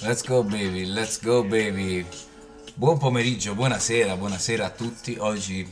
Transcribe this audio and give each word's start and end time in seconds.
Let's 0.00 0.24
go 0.24 0.44
baby, 0.44 0.84
let's 0.84 1.20
go 1.20 1.42
baby. 1.42 2.06
Buon 2.74 2.98
pomeriggio, 2.98 3.56
buonasera, 3.56 4.16
buonasera 4.16 4.66
a 4.66 4.70
tutti. 4.70 5.16
Oggi 5.18 5.68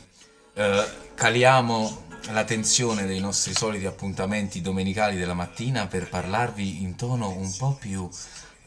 eh, 0.53 0.85
caliamo 1.15 2.05
la 2.31 2.43
tensione 2.43 3.05
dei 3.05 3.21
nostri 3.21 3.53
soliti 3.53 3.85
appuntamenti 3.85 4.59
domenicali 4.59 5.15
della 5.15 5.33
mattina 5.33 5.87
per 5.87 6.09
parlarvi 6.09 6.81
in 6.81 6.97
tono 6.97 7.29
un 7.29 7.49
po' 7.55 7.77
più 7.79 8.09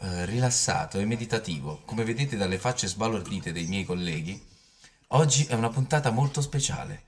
eh, 0.00 0.25
rilassato 0.25 0.98
e 0.98 1.04
meditativo. 1.04 1.82
Come 1.84 2.04
vedete 2.04 2.38
dalle 2.38 2.58
facce 2.58 2.88
sbalordite 2.88 3.52
dei 3.52 3.66
miei 3.66 3.84
colleghi, 3.84 4.42
oggi 5.08 5.45
è 5.45 5.52
una 5.52 5.68
puntata 5.68 6.11
molto 6.11 6.40
speciale. 6.40 7.02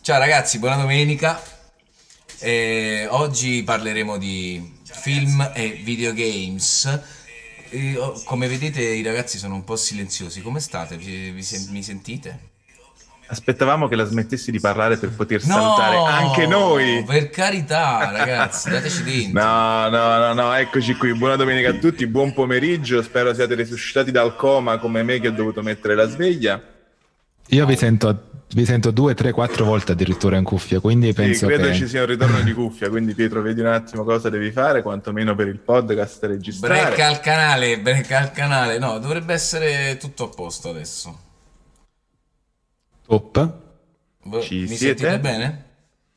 Ciao 0.00 0.18
ragazzi, 0.18 0.58
buona 0.58 0.76
domenica. 0.76 1.40
E 2.40 3.06
oggi 3.08 3.62
parleremo 3.62 4.18
di 4.18 4.80
film 4.82 5.52
e 5.54 5.80
videogames. 5.84 7.15
E, 7.76 7.96
oh, 7.98 8.20
come 8.24 8.48
vedete 8.48 8.80
i 8.82 9.02
ragazzi 9.02 9.36
sono 9.36 9.54
un 9.54 9.64
po' 9.64 9.76
silenziosi. 9.76 10.40
Come 10.40 10.60
state? 10.60 10.96
Vi- 10.96 11.30
vi 11.30 11.42
sen- 11.42 11.68
mi 11.70 11.82
sentite? 11.82 12.54
Aspettavamo 13.28 13.88
che 13.88 13.96
la 13.96 14.04
smettessi 14.04 14.52
di 14.52 14.60
parlare 14.60 14.96
per 14.98 15.10
poter 15.10 15.42
salutare 15.42 15.96
anche 15.96 16.46
noi. 16.46 17.02
Per 17.04 17.28
carità, 17.28 18.08
ragazzi, 18.12 18.70
dateci 18.70 19.02
dentro. 19.02 19.42
No, 19.42 19.88
no, 19.88 20.18
no, 20.18 20.32
no, 20.32 20.54
eccoci 20.54 20.94
qui. 20.94 21.12
Buona 21.12 21.34
domenica 21.34 21.70
a 21.70 21.74
tutti, 21.74 22.06
buon 22.06 22.32
pomeriggio. 22.32 23.02
Spero 23.02 23.34
siate 23.34 23.54
risuscitati 23.56 24.12
dal 24.12 24.36
coma 24.36 24.78
come 24.78 25.02
me 25.02 25.18
che 25.18 25.28
ho 25.28 25.32
dovuto 25.32 25.60
mettere 25.62 25.96
la 25.96 26.08
sveglia. 26.08 26.62
Io 27.48 27.64
vi 27.66 27.76
sento, 27.76 28.44
vi 28.54 28.64
sento 28.64 28.90
due, 28.90 29.14
tre, 29.14 29.32
quattro 29.32 29.64
volte 29.64 29.92
addirittura 29.92 30.36
in 30.36 30.44
cuffia, 30.44 30.80
quindi 30.80 31.08
Sì, 31.08 31.12
penso 31.14 31.46
credo 31.46 31.68
che... 31.68 31.74
ci 31.74 31.86
sia 31.86 32.00
un 32.00 32.06
ritorno 32.06 32.40
di 32.40 32.52
cuffia, 32.52 32.88
quindi 32.88 33.14
Pietro 33.14 33.40
vedi 33.42 33.60
un 33.60 33.66
attimo 33.68 34.04
cosa 34.04 34.28
devi 34.28 34.50
fare, 34.50 34.82
quantomeno 34.82 35.34
per 35.34 35.48
il 35.48 35.58
podcast 35.58 36.24
registrare. 36.24 36.86
Brecca 36.88 37.06
al 37.06 37.20
canale, 37.20 37.78
brecca 37.78 38.18
al 38.18 38.32
canale. 38.32 38.78
No, 38.78 38.98
dovrebbe 38.98 39.32
essere 39.32 39.96
tutto 39.98 40.24
a 40.24 40.28
posto 40.28 40.70
adesso. 40.70 41.18
Top. 43.06 43.52
Ci 44.42 44.54
mi 44.62 44.66
siete? 44.76 45.04
sentite 45.04 45.20
bene? 45.20 45.64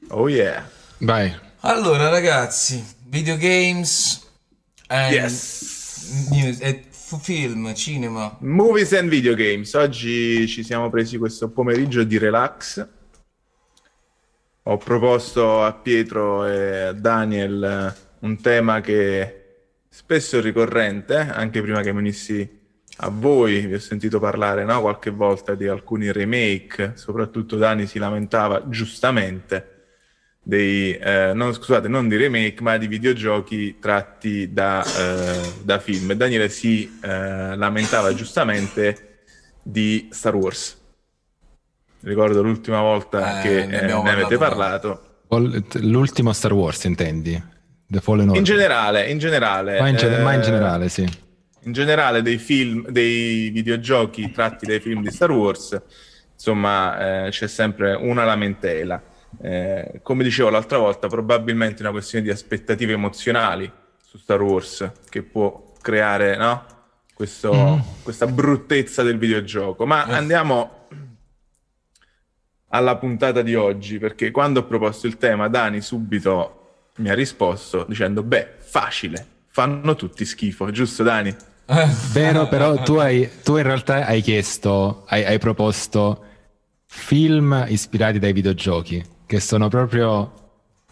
Oh 0.09 0.27
yeah. 0.27 0.67
Vai. 0.99 1.31
Allora, 1.59 2.09
ragazzi, 2.09 2.83
videogames 3.05 4.25
and 4.87 5.13
Yes. 5.13 6.27
news, 6.31 6.59
e 6.61 6.85
film, 7.17 7.73
cinema. 7.73 8.37
Movies 8.41 8.93
and 8.93 9.09
videogames. 9.09 9.73
Oggi 9.73 10.47
ci 10.47 10.63
siamo 10.63 10.89
presi 10.89 11.17
questo 11.17 11.49
pomeriggio 11.49 12.03
di 12.03 12.17
relax. 12.17 12.87
Ho 14.63 14.77
proposto 14.77 15.63
a 15.63 15.73
Pietro 15.73 16.45
e 16.45 16.79
a 16.81 16.93
Daniel 16.93 17.63
eh, 17.63 18.25
un 18.25 18.39
tema 18.41 18.81
che 18.81 19.35
spesso 19.89 20.39
ricorrente, 20.39 21.15
anche 21.15 21.61
prima 21.61 21.81
che 21.81 21.91
venissi 21.91 22.57
a 22.97 23.09
voi, 23.09 23.65
vi 23.65 23.73
ho 23.73 23.79
sentito 23.79 24.19
parlare 24.19 24.65
no? 24.65 24.81
qualche 24.81 25.09
volta 25.09 25.55
di 25.55 25.67
alcuni 25.67 26.11
remake, 26.11 26.93
soprattutto 26.95 27.55
Dani 27.55 27.87
si 27.87 27.97
lamentava 27.97 28.67
giustamente 28.67 29.78
dei, 30.49 30.97
eh, 30.97 31.31
non, 31.33 31.53
scusate, 31.53 31.87
non 31.87 32.07
di 32.07 32.17
remake, 32.17 32.61
ma 32.61 32.77
di 32.77 32.87
videogiochi 32.87 33.77
tratti 33.79 34.51
da, 34.51 34.83
eh, 34.83 35.53
da 35.63 35.79
film. 35.79 36.13
Daniele 36.13 36.49
si 36.49 36.99
eh, 37.01 37.55
lamentava 37.55 38.13
giustamente 38.15 39.19
di 39.61 40.09
Star 40.11 40.35
Wars. 40.35 40.77
Ricordo 42.01 42.41
l'ultima 42.41 42.81
volta 42.81 43.39
Eh, 43.39 43.41
che 43.43 43.65
ne 43.65 43.81
eh, 43.81 44.01
ne 44.01 44.09
avete 44.09 44.37
parlato 44.37 45.03
L'ultimo 45.81 46.33
Star 46.33 46.53
Wars, 46.53 46.85
intendi? 46.85 47.41
The 47.85 47.99
Fallen 47.99 48.29
Order. 48.29 48.37
In 48.37 48.43
generale, 48.43 49.09
in 49.09 49.19
generale, 49.19 49.79
ma, 49.79 49.87
in 49.87 49.95
ge- 49.95 50.17
eh, 50.17 50.23
ma 50.23 50.33
in 50.33 50.41
generale, 50.41 50.89
sì. 50.89 51.07
in 51.63 51.71
generale 51.71 52.23
dei 52.23 52.37
film, 52.39 52.87
dei 52.89 53.49
videogiochi 53.49 54.31
tratti 54.31 54.65
dai 54.65 54.79
film 54.79 55.03
di 55.03 55.11
Star 55.11 55.31
Wars, 55.31 55.79
insomma, 56.33 57.25
eh, 57.25 57.29
c'è 57.29 57.47
sempre 57.47 57.93
una 57.93 58.23
lamentela. 58.23 58.99
Eh, 59.41 59.99
come 60.03 60.23
dicevo 60.23 60.49
l'altra 60.49 60.77
volta, 60.77 61.07
probabilmente 61.07 61.77
è 61.77 61.81
una 61.81 61.91
questione 61.91 62.23
di 62.23 62.31
aspettative 62.31 62.93
emozionali 62.93 63.71
su 64.03 64.17
Star 64.17 64.41
Wars 64.41 64.91
che 65.09 65.21
può 65.23 65.73
creare, 65.81 66.35
no? 66.35 66.65
Questo- 67.13 67.53
Mm. 67.53 67.79
questa 68.03 68.27
bruttezza 68.27 69.03
del 69.03 69.17
videogioco. 69.17 69.85
Ma 69.85 70.07
Eh. 70.07 70.13
andiamo 70.13 70.87
alla 72.69 72.97
puntata 72.97 73.41
di 73.41 73.55
oggi, 73.55 73.97
perché 73.97 74.31
quando 74.31 74.61
ho 74.61 74.65
proposto 74.65 75.07
il 75.07 75.17
tema, 75.17 75.47
Dani 75.47 75.81
subito 75.81 76.55
mi 76.97 77.09
ha 77.09 77.13
risposto 77.13 77.85
dicendo: 77.87 78.23
Beh, 78.23 78.55
facile, 78.59 79.25
fanno 79.47 79.95
tutti 79.95 80.25
schifo, 80.25 80.69
giusto, 80.71 81.03
Dani? 81.03 81.35
Vero, 82.13 82.47
però 82.47 82.81
tu, 82.81 82.95
hai, 82.95 83.29
tu 83.43 83.57
in 83.57 83.63
realtà 83.63 84.05
hai 84.05 84.21
chiesto, 84.21 85.03
hai, 85.07 85.23
hai 85.25 85.37
proposto 85.39 86.23
film 86.85 87.65
ispirati 87.67 88.17
dai 88.19 88.33
videogiochi, 88.33 89.03
che 89.29 89.39
sono 89.39 89.67
proprio 89.67 90.33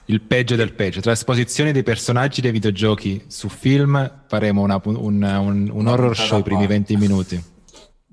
il 0.06 0.22
peggio 0.22 0.56
del 0.56 0.74
peggio. 0.74 1.02
Trasposizioni 1.02 1.72
dei 1.72 1.82
personaggi 1.82 2.40
dei 2.40 2.52
videogiochi 2.52 3.24
su 3.26 3.50
film, 3.50 4.22
faremo 4.28 4.62
una 4.62 4.80
un, 4.84 4.96
un- 4.96 5.70
un 5.74 5.88
horror 5.88 6.16
show 6.16 6.38
i 6.38 6.44
primi 6.44 6.68
parte. 6.68 6.74
20 6.76 6.98
minuti. 6.98 7.44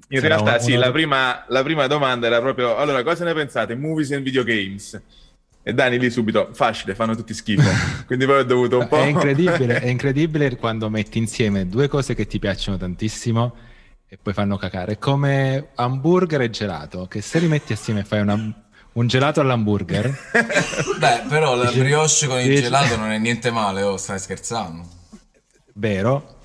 In 0.08 0.20
Sarà 0.20 0.36
realtà, 0.36 0.54
un- 0.54 0.60
sì, 0.60 0.76
la 0.76 0.90
prima, 0.90 1.44
la 1.48 1.62
prima 1.62 1.86
domanda 1.86 2.26
era 2.26 2.40
proprio: 2.40 2.74
allora, 2.78 3.02
cosa 3.02 3.24
ne 3.24 3.34
pensate? 3.34 3.74
Movies 3.76 4.12
and 4.12 4.22
videogames? 4.22 4.98
E 5.62 5.74
Dani 5.74 5.98
lì 5.98 6.10
subito, 6.10 6.48
facile, 6.54 6.94
fanno 6.94 7.14
tutti 7.14 7.34
schifo. 7.34 7.68
Quindi 8.06 8.24
poi 8.24 8.38
ho 8.38 8.44
dovuto 8.44 8.78
un 8.78 8.88
po'. 8.88 8.96
È 8.96 9.04
incredibile, 9.06 9.78
è 9.80 9.88
incredibile 9.88 10.56
quando 10.56 10.88
metti 10.88 11.18
insieme 11.18 11.68
due 11.68 11.88
cose 11.88 12.14
che 12.14 12.26
ti 12.26 12.38
piacciono 12.38 12.78
tantissimo 12.78 13.54
e 14.08 14.18
poi 14.20 14.32
fanno 14.32 14.56
cacare. 14.56 14.92
È 14.92 14.98
come 14.98 15.68
hamburger 15.74 16.40
e 16.40 16.48
gelato, 16.50 17.06
che 17.08 17.20
se 17.20 17.38
li 17.40 17.46
metti 17.46 17.74
assieme 17.74 18.00
e 18.00 18.04
fai 18.04 18.20
una- 18.22 18.63
un 18.94 19.06
gelato 19.06 19.40
all'hamburger, 19.40 20.06
Beh, 20.98 21.22
però 21.28 21.54
la 21.54 21.70
brioche 21.70 22.26
con 22.26 22.40
il 22.40 22.60
gelato 22.60 22.96
non 22.96 23.10
è 23.10 23.18
niente 23.18 23.50
male, 23.50 23.82
oh, 23.82 23.96
stai 23.96 24.18
scherzando. 24.18 24.86
vero, 25.74 26.36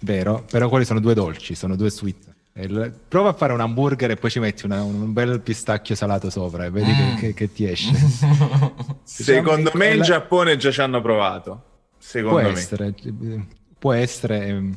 vero, 0.00 0.44
però 0.50 0.68
quelli 0.68 0.84
sono 0.84 1.00
due 1.00 1.14
dolci, 1.14 1.54
sono 1.54 1.76
due 1.76 1.90
sweet. 1.90 2.32
Il- 2.56 2.92
Prova 3.08 3.30
a 3.30 3.32
fare 3.32 3.52
un 3.52 3.60
hamburger 3.60 4.12
e 4.12 4.16
poi 4.16 4.30
ci 4.30 4.38
metti 4.38 4.64
una- 4.64 4.82
un 4.82 5.12
bel 5.12 5.40
pistacchio 5.40 5.96
salato 5.96 6.30
sopra 6.30 6.64
e 6.64 6.70
vedi 6.70 6.92
che, 6.94 7.02
Mm. 7.02 7.16
che- 7.16 7.34
che 7.34 7.52
ti 7.52 7.64
esce. 7.68 7.92
Secondo 9.02 9.70
me 9.74 9.88
che 9.88 9.94
in 9.96 10.02
Giappone 10.02 10.56
già 10.56 10.70
ci 10.70 10.80
hanno 10.80 11.00
provato. 11.00 11.50
Può 11.50 11.96
Secondo 11.98 12.38
me. 12.42 12.48
essere, 12.50 12.94
può 13.78 13.92
essere 13.92 14.46
ehm, 14.46 14.76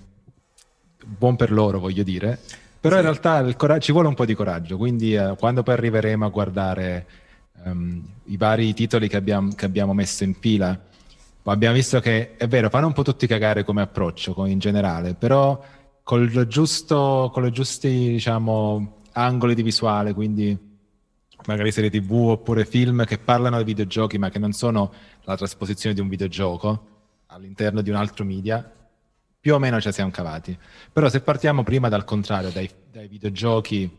buon 1.05 1.35
per 1.35 1.51
loro, 1.51 1.79
voglio 1.79 2.03
dire. 2.03 2.39
Però 2.79 2.95
in 2.95 3.01
realtà 3.01 3.39
il 3.39 3.55
cora- 3.55 3.79
ci 3.79 3.91
vuole 3.91 4.07
un 4.07 4.13
po' 4.13 4.25
di 4.25 4.33
coraggio, 4.35 4.77
quindi 4.77 5.15
eh, 5.15 5.35
quando 5.38 5.63
poi 5.63 5.73
arriveremo 5.73 6.25
a 6.25 6.29
guardare 6.29 7.07
ehm, 7.65 8.03
i 8.25 8.38
vari 8.38 8.73
titoli 8.73 9.07
che 9.07 9.17
abbiamo, 9.17 9.51
che 9.55 9.65
abbiamo 9.65 9.93
messo 9.93 10.23
in 10.23 10.33
fila, 10.35 10.79
abbiamo 11.43 11.75
visto 11.75 11.99
che 11.99 12.35
è 12.35 12.47
vero, 12.47 12.69
fanno 12.69 12.87
un 12.87 12.93
po' 12.93 13.03
tutti 13.03 13.27
cagare 13.27 13.63
come 13.63 13.81
approccio 13.81 14.33
co- 14.33 14.45
in 14.45 14.59
generale, 14.59 15.13
però 15.16 15.61
giusto, 16.47 17.29
con 17.33 17.45
i 17.45 17.51
giusti 17.51 17.89
diciamo, 17.89 19.01
angoli 19.13 19.55
di 19.55 19.63
visuale, 19.63 20.13
quindi 20.13 20.57
magari 21.45 21.71
serie 21.71 21.89
tv 21.89 22.11
oppure 22.29 22.66
film 22.66 23.05
che 23.05 23.17
parlano 23.17 23.57
di 23.57 23.63
videogiochi 23.63 24.17
ma 24.17 24.29
che 24.29 24.39
non 24.39 24.51
sono 24.51 24.91
la 25.23 25.35
trasposizione 25.35 25.95
di 25.95 26.01
un 26.01 26.07
videogioco 26.07 26.85
all'interno 27.27 27.81
di 27.81 27.89
un 27.89 27.95
altro 27.95 28.25
media, 28.25 28.69
più 29.47 29.56
o 29.56 29.59
meno 29.59 29.80
ci 29.80 29.90
siamo 29.94 30.12
cavati. 30.12 30.58
Però 30.91 31.08
se 31.08 31.22
partiamo 31.22 31.63
prima 31.63 31.88
dal 31.88 32.03
contrario, 32.03 32.50
dai, 32.50 32.69
dai 32.91 33.08
videogiochi 33.08 33.90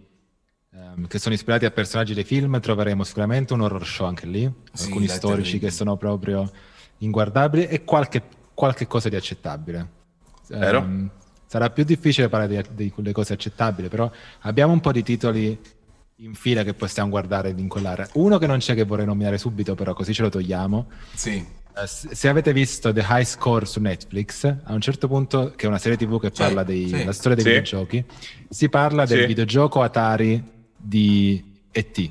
ehm, 0.74 1.06
che 1.06 1.18
sono 1.18 1.34
ispirati 1.34 1.64
a 1.64 1.70
personaggi 1.70 2.12
dei 2.12 2.24
film, 2.24 2.60
troveremo 2.60 3.02
sicuramente 3.02 3.54
un 3.54 3.62
horror 3.62 3.86
show 3.86 4.06
anche 4.06 4.26
lì, 4.26 4.52
Sì, 4.74 4.84
alcuni 4.84 5.08
storici 5.08 5.58
che 5.58 5.70
sono 5.70 5.96
proprio 5.96 6.52
inguardabili 6.98 7.66
e 7.66 7.82
qualche, 7.82 8.22
qualche 8.52 8.86
cosa 8.86 9.08
di 9.08 9.16
accettabile. 9.16 9.88
Vero. 10.48 10.80
Ehm, 10.80 11.10
sarà 11.46 11.70
più 11.70 11.84
difficile 11.84 12.28
parlare 12.28 12.62
di, 12.62 12.84
di 12.84 12.90
quelle 12.90 13.12
cose 13.12 13.32
accettabili, 13.32 13.88
però 13.88 14.10
abbiamo 14.40 14.74
un 14.74 14.80
po' 14.80 14.92
di 14.92 15.02
titoli 15.02 15.58
in 16.16 16.34
fila 16.34 16.62
che 16.62 16.74
possiamo 16.74 17.08
guardare 17.08 17.54
in 17.56 17.68
quell'area. 17.68 18.06
Uno 18.14 18.36
che 18.36 18.46
non 18.46 18.58
c'è 18.58 18.74
che 18.74 18.84
vorrei 18.84 19.06
nominare 19.06 19.38
subito, 19.38 19.74
però 19.74 19.94
così 19.94 20.12
ce 20.12 20.20
lo 20.20 20.28
togliamo. 20.28 20.88
Sì. 21.14 21.42
Eh, 21.82 21.86
se 21.86 22.28
avete 22.28 22.52
visto 22.52 22.92
The 22.92 23.04
High 23.08 23.24
Score 23.24 23.64
su 23.66 23.80
Netflix, 23.80 24.44
a 24.44 24.72
un 24.72 24.80
certo 24.80 25.06
punto, 25.06 25.52
che 25.54 25.66
è 25.66 25.68
una 25.68 25.78
serie 25.78 25.96
TV 25.96 26.20
che 26.20 26.30
Sì, 26.32 26.42
parla 26.42 26.62
della 26.64 27.12
sì. 27.12 27.18
storia 27.18 27.34
dei 27.36 27.44
Sì. 27.44 27.50
videogiochi, 27.50 28.04
si 28.48 28.68
parla 28.68 29.04
del 29.04 29.20
Sì. 29.20 29.26
videogioco 29.26 29.82
Atari 29.82 30.42
di 30.76 31.60
E.T. 31.70 32.10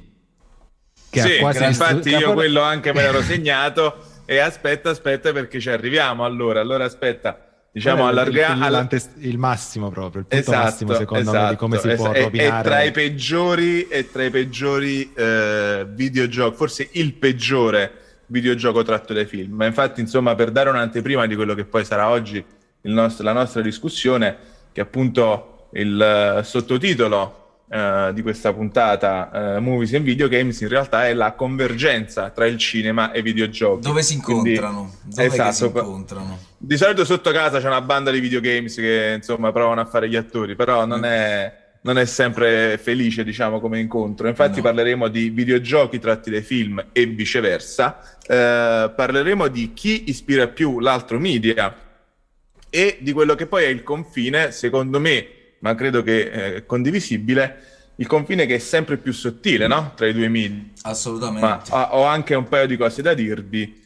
Che 1.10 1.20
sì, 1.22 1.32
ha 1.32 1.40
quasi 1.40 1.60
che 1.60 1.66
infatti 1.66 2.10
io 2.10 2.34
quello 2.34 2.62
anche 2.62 2.94
me 2.94 3.02
l'ero 3.02 3.22
segnato. 3.24 4.04
E 4.26 4.40
aspetta, 4.40 4.90
aspetta, 4.90 5.32
perché 5.32 5.60
ci 5.60 5.70
arriviamo. 5.70 6.26
Allora, 6.26 6.60
allora 6.60 6.84
aspetta. 6.84 7.42
Diciamo, 7.72 8.04
Quello 8.04 8.22
è 8.22 8.28
il- 8.28 8.30
allarga- 8.44 8.54
il, 8.56 8.62
alla- 8.64 8.88
il 9.20 9.38
massimo 9.38 9.90
proprio, 9.90 10.22
il 10.22 10.28
punto 10.28 10.50
Esatto, 10.52 10.64
massimo 10.64 10.94
secondo 10.96 11.32
me 11.32 11.50
di 11.50 11.56
come 11.56 11.78
si 11.78 11.90
esatto. 11.90 12.12
può 12.12 12.22
rovinare. 12.24 12.60
È 12.60 12.64
tra 12.64 12.84
i 12.84 12.92
peggiori, 12.92 13.88
è 13.88 14.10
tra 14.10 14.24
i 14.24 14.30
peggiori 14.30 15.14
eh, 15.14 15.86
videogiochi, 15.90 16.56
forse 16.56 16.90
il 16.94 17.14
peggiore 17.14 17.92
videogioco 18.28 18.84
tratto 18.84 19.14
dai 19.14 19.26
film. 19.26 19.56
Ma 19.56 19.66
infatti, 19.66 20.02
insomma, 20.02 20.36
per 20.36 20.52
dare 20.52 20.70
un'anteprima 20.70 21.26
di 21.26 21.36
quello 21.36 21.54
che 21.54 21.66
poi 21.66 21.84
sarà 21.84 22.10
oggi 22.10 22.44
il 22.82 22.92
nostro- 22.92 23.24
la 23.24 23.34
nostra 23.34 23.62
discussione, 23.62 24.38
che 24.72 24.82
appunto 24.82 25.68
il 25.72 26.42
sottotitolo 26.44 27.46
Uh, 27.70 28.14
di 28.14 28.22
questa 28.22 28.54
puntata 28.54 29.58
uh, 29.58 29.62
Movies 29.62 29.94
and 29.94 30.06
Video 30.06 30.30
Games 30.30 30.58
in 30.62 30.70
realtà 30.70 31.06
è 31.06 31.14
la 31.14 31.34
convergenza 31.34 32.30
tra 32.30 32.46
il 32.46 32.58
cinema 32.58 33.12
e 33.12 33.20
i 33.20 33.22
videogiochi. 33.22 33.82
Dove 33.82 34.04
si 34.04 34.14
incontrano? 34.14 34.94
Quindi, 35.02 35.16
Dove 35.16 35.28
esatto, 35.28 35.52
si 35.52 35.66
incontrano? 35.66 36.40
Di 36.58 36.78
solito 36.78 37.04
sotto 37.04 37.30
casa 37.32 37.60
c'è 37.60 37.68
una 37.68 37.82
banda 37.82 38.10
di 38.10 38.22
videogames 38.22 38.74
che 38.74 39.16
insomma 39.18 39.52
provano 39.52 39.82
a 39.82 39.86
fare 39.86 40.08
gli 40.08 40.16
attori, 40.16 40.56
però 40.56 40.86
non, 40.86 41.00
mm. 41.00 41.04
è, 41.04 41.67
non 41.88 41.98
è, 41.98 42.06
sempre 42.06 42.78
felice 42.78 43.24
diciamo 43.24 43.62
come 43.62 43.80
incontro. 43.80 44.28
Infatti 44.28 44.58
no. 44.58 44.64
parleremo 44.64 45.08
di 45.08 45.30
videogiochi 45.30 46.00
tratti 46.00 46.30
dai 46.30 46.42
film 46.42 46.86
e 46.92 47.06
viceversa. 47.06 48.00
Uh, 48.28 48.94
parleremo 48.94 49.48
di 49.48 49.72
chi 49.74 50.10
ispira 50.10 50.48
più 50.48 50.80
l'altro 50.80 51.18
media 51.18 51.74
e 52.70 52.98
di 53.00 53.14
quello 53.14 53.36
che 53.36 53.46
poi 53.46 53.64
è 53.64 53.68
il 53.68 53.84
confine, 53.84 54.52
secondo 54.52 55.00
me, 55.00 55.28
ma 55.60 55.74
credo 55.76 56.04
che 56.04 56.30
è 56.30 56.56
eh, 56.56 56.66
condivisibile, 56.66 57.64
il 57.96 58.08
confine 58.08 58.46
che 58.46 58.56
è 58.56 58.60
sempre 58.60 58.98
più 58.98 59.14
sottile 59.14 59.68
no? 59.68 59.94
tra 59.96 60.08
i 60.08 60.14
due 60.14 60.28
media. 60.28 60.64
Assolutamente. 60.82 61.72
Ma 61.72 61.96
ho 61.96 62.04
anche 62.04 62.36
un 62.36 62.48
paio 62.50 62.68
di 62.68 62.76
cose 62.76 63.02
da 63.02 63.14
dirvi 63.14 63.86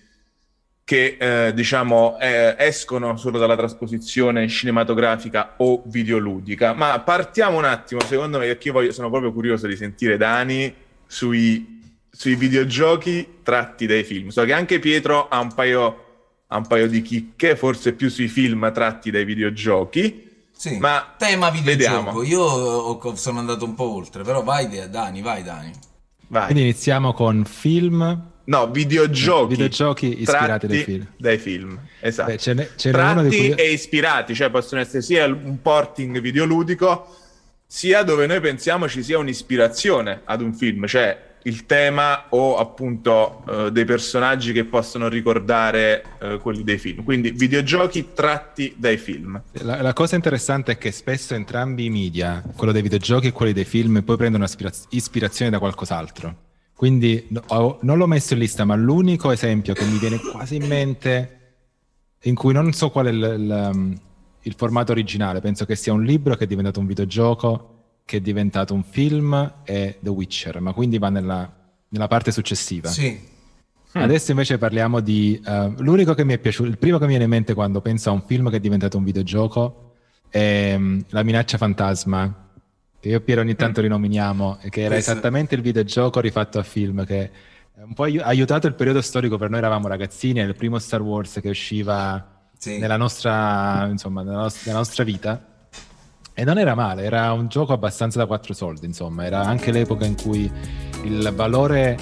che 0.92 1.16
eh, 1.18 1.54
diciamo 1.54 2.18
eh, 2.20 2.54
escono 2.58 3.16
solo 3.16 3.40
dalla 3.40 3.56
trasposizione 3.56 4.50
cinematografica 4.50 5.54
o 5.60 5.84
videoludica. 5.86 6.74
Ma 6.74 7.00
partiamo 7.00 7.60
un 7.60 7.64
attimo, 7.64 8.02
secondo 8.02 8.40
me, 8.40 8.48
perché 8.48 8.68
io 8.68 8.74
voglio, 8.74 8.92
sono 8.92 9.10
proprio 9.10 9.32
curioso 9.32 9.68
di 9.68 9.78
sentire 9.78 10.18
Dani 10.18 10.74
sui, 11.08 11.82
sui 12.12 12.36
videogiochi 12.36 13.38
tratti 13.42 13.86
dai 13.86 14.04
film. 14.04 14.28
So 14.32 14.44
che 14.44 14.52
anche 14.52 14.80
Pietro 14.80 15.30
ha 15.30 15.40
un 15.40 15.54
paio, 15.54 16.06
ha 16.48 16.58
un 16.58 16.68
paio 16.68 16.90
di 16.90 17.02
chicche, 17.02 17.56
forse 17.56 17.94
più 17.94 18.10
sui 18.10 18.28
film 18.28 18.70
tratti 18.74 19.12
dai 19.12 19.24
videogiochi. 19.24 20.30
Sì, 20.52 20.78
ma 20.78 21.14
tema 21.18 21.50
videogioco. 21.52 22.20
Vediamo. 22.20 23.00
Io 23.00 23.16
sono 23.16 23.40
andato 23.40 23.64
un 23.64 23.76
po' 23.76 23.96
oltre, 23.96 24.24
però 24.24 24.44
vai 24.44 24.90
Dani, 24.90 25.22
vai 25.22 25.42
Dani. 25.42 25.72
Vai. 26.28 26.48
Quindi 26.48 26.64
iniziamo 26.64 27.14
con 27.14 27.46
film. 27.46 28.31
No, 28.46 28.70
videogiochi. 28.72 29.54
Videogiochi 29.54 30.22
ispirati 30.22 30.68
dai 30.68 30.84
film. 30.84 31.08
Dai 31.18 31.38
film, 31.38 31.80
esatto. 32.00 32.32
Beh, 32.32 32.38
ce 32.38 32.54
n'è, 32.54 32.70
ce 32.76 32.92
di 32.92 33.38
cui... 33.38 33.52
e 33.52 33.72
ispirati, 33.72 34.34
cioè 34.34 34.50
possono 34.50 34.82
essere 34.82 35.02
sia 35.02 35.26
un 35.26 35.62
porting 35.62 36.20
videoludico, 36.20 37.16
sia 37.66 38.04
dove 38.04 38.26
noi 38.26 38.40
pensiamo 38.40 38.90
ci 38.90 39.04
sia 39.04 39.18
un'ispirazione 39.18 40.22
ad 40.26 40.42
un 40.42 40.54
film, 40.54 40.86
cioè 40.88 41.30
il 41.44 41.66
tema 41.66 42.26
o 42.30 42.58
appunto 42.58 43.44
uh, 43.48 43.70
dei 43.70 43.86
personaggi 43.86 44.52
che 44.52 44.66
possono 44.66 45.08
ricordare 45.08 46.04
uh, 46.20 46.38
quelli 46.40 46.64
dei 46.64 46.78
film. 46.78 47.04
Quindi 47.04 47.32
videogiochi 47.32 48.10
tratti 48.14 48.76
dai 48.78 48.98
film. 48.98 49.42
La, 49.54 49.82
la, 49.82 49.94
cosa 49.94 50.16
interessante 50.16 50.74
è 50.74 50.78
che 50.78 50.92
spesso 50.92 51.34
entrambi 51.34 51.86
i 51.86 51.90
media, 51.90 52.44
quello 52.56 52.74
dei 52.74 52.82
videogiochi 52.82 53.28
e 53.28 53.32
quelli 53.32 53.54
dei 53.54 53.66
film, 53.66 54.02
poi 54.04 54.18
prendono 54.18 54.44
ispiraz- 54.44 54.88
ispirazione 54.90 55.50
da 55.50 55.60
qualcos'altro. 55.60 56.50
Quindi 56.82 57.28
no, 57.28 57.78
non 57.84 58.00
l'ho 58.00 58.08
messo 58.08 58.34
in 58.34 58.40
lista, 58.40 58.66
ma 58.66 58.74
l'unico 58.74 59.30
esempio 59.30 59.76
che 59.76 59.86
mi 59.86 60.00
viene 60.00 60.18
quasi 60.18 60.56
in 60.56 60.66
mente, 60.66 61.40
in 62.24 62.34
cui 62.34 62.54
non 62.54 62.74
so 62.74 62.90
qual 62.90 63.06
è 63.06 63.10
il, 63.12 63.18
il, 63.18 63.70
um, 63.72 63.96
il 64.42 64.54
formato 64.58 64.92
originale, 64.92 65.42
penso 65.42 65.64
che 65.66 65.76
sia 65.76 65.94
un 65.94 66.04
libro 66.04 66.36
che 66.36 66.46
è 66.46 66.48
diventato 66.48 66.80
un 66.80 66.88
videogioco 66.88 68.00
che 68.04 68.18
è 68.18 68.20
diventato 68.20 68.74
un 68.74 68.82
film 68.82 69.58
è 69.64 70.00
The 70.00 70.10
Witcher, 70.10 70.60
ma 70.60 70.74
quindi 70.74 70.98
va 70.98 71.10
nella, 71.10 71.54
nella 71.90 72.08
parte 72.08 72.32
successiva. 72.32 72.90
Sì. 72.90 73.16
Adesso 73.92 74.32
invece 74.32 74.58
parliamo 74.58 75.02
di... 75.02 75.40
Uh, 75.46 75.76
l'unico 75.84 76.16
che 76.16 76.26
mi 76.26 76.34
è 76.34 76.40
piaciuto, 76.40 76.68
il 76.68 76.80
primo 76.80 76.98
che 76.98 77.04
mi 77.04 77.10
viene 77.10 77.26
in 77.26 77.30
mente 77.30 77.54
quando 77.54 77.82
penso 77.82 78.10
a 78.10 78.14
un 78.14 78.24
film 78.26 78.50
che 78.50 78.56
è 78.56 78.60
diventato 78.60 78.98
un 78.98 79.04
videogioco 79.04 79.98
è 80.30 80.74
um, 80.76 81.00
La 81.10 81.22
minaccia 81.22 81.60
fantasma, 81.60 82.50
che 83.02 83.10
io 83.10 83.18
e 83.18 83.22
Piero 83.22 83.42
ogni 83.42 83.56
tanto 83.56 83.82
mm. 83.82 83.84
rinominiamo, 83.84 84.60
che 84.70 84.82
era 84.82 84.94
Questo... 84.94 85.12
esattamente 85.12 85.56
il 85.56 85.62
videogioco 85.62 86.20
rifatto 86.20 86.60
a 86.60 86.64
film, 86.64 87.04
che 87.04 87.32
un 87.74 87.94
po' 87.94 88.04
ha 88.04 88.26
aiutato 88.26 88.68
il 88.68 88.76
periodo 88.76 89.02
storico 89.02 89.38
per 89.38 89.50
noi 89.50 89.58
eravamo 89.58 89.88
ragazzini, 89.88 90.40
è 90.40 90.44
il 90.44 90.56
primo 90.56 90.78
Star 90.78 91.02
Wars 91.02 91.40
che 91.42 91.50
usciva 91.50 92.44
sì. 92.56 92.78
nella, 92.78 92.98
nostra, 92.98 93.88
insomma, 93.90 94.22
nella, 94.22 94.42
nostra, 94.42 94.62
nella 94.68 94.78
nostra 94.78 95.04
vita 95.04 95.46
e 96.34 96.44
non 96.44 96.60
era 96.60 96.76
male, 96.76 97.04
era 97.04 97.34
un 97.34 97.48
gioco 97.48 97.74
abbastanza 97.74 98.20
da 98.20 98.28
quattro 98.28 98.54
soldi, 98.54 98.86
insomma, 98.86 99.26
era 99.26 99.42
anche 99.42 99.72
l'epoca 99.72 100.06
in 100.06 100.16
cui 100.16 100.50
il 101.04 101.32
valore 101.34 101.98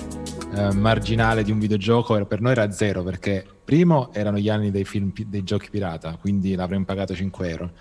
eh, 0.54 0.74
marginale 0.74 1.44
di 1.44 1.52
un 1.52 1.60
videogioco 1.60 2.16
era, 2.16 2.26
per 2.26 2.42
noi 2.42 2.52
era 2.52 2.70
zero, 2.72 3.04
perché 3.04 3.46
primo 3.64 4.12
erano 4.12 4.38
gli 4.38 4.50
anni 4.50 4.70
dei, 4.70 4.84
film, 4.84 5.14
dei 5.14 5.44
giochi 5.44 5.70
pirata, 5.70 6.18
quindi 6.20 6.56
l'avremmo 6.56 6.84
pagato 6.84 7.16
5 7.16 7.50
euro, 7.50 7.72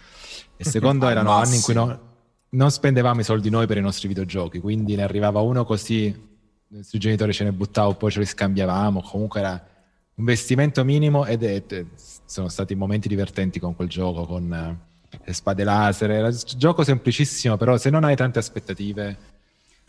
e 0.56 0.62
secondo 0.64 1.08
erano 1.08 1.32
anni 1.32 1.56
in 1.56 1.62
cui 1.62 1.74
no, 1.74 2.07
non 2.50 2.70
spendevamo 2.70 3.20
i 3.20 3.24
soldi 3.24 3.50
noi 3.50 3.66
per 3.66 3.76
i 3.76 3.82
nostri 3.82 4.08
videogiochi, 4.08 4.60
quindi 4.60 4.96
ne 4.96 5.02
arrivava 5.02 5.40
uno 5.40 5.64
così, 5.64 6.04
i 6.06 6.76
nostri 6.76 6.98
genitori 6.98 7.32
ce 7.32 7.44
ne 7.44 7.52
buttavano, 7.52 7.94
poi 7.94 8.10
ce 8.10 8.20
li 8.20 8.26
scambiavamo, 8.26 9.02
comunque 9.02 9.40
era 9.40 9.50
un 9.52 9.58
investimento 10.16 10.84
minimo 10.84 11.26
ed 11.26 11.42
è, 11.42 11.62
sono 12.24 12.48
stati 12.48 12.74
momenti 12.74 13.08
divertenti 13.08 13.58
con 13.58 13.74
quel 13.74 13.88
gioco, 13.88 14.24
con 14.24 14.78
le 15.24 15.32
spade 15.32 15.64
laser, 15.64 16.10
era 16.10 16.28
un 16.28 16.38
gioco 16.56 16.84
semplicissimo, 16.84 17.56
però 17.56 17.76
se 17.76 17.90
non 17.90 18.04
hai 18.04 18.16
tante 18.16 18.38
aspettative... 18.38 19.16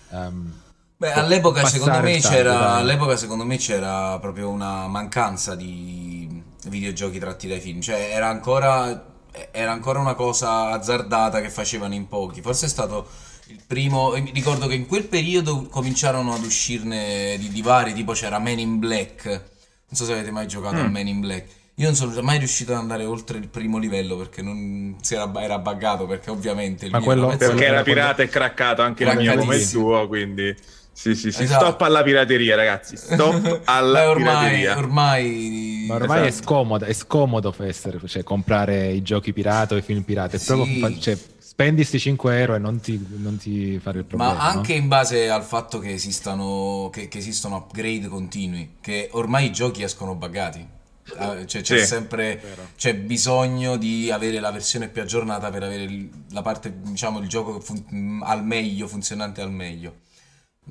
Um, 0.10 0.52
Beh, 0.98 1.14
all'epoca 1.14 1.66
secondo, 1.66 2.02
c'era, 2.20 2.74
all'epoca 2.74 3.16
secondo 3.16 3.46
me 3.46 3.56
c'era 3.56 4.20
proprio 4.20 4.50
una 4.50 4.86
mancanza 4.88 5.56
di 5.56 6.44
videogiochi 6.68 7.20
tratti 7.20 7.48
dai 7.48 7.62
film, 7.62 7.80
cioè 7.80 8.10
era 8.12 8.28
ancora, 8.28 9.09
era 9.52 9.72
ancora 9.72 10.00
una 10.00 10.14
cosa 10.14 10.70
azzardata 10.72 11.42
che 11.42 11.50
facevano 11.50 11.94
in 11.94 12.08
pochi, 12.08 12.42
forse 12.42 12.66
è 12.66 12.70
stato 12.70 13.08
il 13.48 13.62
primo, 13.66 14.14
ricordo 14.14 14.68
che 14.68 14.76
in 14.76 14.86
quel 14.86 15.06
periodo 15.06 15.64
cominciarono 15.64 16.34
ad 16.34 16.44
uscirne 16.44 17.36
di, 17.40 17.50
di 17.50 17.62
vari, 17.62 17.94
tipo 17.94 18.14
c'era 18.14 18.40
Man 18.40 18.60
in 18.60 18.80
Black, 18.80 19.26
non 19.26 19.94
so 19.94 20.06
se 20.06 20.12
avete 20.14 20.32
mai 20.32 20.48
giocato 20.48 20.76
mm. 20.76 20.86
a 20.86 20.88
Man 20.88 21.08
in 21.08 21.20
Black, 21.20 21.48
io 21.76 21.86
non 21.86 21.96
sono 21.96 22.22
mai 22.22 22.38
riuscito 22.38 22.74
ad 22.74 22.80
andare 22.80 23.06
oltre 23.06 23.38
il 23.38 23.48
primo 23.48 23.78
livello 23.78 24.18
perché 24.18 24.42
non 24.42 24.98
si 25.02 25.16
era, 25.16 25.32
era 25.42 25.60
buggato 25.60 26.06
perché 26.06 26.30
ovviamente 26.30 26.86
il 26.86 26.92
Ma 26.92 27.00
quello, 27.00 27.28
perché 27.36 27.66
era 27.66 27.84
pirata 27.84 28.22
e 28.22 28.28
craccato 28.28 28.82
anche 28.82 29.06
il 29.06 29.16
mio 29.16 29.36
come 29.38 29.56
il 29.56 29.70
tuo, 29.70 30.08
quindi 30.08 30.54
sì, 31.00 31.16
sì, 31.16 31.32
sì. 31.32 31.44
Esatto. 31.44 31.64
Stop 31.64 31.82
alla 31.84 32.04
pirateria, 32.04 32.58
ragazzi. 32.58 32.98
Stop 32.98 33.62
alla 33.64 34.02
Beh, 34.02 34.06
ormai, 34.08 34.34
pirateria. 34.34 34.78
Ormai, 34.78 35.86
Ma 35.88 35.96
ormai 35.96 36.28
esatto. 36.28 36.28
è 36.28 36.44
scomodo, 36.44 36.86
è 36.86 36.94
scomodo 36.94 37.56
essere, 37.60 38.02
cioè, 38.06 38.22
comprare 38.24 38.90
i 38.90 39.02
giochi 39.02 39.32
pirata 39.32 39.76
o 39.76 39.78
i 39.78 39.82
film 39.82 40.02
pirata. 40.02 40.36
È 40.36 40.40
sì. 40.40 40.48
proprio, 40.48 41.00
cioè, 41.00 41.18
spendi 41.38 41.78
questi 41.78 42.00
5 42.00 42.40
euro 42.42 42.56
e 42.56 42.60
non 42.60 42.82
ti, 42.82 43.02
non 43.16 43.38
ti 43.38 43.80
fare 43.80 44.00
il 44.00 44.04
problema. 44.04 44.34
Ma 44.34 44.50
anche 44.50 44.74
no? 44.74 44.82
in 44.82 44.88
base 44.90 45.30
al 45.30 45.44
fatto 45.44 45.80
che 45.80 45.94
esistano, 45.94 46.90
che, 46.92 47.08
che 47.08 47.20
esistono 47.20 47.56
upgrade 47.56 48.10
continui, 48.10 48.76
che 48.82 49.08
ormai 49.14 49.46
i 49.46 49.52
giochi 49.54 49.84
escono 49.84 50.16
buggati. 50.16 50.68
Ah, 51.16 51.46
cioè, 51.46 51.62
c'è 51.62 51.80
sì, 51.80 51.86
sempre 51.86 52.42
c'è 52.76 52.94
bisogno 52.94 53.78
di 53.78 54.12
avere 54.12 54.42
la 54.42 54.52
versione 54.52 54.90
più 54.90 55.02
aggiornata 55.02 55.50
per 55.50 55.64
avere 55.64 55.84
il, 55.84 56.10
la 56.32 56.42
parte, 56.42 56.74
diciamo, 56.82 57.20
il 57.20 57.30
gioco 57.30 57.62
fun- 57.62 58.22
al 58.22 58.44
meglio, 58.44 58.86
funzionante 58.86 59.40
al 59.40 59.50
meglio. 59.50 60.08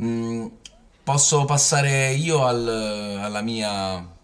Mm, 0.01 0.47
posso 1.03 1.45
passare 1.45 2.13
io 2.13 2.45
al, 2.45 3.19
alla 3.21 3.41
mia 3.41 4.17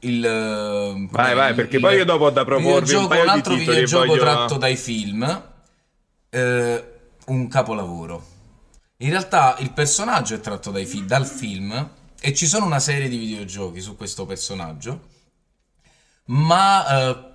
il, 0.00 1.06
vai, 1.10 1.34
vai, 1.34 1.54
perché 1.54 1.76
il, 1.76 1.82
poi 1.82 1.96
io 1.96 2.04
dopo 2.04 2.24
ho 2.24 2.30
da 2.30 2.44
proporvi 2.44 2.94
un, 2.94 3.04
un 3.04 3.28
altro 3.28 3.54
videogioco 3.54 4.06
voglio... 4.06 4.20
tratto 4.20 4.56
dai 4.56 4.76
film, 4.76 5.42
eh, 6.30 6.84
un 7.26 7.48
capolavoro. 7.48 8.26
In 8.98 9.10
realtà 9.10 9.56
il 9.58 9.72
personaggio 9.72 10.34
è 10.34 10.40
tratto 10.40 10.72
fi- 10.72 11.04
dal 11.04 11.26
film 11.26 11.90
e 12.20 12.34
ci 12.34 12.46
sono 12.46 12.66
una 12.66 12.80
serie 12.80 13.08
di 13.08 13.18
videogiochi 13.18 13.80
su 13.80 13.96
questo 13.96 14.24
personaggio, 14.24 15.08
ma 16.26 17.10
uh, 17.10 17.29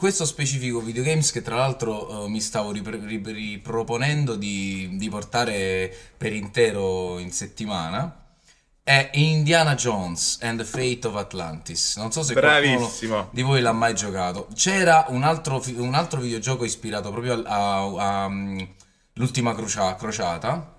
questo 0.00 0.24
specifico 0.24 0.80
videogames 0.80 1.30
che 1.30 1.42
tra 1.42 1.56
l'altro 1.56 2.22
uh, 2.22 2.26
mi 2.26 2.40
stavo 2.40 2.72
ripro- 2.72 2.98
riproponendo 2.98 4.34
di, 4.34 4.88
di, 4.94 5.10
portare 5.10 5.94
per 6.16 6.32
intero 6.32 7.18
in 7.18 7.30
settimana 7.30 8.24
è 8.82 9.10
Indiana 9.12 9.74
Jones 9.74 10.38
and 10.40 10.58
the 10.58 10.64
Fate 10.64 11.06
of 11.06 11.16
Atlantis. 11.16 11.98
Non 11.98 12.10
so 12.12 12.22
se 12.22 12.32
Bravissimo. 12.32 12.88
qualcuno 12.88 13.28
di 13.30 13.42
voi 13.42 13.60
l'ha 13.60 13.72
mai 13.72 13.94
giocato. 13.94 14.48
C'era 14.54 15.04
un 15.08 15.22
altro, 15.22 15.62
un 15.76 15.92
altro 15.92 16.20
videogioco 16.20 16.64
ispirato 16.64 17.10
proprio 17.10 17.42
a, 17.44 18.24
um, 18.24 18.66
l'ultima 19.12 19.54
crucia- 19.54 19.96
crociata 19.96 20.76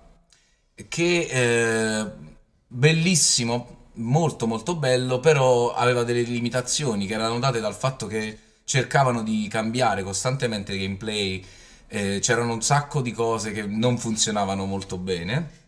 che... 0.88 1.28
Eh, 1.30 2.30
bellissimo, 2.66 3.90
molto 3.94 4.48
molto 4.48 4.74
bello, 4.74 5.20
però 5.20 5.74
aveva 5.74 6.02
delle 6.02 6.22
limitazioni 6.22 7.06
che 7.06 7.14
erano 7.14 7.38
date 7.38 7.60
dal 7.60 7.74
fatto 7.74 8.08
che 8.08 8.50
cercavano 8.64 9.22
di 9.22 9.48
cambiare 9.48 10.02
costantemente 10.02 10.72
il 10.72 10.80
gameplay, 10.80 11.44
eh, 11.88 12.18
c'erano 12.20 12.54
un 12.54 12.62
sacco 12.62 13.00
di 13.00 13.12
cose 13.12 13.52
che 13.52 13.62
non 13.62 13.98
funzionavano 13.98 14.64
molto 14.64 14.98
bene. 14.98 15.60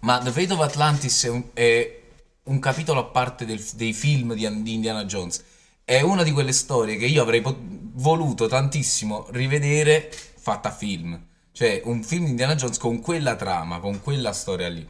Ma 0.00 0.18
The 0.18 0.30
Fate 0.30 0.52
of 0.52 0.60
Atlantis 0.60 1.24
è 1.24 1.28
un, 1.28 1.44
è 1.52 2.00
un 2.44 2.58
capitolo 2.58 3.00
a 3.00 3.04
parte 3.04 3.44
del, 3.44 3.62
dei 3.74 3.92
film 3.92 4.34
di, 4.34 4.62
di, 4.62 4.74
Indiana 4.74 5.04
Jones 5.04 5.44
è 5.90 6.00
una 6.02 6.22
di 6.22 6.30
quelle 6.30 6.52
storie 6.52 6.96
che 6.96 7.06
io 7.06 7.20
avrei 7.20 7.40
pot- 7.40 7.58
voluto 7.60 8.46
tantissimo 8.46 9.26
rivedere 9.30 10.08
fatta 10.36 10.70
film. 10.70 11.20
Cioè, 11.50 11.82
un 11.84 12.04
film 12.04 12.24
di 12.24 12.30
Indiana 12.30 12.54
Jones 12.54 12.78
con 12.78 13.00
quella 13.00 13.34
trama, 13.34 13.80
con 13.80 14.00
quella 14.00 14.32
storia 14.32 14.68
lì. 14.68 14.88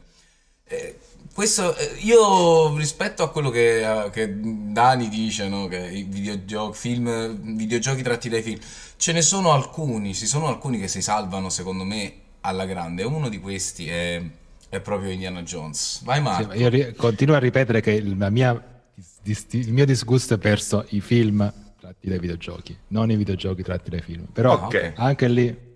Eh, 0.63 0.99
questo, 1.33 1.75
eh, 1.75 1.95
io 2.01 2.75
rispetto 2.77 3.23
a 3.23 3.29
quello 3.31 3.49
che, 3.49 4.09
che 4.11 4.33
Dani 4.37 5.07
dice, 5.09 5.47
no? 5.47 5.67
che 5.67 5.77
i 5.77 6.03
videogiochi, 6.03 6.77
film, 6.77 7.55
videogiochi 7.55 8.01
tratti 8.01 8.29
dai 8.29 8.41
film, 8.41 8.59
ce 8.97 9.11
ne 9.13 9.21
sono 9.21 9.51
alcuni, 9.51 10.13
ci 10.13 10.25
sono 10.25 10.47
alcuni 10.47 10.79
che 10.79 10.87
si 10.87 11.01
salvano 11.01 11.49
secondo 11.49 11.83
me 11.83 12.13
alla 12.41 12.65
grande. 12.65 13.03
Uno 13.03 13.29
di 13.29 13.39
questi 13.39 13.87
è, 13.87 14.21
è 14.69 14.79
proprio 14.81 15.11
Indiana 15.11 15.41
Jones. 15.43 16.03
Vai 16.03 16.21
Marco. 16.21 16.51
Sì, 16.51 16.57
io 16.59 16.69
ri- 16.69 16.93
continuo 16.95 17.35
a 17.35 17.39
ripetere 17.39 17.81
che 17.81 17.91
il, 17.91 18.15
mia, 18.29 18.83
il 19.23 19.73
mio 19.73 19.85
disgusto 19.85 20.33
è 20.33 20.37
verso 20.37 20.85
i 20.89 21.01
film 21.01 21.51
tratti 21.79 22.09
dai 22.09 22.19
videogiochi, 22.19 22.77
non 22.87 23.09
i 23.09 23.15
videogiochi 23.15 23.63
tratti 23.63 23.89
dai 23.89 24.01
film. 24.01 24.25
Però 24.31 24.65
Ok. 24.65 24.93
anche 24.95 25.27
lì 25.27 25.69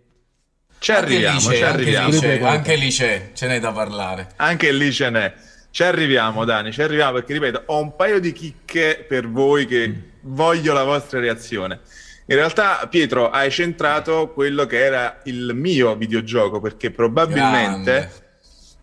Ci 0.77 0.91
Anche 0.91 1.03
arriviamo, 1.05 1.37
lì 1.49 1.55
ci 1.55 1.63
anche 1.63 1.65
arriviamo. 1.65 2.09
lì 2.09 2.19
c'è, 2.19 2.37
Guarda. 2.39 2.57
anche 2.57 2.75
lì 2.75 2.89
c'è, 2.89 3.29
ce 3.33 3.47
n'è 3.47 3.59
da 3.59 3.71
parlare. 3.71 4.27
Anche 4.35 4.71
lì 4.71 4.91
ce 4.91 5.09
n'è. 5.09 5.33
Ci 5.71 5.83
arriviamo, 5.83 6.45
Dani, 6.45 6.71
ci 6.71 6.81
arriviamo 6.81 7.13
perché, 7.13 7.33
ripeto, 7.33 7.63
ho 7.65 7.81
un 7.81 7.95
paio 7.95 8.19
di 8.19 8.31
chicche 8.31 9.03
per 9.07 9.27
voi 9.29 9.65
che 9.65 9.93
voglio 10.21 10.73
la 10.73 10.83
vostra 10.83 11.19
reazione. 11.19 11.79
In 12.27 12.35
realtà, 12.35 12.87
Pietro, 12.89 13.29
hai 13.29 13.51
centrato 13.51 14.31
quello 14.31 14.65
che 14.65 14.83
era 14.83 15.19
il 15.25 15.51
mio 15.53 15.95
videogioco, 15.95 16.59
perché 16.61 16.91
probabilmente, 16.91 17.91
Grande. 17.91 18.11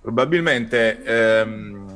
probabilmente 0.00 1.02
ehm, 1.04 1.91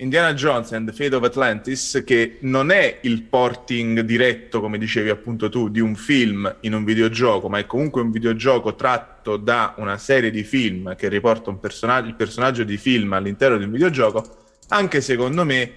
Indiana 0.00 0.32
Jones 0.32 0.72
and 0.72 0.88
the 0.88 0.94
Fate 0.94 1.14
of 1.14 1.22
Atlantis, 1.24 2.02
che 2.06 2.38
non 2.40 2.70
è 2.70 3.00
il 3.02 3.22
porting 3.24 4.00
diretto, 4.00 4.62
come 4.62 4.78
dicevi 4.78 5.10
appunto 5.10 5.50
tu, 5.50 5.68
di 5.68 5.80
un 5.80 5.94
film 5.94 6.56
in 6.60 6.72
un 6.72 6.84
videogioco, 6.84 7.50
ma 7.50 7.58
è 7.58 7.66
comunque 7.66 8.00
un 8.00 8.10
videogioco 8.10 8.74
tratto 8.74 9.36
da 9.36 9.74
una 9.76 9.98
serie 9.98 10.30
di 10.30 10.42
film 10.42 10.96
che 10.96 11.10
riporta 11.10 11.50
personaggio, 11.52 12.08
il 12.08 12.14
personaggio 12.14 12.64
di 12.64 12.78
film 12.78 13.12
all'interno 13.12 13.58
di 13.58 13.64
un 13.64 13.70
videogioco, 13.72 14.24
anche 14.68 15.02
secondo 15.02 15.44
me 15.44 15.70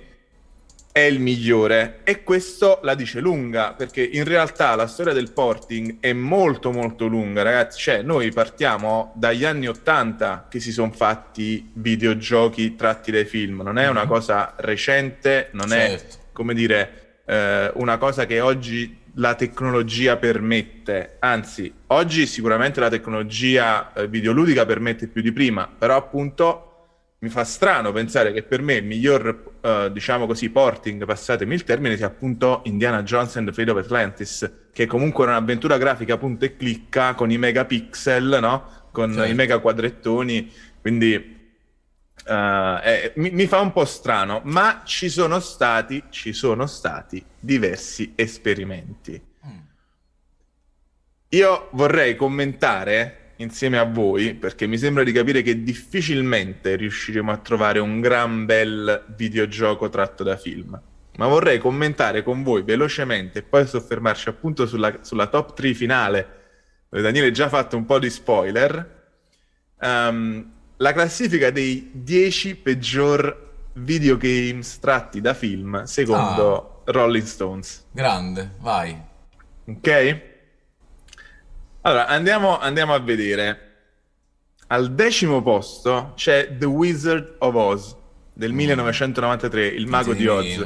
è 0.93 0.99
il 0.99 1.19
migliore 1.19 2.01
e 2.03 2.21
questo 2.23 2.79
la 2.83 2.93
dice 2.93 3.19
lunga 3.19 3.73
perché 3.73 4.03
in 4.03 4.23
realtà 4.25 4.75
la 4.75 4.85
storia 4.85 5.11
del 5.11 5.31
porting 5.31 5.97
è 5.99 6.13
molto 6.13 6.71
molto 6.71 7.07
lunga 7.07 7.41
ragazzi 7.41 7.79
cioè 7.81 8.03
noi 8.03 8.31
partiamo 8.31 9.11
dagli 9.15 9.43
anni 9.43 9.67
80 9.67 10.45
che 10.49 10.59
si 10.59 10.71
sono 10.71 10.91
fatti 10.91 11.71
videogiochi 11.73 12.75
tratti 12.75 13.11
dai 13.11 13.25
film 13.25 13.61
non 13.63 13.79
è 13.79 13.87
una 13.89 14.03
Mhm. 14.03 14.07
cosa 14.07 14.53
recente 14.57 15.49
non 15.53 15.67
Certo. 15.69 16.15
è 16.15 16.19
come 16.31 16.53
dire 16.53 17.21
eh, 17.25 17.71
una 17.75 17.97
cosa 17.97 18.27
che 18.27 18.39
oggi 18.39 19.01
la 19.15 19.33
tecnologia 19.33 20.17
permette 20.17 21.15
anzi 21.19 21.73
oggi 21.87 22.27
sicuramente 22.27 22.79
la 22.79 22.89
tecnologia 22.89 23.93
eh, 23.93 24.07
videoludica 24.07 24.63
permette 24.65 25.07
più 25.07 25.21
di 25.23 25.31
prima 25.31 25.67
però 25.75 25.95
appunto 25.95 26.72
mi 27.23 27.29
fa 27.29 27.45
strano 27.45 27.93
pensare 27.93 28.33
che 28.33 28.43
per 28.43 28.61
me 28.61 28.73
il 28.73 28.83
miglior, 28.83 29.53
eh, 29.61 29.89
diciamo 29.93 30.27
così, 30.27 30.49
porting, 30.49 31.05
passatemi 31.05 31.53
il 31.53 31.63
termine, 31.63 31.95
sia 31.95 32.07
appunto 32.07 32.63
Indiana 32.65 33.01
Jones 33.01 33.37
and 33.37 33.47
the 33.47 33.53
Fate 33.53 33.71
of 33.71 33.77
Atlantis, 33.77 34.51
che 34.73 34.85
comunque 34.87 35.23
era 35.23 35.37
un'avventura 35.37 35.77
grafica 35.77 36.17
punto 36.17 36.43
e 36.43 36.57
clicca 36.57 37.13
con 37.13 37.31
i 37.31 37.37
megapixel, 37.37 38.39
no? 38.41 38.89
Con 38.91 39.13
Certo. 39.13 39.31
i 39.31 39.33
mega 39.35 39.59
quadrettoni, 39.59 40.51
quindi 40.81 41.13
eh, 42.25 42.79
eh, 42.83 43.13
mi, 43.15 43.31
mi 43.31 43.47
fa 43.47 43.61
un 43.61 43.71
po' 43.71 43.85
strano, 43.85 44.41
ma 44.43 44.81
ci 44.83 45.07
sono 45.07 45.39
stati, 45.39 46.03
ci 46.09 46.33
sono 46.33 46.65
stati 46.65 47.23
diversi 47.39 48.11
esperimenti. 48.15 49.21
Mm. 49.47 49.57
Io 51.29 51.69
vorrei 51.71 52.17
commentare 52.17 53.22
insieme 53.43 53.77
a 53.77 53.83
voi, 53.83 54.33
perché 54.33 54.65
mi 54.65 54.77
sembra 54.77 55.03
di 55.03 55.11
capire 55.11 55.41
che 55.41 55.61
difficilmente 55.61 56.75
riusciremo 56.75 57.31
a 57.31 57.37
trovare 57.37 57.79
un 57.79 58.01
gran 58.01 58.45
bel 58.45 59.05
videogioco 59.15 59.89
tratto 59.89 60.23
da 60.23 60.35
film. 60.35 60.79
Ma 61.15 61.27
vorrei 61.27 61.59
commentare 61.59 62.23
con 62.23 62.41
voi 62.41 62.63
velocemente 62.63 63.39
e 63.39 63.43
poi 63.43 63.67
soffermarci 63.67 64.29
appunto 64.29 64.65
sulla, 64.65 64.97
sulla 65.01 65.27
top 65.27 65.53
3 65.53 65.73
finale, 65.73 66.27
dove 66.89 67.03
Daniele 67.03 67.27
ha 67.27 67.31
già 67.31 67.49
fatto 67.49 67.77
un 67.77 67.85
po' 67.85 67.99
di 67.99 68.09
spoiler. 68.09 69.01
ehm, 69.79 70.51
la 70.77 70.91
classifica 70.91 71.51
dei 71.51 71.91
10 71.93 72.55
peggior 72.55 73.51
videogames 73.73 74.79
tratti 74.79 75.21
da 75.21 75.33
film 75.33 75.83
secondo 75.83 76.81
Rolling 76.85 77.25
Stones. 77.25 77.85
Grande, 77.91 78.51
vai. 78.59 78.99
Ok? 79.65 80.31
Allora, 81.85 82.07
andiamo, 82.07 82.59
andiamo 82.59 82.93
a 82.93 82.99
vedere. 82.99 83.59
Al 84.67 84.93
decimo 84.93 85.41
posto 85.41 86.13
c'è 86.15 86.55
The 86.57 86.65
Wizard 86.65 87.35
of 87.39 87.53
Oz 87.55 87.95
del 88.33 88.53
1993, 88.53 89.67
il 89.67 89.87
mago 89.87 90.13
di 90.13 90.25
Oz, 90.27 90.65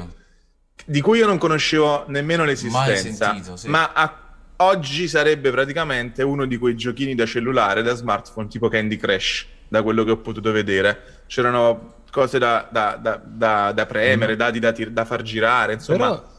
di 0.86 1.02
cui 1.02 1.18
io 1.18 1.26
non 1.26 1.38
conoscevo 1.38 2.06
nemmeno 2.08 2.46
l'esistenza, 2.46 3.32
sentito, 3.32 3.56
sì. 3.58 3.68
ma 3.68 3.92
a- 3.94 4.22
oggi 4.58 5.08
sarebbe 5.08 5.50
praticamente 5.52 6.22
uno 6.24 6.46
di 6.46 6.58
quei 6.58 6.76
giochini 6.76 7.16
da 7.16 7.26
cellulare, 7.26 7.82
da 7.82 7.96
smartphone, 7.96 8.48
tipo 8.48 8.70
Candy 8.70 8.96
Crush, 8.96 9.46
da 9.68 9.82
quello 9.82 10.04
che 10.04 10.12
ho 10.12 10.18
potuto 10.18 10.52
vedere. 10.52 11.24
C'erano 11.26 11.96
cose 12.12 12.38
da, 12.40 12.68
da- 12.72 12.98
da- 13.02 13.72
da- 13.74 13.86
premere, 13.88 14.34
Mm. 14.36 14.38
dati 14.60 14.60
da 14.94 15.04
far 15.06 15.24
girare, 15.24 15.74
insomma... 15.74 16.10
Però, 16.10 16.36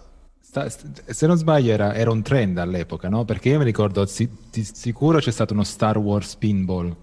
sta- 0.48 0.68
st- 0.70 1.10
se 1.10 1.26
non 1.26 1.36
sbaglio, 1.36 1.72
era, 1.72 1.94
era 1.94 2.10
un 2.10 2.22
trend 2.22 2.56
all'epoca, 2.58 3.08
no? 3.10 3.24
Perché 3.26 3.50
io 3.50 3.58
mi 3.58 3.64
ricordo, 3.64 4.06
si- 4.06 4.28
di 4.50 4.64
sicuro 4.64 5.18
c'è 5.18 5.30
stato 5.30 5.52
uno 5.52 5.62
Star 5.64 5.98
Wars 5.98 6.36
Pinball. 6.36 6.94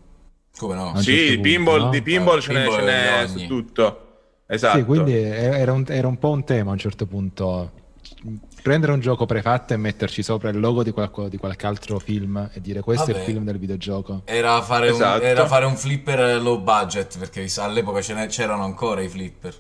Come 0.58 0.74
no? 0.74 0.96
Sì, 0.98 1.04
certo 1.04 1.26
punto, 1.34 1.42
pinball, 1.42 1.80
no? 1.82 1.90
di 1.90 2.02
pinball 2.02 2.38
Eh, 2.38 2.42
ce 2.42 2.54
n'è, 2.54 2.62
pinball 2.64 2.80
ce 2.80 2.86
n'è 2.86 3.28
su 3.28 3.46
tutto. 3.48 4.00
Esatto. 4.48 4.78
Sì, 4.78 4.84
quindi 4.84 5.14
era 5.14 5.72
un, 5.74 5.84
era 5.88 6.08
un 6.08 6.18
po' 6.18 6.30
un 6.32 6.44
tema 6.44 6.70
a 6.70 6.74
un 6.74 6.80
certo 6.80 7.06
punto. 7.06 7.72
Prendere 8.64 8.92
un 8.94 9.00
gioco 9.00 9.26
prefatto 9.28 9.74
e 9.74 9.78
metterci 9.78 10.24
sopra 10.24 10.50
il 10.50 10.60
logo 10.60 10.82
di, 10.82 10.90
qualco- 10.92 11.28
di 11.28 11.38
qualche 11.38 11.68
altro 11.68 12.00
film 12.00 12.50
e 12.52 12.62
dire 12.62 12.82
questo 12.82 13.12
è 13.12 13.14
Vabbè. 13.14 13.20
il 13.20 13.32
film 13.32 13.44
del 13.46 13.60
videogioco. 13.60 14.22
Era 14.26 14.60
fare, 14.64 14.88
Esatto. 14.90 15.22
un, 15.22 15.28
era 15.28 15.46
fare 15.46 15.66
un 15.66 15.76
flipper 15.76 16.42
low 16.42 16.60
budget, 16.62 17.20
perché 17.20 17.48
all'epoca 17.58 18.02
ce 18.02 18.26
c'erano 18.28 18.64
ancora 18.64 19.02
i 19.02 19.08
flipper. 19.08 19.54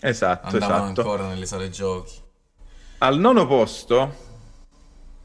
Esatto, 0.00 0.46
Andavano 0.48 0.84
esatto. 0.84 1.00
ancora 1.00 1.26
nelle 1.28 1.46
sale 1.46 1.70
giochi. 1.70 2.26
Al 3.00 3.16
nono 3.16 3.46
posto, 3.46 4.12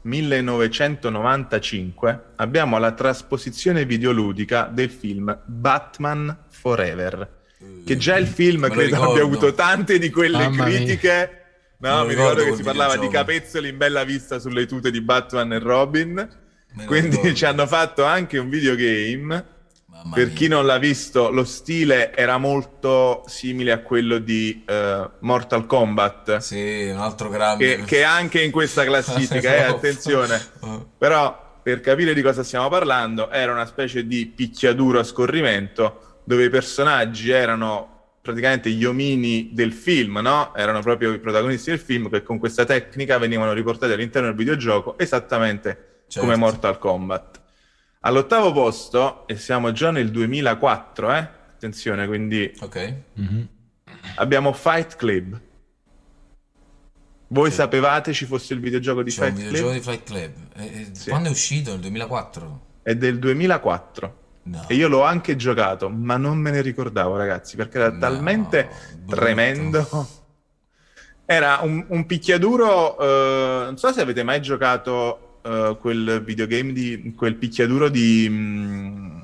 1995, 0.02 2.20
abbiamo 2.36 2.78
la 2.78 2.92
trasposizione 2.92 3.84
videoludica 3.84 4.70
del 4.72 4.90
film 4.90 5.36
Batman 5.44 6.44
Forever. 6.50 7.42
Che 7.84 7.96
già 7.96 8.16
il 8.16 8.28
film 8.28 8.60
Me 8.60 8.68
lo 8.68 8.74
credo 8.74 9.02
abbia 9.02 9.24
avuto 9.24 9.54
tante 9.54 9.98
di 9.98 10.08
quelle 10.10 10.38
Mamma 10.48 10.66
mia. 10.66 10.76
critiche. 10.76 11.42
Me 11.78 11.88
No, 11.88 12.02
mi 12.04 12.10
ricordo 12.10 12.28
ricordo 12.30 12.50
che 12.50 12.56
si 12.56 12.62
parlava 12.62 12.96
di 12.96 13.08
capezzoli 13.08 13.70
in 13.70 13.76
bella 13.76 14.04
vista 14.04 14.38
sulle 14.38 14.66
tute 14.66 14.92
di 14.92 15.00
Batman 15.00 15.52
e 15.54 15.58
Robin. 15.58 16.12
Me 16.74 16.84
Quindi 16.84 17.16
ricordo. 17.16 17.34
ci 17.34 17.44
hanno 17.44 17.66
fatto 17.66 18.04
anche 18.04 18.38
un 18.38 18.48
videogame. 18.48 19.44
Per 20.12 20.32
chi 20.32 20.48
non 20.48 20.66
l'ha 20.66 20.78
visto, 20.78 21.30
lo 21.30 21.44
stile 21.44 22.14
era 22.14 22.36
molto 22.36 23.22
simile 23.26 23.72
a 23.72 23.78
quello 23.78 24.18
di 24.18 24.62
eh, 24.66 25.10
Mortal 25.20 25.66
Kombat, 25.66 26.36
Sì, 26.38 26.88
un 26.92 26.98
altro 26.98 27.28
grande. 27.30 27.76
che, 27.76 27.82
che 27.84 28.04
anche 28.04 28.42
in 28.42 28.50
questa 28.50 28.84
classifica, 28.84 29.54
eh, 29.56 29.62
attenzione. 29.64 30.40
Però, 30.98 31.58
per 31.62 31.80
capire 31.80 32.12
di 32.12 32.20
cosa 32.22 32.42
stiamo 32.42 32.68
parlando, 32.68 33.30
era 33.30 33.52
una 33.52 33.64
specie 33.66 34.06
di 34.06 34.26
picchiaduro 34.26 34.98
a 34.98 35.04
scorrimento, 35.04 36.20
dove 36.24 36.44
i 36.44 36.50
personaggi 36.50 37.30
erano 37.30 38.16
praticamente 38.20 38.70
gli 38.70 38.84
omini 38.84 39.50
del 39.52 39.72
film, 39.72 40.18
no? 40.22 40.54
Erano 40.54 40.80
proprio 40.80 41.12
i 41.12 41.18
protagonisti 41.18 41.70
del 41.70 41.78
film 41.78 42.08
che 42.10 42.22
con 42.22 42.38
questa 42.38 42.64
tecnica 42.64 43.18
venivano 43.18 43.52
riportati 43.52 43.92
all'interno 43.92 44.28
del 44.28 44.36
videogioco 44.36 44.96
esattamente 44.98 46.02
Certo. 46.08 46.20
come 46.28 46.36
Mortal 46.38 46.78
Kombat. 46.78 47.40
All'ottavo 48.06 48.52
posto, 48.52 49.26
e 49.26 49.36
siamo 49.36 49.72
già 49.72 49.90
nel 49.90 50.10
2004, 50.10 51.12
eh? 51.14 51.28
Attenzione, 51.54 52.06
quindi 52.06 52.52
Ok. 52.60 52.94
Mhm. 53.14 53.48
abbiamo 54.16 54.52
Fight 54.52 54.96
Club. 54.96 55.40
Voi 57.28 57.48
Sì. 57.48 57.56
sapevate 57.56 58.12
ci 58.12 58.26
fosse 58.26 58.52
il 58.52 58.60
videogioco 58.60 59.02
di 59.02 59.10
Fight 59.10 59.32
videogioco 59.32 59.70
Club? 59.70 59.74
di 59.74 59.80
Fight 59.80 60.02
Club. 60.04 60.32
Eh, 60.56 60.64
eh, 60.66 60.88
Sì. 60.92 61.08
Quando 61.08 61.28
è 61.28 61.32
uscito? 61.32 61.70
Nel 61.70 61.80
2004? 61.80 62.60
È 62.82 62.94
del 62.94 63.18
2004. 63.18 64.18
No. 64.42 64.64
E 64.68 64.74
io 64.74 64.88
l'ho 64.88 65.02
anche 65.02 65.36
giocato, 65.36 65.88
ma 65.88 66.18
non 66.18 66.36
me 66.36 66.50
ne 66.50 66.60
ricordavo, 66.60 67.16
ragazzi, 67.16 67.56
perché 67.56 67.78
era 67.78 67.90
No, 67.90 67.98
talmente 67.98 68.68
brutto. 68.98 69.14
tremendo. 69.16 70.08
Era 71.24 71.60
un, 71.62 71.82
un 71.88 72.04
picchiaduro. 72.04 72.98
eh, 72.98 73.64
non 73.64 73.78
so 73.78 73.90
se 73.90 74.02
avete 74.02 74.22
mai 74.22 74.42
giocato 74.42 75.23
eh, 75.44 75.76
quel 75.78 76.22
videogame 76.24 76.72
di 76.72 77.12
quel 77.16 77.36
picchiaduro 77.36 77.88
di. 77.88 78.26
mm, 78.30 79.20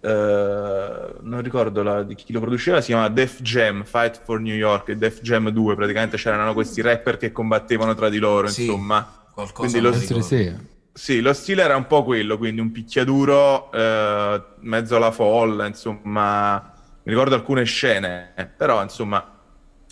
eh, 0.00 1.14
non 1.20 1.42
ricordo 1.42 1.82
la, 1.82 2.02
di 2.02 2.14
chi 2.14 2.32
lo 2.32 2.40
produceva, 2.40 2.80
si 2.80 2.88
chiama 2.88 3.08
Def 3.08 3.40
Jam, 3.40 3.84
Fight 3.84 4.22
for 4.22 4.40
New 4.40 4.54
York 4.54 4.90
e 4.90 4.96
Def 4.96 5.20
Jam 5.20 5.48
2, 5.50 5.74
praticamente 5.74 6.16
c'erano 6.16 6.52
questi 6.52 6.80
rapper 6.80 7.16
che 7.16 7.32
combattevano 7.32 7.94
tra 7.94 8.08
di 8.08 8.18
loro, 8.18 8.46
Sì, 8.46 8.66
insomma. 8.66 9.24
Quindi 9.52 9.80
lo 9.80 9.90
me 9.90 10.22
Sì, 10.22 10.54
sì. 10.92 11.20
Lo 11.20 11.32
stile 11.32 11.62
era 11.62 11.76
un 11.76 11.86
po' 11.86 12.04
quello, 12.04 12.38
quindi 12.38 12.60
un 12.60 12.70
picchiaduro, 12.70 13.70
eh, 13.72 14.42
mezzo 14.60 14.96
alla 14.96 15.10
folla, 15.10 15.66
insomma, 15.66 16.54
mi 17.02 17.12
ricordo 17.12 17.34
alcune 17.34 17.64
scene, 17.64 18.32
però 18.56 18.82
insomma 18.82 19.32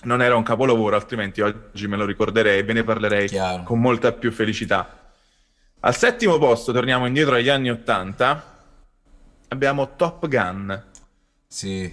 non 0.05 0.23
era 0.23 0.37
un 0.37 0.43
capolavoro, 0.43 0.97
altrimenti 0.97 1.41
oggi 1.41 1.87
me 1.87 1.97
lo 1.97 2.05
ricorderei 2.05 2.59
e 2.59 2.63
ve 2.63 2.73
ne 2.73 2.85
parlerei 2.85 3.27
Chiaro. 3.29 3.63
con 3.65 3.81
molta 3.81 4.13
più 4.13 4.31
felicità. 4.31 5.04
Al 5.87 5.95
settimo 5.95 6.39
posto, 6.39 6.73
torniamo 6.73 7.07
indietro 7.07 7.35
agli 7.35 7.51
anni 7.51 7.71
Ottanta, 7.71 8.43
abbiamo 9.49 9.97
Top 9.97 10.27
Gun. 10.29 10.83
Sì, 11.47 11.93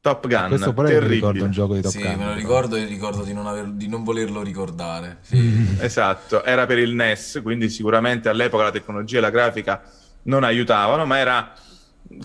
Top 0.00 0.26
Gun, 0.26 0.48
Questo 0.48 0.72
pure 0.72 0.88
mi 0.88 0.94
terribile. 0.94 1.14
ricordo 1.14 1.44
un 1.44 1.50
gioco 1.52 1.74
di 1.74 1.80
Top 1.80 1.92
sì, 1.92 1.98
Gun. 1.98 2.08
me 2.10 2.16
lo 2.16 2.22
però. 2.24 2.34
ricordo 2.34 2.74
e 2.74 2.84
ricordo 2.86 3.22
di 3.22 3.32
non, 3.32 3.46
aver- 3.46 3.70
di 3.70 3.86
non 3.86 4.02
volerlo 4.02 4.42
ricordare. 4.42 5.18
Sì. 5.20 5.36
Mm. 5.36 5.76
Esatto, 5.80 6.42
era 6.44 6.66
per 6.66 6.78
il 6.78 6.92
NES, 6.92 7.38
quindi 7.44 7.68
sicuramente 7.70 8.28
all'epoca 8.28 8.64
la 8.64 8.70
tecnologia 8.72 9.18
e 9.18 9.20
la 9.20 9.30
grafica 9.30 9.80
non 10.24 10.42
aiutavano, 10.42 11.06
ma 11.06 11.16
era, 11.18 11.52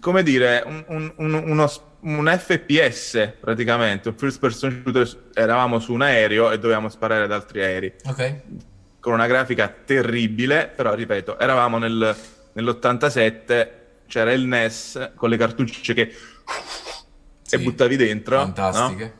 come 0.01 0.23
dire, 0.23 0.63
un, 0.65 0.83
un- 0.87 1.13
un- 1.17 1.43
uno 1.45 1.71
un 2.01 2.33
FPS 2.35 3.33
praticamente, 3.39 4.09
un 4.09 4.15
first 4.17 4.39
person 4.39 4.81
shooter, 4.83 5.31
eravamo 5.35 5.79
su 5.79 5.93
un 5.93 6.01
aereo 6.01 6.49
e 6.49 6.57
dovevamo 6.57 6.89
sparare 6.89 7.25
ad 7.25 7.31
altri 7.31 7.61
aerei, 7.61 7.93
Ok, 8.05 8.41
con 9.09 9.17
una 9.17 9.27
grafica 9.27 9.67
terribile, 9.69 10.67
però 10.67 10.93
ripeto, 10.93 11.39
eravamo 11.39 11.79
nel- 11.79 12.15
nell'87, 12.53 13.69
c'era 14.07 14.31
il 14.31 14.45
NES 14.45 15.13
con 15.15 15.29
le 15.29 15.37
cartucce 15.37 15.93
che... 15.95 16.13
Sì, 17.41 17.55
e 17.55 17.59
buttavi 17.59 17.95
dentro, 17.95 18.37
no? 18.37 18.43
fantastiche. 18.43 19.13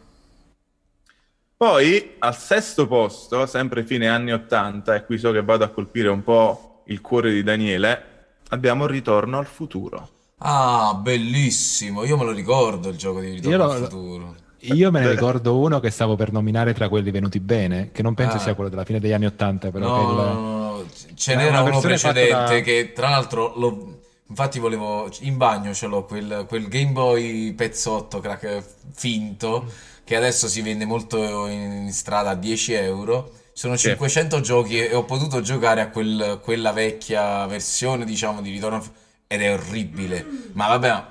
Poi 1.57 2.15
al 2.19 2.37
sesto 2.37 2.87
posto, 2.87 3.45
sempre 3.47 3.83
fine 3.83 4.07
anni 4.07 4.31
80, 4.31 4.95
e 4.95 5.05
qui 5.05 5.17
so 5.17 5.31
che 5.31 5.43
vado 5.43 5.63
a 5.63 5.69
colpire 5.69 6.07
un 6.09 6.23
po' 6.23 6.83
il 6.87 7.01
cuore 7.01 7.31
di 7.31 7.41
Daniele, 7.41 8.37
abbiamo 8.49 8.85
Ritorno 8.85 9.39
al 9.39 9.47
futuro. 9.47 10.09
Ah, 10.41 10.95
bellissimo. 10.95 12.03
Io 12.05 12.17
me 12.17 12.23
lo 12.25 12.31
ricordo 12.31 12.89
il 12.89 12.97
gioco 12.97 13.19
di 13.21 13.29
Ritorno 13.31 13.57
Io 13.57 13.63
lo- 13.63 13.71
al 13.71 13.77
futuro. 13.83 14.35
Io 14.61 14.91
me 14.91 14.99
ne 14.99 15.09
ricordo 15.11 15.57
uno 15.57 15.79
che 15.79 15.89
stavo 15.89 16.15
per 16.15 16.31
nominare 16.31 16.73
tra 16.73 16.89
quelli 16.89 17.11
venuti 17.11 17.39
bene, 17.39 17.89
che 17.91 18.01
non 18.01 18.13
penso 18.13 18.37
Ah. 18.37 18.39
sia 18.39 18.53
quello 18.55 18.69
della 18.69 18.83
fine 18.85 18.99
degli 18.99 19.13
anni 19.13 19.25
Ottanta, 19.25 19.71
però 19.71 19.87
No, 19.87 20.09
il- 20.09 20.15
no, 20.15 20.23
no, 20.33 20.59
no, 20.77 20.85
ce 21.15 21.35
n'era 21.35 21.61
uno 21.61 21.79
precedente 21.79 22.29
da- 22.29 22.61
che 22.61 22.91
tra 22.93 23.09
l'altro 23.09 23.53
lo- 23.55 23.99
infatti 24.27 24.59
volevo 24.59 25.09
in 25.21 25.37
bagno 25.37 25.73
ce 25.73 25.87
l'ho 25.87 26.03
quel, 26.05 26.45
quel 26.47 26.67
Game 26.67 26.91
Boy 26.91 27.53
pezzotto 27.53 28.19
crack 28.19 28.61
finto 28.93 29.65
che 30.03 30.15
adesso 30.15 30.47
si 30.47 30.61
vende 30.61 30.85
molto 30.85 31.47
in, 31.47 31.83
in 31.85 31.93
strada 31.93 32.31
a 32.31 32.35
10 32.35 32.73
euro. 32.73 33.31
Sono 33.53 33.75
Sì. 33.75 33.89
500 33.89 34.39
giochi 34.41 34.77
e 34.79 34.93
ho 34.95 35.03
potuto 35.03 35.41
giocare 35.41 35.81
a 35.81 35.89
quel- 35.89 36.39
quella 36.43 36.71
vecchia 36.71 37.45
versione, 37.45 38.05
diciamo, 38.05 38.41
di 38.41 38.51
Ritorno 38.51 38.83
ed 39.27 39.41
è 39.41 39.53
orribile. 39.53 40.25
Ma 40.53 40.67
vabbè, 40.67 41.03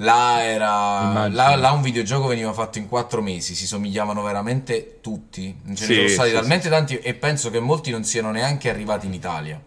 là 0.00 0.42
era 0.44 1.28
là, 1.28 1.54
là 1.56 1.70
un 1.72 1.82
videogioco 1.82 2.26
veniva 2.28 2.52
fatto 2.52 2.78
in 2.78 2.88
4 2.88 3.22
mesi, 3.22 3.54
si 3.54 3.66
somigliavano 3.66 4.22
veramente 4.22 4.98
tutti. 5.00 5.56
Ce 5.74 5.86
ne 5.86 5.92
Sì, 5.92 5.94
sono 5.94 6.08
stati 6.08 6.30
sì, 6.30 6.34
talmente 6.34 6.68
tanti 6.68 6.98
e 6.98 7.14
penso 7.14 7.50
che 7.50 7.60
molti 7.60 7.90
non 7.90 8.04
siano 8.04 8.30
neanche 8.30 8.68
arrivati 8.70 9.06
in 9.06 9.14
Italia. 9.14 9.60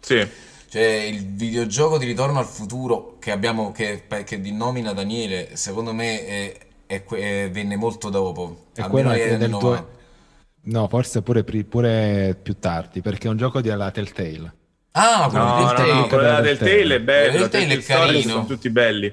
Sì, 0.00 0.28
Cioè, 0.68 0.82
il 0.82 1.26
videogioco 1.34 1.98
di 1.98 2.06
Ritorno 2.06 2.38
al 2.38 2.46
futuro 2.46 3.18
che 3.18 3.30
abbiamo, 3.30 3.72
che, 3.72 4.06
che 4.24 4.36
nomina 4.38 4.92
Daniele, 4.94 5.54
secondo 5.56 5.92
me 5.92 6.26
è- 6.26 6.58
è 6.86 7.04
è- 7.04 7.50
venne 7.50 7.76
molto 7.76 8.08
dopo. 8.10 8.66
almeno 8.80 9.10
quello 9.10 9.12
è 9.12 9.36
del 9.36 9.50
90. 9.50 9.86
due- 9.86 10.00
No, 10.64 10.88
forse 10.88 11.22
pure, 11.22 11.44
pure 11.44 12.38
più 12.40 12.58
tardi, 12.58 13.00
perché 13.00 13.26
è 13.26 13.30
un 13.30 13.36
gioco 13.36 13.60
della 13.60 13.90
Telltale. 13.90 14.54
Ah, 14.92 15.28
quello 15.30 15.46
no, 15.46 15.52
di 15.52 15.64
no, 15.64 15.72
Telltale. 15.74 15.92
no, 15.92 16.06
quello 16.06 16.22
della 16.22 16.40
Del 16.40 16.58
Telltale 16.58 16.94
è 16.96 17.00
bello, 17.00 17.38
Del 17.38 17.48
Telltale 17.48 17.74
è 17.74 17.82
carino. 17.82 18.30
sono 18.30 18.46
tutti 18.46 18.70
belli. 18.70 19.12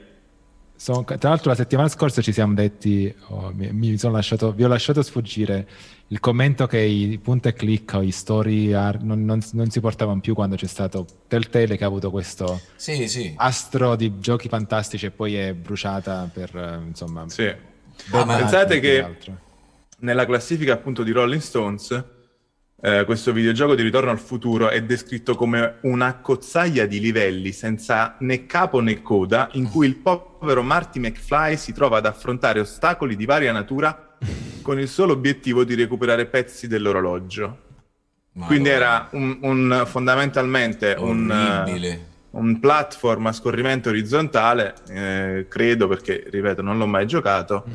Sono- 0.81 1.03
tra 1.03 1.17
l'altro 1.27 1.49
la 1.49 1.55
settimana 1.57 1.89
scorsa 1.89 2.21
ci 2.21 2.31
siamo 2.31 2.53
detti, 2.53 3.13
oh, 3.27 3.51
mi, 3.53 3.69
mi 3.73 3.97
sono 3.97 4.13
lasciato, 4.13 4.53
vi 4.53 4.63
ho 4.63 4.69
lasciato 4.69 5.01
sfuggire 5.01 5.67
il 6.07 6.21
commento 6.21 6.67
che 6.67 6.79
i 6.79 7.19
punta 7.21 7.49
e 7.49 7.53
clicca 7.53 7.97
o 7.97 8.01
i 8.01 8.11
story 8.11 8.71
ar- 8.71 9.01
non, 9.03 9.25
non- 9.25 9.41
non 9.51 9.69
si 9.69 9.81
portavano 9.81 10.21
più 10.21 10.33
quando 10.33 10.55
c'è 10.55 10.67
stato 10.67 11.05
Telltale 11.27 11.75
che 11.75 11.83
ha 11.83 11.87
avuto 11.87 12.09
questo 12.11 12.61
Sì, 12.77 13.09
sì. 13.09 13.33
astro 13.35 13.97
di 13.97 14.19
giochi 14.19 14.47
fantastici 14.47 15.05
e 15.07 15.11
poi 15.11 15.35
è 15.35 15.53
bruciata 15.53 16.29
per 16.33 16.55
eh, 16.55 16.79
insomma 16.87 17.27
Sì. 17.27 17.43
Ah, 18.11 18.23
ma- 18.23 18.37
Pensate 18.37 18.79
che 18.79 19.03
altro. 19.03 19.37
nella 19.99 20.25
classifica 20.25 20.71
appunto 20.71 21.03
di 21.03 21.11
Rolling 21.11 21.41
Stones 21.41 22.03
eh, 22.81 23.03
questo 23.05 23.33
videogioco 23.33 23.75
di 23.75 23.81
Ritorno 23.81 24.09
al 24.09 24.19
futuro 24.19 24.69
è 24.69 24.81
descritto 24.83 25.35
come 25.35 25.79
una 25.81 26.15
cozzaglia 26.19 26.85
di 26.85 26.99
livelli 26.99 27.51
senza 27.51 28.15
né 28.19 28.45
capo 28.45 28.79
né 28.79 29.01
coda 29.01 29.49
in 29.53 29.69
cui 29.69 29.85
il 29.87 29.95
povero 29.97 30.63
Marty 30.63 30.99
McFly 30.99 31.57
si 31.57 31.73
trova 31.73 31.97
ad 31.97 32.05
affrontare 32.05 32.61
ostacoli 32.61 33.15
di 33.15 33.25
varia 33.25 33.51
natura 33.51 34.15
con 34.61 34.79
il 34.79 34.87
solo 34.87 35.13
obiettivo 35.13 35.63
di 35.63 35.75
recuperare 35.75 36.25
pezzi 36.27 36.67
dell'orologio. 36.67 37.67
Quindi 38.45 38.69
era 38.69 39.09
un, 39.11 39.39
un- 39.41 39.83
fondamentalmente 39.85 40.95
un, 40.97 41.29
un 42.31 42.59
platform 42.59 43.27
a 43.27 43.31
scorrimento 43.33 43.89
orizzontale, 43.89 44.75
eh, 44.87 45.45
credo 45.49 45.87
perché, 45.87 46.23
ripeto, 46.29 46.61
non 46.61 46.77
l'ho 46.77 46.85
mai 46.85 47.05
giocato, 47.07 47.65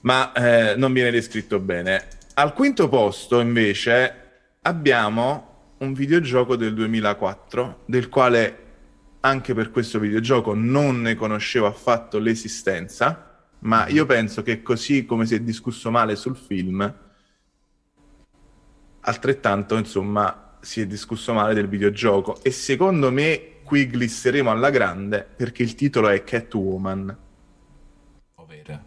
ma 0.00 0.32
eh, 0.32 0.74
non 0.76 0.92
viene 0.92 1.10
descritto 1.10 1.60
bene. 1.60 2.08
Al 2.38 2.52
quinto 2.52 2.90
posto, 2.90 3.40
invece, 3.40 4.14
abbiamo 4.60 5.74
un 5.78 5.94
videogioco 5.94 6.54
del 6.54 6.74
2004, 6.74 7.84
del 7.86 8.10
quale 8.10 8.64
anche 9.20 9.54
per 9.54 9.70
questo 9.70 9.98
videogioco 9.98 10.52
non 10.52 11.00
ne 11.00 11.14
conoscevo 11.14 11.64
affatto 11.64 12.18
l'esistenza, 12.18 13.40
ma 13.60 13.88
io 13.88 14.04
penso 14.04 14.42
che 14.42 14.60
così 14.60 15.06
come 15.06 15.24
si 15.24 15.34
è 15.34 15.40
discusso 15.40 15.90
male 15.90 16.14
sul 16.14 16.36
film, 16.36 16.94
altrettanto, 19.00 19.78
insomma, 19.78 20.58
si 20.60 20.82
è 20.82 20.86
discusso 20.86 21.32
male 21.32 21.54
del 21.54 21.68
videogioco. 21.68 22.42
E 22.42 22.50
secondo 22.50 23.10
me 23.10 23.62
qui 23.64 23.86
glisseremo 23.86 24.50
alla 24.50 24.68
grande 24.68 25.26
perché 25.34 25.62
il 25.62 25.74
titolo 25.74 26.10
è 26.10 26.22
Catwoman, 26.22 27.16
Povera. 28.34 28.84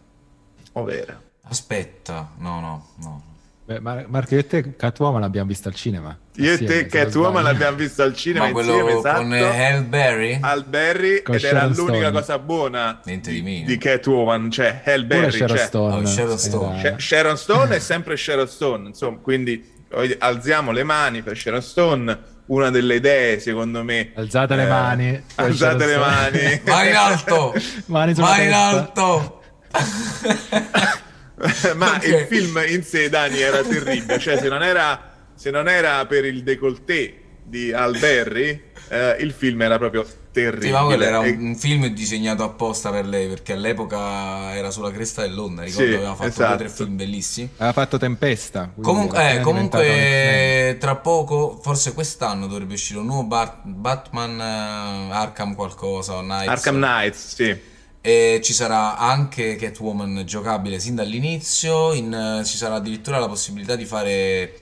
ovvero. 0.73 1.23
Aspetta, 1.41 2.33
no, 2.37 2.59
no, 2.59 2.87
no. 2.97 3.37
Beh, 3.69 3.79
Mar- 3.81 4.05
Marco 4.07 4.33
io 4.33 4.39
e 4.39 4.47
te 4.47 4.75
Catwoman 4.75 5.21
l'abbiamo 5.21 5.47
vista 5.47 5.69
al 5.69 5.75
cinema 5.75 6.17
Io 6.37 6.53
e 6.53 6.57
te 6.57 6.87
Catwoman 6.87 7.43
l'abbiamo 7.43 7.77
visto 7.77 8.01
al 8.01 8.15
cinema 8.15 8.47
Ma 8.47 8.51
quello 8.51 8.71
insieme, 8.71 8.97
esatto. 8.97 9.21
con 9.21 9.31
Halle 9.33 9.81
Berry? 9.83 10.37
Al 10.41 10.63
Berry 10.65 11.21
Con 11.21 11.35
ed 11.35 11.43
era 11.43 11.59
Sharon 11.59 11.75
l'unica 11.75 11.97
Stone. 12.07 12.11
cosa 12.19 12.39
buona 12.39 12.99
Niente 13.05 13.29
di 13.29 13.41
meno. 13.43 13.67
di 13.67 13.77
Catwoman, 13.77 14.49
cioè 14.49 14.81
pure 14.83 15.03
Berry, 15.05 15.31
Sharon 15.37 15.55
cioè, 15.55 15.65
Stone, 15.67 15.95
Oh, 15.97 16.05
Sharon 16.07 16.37
Stone. 16.39 16.79
era- 16.79 16.97
Sh- 16.97 17.01
Sharon 17.05 17.37
Stone 17.37 17.75
è 17.75 17.79
sempre 17.79 18.17
Sharon 18.17 18.47
Stone, 18.47 18.87
insomma, 18.87 19.17
quindi 19.19 19.71
alziamo 20.17 20.71
le 20.71 20.83
mani 20.83 21.21
per 21.21 21.37
Sharon 21.37 21.61
Stone, 21.61 22.19
una 22.47 22.71
delle 22.71 22.95
idee 22.95 23.39
secondo 23.39 23.83
me. 23.83 24.13
Alzate 24.15 24.55
le 24.55 24.63
eh, 24.63 24.67
mani 24.67 25.11
per 25.35 25.45
Alzate 25.45 25.85
le 25.85 25.97
mani. 25.97 26.61
Mani 26.65 26.89
in 26.89 26.95
alto! 26.95 27.53
Mani 27.85 28.13
Mani 28.17 28.45
in 28.45 28.53
alto! 28.53 29.41
Ma 31.75 31.95
Ok. 31.95 32.03
il 32.05 32.25
film 32.29 32.61
in 32.67 32.83
sé, 32.83 33.09
Dani, 33.09 33.39
era 33.39 33.61
terribile. 33.63 34.19
Cioè, 34.19 34.37
se 34.37 34.47
non 34.49 34.61
era, 34.61 35.01
se 35.35 35.49
non 35.51 35.67
era 35.69 36.05
per 36.05 36.25
il 36.25 36.43
décolleté 36.43 37.23
di 37.43 37.71
Al 37.71 37.97
Berry, 37.97 38.61
eh, 38.89 39.17
il 39.21 39.31
film 39.31 39.61
era 39.61 39.77
proprio 39.77 40.05
terribile. 40.31 40.67
Sì, 40.67 40.71
ma 40.71 40.83
quello 40.83 41.03
era 41.03 41.23
E- 41.23 41.31
un, 41.31 41.55
film 41.55 41.87
disegnato 41.87 42.43
apposta 42.43 42.91
per 42.91 43.05
lei 43.07 43.27
perché 43.27 43.53
all'epoca 43.53 44.53
era 44.55 44.69
sulla 44.69 44.91
cresta 44.91 45.21
dell'onda. 45.23 45.63
Ricordo 45.63 45.89
Sì, 45.89 45.95
aveva 45.95 46.13
fatto 46.15 46.27
esatto. 46.29 46.45
due 46.45 46.53
o 46.53 46.57
tre 46.57 46.69
film 46.69 46.95
bellissimi. 46.97 47.49
aveva 47.57 47.73
fatto 47.73 47.97
Tempesta 47.97 48.71
era 48.75 49.39
eh, 49.39 49.39
comunque 49.41 50.77
tra 50.79 50.95
poco, 50.97 51.59
forse 51.61 51.93
quest'anno 51.93 52.45
dovrebbe 52.45 52.73
uscire 52.73 52.99
un 52.99 53.05
nuovo 53.07 53.23
Bar- 53.23 53.61
Batman 53.63 54.39
eh, 54.39 55.13
Arkham 55.13 55.55
qualcosa, 55.55 56.13
o 56.15 56.21
Knights. 56.21 56.47
Arkham 56.49 56.75
Knights, 56.75 57.33
sì. 57.33 57.59
E 58.01 58.39
ci 58.41 58.53
sarà 58.53 58.97
anche 58.97 59.55
Catwoman 59.57 60.23
giocabile 60.25 60.79
sin 60.79 60.95
dall'inizio, 60.95 61.91
in- 61.93 62.41
ci 62.45 62.55
sarà 62.55 62.75
addirittura 62.75 63.19
la 63.19 63.27
possibilità 63.27 63.75
di 63.75 63.83
fare 63.85 64.53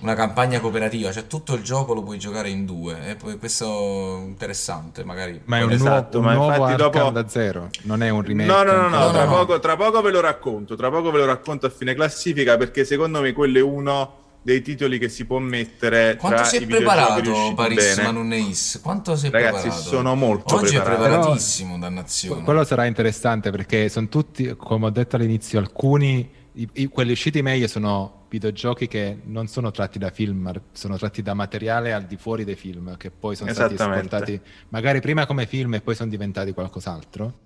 una 0.00 0.14
campagna 0.14 0.60
cooperativa, 0.60 1.10
cioè 1.12 1.26
tutto 1.26 1.54
il 1.54 1.62
gioco 1.62 1.92
lo 1.94 2.02
puoi 2.02 2.18
giocare 2.18 2.50
in 2.50 2.66
due, 2.66 3.10
e 3.10 3.14
poi 3.16 3.36
questo 3.38 4.18
è 4.18 4.22
interessante, 4.22 5.02
magari. 5.04 5.40
Ma 5.46 5.58
è 5.58 5.62
un, 5.62 5.72
Esatto, 5.72 6.20
nuovo, 6.20 6.42
un 6.42 6.48
ma 6.48 6.56
nuovo 6.56 6.76
dopo- 6.76 7.10
da 7.10 7.26
zero, 7.28 7.70
non 7.82 8.02
è 8.02 8.10
un 8.10 8.22
remake. 8.22 8.48
No, 8.50 8.62
no, 8.62 8.72
no, 8.72 8.88
no. 8.88 8.98
No, 9.06 9.10
tra, 9.12 9.24
no. 9.24 9.30
Poco, 9.30 9.58
tra 9.60 9.76
poco 9.76 10.00
ve 10.00 10.10
lo 10.10 10.20
racconto, 10.20 10.76
tra 10.76 10.90
poco 10.90 11.10
ve 11.10 11.18
lo 11.18 11.24
racconto 11.24 11.66
a 11.66 11.70
fine 11.70 11.94
classifica 11.94 12.56
perché 12.56 12.84
secondo 12.84 13.20
me 13.20 13.32
quello 13.32 13.58
è 13.58 13.62
uno 13.62 14.22
dei 14.44 14.60
titoli 14.60 14.98
che 14.98 15.08
si 15.08 15.24
può 15.24 15.38
mettere 15.38 16.16
Quanto 16.16 16.38
tra 16.40 16.46
si 16.46 16.56
i 16.56 16.64
è 16.64 16.66
preparato 16.66 17.54
Paris 17.54 17.94
bene. 17.96 18.02
Manunneis? 18.08 18.78
Quanto 18.82 19.16
si 19.16 19.28
è 19.28 19.30
Ragazzi, 19.30 19.60
preparato? 19.62 19.88
sono 19.88 20.14
molto 20.14 20.54
Oggi 20.56 20.74
preparato. 20.76 21.02
è 21.02 21.08
preparatissimo, 21.08 21.78
dannazione. 21.78 22.42
Quello 22.44 22.62
sarà 22.64 22.84
interessante 22.84 23.50
perché 23.50 23.88
sono 23.88 24.08
tutti, 24.08 24.54
come 24.56 24.86
ho 24.86 24.90
detto 24.90 25.16
all'inizio, 25.16 25.58
alcuni, 25.58 26.30
i- 26.52 26.68
i- 26.74 26.86
quelli 26.88 27.12
usciti 27.12 27.40
meglio 27.40 27.66
sono 27.66 28.26
videogiochi 28.28 28.86
che 28.86 29.20
non 29.24 29.46
sono 29.46 29.70
tratti 29.70 29.98
da 29.98 30.10
film, 30.10 30.38
ma 30.42 30.52
sono 30.72 30.98
tratti 30.98 31.22
da 31.22 31.32
materiale 31.32 31.94
al 31.94 32.04
di 32.04 32.16
fuori 32.18 32.44
dei 32.44 32.56
film, 32.56 32.96
che 32.98 33.10
poi 33.10 33.36
sono 33.36 33.50
stati 33.52 33.74
esportati 33.74 34.38
magari 34.68 35.00
prima 35.00 35.24
come 35.24 35.46
film 35.46 35.74
e 35.74 35.80
poi 35.80 35.94
sono 35.94 36.10
diventati 36.10 36.52
qualcos'altro. 36.52 37.38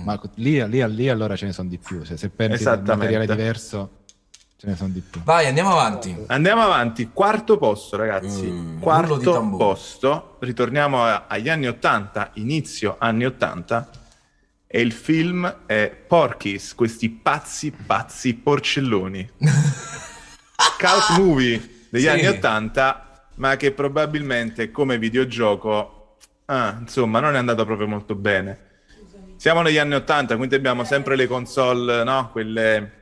Mm. 0.00 0.04
Ma 0.04 0.20
lì, 0.36 0.68
lì, 0.68 0.94
lì 0.94 1.08
allora 1.08 1.36
ce 1.36 1.46
ne 1.46 1.52
sono 1.52 1.68
di 1.68 1.78
più. 1.78 2.02
Cioè, 2.02 2.16
se 2.16 2.28
pensi 2.30 2.66
a 2.66 2.74
un 2.74 2.82
materiale 2.84 3.26
diverso, 3.26 4.00
ce 4.62 4.68
ne 4.68 4.76
sono 4.76 4.90
di 4.90 5.00
più. 5.00 5.20
Vai, 5.24 5.46
andiamo 5.48 5.72
avanti. 5.72 6.16
Andiamo 6.28 6.62
avanti, 6.62 7.10
quarto 7.12 7.58
posto 7.58 7.96
ragazzi, 7.96 8.46
Mm, 8.46 8.78
quarto 8.80 9.48
posto, 9.56 10.36
ritorniamo 10.38 11.02
a- 11.04 11.24
agli 11.26 11.48
anni 11.48 11.66
80, 11.66 12.30
inizio 12.34 12.94
anni 13.00 13.24
80, 13.24 13.90
e 14.68 14.80
il 14.80 14.92
film 14.92 15.52
è 15.66 15.90
Porky's, 16.06 16.76
questi 16.76 17.10
pazzi 17.10 17.72
pazzi 17.72 18.34
porcelloni. 18.34 19.28
Cult 20.78 21.18
movie 21.18 21.86
degli 21.88 22.02
Sì. 22.02 22.08
anni 22.08 22.26
80, 22.28 23.26
ma 23.36 23.56
che 23.56 23.72
probabilmente 23.72 24.70
come 24.70 24.96
videogioco, 24.96 26.18
ah, 26.44 26.76
insomma, 26.82 27.18
non 27.18 27.34
è 27.34 27.38
andato 27.38 27.64
proprio 27.64 27.88
molto 27.88 28.14
bene. 28.14 28.70
Siamo 29.38 29.60
negli 29.62 29.78
anni 29.78 29.94
80, 29.94 30.36
quindi 30.36 30.54
abbiamo 30.54 30.84
sempre 30.84 31.16
le 31.16 31.26
console, 31.26 32.04
no? 32.04 32.28
Quelle, 32.30 33.01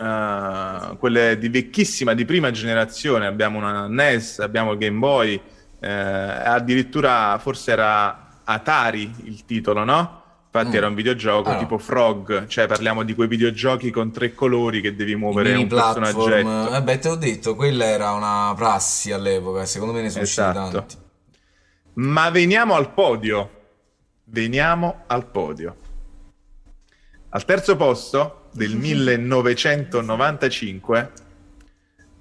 eh, 0.00 0.96
quelle 0.98 1.38
di 1.38 1.48
vecchissima, 1.48 2.14
di 2.14 2.24
prima 2.24 2.50
generazione. 2.50 3.26
Abbiamo 3.26 3.58
una 3.58 3.86
NES, 3.86 4.38
abbiamo 4.40 4.72
il 4.72 4.78
Game 4.78 4.98
Boy, 4.98 5.40
eh, 5.80 5.88
addirittura 5.90 7.38
forse 7.38 7.72
era 7.72 8.40
Atari 8.44 9.12
il 9.24 9.44
titolo, 9.44 9.84
no? 9.84 10.22
Infatti 10.46 10.74
Mm. 10.74 10.78
era 10.78 10.86
un 10.86 10.94
videogioco 10.94 11.50
Ah, 11.50 11.56
tipo 11.56 11.78
Frog, 11.78 12.46
cioè 12.46 12.66
parliamo 12.68 13.02
di 13.02 13.14
quei 13.14 13.26
videogiochi 13.26 13.90
con 13.90 14.12
tre 14.12 14.34
colori 14.34 14.80
che 14.80 14.94
devi 14.94 15.16
muovere 15.16 15.52
un 15.54 15.66
platform. 15.66 16.04
personaggetto. 16.04 16.70
Vabbè, 16.70 16.98
te 17.00 17.08
l'ho 17.08 17.16
detto, 17.16 17.54
quella 17.56 17.84
era 17.86 18.12
una 18.12 18.52
prassi 18.54 19.10
all'epoca. 19.10 19.64
Secondo 19.64 19.92
me 19.94 20.02
ne 20.02 20.10
sono 20.10 20.22
usciti 20.22 20.40
Esatto. 20.42 20.70
tanti. 20.70 20.96
Ma 21.94 22.30
veniamo 22.30 22.74
al 22.74 22.92
podio. 22.92 23.50
Veniamo 24.26 25.02
al 25.08 25.26
podio. 25.28 25.76
Al 27.30 27.44
terzo 27.44 27.74
posto 27.76 28.43
del 28.54 28.76
1995 28.76 31.10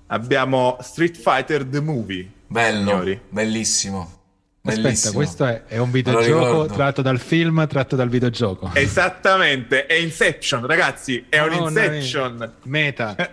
abbiamo 0.08 0.78
Street 0.82 1.16
Fighter 1.16 1.64
The 1.64 1.80
Movie. 1.80 2.28
Bello, 2.48 2.90
Signori. 2.90 3.22
bellissimo. 3.30 4.20
Aspetta, 4.66 4.82
Bellissimo. 4.82 5.14
questo 5.14 5.46
è, 5.46 5.64
è 5.66 5.78
un 5.78 5.92
videogioco 5.92 6.74
tratto 6.74 7.02
dal 7.02 7.20
film, 7.20 7.68
tratto 7.68 7.98
dal 7.98 8.08
videogioco. 8.08 8.72
Esattamente, 8.74 9.86
è 9.86 9.96
Inception, 9.96 10.66
ragazzi, 10.66 11.26
è 11.28 11.42
un 11.42 11.50
Madonna 11.50 11.82
mia. 11.82 11.96
Inception. 11.96 12.54
Meta. 12.64 13.14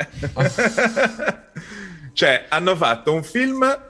cioè, 2.12 2.46
hanno 2.48 2.74
fatto 2.74 3.14
un 3.14 3.22
film 3.22 3.80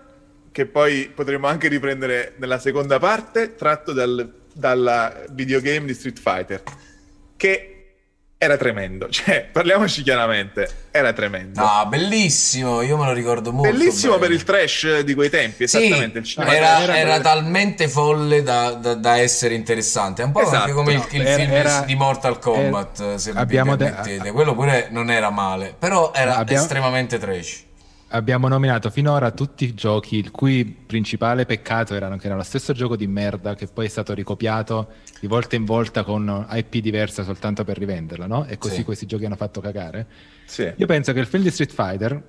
che 0.53 0.67
poi 0.67 1.11
potremo 1.15 1.47
anche 1.47 1.69
riprendere 1.69 2.35
nella 2.37 2.59
seconda 2.59 2.99
parte, 2.99 3.55
tratto 3.55 3.95
dal, 3.95 4.31
dalla 4.53 5.23
videogame 5.31 5.87
di 5.87 5.95
Street 5.95 6.19
Fighter, 6.19 6.63
che 7.37 7.80
era 8.43 8.57
tremendo. 8.57 9.09
Cioè, 9.13 9.47
parliamoci 9.53 10.03
chiaramente, 10.03 10.67
era 10.91 11.13
tremendo. 11.13 11.61
No, 11.61 11.85
bellissimo, 11.89 12.81
io 12.81 12.97
me 12.97 13.05
lo 13.05 13.13
ricordo 13.13 13.53
molto. 13.53 13.71
Bellissimo 13.71 14.15
bene. 14.15 14.27
per 14.29 14.35
il 14.37 14.45
trash 14.45 15.01
di 15.01 15.13
quei 15.15 15.29
tempi, 15.29 15.69
Sì, 15.69 15.77
esattamente. 15.85 16.19
il 16.21 16.25
cinema 16.25 16.55
era, 16.57 16.83
trash. 16.85 16.97
era 16.97 17.21
talmente 17.21 17.87
folle 17.89 18.43
da, 18.43 18.71
da- 18.71 18.95
da 18.95 19.19
essere 19.19 19.55
interessante. 19.55 20.23
È 20.23 20.25
un 20.25 20.33
po' 20.33 20.41
Esatto, 20.41 20.57
anche 20.57 20.73
come 20.73 20.93
il, 20.95 20.99
no, 20.99 21.07
il 21.11 21.27
era- 21.27 21.37
film 21.37 21.53
era- 21.53 21.81
di 21.83 21.95
Mortal 21.95 22.39
Kombat. 22.39 23.15
se 23.17 23.33
abbiamo 23.35 23.73
mi 23.73 23.77
de- 23.77 23.85
permettete. 23.91 24.31
Quello 24.33 24.55
pure 24.55 24.89
non 24.91 25.11
era 25.11 25.29
male, 25.29 25.75
però 25.79 26.11
era 26.15 26.37
Abbiamo- 26.37 26.63
estremamente 26.63 27.19
trash. 27.19 27.69
Abbiamo 28.13 28.49
nominato 28.49 28.91
finora 28.91 29.31
tutti 29.31 29.65
i 29.65 29.73
giochi 29.75 30.17
il 30.17 30.33
cui 30.33 30.65
principale 30.65 31.47
peccato 31.47 31.95
erano 31.95 32.17
che 32.17 32.27
era 32.27 32.35
lo 32.35 32.43
stesso 32.43 32.73
gioco 32.73 32.97
di 32.97 33.07
merda 33.07 33.55
che 33.55 33.69
poi 33.69 33.87
è 33.87 33.89
stato 33.89 34.13
ricopiato 34.15 34.89
di 35.21 35.29
volta 35.29 35.55
in 35.55 35.65
volta 35.65 36.03
con 36.03 36.45
IP 36.51 36.79
diversa 36.79 37.23
soltanto 37.23 37.63
per 37.63 37.79
rivenderla, 37.79 38.27
no? 38.27 38.47
E 38.47 38.59
così 38.59 38.77
Sì. 38.77 38.85
questi 38.85 39.07
giochi 39.07 39.27
hanno 39.27 39.37
fatto 39.37 39.61
cagare. 39.61 40.07
Sì. 40.45 40.73
Io 40.75 40.87
penso 40.87 41.13
che 41.13 41.21
il 41.21 41.27
film 41.27 41.45
di 41.45 41.51
Street 41.53 41.73
Fighter 41.73 42.21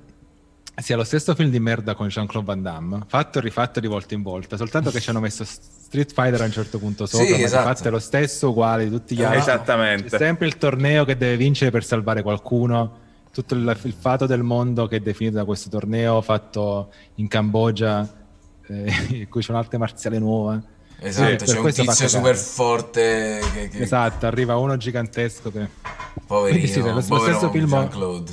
sia 0.76 0.96
lo 0.96 1.04
stesso 1.04 1.34
film 1.34 1.50
di 1.50 1.60
merda 1.60 1.96
con 1.96 2.08
Jean-Claude 2.10 2.46
Van 2.48 2.62
Damme, 2.62 3.00
fatto 3.08 3.40
e 3.40 3.42
rifatto 3.42 3.80
di 3.80 3.88
volta 3.88 4.14
in 4.14 4.22
volta, 4.22 4.58
soltanto 4.58 4.92
che 4.92 5.00
ci 5.00 5.10
hanno 5.10 5.20
messo 5.20 5.44
Street 5.44 6.14
Fighter 6.14 6.42
a 6.42 6.46
un 6.46 6.52
certo 6.52 6.78
punto 6.78 7.08
sopra, 7.08 7.26
Sì, 7.26 7.32
ma 7.32 7.38
esatto. 7.40 7.68
fatto 7.68 7.88
è 7.88 7.92
lo 7.92 8.00
stesso 8.00 8.50
uguale 8.52 8.84
di 8.84 8.92
tutti 8.92 9.16
gli 9.16 9.24
altri. 9.24 9.40
Esattamente. 9.40 10.10
C'è 10.10 10.18
sempre 10.18 10.46
il 10.46 10.58
torneo 10.60 11.06
che 11.06 11.18
deve 11.18 11.38
vincere 11.38 11.72
per 11.72 11.84
salvare 11.84 12.22
qualcuno. 12.22 13.10
Tutto 13.32 13.54
il, 13.54 13.80
il 13.84 13.94
fato 13.94 14.26
del 14.26 14.44
mondo 14.44 14.88
che 14.88 14.98
è 14.98 15.00
definito 15.00 15.38
da 15.38 15.46
questo 15.46 15.70
torneo 15.70 16.22
fatto 16.22 16.92
in 17.16 17.28
Cambogia, 17.28 18.08
eh, 18.68 18.92
in 19.10 19.30
cui 19.30 19.42
c'è 19.42 19.52
un'arte 19.52 19.78
marziale 19.78 20.20
nuova. 20.20 20.62
Esatto, 21.04 21.36
per 21.38 21.48
c'è 21.48 21.58
un 21.60 21.72
tizio 21.72 22.08
super 22.08 22.36
forte 22.36 23.40
che, 23.54 23.70
che- 23.70 23.82
Esatto, 23.82 24.28
arriva 24.28 24.56
uno 24.58 24.78
gigantesco 24.78 25.52
che... 25.52 25.68
poverino, 26.28 26.68
sì, 26.68 26.80
lo- 26.82 26.94
lo 26.94 27.02
povero 27.02 27.38
stesso 27.38 27.52
film- 27.52 27.68
Jean-Claude. 27.70 28.32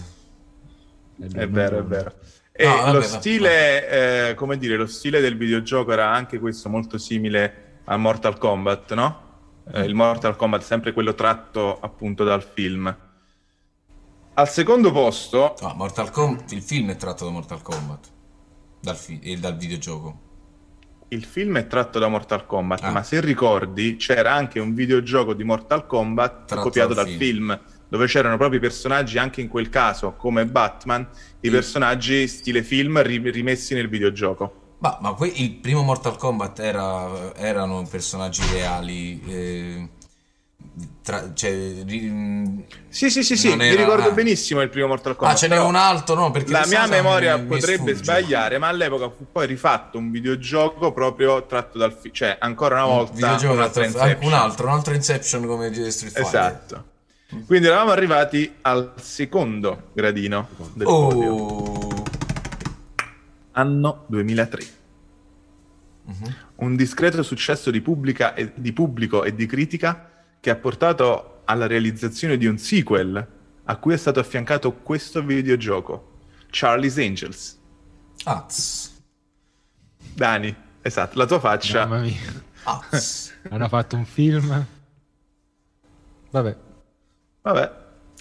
È 1.32 1.48
vero, 1.48 1.78
è 1.78 1.82
vero. 1.82 2.12
E 2.52 2.66
No, 2.66 2.76
vabbè, 2.76 2.92
lo 2.92 3.00
stile, 3.02 4.28
eh, 4.30 4.34
come 4.34 4.58
dire, 4.58 4.76
lo 4.76 4.86
stile 4.86 5.20
del 5.20 5.36
videogioco 5.36 5.92
era 5.92 6.12
anche 6.12 6.38
questo 6.38 6.68
molto 6.68 6.98
simile 6.98 7.80
a 7.84 7.96
Mortal 7.96 8.36
Kombat, 8.36 8.94
no? 8.94 9.22
Eh, 9.72 9.82
il 9.84 9.94
Mortal 9.94 10.36
Kombat 10.36 10.62
sempre 10.62 10.92
quello 10.92 11.14
tratto 11.14 11.78
appunto 11.80 12.24
dal 12.24 12.42
film. 12.42 12.94
Al 14.38 14.48
secondo 14.48 14.92
posto, 14.92 15.56
No, 15.62 15.74
Mortal 15.74 16.10
Kombat, 16.12 16.52
il 16.52 16.62
film 16.62 16.90
è 16.92 16.96
tratto 16.96 17.24
da 17.24 17.30
Mortal 17.32 17.60
Kombat, 17.60 18.06
dal, 18.80 18.94
fi- 18.96 19.18
e 19.20 19.36
dal 19.36 19.56
videogioco. 19.56 20.26
il 21.08 21.24
film 21.24 21.58
è 21.58 21.66
tratto 21.66 21.98
da 21.98 22.06
Mortal 22.06 22.46
Kombat, 22.46 22.84
Ah. 22.84 22.90
ma 22.92 23.02
se 23.02 23.20
ricordi 23.20 23.96
c'era 23.96 24.32
anche 24.34 24.60
un 24.60 24.74
videogioco 24.74 25.34
di 25.34 25.42
Mortal 25.42 25.86
Kombat 25.86 26.44
Tratto 26.44 26.62
copiato 26.62 26.94
dal 26.94 27.06
film. 27.08 27.18
film. 27.18 27.60
dove 27.90 28.06
c'erano 28.06 28.36
proprio 28.36 28.58
i 28.58 28.60
personaggi, 28.62 29.16
anche 29.16 29.40
in 29.40 29.48
quel 29.48 29.70
caso, 29.70 30.12
come 30.12 30.44
Batman, 30.46 31.08
i 31.40 31.48
personaggi 31.48 32.28
stile 32.28 32.62
film 32.62 33.00
ri- 33.02 33.30
rimessi 33.30 33.72
nel 33.74 33.88
videogioco. 33.88 34.74
Ma, 34.80 34.98
ma 35.00 35.14
que- 35.14 35.32
il 35.34 35.54
primo 35.54 35.82
Mortal 35.82 36.16
Kombat 36.18 36.58
era- 36.60 37.34
erano 37.34 37.82
personaggi 37.90 38.42
reali, 38.52 39.20
eh, 39.26 39.88
tra- 41.08 41.32
cioè, 41.32 41.50
ri- 41.86 42.66
Sì, 42.90 43.08
sì, 43.08 43.22
sì, 43.22 43.34
sì, 43.34 43.48
Non 43.48 43.58
mi 43.58 43.68
era- 43.68 43.80
ricordo 43.80 44.08
ah. 44.08 44.12
benissimo 44.12 44.60
il 44.60 44.68
primo 44.68 44.88
Mortal 44.88 45.12
Ah, 45.12 45.16
Kombat. 45.16 45.36
ce 45.38 45.48
n'è 45.48 45.58
un 45.58 45.74
altro, 45.74 46.14
no? 46.16 46.30
Perché 46.30 46.52
La 46.52 46.66
mia 46.66 46.86
memoria 46.86 47.36
mi- 47.36 47.42
mi 47.44 47.48
potrebbe 47.48 47.94
sfugge. 47.94 48.04
sbagliare, 48.04 48.58
ma 48.58 48.68
all'epoca 48.68 49.08
fu 49.08 49.26
poi 49.32 49.46
rifatto 49.46 49.96
un 49.96 50.10
videogioco 50.10 50.92
proprio 50.92 51.46
tratto 51.46 51.78
dal 51.78 51.94
film, 51.98 52.12
cioè 52.12 52.36
ancora 52.38 52.74
una 52.84 52.92
volta 52.94 53.16
tratto- 53.38 53.48
anche 53.48 53.80
Inception. 53.84 54.26
un 54.32 54.32
altro, 54.38 54.66
un 54.66 54.72
altro 54.74 54.94
Inception 54.94 55.46
come 55.46 55.72
Street 55.72 56.12
Fighter. 56.12 56.20
Esatto. 56.26 56.84
Quindi 57.46 57.66
eravamo 57.68 57.90
arrivati 57.90 58.54
al 58.62 58.92
secondo 59.00 59.90
gradino 59.94 60.48
del 60.74 60.84
podio, 60.86 61.32
Oh. 61.34 62.02
anno 63.52 64.04
2003. 64.08 64.62
Mhm. 66.04 66.34
Un 66.56 66.74
discreto 66.76 67.22
successo 67.22 67.70
di, 67.70 67.80
pubblica 67.80 68.34
e- 68.34 68.52
di 68.54 68.72
pubblico 68.72 69.24
e 69.24 69.34
di 69.34 69.46
critica 69.46 70.08
che 70.40 70.50
ha 70.50 70.56
portato 70.56 71.42
alla 71.44 71.66
realizzazione 71.66 72.36
di 72.36 72.46
un 72.46 72.58
sequel 72.58 73.26
a 73.64 73.76
cui 73.76 73.94
è 73.94 73.96
stato 73.96 74.20
affiancato 74.20 74.72
questo 74.74 75.22
videogioco, 75.22 76.18
Charlie's 76.50 76.96
Angels. 76.98 77.58
Az. 78.24 78.90
Dani, 80.14 80.54
esatto, 80.80 81.18
la 81.18 81.26
tua 81.26 81.40
faccia. 81.40 81.86
Mamma 81.86 82.02
mia. 82.02 82.44
Az. 82.64 83.32
Hanno 83.50 83.68
fatto 83.68 83.96
un 83.96 84.04
film. 84.04 84.66
Vabbè, 86.30 86.56
Vabbè, 87.42 87.72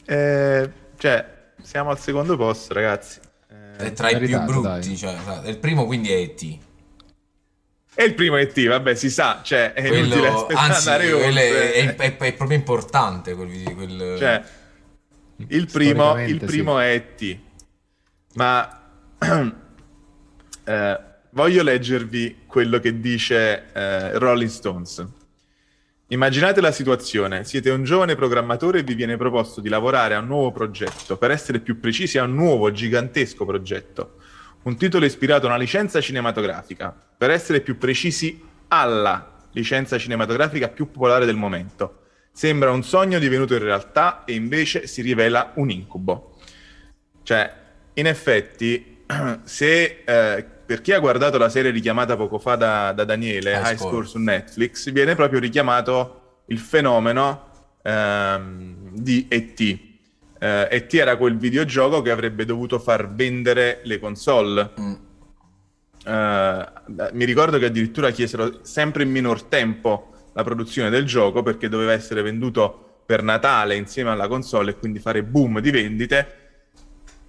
eh, 0.05 0.71
cioè, 0.97 1.51
siamo 1.61 1.89
al 1.89 1.99
secondo 1.99 2.37
posto, 2.37 2.73
ragazzi. 2.73 3.19
È 3.77 3.91
tra 3.91 4.09
i 4.09 4.19
più 4.19 4.39
brutti, 4.41 4.95
cioè, 4.95 5.15
il 5.45 5.57
primo 5.57 5.85
quindi 5.85 6.09
è 6.09 6.15
E.T. 6.15 6.57
E 7.99 8.03
il 8.03 8.13
primo 8.13 8.35
ET, 8.37 8.63
vabbè, 8.67 8.93
si 8.93 9.09
sa, 9.09 9.41
cioè, 9.43 9.73
è 9.73 9.87
inutile 9.87 10.19
Quello, 10.19 10.35
aspettare 10.35 10.71
anzi, 10.71 10.87
andare 10.87 11.31
è, 11.33 11.71
è- 11.71 11.95
è- 11.95 12.17
è 12.17 12.33
proprio 12.33 12.55
importante 12.55 13.33
quel. 13.33 13.73
Quel... 13.73 14.15
Cioè, 14.19 14.43
il 15.47 15.65
primo, 15.65 16.23
il 16.23 16.37
primo 16.37 16.77
è 16.77 16.93
ET. 16.93 17.37
Ma 18.35 18.83
eh, 20.63 20.99
voglio 21.31 21.63
leggervi 21.63 22.41
quello 22.45 22.77
che 22.79 22.99
dice 22.99 23.71
eh, 23.73 24.15
Rolling 24.19 24.51
Stones. 24.51 25.03
Immaginate 26.09 26.61
la 26.61 26.71
situazione, 26.71 27.45
siete 27.45 27.71
un 27.71 27.83
giovane 27.83 28.13
programmatore 28.13 28.77
e 28.79 28.83
vi 28.83 28.93
viene 28.93 29.17
proposto 29.17 29.59
di 29.59 29.69
lavorare 29.69 30.13
a 30.13 30.19
un 30.19 30.27
nuovo 30.27 30.51
progetto, 30.51 31.17
per 31.17 31.31
essere 31.31 31.61
più 31.61 31.79
precisi 31.79 32.19
a 32.19 32.25
un 32.25 32.35
nuovo 32.35 32.71
gigantesco 32.71 33.43
progetto. 33.43 34.17
Un 34.67 34.75
titolo 34.75 35.05
ispirato 35.05 35.45
a 35.45 35.49
una 35.49 35.57
licenza 35.57 36.01
cinematografica, 36.01 36.93
per 37.17 37.31
essere 37.31 37.61
più 37.61 37.77
precisi 37.77 38.43
alla 38.67 39.45
licenza 39.51 39.97
cinematografica 39.97 40.67
più 40.67 40.91
popolare 40.91 41.25
del 41.25 41.37
momento. 41.37 42.01
Sembra 42.33 42.71
un 42.71 42.83
sogno 42.83 43.17
divenuto 43.17 43.53
in 43.53 43.61
realtà 43.63 44.25
e 44.25 44.33
invece 44.33 44.85
si 44.85 45.01
rivela 45.01 45.53
un 45.55 45.69
incubo. 45.69 46.37
Cioè, 47.23 47.53
in 47.93 48.07
effetti, 48.07 49.03
se 49.43 50.03
eh, 50.05 50.45
per 50.65 50.81
chi 50.81 50.91
ha 50.91 50.99
guardato 50.99 51.37
la 51.37 51.49
serie 51.49 51.71
richiamata 51.71 52.17
poco 52.17 52.37
fa 52.37 52.55
da, 52.55 52.91
da 52.91 53.05
Daniele, 53.05 53.53
High, 53.53 53.71
High 53.71 53.77
Score 53.77 54.05
su 54.05 54.17
Netflix, 54.19 54.91
viene 54.91 55.15
proprio 55.15 55.39
richiamato 55.39 56.41
il 56.47 56.59
fenomeno 56.59 57.69
ehm, 57.83 58.89
di 58.91 59.27
E.T. 59.29 59.86
Eh, 60.39 60.67
E.T. 60.71 60.93
era 60.93 61.17
quel 61.17 61.37
videogioco 61.37 62.01
che 62.01 62.11
avrebbe 62.11 62.45
dovuto 62.45 62.79
far 62.79 63.13
vendere 63.13 63.81
le 63.83 63.99
console. 63.99 64.71
Mm. 64.79 64.93
Eh, 66.05 66.65
mi 67.13 67.25
ricordo 67.25 67.57
che 67.57 67.65
addirittura 67.65 68.11
chiesero 68.11 68.59
sempre 68.63 69.03
in 69.03 69.11
minor 69.11 69.43
tempo 69.43 70.11
la 70.33 70.43
produzione 70.43 70.89
del 70.89 71.05
gioco 71.05 71.41
perché 71.41 71.67
doveva 71.67 71.91
essere 71.91 72.21
venduto 72.21 73.01
per 73.05 73.23
Natale 73.23 73.75
insieme 73.75 74.11
alla 74.11 74.27
console 74.27 74.71
e 74.71 74.77
quindi 74.77 74.99
fare 74.99 75.23
boom 75.23 75.59
di 75.59 75.71
vendite. 75.71 76.46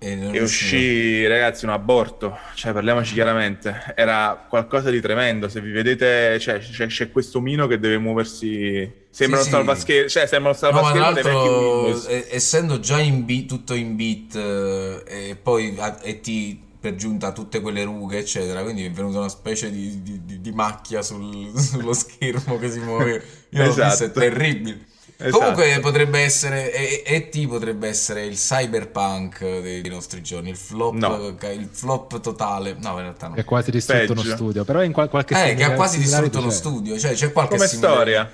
E, 0.01 0.31
e 0.33 0.41
uscì, 0.41 1.27
ragazzi, 1.27 1.65
un 1.65 1.73
aborto. 1.73 2.37
Cioè, 2.55 2.73
parliamoci 2.73 3.15
chiaramente, 3.15 3.95
era 3.97 4.47
qualcosa 4.49 4.91
di 4.91 5.01
tremendo. 5.01 5.49
Se 5.49 5.61
vi 5.61 5.73
vedete, 5.73 6.39
cioè, 6.39 6.61
c'è, 6.61 6.87
c'è 6.87 7.11
questo 7.11 7.39
omino 7.39 7.67
che 7.67 7.79
deve 7.79 7.99
muoversi. 7.99 9.07
Sembra 9.11 9.41
sì, 9.41 9.47
un 9.47 9.53
salvaschermo, 9.53 10.09
cioè, 10.09 10.27
sembra 10.27 10.51
un 10.51 10.57
salvaschermo 10.57 11.43
no. 11.89 12.03
Essendo 12.31 12.79
già 12.79 13.01
in 13.01 13.25
beat, 13.25 13.47
tutto 13.47 13.75
in 13.75 13.97
beat, 13.97 14.37
eh, 14.37 15.31
e 15.31 15.37
poi 15.37 15.77
e 16.03 16.21
ti 16.21 16.67
per 16.81 16.95
giunta 16.95 17.33
tutte 17.33 17.61
quelle 17.61 17.83
rughe, 17.83 18.19
eccetera. 18.19 18.63
Quindi 18.63 18.85
è 18.85 18.91
venuta 18.91 19.19
una 19.19 19.29
specie 19.29 19.71
di, 19.71 20.03
di, 20.03 20.41
di 20.41 20.53
macchia 20.53 21.03
sul, 21.03 21.51
sullo 21.59 21.93
schermo 21.93 22.59
che 22.59 22.71
si 22.71 22.79
muove. 22.79 23.23
Io 23.51 23.63
esatto. 23.63 23.81
l'ho 23.81 23.89
visto, 23.89 24.05
è 24.05 24.11
terribile. 24.13 24.87
Esatto. 25.21 25.39
Comunque 25.39 25.81
potrebbe 25.81 26.21
essere, 26.21 26.73
E.T. 27.05 27.49
potrebbe 27.49 27.89
essere 27.89 28.25
il 28.25 28.37
cyberpunk 28.37 29.41
dei, 29.41 29.81
dei 29.81 29.91
nostri 29.91 30.23
giorni, 30.23 30.51
il 30.51 30.57
flop, 30.57 30.95
no. 30.95 31.37
il 31.51 31.69
flop 31.71 32.21
totale. 32.21 32.77
No, 32.81 32.91
in 32.93 33.01
realtà 33.01 33.27
no. 33.27 33.35
È 33.35 33.45
quasi 33.45 33.73
distrutto 33.73 34.15
Peggio. 34.15 34.21
uno 34.21 34.35
studio, 34.37 34.65
però 34.65 34.83
in 34.85 34.93
qual- 34.93 35.09
qualche 35.09 35.35
Eh, 35.35 35.55
che 35.55 35.65
ha 35.65 35.73
quasi 35.73 35.99
distrutto 35.99 36.39
uno 36.39 36.51
studio, 36.51 36.97
cioè 36.99 37.15
c'è 37.15 37.33
qualche 37.33 37.57
Come 37.57 37.67
storia. 37.67 38.31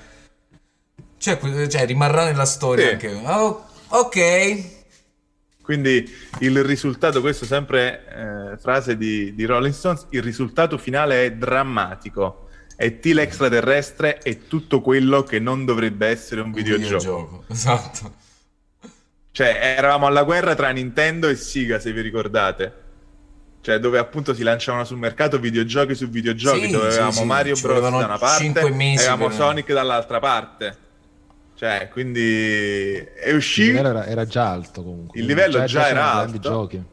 Cioè, 1.16 1.68
cioè, 1.68 1.86
rimarrà 1.86 2.24
nella 2.24 2.44
storia 2.44 2.86
sì. 2.86 2.92
anche. 2.92 3.20
Oh, 3.24 3.64
ok, 3.88 4.82
quindi 5.64 6.06
il 6.40 6.62
risultato, 6.62 7.22
questo 7.22 7.46
sempre 7.46 8.04
eh, 8.52 8.58
frase 8.58 8.98
di, 8.98 9.34
di, 9.34 9.46
Rolling 9.46 9.72
Stones, 9.72 10.08
il 10.10 10.22
risultato 10.22 10.76
finale 10.76 11.24
è 11.24 11.32
drammatico. 11.32 12.43
È 12.76 12.98
T 12.98 13.04
l'extraterrestre 13.06 14.20
e 14.20 14.46
tutto 14.46 14.80
quello 14.80 15.22
che 15.22 15.38
non 15.38 15.64
dovrebbe 15.64 16.08
essere 16.08 16.40
un, 16.40 16.48
un 16.48 16.52
videogioco. 16.52 16.96
videogioco. 16.96 17.44
Esatto. 17.52 18.14
Cioè, 19.30 19.74
eravamo 19.76 20.06
alla 20.06 20.22
guerra 20.22 20.54
tra 20.54 20.70
Nintendo 20.70 21.28
e 21.28 21.34
Sega, 21.34 21.78
se 21.80 21.92
vi 21.92 22.00
ricordate. 22.00 22.82
Cioè, 23.60 23.78
dove 23.78 23.98
appunto 23.98 24.34
si 24.34 24.42
lanciavano 24.42 24.84
sul 24.84 24.98
mercato 24.98 25.38
videogiochi 25.40 25.94
su 25.94 26.08
videogiochi, 26.08 26.66
sì, 26.66 26.70
dove 26.70 26.86
avevamo 26.88 27.10
sì, 27.10 27.24
Mario 27.24 27.56
Bros. 27.60 27.80
da 27.80 27.88
una 27.88 28.18
parte 28.18 28.44
e 28.44 28.50
avevamo 28.50 29.26
per... 29.26 29.34
Sonic 29.34 29.72
dall'altra 29.72 30.18
parte. 30.20 30.76
Cioè, 31.54 31.88
quindi 31.90 32.94
è 32.96 33.32
uscito. 33.32 33.70
Il 33.70 33.76
livello 33.76 33.88
era, 33.88 34.06
era 34.06 34.26
già 34.26 34.50
alto 34.50 34.82
comunque. 34.82 35.18
Il 35.18 35.26
livello 35.26 35.58
già, 35.58 35.64
già 35.64 35.88
era 35.88 36.12
alto. 36.12 36.38
Giochi. 36.38 36.84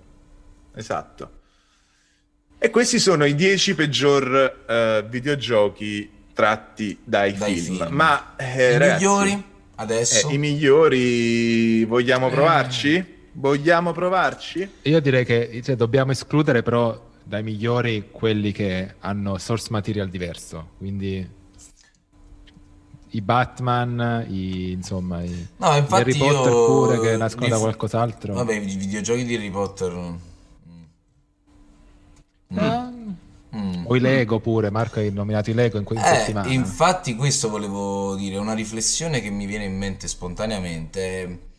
Esatto. 0.76 1.41
E 2.64 2.70
questi 2.70 3.00
sono 3.00 3.26
i 3.26 3.34
10 3.34 3.74
peggior 3.74 4.66
uh, 4.68 5.10
videogiochi 5.10 6.08
tratti 6.32 6.96
dai, 7.04 7.34
dai 7.34 7.56
film. 7.56 7.78
film. 7.78 7.96
Ma 7.96 8.36
eh, 8.36 8.76
I 8.76 8.78
ragazzi, 8.78 9.04
migliori 9.04 9.44
adesso? 9.78 10.30
Eh, 10.30 10.34
I 10.36 10.38
migliori 10.38 11.86
vogliamo 11.86 12.28
eh. 12.28 12.32
provarci? 12.32 13.06
Vogliamo 13.32 13.94
provarci? 13.94 14.70
Io 14.84 15.00
direi 15.00 15.26
che 15.26 15.60
cioè, 15.64 15.76
dobbiamo 15.76 16.12
escludere 16.12 16.62
però 16.62 17.04
dai 17.24 17.42
migliori 17.42 18.10
quelli 18.12 18.52
che 18.52 18.94
hanno 19.00 19.40
source 19.40 19.70
material 19.72 20.08
diverso. 20.08 20.74
Quindi 20.78 21.28
i 23.10 23.22
Batman, 23.22 24.28
i, 24.30 24.74
insomma, 24.74 25.24
i, 25.24 25.48
no, 25.58 25.76
infatti 25.78 26.02
Harry 26.02 26.16
Potter 26.16 26.52
pure 26.52 27.00
che 27.00 27.18
nascono 27.18 27.48
da 27.48 27.58
qualcos'altro. 27.58 28.36
Vabbè, 28.36 28.54
i 28.54 28.76
videogiochi 28.76 29.26
di 29.26 29.34
Harry 29.34 29.50
Potter. 29.50 30.30
Mm. 32.54 32.58
Mm. 32.60 33.12
Mm. 33.54 33.86
O 33.86 33.96
i 33.96 34.00
Lego 34.00 34.40
pure, 34.40 34.70
Marco 34.70 35.00
hai 35.00 35.12
nominato 35.12 35.50
i 35.50 35.54
Lego 35.54 35.78
in 35.78 35.84
questa 35.84 36.14
eh, 36.14 36.20
settimana. 36.20 36.48
Infatti 36.50 37.16
questo 37.16 37.50
volevo 37.50 38.16
dire, 38.16 38.38
una 38.38 38.54
riflessione 38.54 39.22
che 39.22 39.30
mi 39.30 39.46
viene 39.46 39.66
in 39.66 39.78
mente 39.78 40.08
spontaneamente. 40.08 41.50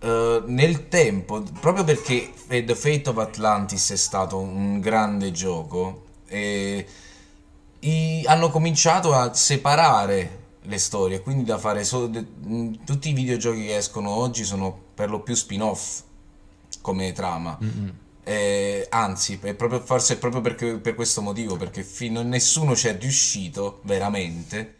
Uh, 0.00 0.44
nel 0.46 0.86
tempo, 0.88 1.42
proprio 1.60 1.82
perché 1.82 2.30
The 2.46 2.74
Fate 2.76 3.08
of 3.08 3.18
Atlantis 3.18 3.90
è 3.90 3.96
stato 3.96 4.38
un 4.38 4.78
grande 4.78 5.32
gioco, 5.32 6.04
e, 6.28 6.86
i, 7.80 8.22
hanno 8.26 8.48
cominciato 8.50 9.12
a 9.12 9.34
separare 9.34 10.46
le 10.62 10.78
storie, 10.78 11.20
quindi 11.20 11.44
da 11.44 11.58
fare 11.58 11.82
solo 11.82 12.06
de- 12.06 12.26
tutti 12.84 13.08
i 13.08 13.12
videogiochi 13.12 13.66
che 13.66 13.76
escono 13.76 14.10
oggi 14.10 14.44
sono 14.44 14.76
per 14.94 15.10
lo 15.10 15.20
più 15.20 15.34
spin-off 15.34 16.02
come 16.80 17.12
trama. 17.12 17.58
Mm-hmm. 17.60 17.88
Eh, 18.28 18.86
anzi, 18.90 19.38
proprio, 19.38 19.80
forse 19.80 20.14
è 20.14 20.18
proprio 20.18 20.42
perché, 20.42 20.74
per 20.74 20.94
questo 20.94 21.22
motivo, 21.22 21.56
perché 21.56 21.82
fino, 21.82 22.20
nessuno 22.20 22.76
ci 22.76 22.88
è 22.88 22.98
riuscito 22.98 23.80
veramente 23.84 24.74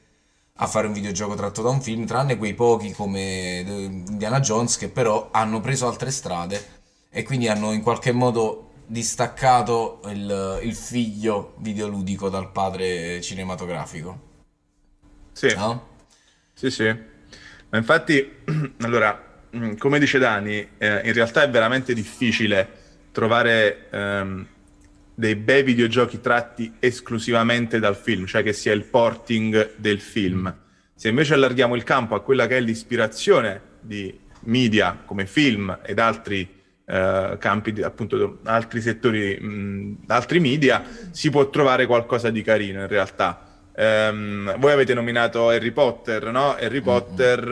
a 0.57 0.67
fare 0.67 0.87
un 0.87 0.93
videogioco 0.93 1.35
tratto 1.35 1.63
da 1.63 1.71
un 1.71 1.81
film, 1.81 2.05
tranne 2.05 2.37
quei 2.37 2.53
pochi 2.53 2.93
come 2.93 3.61
Indiana 3.67 4.41
Jones 4.41 4.77
che 4.77 4.91
però 4.91 5.31
hanno 5.33 5.61
preso 5.61 5.87
altre 5.87 6.11
strade 6.11 6.63
e 7.09 7.23
quindi 7.23 7.49
hanno 7.49 7.73
in 7.73 7.81
qualche 7.81 8.13
modo 8.13 8.73
distaccato 8.85 10.03
il, 10.09 10.61
il 10.65 10.75
figlio 10.75 11.55
videoludico 11.61 12.29
dal 12.29 12.53
padre 12.53 13.23
cinematografico. 13.23 14.21
Sì. 15.33 15.55
No? 15.55 15.87
Sì, 16.53 16.71
sì. 16.71 16.95
Ma 17.71 17.79
infatti, 17.79 18.31
allora, 18.83 19.41
mm, 19.57 19.77
come 19.77 19.99
dice 19.99 20.19
Dani, 20.19 20.69
eh, 20.77 21.01
in 21.03 21.15
realtà 21.15 21.45
è 21.45 21.49
veramente 21.49 21.95
difficile 21.95 22.78
trovare 23.13 23.89
ehm, 23.91 24.47
dei 25.15 25.35
bei 25.35 25.63
videogiochi 25.63 26.21
tratti 26.21 26.75
esclusivamente 26.79 27.79
dal 27.79 27.97
film, 27.97 28.27
cioè 28.27 28.43
che 28.43 28.53
sia 28.53 28.73
il 28.73 28.85
porting 28.85 29.75
del 29.77 30.01
film. 30.01 30.55
Se 30.95 31.09
invece 31.09 31.35
allarghiamo 31.35 31.75
il 31.75 31.83
campo 31.83 32.15
a 32.15 32.21
quella 32.21 32.47
che 32.47 32.57
è 32.57 32.61
l'ispirazione 32.61 33.61
di 33.81 34.17
media 34.43 35.01
come 35.05 35.27
film 35.27 35.79
ed 35.83 35.99
altri 35.99 36.49
eh, 36.85 37.37
campi, 37.39 37.83
appunto, 37.83 38.39
altri 38.45 38.81
settori, 38.81 39.39
mh, 39.39 40.05
altri 40.07 40.41
media, 40.41 40.85
si 41.11 41.31
può 41.31 41.51
trovare 41.51 41.87
qualcosa 41.87 42.31
di 42.31 42.43
carino 42.43 42.81
in 42.81 42.89
realtà. 42.89 43.43
Um, 43.77 44.59
voi 44.59 44.73
avete 44.73 44.93
nominato 44.95 45.51
Harry 45.51 45.71
Potter, 45.71 46.33
no? 46.33 46.57
Harry 46.57 46.81
Potter, 46.81 47.45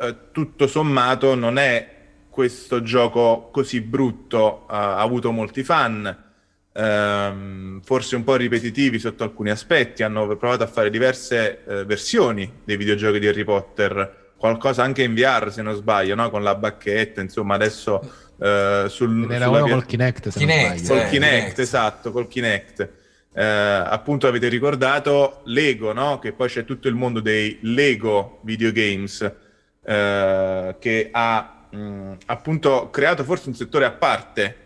mm-hmm. 0.00 0.10
uh, 0.10 0.16
tutto 0.32 0.66
sommato, 0.66 1.34
non 1.34 1.58
è 1.58 1.93
questo 2.34 2.82
gioco 2.82 3.50
così 3.52 3.80
brutto, 3.80 4.64
uh, 4.68 4.72
ha 4.72 4.98
avuto 4.98 5.30
molti 5.30 5.62
fan, 5.62 6.24
um, 6.72 7.80
forse 7.80 8.16
un 8.16 8.24
po' 8.24 8.34
ripetitivi 8.34 8.98
sotto 8.98 9.22
alcuni 9.22 9.50
aspetti, 9.50 10.02
hanno 10.02 10.26
provato 10.36 10.64
a 10.64 10.66
fare 10.66 10.90
diverse 10.90 11.62
uh, 11.64 11.72
versioni 11.84 12.60
dei 12.64 12.76
videogiochi 12.76 13.20
di 13.20 13.28
Harry 13.28 13.44
Potter, 13.44 14.32
qualcosa 14.36 14.82
anche 14.82 15.04
in 15.04 15.14
VR 15.14 15.52
se 15.52 15.62
non 15.62 15.76
sbaglio, 15.76 16.16
no? 16.16 16.28
con 16.28 16.42
la 16.42 16.56
bacchetta, 16.56 17.20
insomma 17.20 17.54
adesso 17.54 18.00
uh, 18.34 18.88
sul... 18.88 19.30
Era 19.30 19.48
uno 19.48 19.62
via... 19.62 19.74
col 19.74 19.86
Kinect, 19.86 20.28
se 20.30 20.38
Kinect, 20.40 20.68
non 20.68 20.78
sbaglio. 20.78 20.88
Col 20.88 21.06
eh, 21.06 21.10
Kinect, 21.10 21.38
Kinect, 21.38 21.58
esatto, 21.60 22.10
col 22.10 22.26
Kinect 22.26 22.88
eh, 23.32 23.42
appunto 23.44 24.26
avete 24.26 24.48
ricordato 24.48 25.42
Lego, 25.44 25.92
no? 25.92 26.18
che 26.18 26.32
poi 26.32 26.48
c'è 26.48 26.64
tutto 26.64 26.88
il 26.88 26.94
mondo 26.94 27.20
dei 27.20 27.58
Lego 27.62 28.40
videogames 28.42 29.32
eh, 29.84 30.76
che 30.78 31.08
ha 31.10 31.63
mh, 31.74 32.16
appunto 32.26 32.90
creato 32.90 33.24
forse 33.24 33.48
un 33.48 33.54
settore 33.54 33.84
a 33.84 33.90
parte 33.90 34.56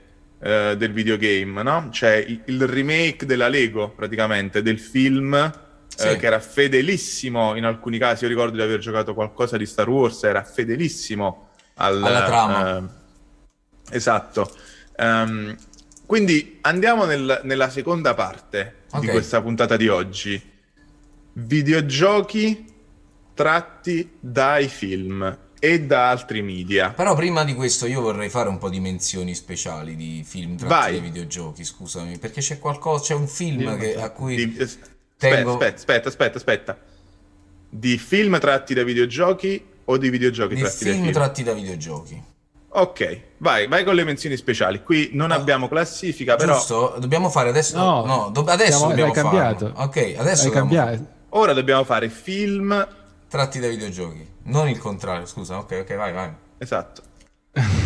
eh, 0.41 0.77
del 0.77 0.93
videogame, 0.93 1.63
no? 1.63 1.89
C'è 1.91 2.17
il, 2.17 2.43
il, 2.47 2.67
remake 2.67 3.27
della 3.27 3.49
Lego 3.49 3.91
praticamente 3.91 4.63
del 4.63 4.79
film 4.79 5.35
eh, 5.35 5.53
sì. 5.89 6.17
che 6.17 6.27
era 6.27 6.39
fedelissimo 6.39 7.57
in 7.57 7.65
alcuni 7.65 7.99
casi, 7.99 8.25
io 8.25 8.31
ricordo 8.31 8.57
di 8.57 8.63
aver 8.63 8.79
giocato 8.79 9.15
qualcosa 9.15 9.57
di 9.57 9.67
Star 9.67 9.89
Wars, 9.89 10.23
era 10.23 10.45
fedelissimo 10.45 11.49
al, 11.75 12.03
alla 12.03 12.25
trama. 12.25 12.79
Eh, 12.79 13.97
esatto. 13.97 14.51
Um, 14.97 15.57
quindi 16.07 16.59
andiamo 16.63 17.05
nel, 17.05 17.41
nella 17.45 17.69
seconda 17.69 18.15
parte 18.15 18.85
okay. 18.89 19.01
di 19.01 19.09
questa 19.09 19.41
puntata 19.43 19.77
di 19.77 19.89
oggi. 19.89 20.41
Videogiochi 21.33 22.65
tratti 23.35 24.17
dai 24.19 24.69
film. 24.69 25.37
E 25.61 25.81
da 25.83 26.11
altri 26.11 26.43
media. 26.43 26.91
Però 26.91 27.15
prima 27.15 27.45
di 27.45 27.55
questo 27.55 27.87
io 27.87 28.01
vorrei 28.01 28.29
fare 28.29 28.49
un 28.49 28.59
po' 28.59 28.69
di 28.69 28.81
menzioni 28.81 29.35
speciali 29.35 29.97
di 29.97 30.23
film 30.27 30.57
tratti 30.57 30.93
dai 30.93 31.01
videogiochi, 31.01 31.65
scusami, 31.65 32.19
perché 32.19 32.41
c'è 32.41 32.59
qualcosa, 32.59 33.03
c'è 33.05 33.15
un 33.15 33.27
film 33.27 33.73
Sì, 33.75 33.79
che- 33.79 34.01
a 34.01 34.11
cui 34.11 34.37
Di- 34.37 34.57
eh, 34.59 34.63
aspetta, 34.63 34.89
tengo... 35.17 35.51
aspetta, 35.53 35.77
aspetta, 35.77 36.09
aspetta, 36.09 36.37
aspetta. 36.39 36.79
Di 37.71 37.99
film 37.99 38.39
tratti 38.39 38.73
da 38.75 38.83
videogiochi 38.85 39.65
o 39.85 39.97
di 39.99 40.11
videogiochi 40.11 40.55
di 40.55 40.61
tratti 40.61 40.85
da 40.85 40.91
film 40.91 41.03
film? 41.03 41.13
tratti 41.15 41.43
da 41.43 41.53
videogiochi. 41.53 42.23
Ok, 42.71 43.21
vai, 43.39 43.67
vai 43.67 43.83
con 43.83 43.95
le 43.95 44.05
menzioni 44.05 44.37
speciali. 44.37 44.83
Qui 44.83 45.11
non 45.15 45.31
Ah. 45.33 45.37
abbiamo 45.37 45.69
classifica, 45.69 46.37
però 46.37 46.55
Giusto? 46.55 46.97
Dobbiamo 46.99 47.31
fare 47.31 47.49
adesso? 47.49 47.77
No, 47.77 48.05
No, 48.05 48.31
do- 48.31 48.45
adesso 48.45 48.77
siamo- 48.79 48.89
dobbiamo 48.89 49.13
l'hai 49.13 49.23
cambiato. 49.23 49.67
farlo. 49.73 49.83
Ok, 49.85 49.97
adesso 50.19 50.43
Hai 50.45 50.49
dobbiamo 50.55 50.69
cambiato. 50.75 51.07
ora 51.31 51.53
dobbiamo 51.55 51.85
fare 51.85 52.09
film. 52.11 52.87
Tratti 53.29 53.59
da 53.61 53.69
videogiochi, 53.69 54.27
non 54.45 54.69
il 54.69 54.79
contrario, 54.79 55.27
scusa. 55.27 55.59
Ok, 55.59 55.79
ok, 55.83 55.95
vai, 55.97 56.13
vai. 56.13 56.31
Esatto. 56.59 57.03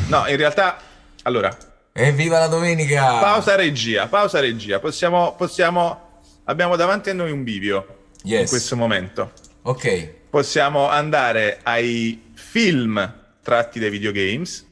No, 0.09 0.27
in 0.29 0.37
realtà, 0.37 0.79
allora, 1.23 1.57
Evviva 1.95 2.39
la 2.39 2.47
domenica! 2.47 3.19
pausa 3.21 3.55
regia, 3.55 4.07
pausa 4.09 4.41
regia. 4.41 4.79
Possiamo, 4.81 5.35
possiamo, 5.37 6.21
abbiamo 6.45 6.77
davanti 6.77 7.11
a 7.11 7.15
noi 7.15 7.31
un 7.33 7.43
bivio 7.45 7.99
in 8.25 8.31
Yes. 8.31 8.49
questo 8.51 8.77
momento. 8.77 9.33
Ok, 9.63 10.21
Possiamo 10.33 10.89
andare 10.89 11.61
ai 11.63 12.31
film 12.33 13.15
tratti 13.43 13.79
dai 13.79 13.91
videogames 13.91 14.67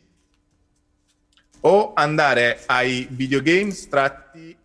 o 1.61 1.93
andare 1.95 2.63
ai 2.67 3.07
videogames 3.11 3.89
tratti 3.91 4.57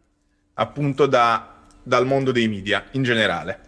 appunto 0.53 1.05
da- 1.05 1.53
dal 1.83 2.05
mondo 2.05 2.31
dei 2.31 2.47
media 2.47 2.85
in 2.91 3.03
generale. 3.03 3.59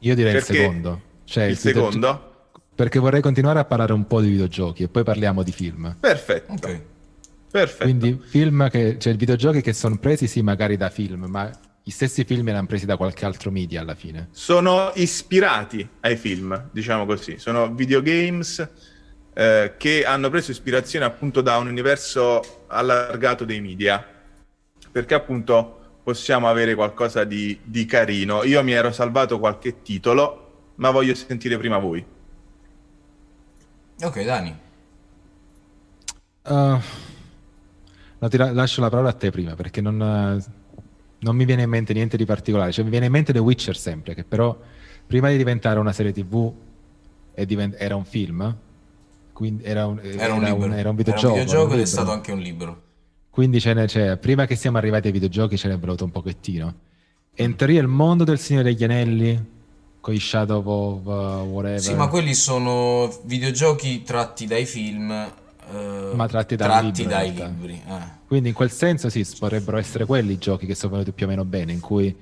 Io 0.00 0.14
direi 0.14 0.32
Perché 0.32 0.52
il 0.52 0.58
secondo. 0.58 1.02
Cioè, 1.24 1.44
il 1.44 1.56
videogio- 1.56 1.90
secondo? 1.90 2.26
Perché 2.74 2.98
vorrei 2.98 3.20
continuare 3.20 3.58
a 3.58 3.64
parlare 3.64 3.92
un 3.92 4.06
po' 4.06 4.20
di 4.20 4.28
videogiochi 4.28 4.84
e 4.84 4.88
poi 4.88 5.02
parliamo 5.02 5.42
di 5.42 5.52
film. 5.52 5.96
Perfetto. 5.98 6.52
ok. 6.52 6.80
Perfetto. 7.50 7.84
Quindi 7.84 8.20
film 8.22 8.68
che, 8.68 8.98
cioè 8.98 9.14
videogiochi 9.16 9.62
che 9.62 9.72
sono 9.72 9.96
presi 9.96 10.26
sì 10.26 10.42
magari 10.42 10.76
da 10.76 10.90
film, 10.90 11.24
ma 11.24 11.50
gli 11.82 11.90
stessi 11.90 12.24
film 12.24 12.46
erano 12.48 12.66
presi 12.66 12.84
da 12.84 12.98
qualche 12.98 13.24
altro 13.24 13.50
media 13.50 13.80
alla 13.80 13.94
fine. 13.94 14.28
sono 14.30 14.92
ispirati 14.96 15.88
ai 16.00 16.16
film, 16.16 16.68
diciamo 16.70 17.06
così. 17.06 17.38
Sono 17.38 17.72
videogames 17.72 18.68
eh, 19.32 19.72
che 19.78 20.04
hanno 20.04 20.28
preso 20.28 20.50
ispirazione 20.50 21.06
appunto 21.06 21.40
da 21.40 21.56
un 21.56 21.66
universo 21.66 22.64
allargato 22.66 23.46
dei 23.46 23.60
media, 23.60 24.04
perché 24.92 25.14
appunto 25.14 25.77
possiamo 26.08 26.48
avere 26.48 26.74
qualcosa 26.74 27.24
di, 27.24 27.58
di 27.62 27.84
carino. 27.84 28.42
Io 28.42 28.64
mi 28.64 28.72
ero 28.72 28.90
salvato 28.92 29.38
qualche 29.38 29.82
titolo, 29.82 30.70
ma 30.76 30.88
voglio 30.90 31.14
sentire 31.14 31.58
prima 31.58 31.76
voi. 31.76 32.02
Ok, 34.02 34.24
Dani. 34.24 34.58
Uh, 36.44 36.78
no, 38.20 38.28
ti 38.28 38.38
la- 38.38 38.52
lascio 38.52 38.80
la 38.80 38.88
parola 38.88 39.10
a 39.10 39.12
te 39.12 39.30
prima 39.30 39.54
perché 39.54 39.82
non, 39.82 39.98
non 39.98 41.36
mi 41.36 41.44
viene 41.44 41.64
in 41.64 41.68
mente 41.68 41.92
niente 41.92 42.16
di 42.16 42.24
particolare. 42.24 42.72
Cioè, 42.72 42.84
mi 42.84 42.90
viene 42.90 43.04
in 43.04 43.12
mente 43.12 43.34
The 43.34 43.40
Witcher 43.40 43.76
sempre, 43.76 44.14
che 44.14 44.24
però 44.24 44.58
prima 45.06 45.28
di 45.28 45.36
diventare 45.36 45.78
una 45.78 45.92
serie 45.92 46.12
TV 46.12 46.50
è 47.34 47.44
diven- 47.44 47.76
era 47.76 47.96
un 47.96 48.06
film. 48.06 48.56
Quindi 49.34 49.62
era 49.62 49.86
un, 49.86 50.00
Era 50.02 50.32
un 50.32 50.72
era 50.72 50.88
un 50.88 50.96
videogioco. 50.96 51.34
Era 51.34 51.42
un 51.42 51.44
videogioco 51.44 51.64
era 51.64 51.64
un 51.64 51.72
ed 51.74 51.80
è 51.80 51.84
stato 51.84 52.12
anche 52.12 52.32
un 52.32 52.38
libro. 52.38 52.86
Quindi 53.38 53.62
n'è, 53.62 53.86
cioè, 53.86 54.16
prima 54.16 54.46
che 54.46 54.56
siamo 54.56 54.78
arrivati 54.78 55.06
ai 55.06 55.12
videogiochi 55.12 55.56
ce 55.56 55.68
n'è 55.68 55.78
voluto 55.78 56.02
un 56.02 56.10
pochettino. 56.10 56.74
E 57.32 57.44
in 57.44 57.54
teoria 57.54 57.80
il 57.80 57.86
mondo 57.86 58.24
del 58.24 58.36
Signore 58.36 58.64
degli 58.64 58.82
Anelli, 58.82 59.40
con 60.00 60.12
i 60.12 60.18
Shadow 60.18 60.60
of 60.66 61.04
uh, 61.04 61.48
whatever, 61.48 61.78
Sì, 61.78 61.94
ma 61.94 62.08
quelli 62.08 62.34
sono 62.34 63.08
videogiochi 63.26 64.02
tratti 64.02 64.46
dai 64.46 64.66
film, 64.66 65.12
eh, 65.12 66.10
Ma 66.14 66.26
tratti 66.26 66.56
tratti 66.56 66.86
libro, 66.86 67.12
dai 67.12 67.32
libri. 67.32 67.80
eh. 67.86 68.02
quindi 68.26 68.48
in 68.48 68.54
quel 68.56 68.72
senso 68.72 69.08
sì, 69.08 69.24
potrebbero 69.38 69.76
essere 69.76 70.04
quelli 70.04 70.32
i 70.32 70.38
giochi 70.38 70.66
che 70.66 70.74
sono 70.74 70.94
venuti 70.94 71.12
più 71.12 71.26
o 71.26 71.28
meno 71.28 71.44
bene, 71.44 71.70
in 71.70 71.78
cui 71.78 72.12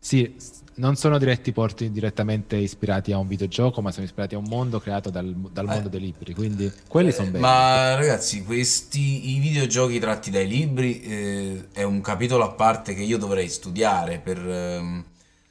sì, 0.00 0.34
non 0.76 0.96
sono 0.96 1.18
diretti 1.18 1.52
porti 1.52 1.90
direttamente 1.90 2.56
ispirati 2.56 3.12
a 3.12 3.18
un 3.18 3.26
videogioco, 3.26 3.80
ma 3.80 3.90
sono 3.92 4.04
ispirati 4.04 4.34
a 4.34 4.38
un 4.38 4.44
mondo 4.48 4.78
creato 4.78 5.10
dal, 5.10 5.34
dal 5.52 5.66
mondo 5.66 5.88
dei 5.88 6.00
libri, 6.00 6.34
quindi 6.34 6.70
quelli 6.88 7.12
sono 7.12 7.30
belli. 7.30 7.38
Eh, 7.38 7.40
Ma 7.40 7.94
ragazzi, 7.94 8.42
questi 8.44 9.34
i 9.36 9.38
videogiochi 9.38 9.98
tratti 9.98 10.30
dai 10.30 10.46
libri 10.46 11.00
eh, 11.02 11.68
è 11.72 11.82
un 11.82 12.00
capitolo 12.02 12.44
a 12.44 12.50
parte 12.50 12.94
che 12.94 13.02
io 13.02 13.16
dovrei 13.18 13.48
studiare 13.48 14.18
per, 14.18 14.38
ehm, 14.38 15.04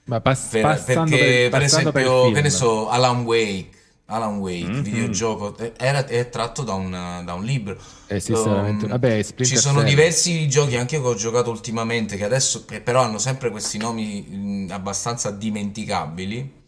Ma 0.05 0.21
pass- 0.21 0.49
per- 0.49 0.83
perché 0.83 1.49
per, 1.49 1.49
per 1.49 1.49
per 1.49 1.61
esempio, 1.63 2.21
film. 2.23 2.33
che 2.35 2.41
ne 2.41 2.49
so, 2.51 2.89
Alan 2.89 3.23
Wake, 3.23 3.69
Alan 4.07 4.37
Wake, 4.37 4.67
Mhm. 4.67 4.81
videogioco, 4.83 5.57
eh, 5.57 5.73
era, 5.77 6.05
è 6.05 6.29
tratto 6.29 6.61
da 6.63 6.73
un, 6.73 6.91
da 7.25 7.33
un 7.33 7.43
libro. 7.43 7.75
Um, 8.07 8.43
veramente- 8.43 8.87
vabbè, 8.87 9.21
Splinter 9.23 9.57
ci 9.57 9.57
sono 9.57 9.79
Cell. 9.79 9.87
diversi 9.87 10.47
giochi 10.47 10.75
anche 10.77 11.01
che 11.01 11.05
ho 11.07 11.15
giocato 11.15 11.49
ultimamente 11.49 12.15
che 12.15 12.23
adesso 12.23 12.65
che 12.65 12.81
però 12.81 13.01
hanno 13.01 13.17
sempre 13.17 13.49
questi 13.49 13.77
nomi 13.79 14.21
mh, 14.21 14.67
abbastanza 14.71 15.31
dimenticabili. 15.31 16.63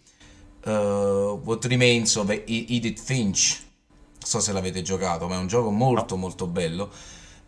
Uh, 0.65 1.39
What 1.43 1.63
Remains 1.65 2.15
of 2.15 2.29
Edith 2.29 2.99
Finch. 3.01 3.59
Non 4.19 4.29
so 4.29 4.39
se 4.41 4.51
l'avete 4.51 4.81
giocato, 4.81 5.27
ma 5.27 5.35
è 5.35 5.37
un 5.37 5.47
gioco 5.47 5.69
molto 5.69 6.17
molto 6.17 6.47
bello. 6.47 6.89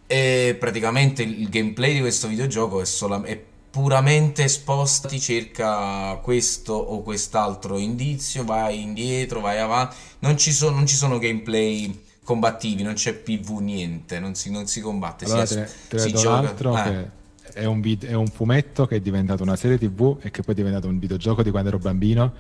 E 0.08 0.56
praticamente 0.60 1.24
il 1.24 1.42
il 1.42 1.50
gameplay 1.50 1.94
di 1.96 2.00
questo 2.00 2.28
videogioco 2.28 2.80
è, 2.80 2.86
sola- 2.86 3.22
è 3.24 3.42
puramente 3.70 4.44
esposta, 4.44 5.08
ti 5.08 5.20
cerca 5.20 6.20
questo 6.22 6.74
o 6.74 7.02
quest'altro 7.02 7.78
indizio, 7.78 8.44
vai 8.44 8.82
indietro, 8.82 9.40
vai 9.40 9.60
avanti. 9.60 9.96
Non 10.20 10.38
ci 10.38 10.52
sono, 10.52 10.76
non 10.76 10.88
ci 10.88 10.96
sono 10.96 11.18
gameplay 11.18 12.06
combattivi, 12.24 12.84
non 12.84 12.94
c'è 12.94 13.14
PV, 13.14 13.60
niente, 13.60 14.20
non 14.20 14.36
si, 14.36 14.52
non 14.52 14.68
si 14.68 14.82
combatte. 14.82 15.26
Allora 15.26 15.46
si, 15.46 15.56
te 15.56 15.70
te 15.88 16.00
si 16.00 16.12
gioca. 16.12 16.50
altro 16.50 16.78
eh. 16.78 16.84
che 16.84 17.18
è 17.54 17.66
un, 17.66 17.82
vid- 17.82 18.06
è 18.06 18.14
un 18.14 18.28
fumetto 18.28 18.86
che 18.86 18.98
è 18.98 19.00
diventato 19.00 19.44
una 19.44 19.56
serie 19.56 19.78
tv 19.78 20.18
e 20.22 20.32
che 20.32 20.42
poi 20.44 20.54
è 20.54 20.58
diventato 20.58 20.88
un 20.88 21.00
videogioco 21.00 21.42
di 21.42 21.50
quando 21.50 21.70
ero 21.70 21.80
bambino 21.80 22.34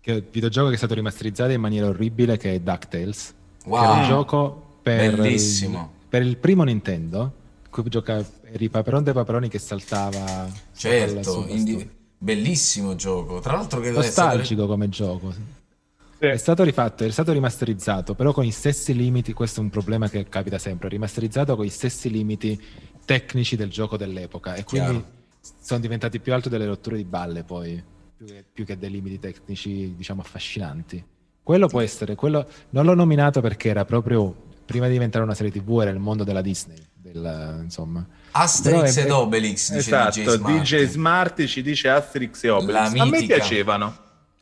che 0.00 0.12
è 0.12 0.14
un 0.16 0.24
videogioco 0.30 0.68
che 0.68 0.74
è 0.74 0.76
stato 0.76 0.94
rimasterizzato 0.94 1.52
in 1.52 1.60
maniera 1.60 1.86
orribile 1.86 2.36
che 2.36 2.54
è 2.54 2.58
DuckTales 2.58 3.34
che 3.62 3.68
era 3.68 3.92
un 3.92 3.98
Wow, 3.98 4.06
gioco 4.06 4.78
per 4.82 5.14
Bellissimo. 5.16 5.90
il, 6.00 6.06
per 6.08 6.22
il 6.22 6.36
primo 6.36 6.64
Nintendo 6.64 7.32
gioca 7.84 8.24
eri 8.56 8.68
Paperon 8.68 9.04
dei 9.04 9.12
Paperoni 9.12 9.48
che 9.48 9.58
saltava 9.58 10.50
certo, 10.74 11.46
indi- 11.48 11.88
bellissimo 12.18 12.94
gioco. 12.96 13.40
Tra 13.40 13.52
l'altro 13.52 13.80
di 13.80 13.88
essere- 13.88 14.04
nostalgico 14.04 14.66
come 14.66 14.88
gioco 14.88 15.32
sì. 15.32 15.40
È 16.18 16.36
stato 16.38 16.62
rifatto, 16.62 17.04
è 17.04 17.10
stato 17.10 17.32
rimasterizzato, 17.32 18.14
però 18.14 18.32
con 18.32 18.46
i 18.46 18.50
stessi 18.50 18.94
limiti, 18.94 19.34
questo 19.34 19.60
è 19.60 19.62
un 19.62 19.68
problema 19.68 20.08
che 20.08 20.26
capita 20.28 20.56
sempre, 20.56 20.88
rimasterizzato 20.88 21.54
con 21.56 21.66
i 21.66 21.68
stessi 21.68 22.08
limiti 22.08 22.58
tecnici 23.04 23.54
del 23.54 23.68
gioco 23.68 23.98
dell'epoca 23.98 24.54
e 24.54 24.64
quindi 24.64 24.92
Chiaro. 24.92 25.06
sono 25.60 25.80
diventati 25.80 26.18
più 26.18 26.32
alto 26.32 26.48
delle 26.48 26.64
rotture 26.64 26.96
di 26.96 27.04
balle 27.04 27.44
poi, 27.44 27.82
più 28.16 28.26
che, 28.26 28.44
più 28.50 28.64
che 28.64 28.78
dei 28.78 28.90
limiti 28.90 29.18
tecnici, 29.18 29.94
diciamo, 29.94 30.22
affascinanti. 30.22 31.04
Quello 31.42 31.68
può 31.68 31.82
essere, 31.82 32.14
quello 32.14 32.48
non 32.70 32.86
l'ho 32.86 32.94
nominato 32.94 33.42
perché 33.42 33.68
era 33.68 33.84
proprio, 33.84 34.34
prima 34.64 34.86
di 34.86 34.92
diventare 34.92 35.22
una 35.22 35.34
serie 35.34 35.52
tv, 35.52 35.80
era 35.82 35.90
il 35.90 35.98
mondo 35.98 36.24
della 36.24 36.40
Disney, 36.40 36.78
del, 37.12 37.60
insomma. 37.64 38.04
Asterix 38.32 38.96
ed 38.98 39.10
Obelix, 39.10 39.68
dice 39.72 39.78
Esatto, 39.78 40.20
DJ 40.20 40.28
Smart. 40.36 40.62
DJ 40.62 40.84
Smart 40.86 41.44
ci 41.46 41.62
dice 41.62 41.88
Asterix 41.88 42.44
e 42.44 42.50
Obelix. 42.50 42.92
La 42.92 43.02
A 43.02 43.06
me 43.06 43.24
piacevano. 43.24 43.96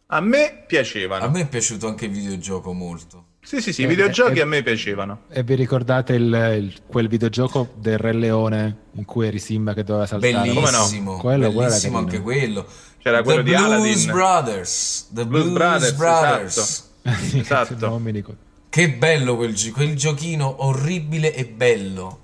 A 0.07 0.21
me 0.21 0.65
piacevano. 0.67 1.25
A 1.25 1.29
me 1.29 1.41
è 1.43 1.47
piaciuto 1.49 1.87
anche 1.89 2.07
il 2.07 2.11
videogioco 2.13 2.73
molto. 2.73 3.25
Sì, 3.45 3.61
sì, 3.61 3.73
sì, 3.75 3.83
i 3.83 3.85
Eh, 3.85 3.89
videogiochi 3.89 4.39
eh, 4.39 4.43
a 4.43 4.47
me 4.47 4.63
piacevano. 4.63 5.23
E 5.29 5.43
vi 5.43 5.55
ricordate 5.55 6.15
il- 6.15 6.57
il- 6.59 6.75
quel 6.87 7.09
videogioco 7.09 7.75
del 7.77 7.99
Re 7.99 8.13
Leone 8.15 8.77
in 8.93 9.05
cui 9.05 9.27
eri 9.27 9.39
Simba 9.39 9.75
che 9.75 9.85
doveva 9.85 10.07
saltare? 10.07 10.33
Come 10.33 10.49
no? 10.55 10.61
Bellissimo, 10.63 11.17
Quello- 11.19 11.53
quello 11.53 11.69
bellissimo 11.69 11.93
carino. 11.99 12.11
anche 12.11 12.21
quello. 12.23 12.67
C'era 13.03 13.23
quello 13.23 13.43
The 13.43 13.51
di 13.51 13.57
Blues 13.57 13.71
Aladdin. 13.73 14.11
Brothers. 14.13 15.09
The 15.13 15.27
Blues 15.27 15.43
Blues, 15.45 15.57
Brothers, 15.59 15.93
Brothers. 15.93 16.57
esatto. 16.57 16.93
Sì, 17.29 17.39
Esatto. 17.41 17.99
ricordo. 18.03 18.37
Che 18.71 18.91
bello 18.91 19.37
quel, 19.37 19.53
gi- 19.53 19.71
quel 19.71 19.95
giochino 19.95 20.65
orribile 20.65 21.35
e 21.35 21.45
bello. 21.47 22.21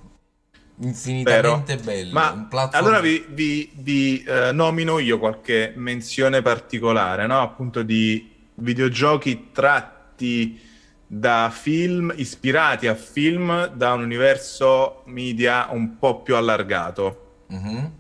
Infinitamente 0.83 1.77
bello. 1.77 2.13
Ma 2.13 2.49
allora 2.73 3.01
vi, 3.01 3.25
vi- 3.29 3.71
vi, 3.75 4.23
eh, 4.23 4.53
nomino 4.53 4.99
io 4.99 5.19
qualche 5.19 5.73
menzione 5.77 6.43
particolare, 6.43 7.27
no? 7.27 7.41
Appunto 7.41 7.83
di 7.83 8.31
videogiochi 8.55 9.49
tratti 9.53 10.59
da 11.07 11.51
film, 11.53 12.13
ispirati 12.17 12.87
a 12.87 12.95
film 12.95 13.67
da 13.67 13.93
un 13.95 14.03
universo 14.03 15.03
media 15.07 15.69
un 15.71 15.99
po' 15.99 16.23
più 16.23 16.37
allargato. 16.37 17.45
Mhm. 17.49 17.93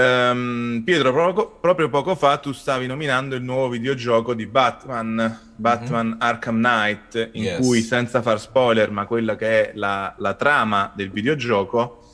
Ehm, 0.00 0.82
Pietro, 0.84 1.12
proprio, 1.12 1.48
proprio 1.60 1.88
poco 1.88 2.14
fa 2.14 2.36
tu 2.36 2.52
stavi 2.52 2.86
nominando 2.86 3.34
il 3.34 3.42
nuovo 3.42 3.68
videogioco 3.70 4.32
di 4.32 4.46
Batman, 4.46 5.40
Batman 5.56 6.16
Arkham 6.20 6.56
Knight, 6.58 7.30
in 7.32 7.42
Yes. 7.42 7.58
cui, 7.58 7.82
senza 7.82 8.22
far 8.22 8.38
spoiler, 8.38 8.92
ma 8.92 9.06
quella 9.06 9.34
che 9.34 9.70
è 9.70 9.72
la, 9.74 10.14
la 10.18 10.34
trama 10.34 10.92
del 10.94 11.10
videogioco, 11.10 12.04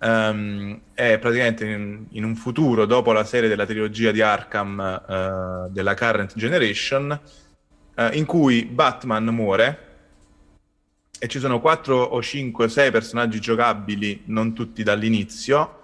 ehm, 0.00 0.80
è 0.94 1.18
praticamente 1.20 1.64
in, 1.64 2.06
in 2.10 2.24
un 2.24 2.34
futuro, 2.34 2.86
dopo 2.86 3.12
la 3.12 3.22
serie 3.22 3.48
della 3.48 3.66
trilogia 3.66 4.10
di 4.10 4.20
Arkham 4.20 4.80
eh, 5.08 5.70
della 5.70 5.94
Current 5.94 6.32
Generation, 6.34 7.20
eh, 7.94 8.10
in 8.14 8.24
cui 8.26 8.64
Batman 8.64 9.26
muore 9.26 9.86
e 11.20 11.28
ci 11.28 11.38
sono 11.38 11.60
4 11.60 11.96
o 11.96 12.20
5 12.20 12.64
o 12.64 12.68
6 12.68 12.90
personaggi 12.90 13.38
giocabili, 13.38 14.22
non 14.26 14.54
tutti 14.54 14.82
dall'inizio, 14.82 15.77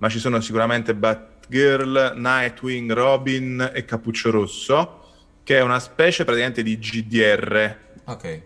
ma 0.00 0.08
ci 0.08 0.18
sono 0.18 0.40
sicuramente 0.40 0.94
Batgirl, 0.94 2.14
Nightwing, 2.16 2.90
Robin 2.92 3.70
e 3.72 3.84
Cappuccio 3.84 4.30
Rosso, 4.30 4.98
che 5.42 5.58
è 5.58 5.62
una 5.62 5.78
specie 5.78 6.24
praticamente 6.24 6.62
di 6.62 6.78
GDR 6.78 7.76
Ok. 8.04 8.42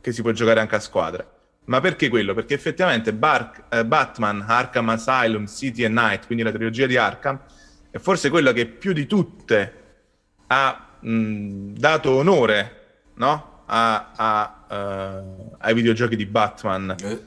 che 0.00 0.12
si 0.12 0.22
può 0.22 0.30
giocare 0.32 0.60
anche 0.60 0.76
a 0.76 0.80
squadra. 0.80 1.26
Ma 1.64 1.80
perché 1.80 2.08
quello? 2.08 2.34
Perché 2.34 2.54
effettivamente 2.54 3.12
Bar- 3.12 3.64
eh, 3.68 3.84
Batman, 3.84 4.44
Arkham 4.46 4.88
Asylum, 4.90 5.46
City 5.46 5.84
e 5.84 5.88
Night, 5.88 6.26
quindi 6.26 6.44
la 6.44 6.50
trilogia 6.52 6.86
di 6.86 6.96
Arkham, 6.96 7.38
è 7.90 7.98
forse 7.98 8.30
quella 8.30 8.52
che 8.52 8.66
più 8.66 8.92
di 8.92 9.06
tutte 9.06 9.72
ha 10.46 10.96
mh, 11.00 11.72
dato 11.72 12.10
onore 12.12 12.76
no? 13.14 13.62
a, 13.66 14.12
a, 14.16 14.64
eh, 14.70 15.22
ai 15.58 15.74
videogiochi 15.74 16.16
di 16.16 16.26
Batman. 16.26 16.94
Eh, 17.02 17.26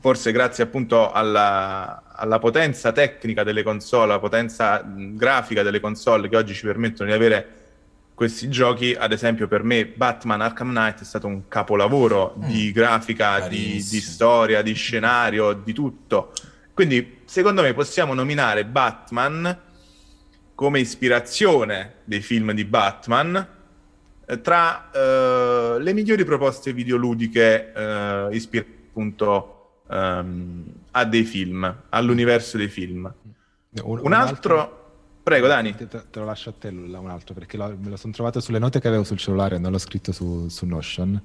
Forse 0.00 0.32
grazie 0.32 0.64
appunto 0.64 1.12
alla, 1.12 2.01
alla 2.14 2.38
potenza 2.38 2.92
tecnica 2.92 3.42
delle 3.42 3.62
console, 3.62 4.04
alla 4.04 4.18
potenza 4.18 4.84
grafica 4.86 5.62
delle 5.62 5.80
console 5.80 6.28
che 6.28 6.36
oggi 6.36 6.54
ci 6.54 6.66
permettono 6.66 7.08
di 7.08 7.14
avere 7.14 7.60
questi 8.14 8.48
giochi, 8.48 8.94
ad 8.94 9.12
esempio 9.12 9.48
per 9.48 9.62
me 9.62 9.86
Batman 9.86 10.42
Arkham 10.42 10.70
Knight 10.70 11.00
è 11.00 11.04
stato 11.04 11.26
un 11.26 11.48
capolavoro 11.48 12.34
di 12.36 12.70
grafica, 12.70 13.48
di, 13.48 13.84
di 13.88 14.00
storia, 14.00 14.62
di 14.62 14.74
scenario, 14.74 15.52
di 15.54 15.72
tutto. 15.72 16.32
Quindi 16.74 17.20
secondo 17.24 17.62
me 17.62 17.74
possiamo 17.74 18.14
nominare 18.14 18.64
Batman 18.64 19.58
come 20.54 20.80
ispirazione 20.80 21.94
dei 22.04 22.20
film 22.20 22.52
di 22.52 22.64
Batman 22.64 23.48
eh, 24.24 24.40
tra 24.40 24.90
eh, 24.92 25.76
le 25.80 25.92
migliori 25.92 26.24
proposte 26.24 26.72
videoludiche 26.72 27.72
eh, 27.72 28.28
ispirate 28.30 28.80
appunto 28.92 29.80
ehm, 29.90 30.64
a 30.92 31.04
dei 31.04 31.24
film, 31.24 31.82
all'universo 31.90 32.56
dei 32.56 32.68
film. 32.68 33.12
Un, 33.82 34.00
Un 34.02 34.12
altro... 34.12 34.78
Prego 35.22 35.46
Dani. 35.46 35.74
Te, 35.74 35.86
te 35.86 36.18
lo 36.18 36.24
lascio 36.24 36.50
a 36.50 36.54
te 36.58 36.68
un 36.68 37.08
altro 37.08 37.32
perché 37.32 37.56
lo- 37.56 37.76
me 37.80 37.90
lo 37.90 37.96
sono 37.96 38.12
trovato 38.12 38.40
sulle 38.40 38.58
note 38.58 38.80
che 38.80 38.88
avevo 38.88 39.04
sul 39.04 39.18
cellulare, 39.18 39.56
non 39.58 39.70
l'ho 39.70 39.78
scritto 39.78 40.10
su, 40.12 40.48
su 40.48 40.66
Notion, 40.66 41.20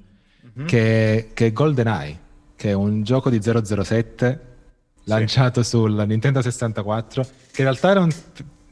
Mhm. 0.54 0.66
che, 0.66 1.30
che 1.34 1.46
è 1.46 1.52
GoldenEye, 1.52 2.18
che 2.54 2.70
è 2.70 2.72
un 2.74 3.02
gioco 3.02 3.28
di 3.28 3.40
007 3.42 4.46
lanciato 5.04 5.62
sul 5.64 6.04
Nintendo 6.06 6.40
64, 6.40 7.22
che 7.22 7.62
in 7.62 7.64
realtà 7.64 7.90
era 7.90 8.00
un, 8.00 8.10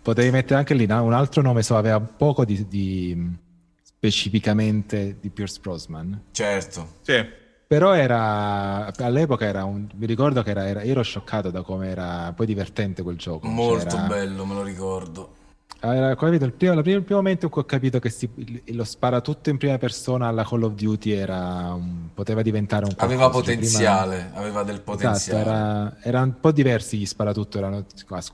potevi 0.00 0.30
mettere 0.30 0.58
anche 0.60 0.74
lì 0.74 0.86
no? 0.86 1.02
un 1.02 1.12
altro 1.12 1.42
nome, 1.42 1.62
so, 1.62 1.76
aveva 1.76 1.98
poco 2.00 2.44
di, 2.44 2.66
di- 2.68 3.36
specificamente 3.82 5.16
di 5.20 5.28
Pierce 5.30 5.58
Brosnan. 5.60 6.22
certo. 6.30 6.98
Sì. 7.02 7.44
Però 7.68 7.94
era 7.94 8.92
all'epoca 8.98 9.44
era 9.44 9.64
un, 9.64 9.88
mi 9.96 10.06
ricordo 10.06 10.42
che 10.42 10.50
era, 10.50 10.68
era- 10.68 10.82
ero 10.82 11.02
scioccato 11.02 11.50
da 11.50 11.62
come 11.62 11.88
era 11.88 12.32
poi 12.34 12.46
divertente 12.46 13.02
quel 13.02 13.16
gioco. 13.16 13.48
Molto 13.48 13.88
Cioè, 13.90 13.98
era- 13.98 14.06
bello, 14.06 14.44
me 14.44 14.54
lo 14.54 14.62
ricordo. 14.62 15.34
era, 15.80 16.14
capito, 16.14 16.44
il, 16.44 16.52
primo, 16.52 16.74
la 16.74 16.82
prima- 16.82 16.98
il 16.98 17.02
primo 17.04 17.20
momento 17.20 17.46
in 17.46 17.50
cui 17.50 17.62
ho 17.62 17.64
capito 17.64 17.98
che 17.98 18.08
si- 18.08 18.30
il- 18.36 18.62
lo 18.76 18.84
spara 18.84 19.20
tutto 19.20 19.50
in 19.50 19.56
prima 19.58 19.78
persona 19.78 20.28
alla 20.28 20.44
Call 20.44 20.62
of 20.62 20.74
Duty 20.74 21.10
era 21.10 21.72
un- 21.74 22.08
poteva 22.14 22.40
diventare 22.42 22.84
un 22.84 22.92
Aveva 22.98 23.28
qualcosa, 23.30 23.44
cioè, 23.46 23.54
potenziale, 23.56 24.30
aveva 24.34 24.62
del 24.62 24.74
Esatto, 24.76 24.92
potenziale. 24.92 25.40
era, 25.40 25.96
era 26.02 26.22
un 26.22 26.38
po' 26.40 26.52
diversi 26.52 26.96
gli 26.98 27.06
sparatutto, 27.06 27.58
erano 27.58 27.84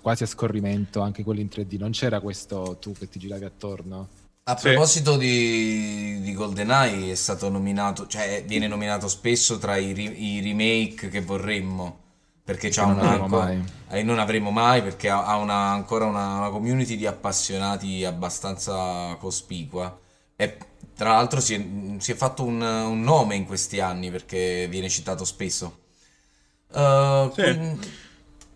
quasi 0.03 0.23
a 0.25 0.27
scorrimento, 0.27 1.01
anche 1.01 1.25
quelli 1.25 1.41
in 1.41 1.49
3D. 1.49 1.79
Non 1.79 1.93
c'era 1.93 2.21
questo 2.21 2.77
tu 2.79 2.93
che 2.93 3.09
ti 3.09 3.19
giravi 3.19 3.45
attorno. 3.47 4.09
A 4.45 4.57
Sì. 4.57 4.69
proposito 4.71 5.17
di, 5.17 6.21
di 6.21 6.33
GoldenEye, 6.35 7.13
è 7.13 7.15
stato 7.15 7.49
nominato, 7.49 8.09
cioè 8.09 8.43
viene 8.45 8.67
nominato 8.67 9.07
spesso 9.07 9.59
tra 9.59 9.77
i, 9.77 9.93
i 9.97 10.41
remake 10.41 11.09
che 11.09 11.21
vorremmo, 11.21 11.99
perché 12.43 12.69
c'ha 12.71 12.87
non 12.87 12.99
avremo 12.99 13.29
mai. 13.29 13.63
eh, 13.91 14.03
non 14.03 14.19
avremo 14.19 14.51
mai, 14.51 14.83
perché 14.83 15.09
ha, 15.09 15.25
ha 15.27 15.37
una- 15.37 15.71
ancora 15.71 16.07
una, 16.07 16.39
una 16.39 16.51
community 16.51 16.97
di 16.97 17.07
appassionati 17.07 18.05
abbastanza 18.05 19.15
cospicua. 19.21 19.97
E 20.35 20.57
tra 20.97 21.11
l'altro 21.13 21.39
si 21.41 21.55
è, 21.55 21.65
si 22.01 22.11
è 22.11 22.15
fatto 22.17 22.43
un, 22.43 22.61
un 22.61 23.01
nome 23.01 23.37
in 23.37 23.47
questi 23.47 23.79
anni, 23.79 24.11
perché 24.11 24.67
viene 24.69 24.89
citato 24.89 25.25
spesso. 25.25 25.79
Uh, 26.73 27.31
Sì. 27.33 27.43
quindi- 27.43 27.91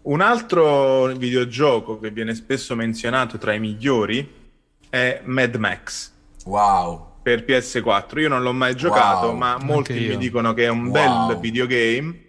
Un 0.02 0.20
altro 0.20 1.06
videogioco 1.16 1.98
che 2.00 2.10
viene 2.10 2.34
spesso 2.34 2.74
menzionato 2.76 3.38
tra 3.38 3.52
i 3.54 3.60
migliori 3.60 4.44
è 4.90 5.20
Mad 5.24 5.54
Max 5.56 6.12
wow, 6.44 7.12
per 7.22 7.44
PS4. 7.44 8.20
Io 8.20 8.28
non 8.28 8.42
l'ho 8.42 8.52
mai 8.52 8.74
giocato, 8.76 9.26
Wow. 9.28 9.36
ma 9.36 9.52
Anche 9.54 9.64
molti 9.64 9.92
io. 9.94 10.08
mi 10.10 10.16
dicono 10.18 10.54
che 10.54 10.64
è 10.64 10.68
un 10.68 10.86
Wow. 10.86 11.26
bel 11.28 11.38
videogame, 11.38 12.20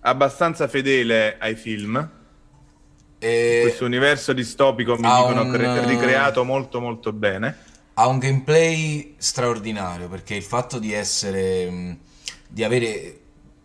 abbastanza 0.00 0.68
fedele 0.68 1.36
ai 1.38 1.54
film. 1.54 2.10
E- 3.18 3.60
Questo 3.62 3.84
universo 3.86 4.32
distopico 4.32 4.96
mi 4.98 5.06
ha 5.06 5.16
dicono 5.16 5.42
un- 5.42 5.50
cre- 5.52 5.86
ricreato 5.86 6.44
molto 6.44 6.80
molto 6.80 7.12
bene. 7.12 7.56
ha 7.94 8.08
un 8.08 8.18
gameplay 8.18 9.14
straordinario 9.18 10.08
perché 10.08 10.34
il 10.34 10.42
fatto 10.42 10.78
di 10.80 10.92
essere 10.92 11.70
mh, 11.70 11.98
di 12.48 12.64
avere 12.64 13.18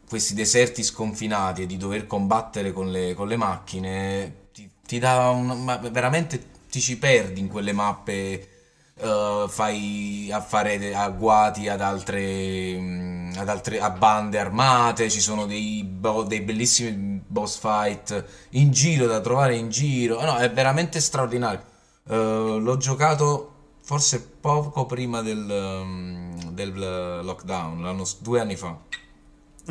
questi 0.08 0.34
deserti 0.36 0.84
sconfinati 0.84 1.64
e 1.64 1.66
di 1.66 1.78
dover 1.78 2.06
combattere 2.08 2.72
con 2.72 2.92
le, 2.92 3.14
con 3.16 3.28
le 3.28 3.38
macchine 3.38 4.34
ti, 4.54 4.70
ti 4.86 5.00
dà 5.00 5.30
un, 5.30 5.64
ma 5.64 5.78
veramente 5.78 6.42
ti 6.70 6.80
ci 6.80 6.98
perdi 6.98 7.40
in 7.40 7.48
quelle 7.48 7.74
mappe 7.74 8.50
eh, 8.96 9.46
fai 9.48 10.30
a 10.32 10.42
fare 10.42 10.94
agguati 10.94 11.68
ad 11.68 11.82
altre, 11.82 12.78
mh, 12.78 13.34
ad 13.38 13.50
altre 13.50 13.80
a 13.80 13.90
bande 13.90 14.40
armate 14.40 15.10
ci 15.10 15.20
sono 15.20 15.46
dei, 15.46 15.84
bo- 15.84 16.24
dei 16.24 16.42
bellissimi 16.42 17.22
boss 17.26 17.60
fight 17.60 18.26
in 18.52 18.72
giro 18.72 19.06
da 19.08 19.20
trovare 19.20 19.56
in 19.56 19.70
giro 19.70 20.22
no 20.24 20.38
è 20.38 20.52
veramente 20.52 21.00
straordinario 21.00 21.64
eh, 22.08 22.16
l'ho 22.16 22.78
giocato 22.78 23.54
forse 23.90 24.22
poco 24.22 24.86
prima 24.86 25.24
del, 25.24 25.50
um, 25.50 26.52
del 26.52 26.76
uh, 26.76 27.24
lockdown, 27.26 28.04
due 28.20 28.40
anni 28.40 28.56
fa. 28.56 28.78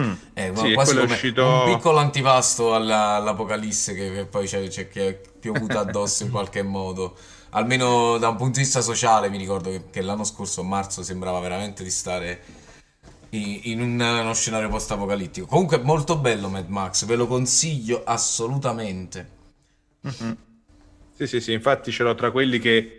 Mm. 0.01 0.12
Eh, 0.34 0.53
Sì, 0.55 0.72
quasi 0.74 0.92
come 0.94 1.05
uscito- 1.12 1.44
un 1.44 1.74
piccolo 1.74 1.99
antipasto 1.99 2.74
alla- 2.74 3.14
all'apocalisse 3.16 3.94
che, 3.94 4.12
che 4.12 4.26
poi 4.26 4.46
c'è, 4.46 4.68
c'è- 4.68 4.88
che 4.88 5.09
è 5.09 5.20
piovuta 5.40 5.80
addosso 5.80 6.22
in 6.24 6.30
qualche 6.30 6.62
modo. 6.62 7.16
Almeno 7.51 8.18
da 8.18 8.28
un 8.28 8.36
punto 8.36 8.59
di 8.59 8.64
vista 8.64 8.80
sociale 8.80 9.28
mi 9.30 9.38
ricordo 9.38 9.70
che, 9.70 9.84
che 9.90 10.01
l'anno 10.03 10.24
scorso, 10.24 10.61
a 10.61 10.64
marzo, 10.64 11.03
sembrava 11.03 11.40
veramente 11.40 11.82
di 11.82 11.90
stare 11.90 12.42
in, 13.30 13.61
in 13.64 13.80
un- 13.80 14.01
uno 14.01 14.34
scenario 14.34 14.68
post-apocalittico. 14.68 15.46
Comunque 15.46 15.78
molto 15.78 16.16
bello 16.18 16.49
Mad 16.49 16.68
Max, 16.68 17.05
ve 17.05 17.16
lo 17.16 17.26
consiglio 17.26 18.03
assolutamente. 18.05 19.36
Sì, 21.14 21.26
sì, 21.26 21.40
sì, 21.40 21.53
infatti 21.53 21.90
ce 21.90 22.05
l'ho 22.05 22.14
tra 22.14 22.30
quelli 22.30 22.59
che 22.61 22.92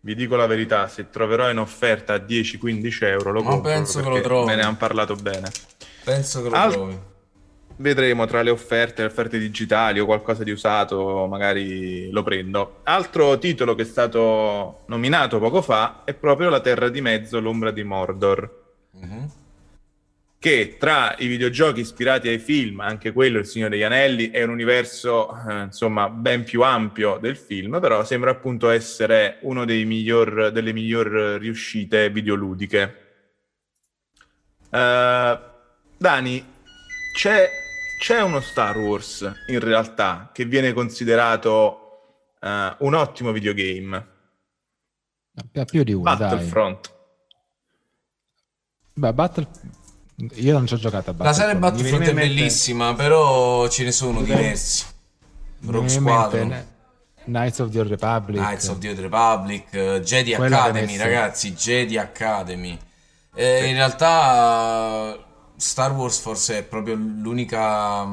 vi 0.00 0.14
dico 0.14 0.36
la 0.36 0.46
verità, 0.46 0.86
se 0.86 1.10
troverò 1.10 1.50
in 1.50 1.58
offerta 1.58 2.14
a 2.14 2.18
10-15 2.18 3.04
euro 3.04 3.32
lo 3.32 3.42
Ma 3.42 3.50
compro 3.50 3.70
penso 3.72 4.00
che 4.00 4.08
lo 4.08 4.20
trovi. 4.20 4.46
me 4.46 4.54
ne 4.54 4.62
hanno 4.62 4.76
parlato 4.76 5.14
bene. 5.16 5.50
Penso 6.04 6.42
che 6.42 6.48
lo 6.50 6.54
Al- 6.54 6.72
trovi. 6.72 6.98
Vedremo 7.76 8.24
tra 8.26 8.42
le 8.42 8.50
offerte, 8.50 9.02
le 9.02 9.08
offerte 9.08 9.36
digitali 9.36 9.98
o 9.98 10.04
qualcosa 10.06 10.44
di 10.44 10.52
usato, 10.52 11.26
magari 11.28 12.08
lo 12.10 12.22
prendo. 12.22 12.80
Altro 12.84 13.36
titolo 13.38 13.74
che 13.74 13.82
è 13.82 13.84
stato 13.84 14.84
nominato 14.86 15.40
poco 15.40 15.60
fa 15.60 16.02
è 16.04 16.14
proprio 16.14 16.50
La 16.50 16.60
Terra 16.60 16.88
di 16.88 17.00
Mezzo, 17.00 17.40
l'ombra 17.40 17.72
di 17.72 17.82
Mordor, 17.82 18.62
Mhm. 18.92 19.28
che 20.38 20.76
tra 20.78 21.16
i 21.18 21.26
videogiochi 21.26 21.80
ispirati 21.80 22.28
ai 22.28 22.38
film, 22.38 22.78
anche 22.78 23.10
quello 23.10 23.40
Il 23.40 23.46
Signore 23.46 23.70
degli 23.72 23.82
Anelli, 23.82 24.30
è 24.30 24.44
un 24.44 24.50
universo 24.50 25.30
eh, 25.48 25.62
insomma 25.62 26.08
ben 26.08 26.44
più 26.44 26.62
ampio 26.62 27.18
del 27.20 27.36
film, 27.36 27.80
però 27.80 28.04
sembra 28.04 28.30
appunto 28.30 28.68
essere 28.70 29.38
uno 29.40 29.64
dei 29.64 29.84
miglior, 29.84 30.52
delle 30.52 30.72
miglior 30.72 31.08
riuscite 31.40 32.08
videoludiche. 32.10 32.98
Eh, 34.70 35.38
Dani, 35.96 36.44
c'è, 37.16 37.48
c'è 38.00 38.20
uno 38.22 38.40
Star 38.40 38.76
Wars 38.78 39.30
in 39.48 39.60
realtà 39.60 40.30
che 40.32 40.44
viene 40.44 40.72
considerato 40.72 41.80
eh, 42.40 42.76
un 42.78 42.94
ottimo 42.94 43.32
videogame, 43.32 44.12
Più- 45.50 45.64
Più 45.64 45.82
di 45.82 45.92
uno. 45.92 46.02
Battlefront. 46.02 46.92
Beh, 48.94 49.12
Battle... 49.12 49.48
Io 50.34 50.52
non 50.52 50.64
ci 50.66 50.74
ho 50.74 50.76
giocato 50.76 51.10
a 51.10 51.14
La 51.18 51.32
serie 51.32 51.56
Battlefront. 51.56 51.60
Battlefront 51.60 52.02
è 52.08 52.12
mente- 52.12 52.34
bellissima, 52.34 52.94
però 52.94 53.66
ce 53.68 53.82
ne 53.84 53.90
sono 53.92 54.20
Mi 54.20 54.26
viene- 54.26 54.40
diversi. 54.42 54.84
Rogue 55.66 55.80
mente 55.80 55.88
Squadron, 55.88 56.66
Knights 57.24 57.58
of 57.58 57.70
the 57.70 57.80
Old 57.80 57.88
Republic. 57.88 58.40
Knights 58.40 58.68
of 58.68 58.78
the 58.78 58.88
Old 58.90 58.98
Republic, 59.00 59.72
eh, 59.72 60.00
Jedi 60.04 60.34
Quella 60.34 60.62
Academy, 60.64 60.96
ragazzi, 60.98 61.52
Jedi 61.54 61.96
Academy. 61.98 62.78
Eh, 63.34 63.66
In 63.66 63.74
realtà 63.74 65.18
Star 65.56 65.92
Wars 65.92 66.18
forse 66.20 66.58
è 66.58 66.62
proprio 66.64 66.94
l'unica 66.96 68.04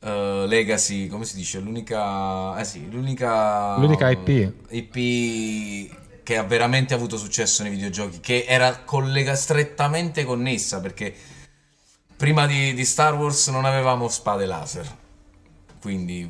eh, 0.00 0.44
legacy, 0.46 1.08
come 1.08 1.24
si 1.24 1.36
dice? 1.36 1.60
L'unica, 1.60 2.58
eh 2.58 2.64
sì, 2.64 2.90
l'unica 2.90 3.76
L'unica 3.78 4.10
IP. 4.10 4.52
IP 4.70 5.98
che 6.22 6.36
ha 6.36 6.42
veramente 6.44 6.94
avuto 6.94 7.16
successo 7.16 7.62
nei 7.62 7.72
videogiochi, 7.72 8.20
che 8.20 8.44
era 8.46 8.80
collega 8.84 9.34
strettamente 9.34 10.24
connessa 10.24 10.80
perché 10.80 11.14
prima 12.16 12.46
di, 12.46 12.74
di 12.74 12.84
Star 12.84 13.14
Wars 13.14 13.48
non 13.48 13.64
avevamo 13.64 14.08
spade 14.08 14.46
laser. 14.46 14.86
Quindi, 15.80 16.28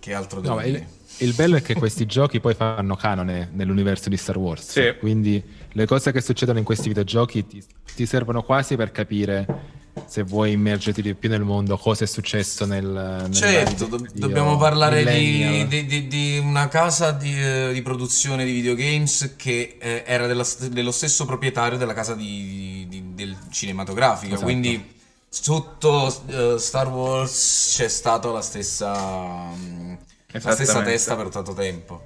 che 0.00 0.14
altro 0.14 0.40
devo 0.40 0.54
No, 0.54 0.60
dire? 0.60 0.78
il, 0.78 0.88
il 1.18 1.34
bello 1.34 1.56
è 1.56 1.62
che 1.62 1.74
questi 1.74 2.06
giochi 2.06 2.40
poi 2.40 2.54
fanno 2.54 2.96
canone 2.96 3.48
nell'universo 3.52 4.08
di 4.08 4.16
Star 4.16 4.36
Wars. 4.38 4.70
Sì. 4.70 4.94
Quindi 4.98 5.42
le 5.72 5.86
cose 5.86 6.12
che 6.12 6.20
succedono 6.20 6.58
in 6.58 6.64
questi 6.64 6.88
videogiochi 6.88 7.46
ti, 7.46 7.64
ti 7.94 8.06
servono 8.06 8.42
quasi 8.42 8.76
per 8.76 8.90
capire 8.92 9.80
se 10.06 10.22
vuoi 10.22 10.52
immergerti 10.52 11.02
di 11.02 11.14
più 11.14 11.28
nel 11.28 11.42
mondo 11.42 11.76
cosa 11.76 12.04
è 12.04 12.06
successo 12.06 12.64
nel, 12.64 12.84
nel 12.84 13.32
Certo, 13.32 13.84
do- 13.86 14.06
dobbiamo 14.14 14.56
parlare 14.56 15.04
di, 15.04 15.66
di- 15.68 15.86
di- 15.86 16.06
di 16.08 16.38
una 16.42 16.68
casa 16.68 17.10
di, 17.10 17.34
eh, 17.38 17.70
di 17.74 17.82
produzione 17.82 18.44
di 18.46 18.52
videogames 18.52 19.34
che 19.36 19.76
eh, 19.78 20.02
era 20.06 20.26
della 20.26 20.46
dello 20.70 20.92
stesso 20.92 21.26
proprietario 21.26 21.76
della 21.76 21.92
casa 21.92 22.14
di- 22.14 22.86
di- 22.88 23.14
del 23.14 23.36
cinematografica, 23.50 24.32
Esatto. 24.32 24.44
quindi 24.44 24.94
sotto 25.28 26.14
eh, 26.26 26.56
Star 26.58 26.88
Wars 26.88 27.74
c'è 27.76 27.88
stata 27.88 28.30
la 28.30 28.42
stessa, 28.42 29.50
mm, 29.54 29.94
la 30.32 30.52
stessa 30.52 30.82
testa 30.82 31.16
per 31.16 31.28
tanto 31.28 31.52
tempo. 31.52 32.02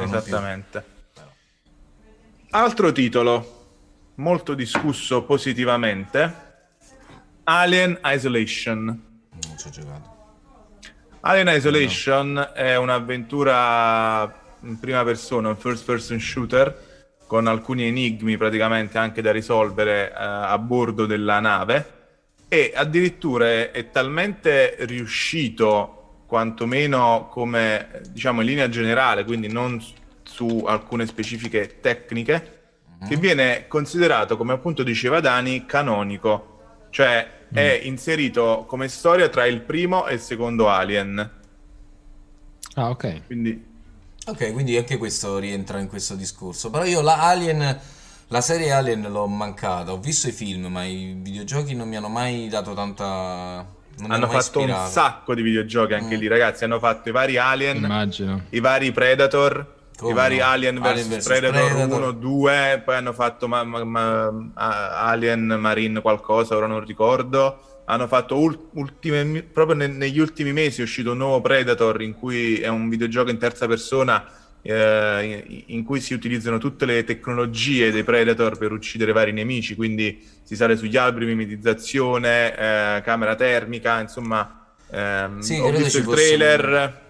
Esattamente. 0.00 0.96
Altro 2.50 2.92
titolo 2.92 3.56
molto 4.14 4.54
discusso 4.54 5.22
positivamente, 5.24 6.34
Alien 7.44 8.00
Isolation. 8.02 8.84
Non 8.86 9.58
ci 9.58 9.66
ho 9.66 9.70
giocato. 9.70 10.16
Alien 11.20 11.48
Isolation 11.48 12.52
è 12.54 12.74
un'avventura 12.76 14.56
in 14.62 14.78
prima 14.80 15.04
persona, 15.04 15.50
un 15.50 15.58
first 15.58 15.84
person 15.84 16.18
shooter 16.18 17.16
con 17.26 17.46
alcuni 17.46 17.84
enigmi 17.84 18.38
praticamente 18.38 18.96
anche 18.96 19.20
da 19.20 19.30
risolvere 19.30 20.08
eh, 20.08 20.14
a 20.14 20.56
bordo 20.56 21.04
della 21.04 21.40
nave 21.40 21.96
e 22.48 22.72
addirittura 22.74 23.70
è, 23.70 23.90
talmente 23.92 24.74
riuscito 24.86 26.22
quantomeno 26.26 27.28
come 27.30 28.00
diciamo 28.08 28.40
in 28.40 28.46
linea 28.46 28.68
generale, 28.70 29.24
quindi 29.24 29.52
non 29.52 29.78
su 30.38 30.64
alcune 30.68 31.04
specifiche 31.06 31.80
tecniche, 31.80 32.60
che 33.08 33.16
viene 33.16 33.66
considerato 33.66 34.36
come 34.36 34.52
appunto 34.52 34.84
diceva 34.84 35.18
Dani 35.18 35.66
canonico, 35.66 36.86
cioè 36.90 37.46
è 37.52 37.80
inserito 37.82 38.64
come 38.68 38.86
storia 38.86 39.28
tra 39.28 39.46
il 39.46 39.62
primo 39.62 40.06
e 40.06 40.14
il 40.14 40.20
secondo 40.20 40.68
Alien. 40.68 41.30
Ah, 42.74 42.90
ok. 42.90 43.26
Quindi 43.26 43.66
Ok, 44.26 44.52
quindi 44.52 44.76
anche 44.76 44.96
questo 44.98 45.38
rientra 45.38 45.78
in 45.80 45.88
questo 45.88 46.14
discorso. 46.14 46.68
Però 46.70 46.84
io 46.84 47.00
la 47.00 47.22
Alien, 47.28 47.80
la 48.28 48.40
serie 48.42 48.70
Alien 48.72 49.10
l'ho 49.10 49.26
mancata. 49.26 49.90
Ho 49.92 49.98
visto 49.98 50.28
i 50.28 50.32
film, 50.32 50.66
ma 50.66 50.84
i 50.84 51.16
videogiochi 51.18 51.74
non 51.74 51.88
mi 51.88 51.96
hanno 51.96 52.08
mai 52.10 52.46
dato 52.48 52.74
tanta. 52.74 53.66
Non 54.00 54.10
hanno 54.12 54.28
fatto 54.28 54.58
un 54.60 54.66
ispirato. 54.68 54.90
sacco 54.90 55.34
di 55.34 55.40
videogiochi 55.42 55.94
anche 55.94 56.16
Mm. 56.16 56.20
lì, 56.20 56.26
ragazzi. 56.28 56.64
Hanno 56.64 56.78
fatto 56.78 57.08
i 57.08 57.12
vari 57.12 57.38
Alien, 57.38 57.78
Immagino. 57.78 58.42
i 58.50 58.60
vari 58.60 58.92
Predator, 58.92 59.76
Come 59.98 60.12
i 60.12 60.14
vari? 60.14 60.40
Alien 60.40 60.78
vs 60.80 61.24
Predator, 61.24 61.72
Predator. 61.72 62.00
1, 62.00 62.10
2, 62.12 62.82
poi 62.84 62.94
hanno 62.94 63.12
fatto 63.12 63.48
ma- 63.48 63.64
ma- 63.64 63.84
ma- 63.84 64.30
Alien 64.54 65.56
Marine 65.58 66.00
qualcosa, 66.00 66.56
ora 66.56 66.66
non 66.66 66.84
ricordo. 66.84 67.82
Hanno 67.86 68.06
fatto 68.06 68.38
ul- 68.38 68.68
ultime, 68.74 69.42
proprio 69.42 69.74
ne- 69.74 69.86
negli 69.88 70.20
ultimi 70.20 70.52
mesi 70.52 70.80
è 70.80 70.84
uscito 70.84 71.12
un 71.12 71.16
nuovo 71.18 71.40
Predator 71.40 72.00
in 72.02 72.14
cui 72.14 72.60
è 72.60 72.68
un 72.68 72.88
videogioco 72.88 73.30
in 73.30 73.38
terza 73.38 73.66
persona 73.66 74.24
eh, 74.62 75.42
in, 75.48 75.62
in 75.78 75.84
cui 75.84 76.00
si 76.00 76.12
utilizzano 76.14 76.58
tutte 76.58 76.84
le 76.84 77.02
tecnologie 77.04 77.90
dei 77.90 78.04
Predator 78.04 78.58
per 78.58 78.72
uccidere 78.72 79.12
vari 79.12 79.32
nemici, 79.32 79.74
quindi 79.74 80.22
si 80.42 80.54
sale 80.54 80.76
sugli 80.76 80.96
alberi, 80.96 81.26
mimetizzazione, 81.26 82.52
eh, 82.56 83.00
camera 83.02 83.34
termica, 83.34 84.00
insomma 84.00 84.66
ehm, 84.90 85.40
Sì, 85.40 85.58
ho 85.58 85.70
visto 85.70 85.98
il 85.98 86.04
trailer 86.04 87.06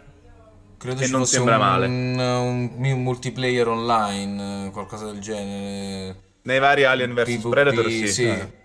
Credo 0.78 1.00
e 1.00 1.04
ci 1.06 1.10
non 1.10 1.20
fosse 1.22 1.36
sembra 1.36 1.56
un, 1.56 1.60
male. 1.60 1.86
un, 1.86 2.72
un 2.78 3.02
multiplayer 3.02 3.66
online, 3.66 4.70
qualcosa 4.70 5.06
del 5.06 5.18
genere. 5.20 6.16
nei 6.42 6.58
vari 6.60 6.84
Alien 6.84 7.14
vs 7.14 7.24
PvP, 7.24 7.48
Predator 7.48 7.90
sì. 7.90 8.08
sì. 8.08 8.24
Eh. 8.24 8.56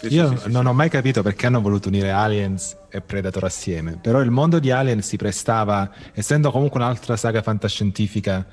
Sì, 0.00 0.14
Io 0.14 0.28
sì, 0.30 0.36
sì, 0.36 0.50
non 0.50 0.62
sì. 0.62 0.68
ho 0.68 0.72
mai 0.72 0.88
capito 0.88 1.22
perché 1.22 1.46
hanno 1.46 1.60
voluto 1.60 1.88
unire 1.88 2.10
Aliens 2.10 2.76
e 2.90 3.00
Predator 3.00 3.44
assieme, 3.44 3.98
però 4.00 4.20
il 4.20 4.30
mondo 4.30 4.58
di 4.60 4.70
Alien 4.70 5.02
si 5.02 5.16
prestava, 5.16 5.90
essendo 6.14 6.50
comunque 6.52 6.78
un'altra 6.78 7.16
saga 7.16 7.42
fantascientifica, 7.42 8.46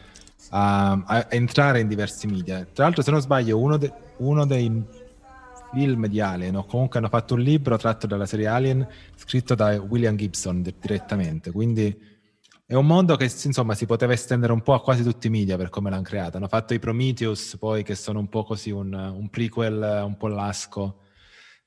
a, 0.50 0.92
a 1.06 1.28
entrare 1.30 1.80
in 1.82 1.88
diversi 1.88 2.26
media. 2.28 2.66
Tra 2.72 2.86
l'altro, 2.86 3.04
se 3.04 3.12
non 3.12 3.22
sbaglio, 3.22 3.60
uno, 3.60 3.78
de- 3.78 3.92
uno 4.18 4.46
dei 4.48 4.84
film 5.74 6.08
di 6.08 6.20
Alien, 6.22 6.56
o 6.56 6.66
comunque 6.66 6.98
hanno 7.00 7.10
fatto 7.10 7.34
un 7.36 7.42
libro 7.42 7.78
tratto 7.78 8.08
dalla 8.08 8.26
serie 8.26 8.48
Alien, 8.48 8.88
scritto 9.16 9.54
da 9.54 9.80
William 9.82 10.16
Gibson 10.16 10.62
di- 10.64 10.74
direttamente, 10.80 11.52
quindi 11.52 11.96
è 12.68 12.74
un 12.74 12.86
mondo 12.88 13.16
che 13.16 13.26
insomma 13.44 13.76
si 13.76 13.86
poteva 13.86 14.14
estendere 14.14 14.52
un 14.52 14.62
po' 14.62 14.74
a 14.74 14.82
quasi 14.82 15.04
tutti 15.04 15.28
i 15.28 15.30
media 15.30 15.56
per 15.56 15.70
come 15.70 15.90
l'hanno 15.90 16.02
creato. 16.02 16.38
Hanno 16.38 16.48
fatto 16.48 16.74
i 16.74 16.80
Prometheus, 16.80 17.58
poi 17.58 17.84
che 17.84 17.94
sono 17.96 18.20
un 18.20 18.28
po' 18.28 18.44
così 18.44 18.72
un, 18.72 18.92
un 18.94 19.30
prequel 19.30 20.04
un 20.06 20.18
po' 20.18 20.28
lasco 20.28 21.02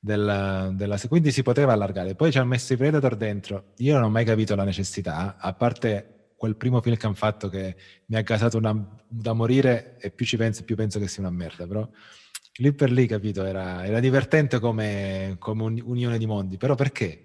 del- 0.01 0.73
della 0.75 0.99
quindi 1.09 1.31
si 1.31 1.43
poteva 1.43 1.73
allargare. 1.73 2.15
Poi 2.15 2.33
ci 2.33 2.39
hanno 2.39 2.49
messo 2.49 2.73
i 2.73 2.77
Predator 2.77 3.17
dentro. 3.17 3.73
Io 3.79 3.95
non 3.95 4.05
ho 4.05 4.11
mai 4.11 4.25
capito 4.25 4.55
la 4.57 4.65
necessità, 4.65 5.37
a 5.39 5.53
parte 5.55 6.33
quel 6.37 6.57
primo 6.57 6.81
film 6.81 6.97
che 6.97 7.07
hanno 7.07 7.15
fatto 7.15 7.49
che 7.49 7.77
mi 8.07 8.17
ha 8.17 8.23
gasato 8.23 8.59
una- 8.59 8.97
da 9.09 9.33
morire 9.33 9.97
e 10.01 10.11
più 10.11 10.27
ci 10.27 10.37
penso 10.37 10.65
più 10.65 10.75
penso 10.77 10.99
che 10.99 11.09
sia 11.09 11.23
una 11.23 11.31
merda, 11.33 11.67
però 11.67 11.89
lì 12.61 12.73
per 12.75 12.91
lì 12.91 13.07
capito 13.07 13.45
era, 13.45 13.85
era 13.87 14.01
divertente 14.01 14.59
come, 14.59 15.37
come 15.39 15.63
un'unione 15.65 16.19
di 16.19 16.27
mondi, 16.27 16.57
però 16.57 16.75
perché? 16.75 17.25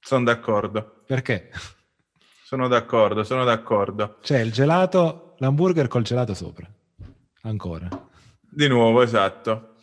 Sono 0.00 0.24
d'accordo. 0.24 1.02
Perché? 1.06 1.50
Sono 2.54 2.68
d'accordo, 2.68 3.24
sono 3.24 3.42
d'accordo. 3.42 4.18
C'è 4.22 4.38
il 4.38 4.52
gelato, 4.52 5.34
l'hamburger 5.38 5.88
col 5.88 6.04
gelato 6.04 6.34
sopra. 6.34 6.64
Ancora. 7.42 7.88
Di 8.48 8.68
nuovo, 8.68 9.02
esatto. 9.02 9.74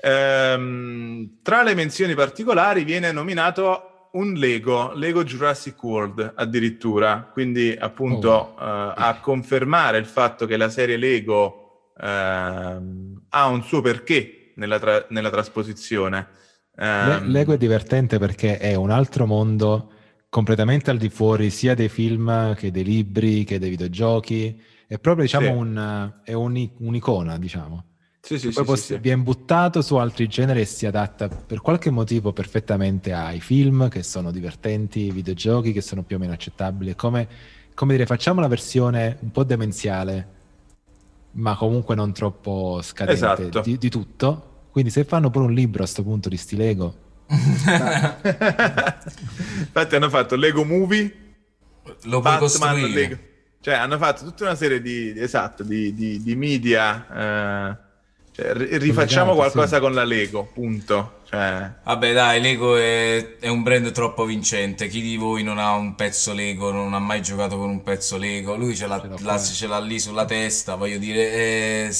Ehm, 0.00 1.40
tra 1.42 1.64
le 1.64 1.74
menzioni 1.74 2.14
particolari 2.14 2.84
viene 2.84 3.10
nominato 3.10 4.10
un 4.12 4.34
Lego, 4.34 4.92
Lego 4.94 5.24
Jurassic 5.24 5.82
World 5.82 6.34
addirittura, 6.36 7.28
quindi 7.32 7.76
appunto 7.76 8.54
eh, 8.56 8.92
a 8.94 9.18
confermare 9.20 9.98
il 9.98 10.06
fatto 10.06 10.46
che 10.46 10.56
la 10.56 10.68
serie 10.68 10.98
Lego 10.98 11.90
ehm, 12.00 13.24
ha 13.30 13.46
un 13.48 13.64
suo 13.64 13.80
perché 13.80 14.52
nella, 14.54 14.78
tra- 14.78 15.06
nella 15.08 15.30
trasposizione. 15.30 16.28
Ehm, 16.76 17.32
Lego 17.32 17.54
è 17.54 17.58
divertente 17.58 18.20
perché 18.20 18.58
è 18.58 18.76
un 18.76 18.90
altro 18.90 19.26
mondo 19.26 19.91
completamente 20.32 20.90
al 20.90 20.96
di 20.96 21.10
fuori 21.10 21.50
sia 21.50 21.74
dei 21.74 21.90
film 21.90 22.54
che 22.54 22.70
dei 22.70 22.84
libri 22.84 23.44
che 23.44 23.58
dei 23.58 23.68
videogiochi. 23.68 24.58
È 24.86 24.98
proprio, 24.98 25.24
diciamo, 25.24 25.50
Sì. 25.50 25.56
un, 25.58 26.14
è 26.22 26.32
un'i- 26.32 26.72
un'icona, 26.78 27.36
diciamo. 27.36 27.84
sì, 28.22 28.38
sì, 28.38 28.50
Poi 28.52 28.64
poss- 28.64 28.98
viene 28.98 29.22
buttato 29.22 29.82
su 29.82 29.96
altri 29.96 30.28
generi 30.28 30.60
e 30.60 30.64
si 30.64 30.86
adatta 30.86 31.28
per 31.28 31.60
qualche 31.60 31.90
motivo 31.90 32.32
perfettamente 32.32 33.12
ai 33.12 33.40
film 33.40 33.88
che 33.88 34.02
sono 34.02 34.30
divertenti, 34.30 35.00
ai 35.02 35.12
videogiochi 35.12 35.72
che 35.72 35.82
sono 35.82 36.02
più 36.04 36.16
o 36.16 36.18
meno 36.18 36.32
accettabili. 36.32 36.94
Come, 36.94 37.28
come 37.74 37.92
dire, 37.92 38.06
facciamo 38.06 38.38
una 38.40 38.48
versione 38.48 39.18
un 39.20 39.30
po' 39.30 39.44
demenziale, 39.44 40.30
ma 41.32 41.56
comunque 41.56 41.94
non 41.94 42.12
troppo 42.12 42.80
scadente 42.82 43.12
Esatto. 43.12 43.60
di, 43.60 43.78
di 43.78 43.88
tutto. 43.90 44.66
Quindi 44.70 44.90
se 44.90 45.04
fanno 45.04 45.30
pure 45.30 45.44
un 45.46 45.52
libro 45.52 45.82
a 45.82 45.86
sto 45.86 46.02
punto 46.02 46.28
di 46.28 46.36
sti 46.36 46.56
Lego, 46.56 47.01
Infatti 49.58 49.94
hanno 49.96 50.10
fatto 50.10 50.36
Lego 50.36 50.64
Movie, 50.64 51.16
Lo 52.04 52.20
puoi 52.20 52.38
Batman. 52.38 52.80
Lego. 52.90 53.18
Cioè 53.60 53.74
hanno 53.74 53.96
fatto 53.96 54.24
tutta 54.24 54.44
una 54.44 54.54
serie 54.56 54.82
di, 54.82 55.14
esatto, 55.16 55.62
di, 55.62 55.94
di- 55.94 56.22
di 56.22 56.34
media. 56.36 57.06
eh, 57.70 57.76
cioè, 58.32 58.52
ri- 58.54 58.78
rifacciamo 58.78 59.34
qualcosa 59.34 59.76
sì. 59.76 59.80
con 59.80 59.94
la 59.94 60.04
Lego, 60.04 60.50
punto. 60.52 61.20
Cioè, 61.28 61.70
Vabbè, 61.84 62.12
dai, 62.12 62.40
Lego 62.40 62.76
è, 62.76 63.38
è 63.38 63.48
un 63.48 63.62
brand 63.62 63.90
troppo 63.92 64.24
vincente. 64.24 64.88
Chi 64.88 65.00
di 65.00 65.16
voi 65.16 65.42
non 65.42 65.58
ha 65.58 65.72
un 65.74 65.94
pezzo 65.94 66.32
Lego, 66.32 66.72
non 66.72 66.92
ha 66.94 66.98
mai 66.98 67.22
giocato 67.22 67.56
con 67.56 67.70
un 67.70 67.82
pezzo 67.82 68.16
Lego? 68.18 68.56
Lui 68.56 68.74
ce 68.74 68.86
l'ha, 68.86 69.00
Ce 69.00 69.08
l'ha 69.08 69.18
qua. 69.18 69.38
ce 69.38 69.66
l'ha 69.66 69.78
lì 69.80 69.98
sulla 70.00 70.24
testa, 70.24 70.74
voglio 70.74 70.98
dire. 70.98 71.32
eh, 71.88 71.94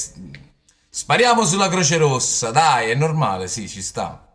spariamo 0.89 1.45
sulla 1.45 1.69
Croce 1.69 1.97
Rossa, 1.97 2.51
dai, 2.51 2.89
è 2.91 2.95
normale, 2.95 3.47
sì, 3.47 3.67
ci 3.67 3.81
sta. 3.81 4.27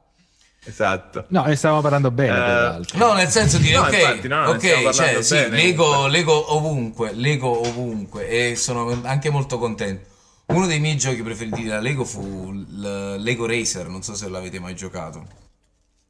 Esatto. 0.68 1.24
no, 1.28 1.44
ne 1.44 1.56
stavamo 1.56 1.80
parlando 1.80 2.10
bene. 2.10 2.32
Peraltro. 2.32 2.98
No, 2.98 3.12
nel 3.14 3.28
senso 3.28 3.58
di 3.58 3.70
No, 3.72 3.80
ok, 3.80 3.92
infatti, 3.92 4.28
no, 4.28 4.52
ne 4.52 4.58
stiamo 4.58 4.76
ok, 4.78 4.82
parlando 4.84 4.92
cioè, 4.92 5.22
sì, 5.22 5.34
bene, 5.34 5.56
Lego. 5.56 6.06
Lego 6.06 6.54
ovunque, 6.54 7.12
Lego 7.14 7.66
ovunque 7.66 8.28
e 8.28 8.56
sono 8.56 9.00
anche 9.04 9.30
molto 9.30 9.58
contento. 9.58 10.06
Uno 10.46 10.66
dei 10.66 10.80
miei 10.80 10.96
giochi 10.96 11.22
preferiti 11.22 11.64
da 11.64 11.78
Lego 11.80 12.04
fu 12.04 12.52
il 12.52 13.16
Lego 13.18 13.46
Racer, 13.46 13.86
non 13.88 14.02
so 14.02 14.14
se 14.14 14.28
l'avete 14.28 14.58
mai 14.58 14.74
giocato. 14.74 15.26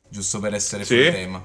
Giusto 0.09 0.39
per 0.39 0.55
essere 0.55 0.85
Sì. 0.85 0.95
fuori 0.95 1.11
tema. 1.13 1.43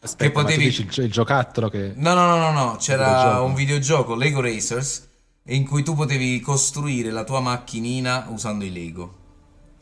Aspetta, 0.00 0.24
che 0.30 0.34
ma 0.34 0.40
tu 0.40 0.46
potevi- 0.46 0.64
dici 0.64 0.82
il, 0.82 1.04
il 1.04 1.12
giocattolo 1.12 1.68
che... 1.68 1.92
No, 1.94 2.14
no, 2.14 2.26
no, 2.26 2.36
no, 2.36 2.50
no, 2.50 2.76
c'era 2.80 3.40
un 3.40 3.54
videogioco 3.54 4.16
Lego 4.16 4.40
Racers 4.40 5.08
in 5.46 5.64
cui 5.66 5.84
tu 5.84 5.94
potevi 5.94 6.40
costruire 6.40 7.10
la 7.12 7.22
tua 7.22 7.38
macchinina 7.38 8.26
usando 8.28 8.64
i 8.64 8.72
Lego. 8.72 9.18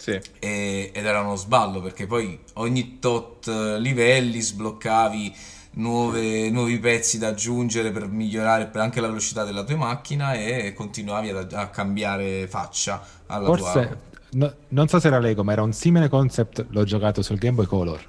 Sì. 0.01 0.18
E- 0.38 0.90
ed 0.94 1.05
era 1.05 1.20
uno 1.20 1.36
sballo 1.36 1.82
perché 1.82 2.07
poi 2.07 2.40
ogni 2.55 2.98
tot 2.98 3.46
eh, 3.48 3.78
livelli 3.78 4.40
sbloccavi 4.40 5.34
nuove- 5.72 6.48
nuovi 6.48 6.78
pezzi 6.78 7.18
da 7.18 7.28
aggiungere 7.28 7.90
per 7.92 8.09
migliorare 8.09 8.66
per 8.68 8.80
anche 8.80 9.03
la 9.03 9.09
velocità 9.09 9.44
della 9.44 9.62
tua 9.62 9.76
macchina 9.76 10.32
e 10.32 10.72
continuavi 10.74 11.28
ad- 11.28 11.53
a, 11.53 11.68
cambiare 11.68 12.46
faccia 12.48 13.05
alla 13.26 13.44
tua... 13.44 13.57
Forse, 13.59 13.98
no- 14.30 14.55
non 14.68 14.88
so 14.88 14.98
se 14.98 15.09
era 15.09 15.18
Lego, 15.18 15.44
ma 15.44 15.53
era 15.53 15.62
un 15.62 15.74
simile 15.74 16.09
concept, 16.09 16.66
l'ho 16.70 16.84
giocato 16.84 17.20
sul 17.20 17.36
Game 17.36 17.57
Boy 17.57 17.66
Color 17.66 18.09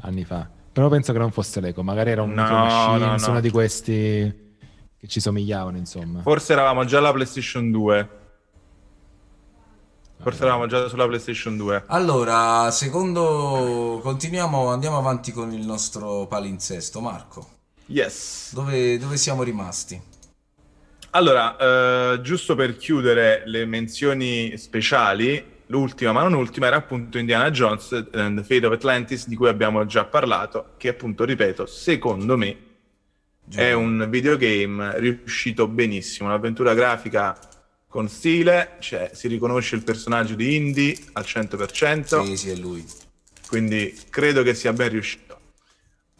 anni 0.00 0.24
fa. 0.24 0.48
Però 0.72 0.88
penso 0.88 1.12
che 1.12 1.18
non 1.20 1.30
fosse 1.30 1.60
Lego, 1.60 1.84
magari 1.84 2.10
era 2.10 2.22
un 2.22 2.32
No, 2.32 2.42
Micro 2.42 2.56
Machines, 2.56 3.20
no, 3.20 3.26
no. 3.26 3.30
uno 3.30 3.40
di 3.40 3.50
questi 3.50 4.42
che 4.98 5.06
ci 5.06 5.20
somigliavano, 5.20 5.76
insomma. 5.76 6.22
Forse 6.22 6.52
eravamo 6.52 6.84
già 6.84 6.98
alla 6.98 7.12
PlayStation 7.12 7.70
2. 7.70 8.08
Forse 10.20 10.42
eravamo 10.42 10.66
già 10.66 10.88
sulla 10.88 11.06
PlayStation 11.06 11.56
2. 11.56 11.84
Allora, 11.86 12.70
secondo... 12.70 14.00
Continuiamo, 14.02 14.68
andiamo 14.68 14.96
avanti 14.96 15.32
con 15.32 15.52
il 15.52 15.66
nostro 15.66 16.26
palinsesto. 16.26 17.00
Marco, 17.00 17.46
Yes. 17.86 18.54
dove, 18.54 18.98
dove 18.98 19.16
siamo 19.18 19.42
rimasti? 19.42 20.00
Allora, 21.10 21.56
eh, 22.14 22.20
giusto 22.22 22.54
per 22.54 22.76
chiudere 22.76 23.42
le 23.44 23.66
menzioni 23.66 24.56
speciali, 24.56 25.52
l'ultima 25.66 26.12
ma 26.12 26.22
non 26.22 26.32
ultima 26.34 26.66
era 26.66 26.76
appunto 26.76 27.18
Indiana 27.18 27.50
Jones 27.50 27.92
and 28.14 28.38
the 28.38 28.42
Fate 28.44 28.66
of 28.66 28.72
Atlantis 28.72 29.28
di 29.28 29.36
cui 29.36 29.48
abbiamo 29.48 29.84
già 29.86 30.04
parlato, 30.06 30.70
che 30.76 30.88
appunto, 30.88 31.24
ripeto, 31.24 31.66
secondo 31.66 32.36
me 32.36 32.56
è 33.54 33.72
un 33.72 34.06
videogame 34.08 34.98
riuscito 34.98 35.68
benissimo, 35.68 36.28
un'avventura 36.30 36.74
grafica 36.74 37.38
con 37.94 38.08
stile, 38.08 38.70
cioè 38.80 39.12
si 39.14 39.28
riconosce 39.28 39.76
il 39.76 39.84
personaggio 39.84 40.34
di 40.34 40.56
Indy 40.56 40.98
al 41.12 41.22
100%, 41.24 42.24
Sì, 42.24 42.36
sì, 42.36 42.50
è 42.50 42.56
lui. 42.56 42.84
quindi 43.46 43.96
credo 44.10 44.42
che 44.42 44.52
sia 44.52 44.72
ben 44.72 44.88
riuscito. 44.88 45.38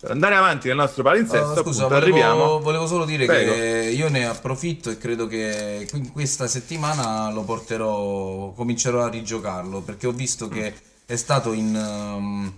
Per 0.00 0.12
andare 0.12 0.36
avanti 0.36 0.68
nel 0.68 0.76
nostro 0.76 1.02
palinsesto, 1.02 1.58
Oh, 1.58 1.64
scusa, 1.64 1.86
appunto, 1.86 1.88
volevo, 1.88 1.96
arriviamo... 1.96 2.60
volevo 2.60 2.86
solo 2.86 3.04
dire 3.04 3.26
Prego. 3.26 3.54
che 3.54 3.90
io 3.92 4.08
ne 4.08 4.24
approfitto 4.24 4.88
e 4.88 4.98
credo 4.98 5.26
che 5.26 5.88
questa 6.12 6.46
settimana 6.46 7.32
lo 7.32 7.42
porterò, 7.42 8.52
comincerò 8.52 9.02
a 9.02 9.08
rigiocarlo 9.08 9.80
perché 9.80 10.06
ho 10.06 10.12
visto 10.12 10.46
che 10.48 10.72
è 11.04 11.16
stato 11.16 11.52
in, 11.52 11.74
um, 11.74 12.52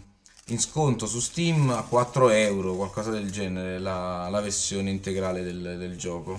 in 0.49 0.61
sconto 0.61 1.07
su 1.07 1.21
Steam 1.21 1.71
a 1.71 1.81
4 1.89 2.29
euro, 2.29 2.75
qualcosa 2.75 3.09
del 3.13 3.31
genere, 3.31 3.79
la, 3.79 4.29
la 4.29 4.41
versione 4.43 4.91
integrale 4.91 5.43
del, 5.43 5.77
del 5.79 5.97
gioco. 5.97 6.39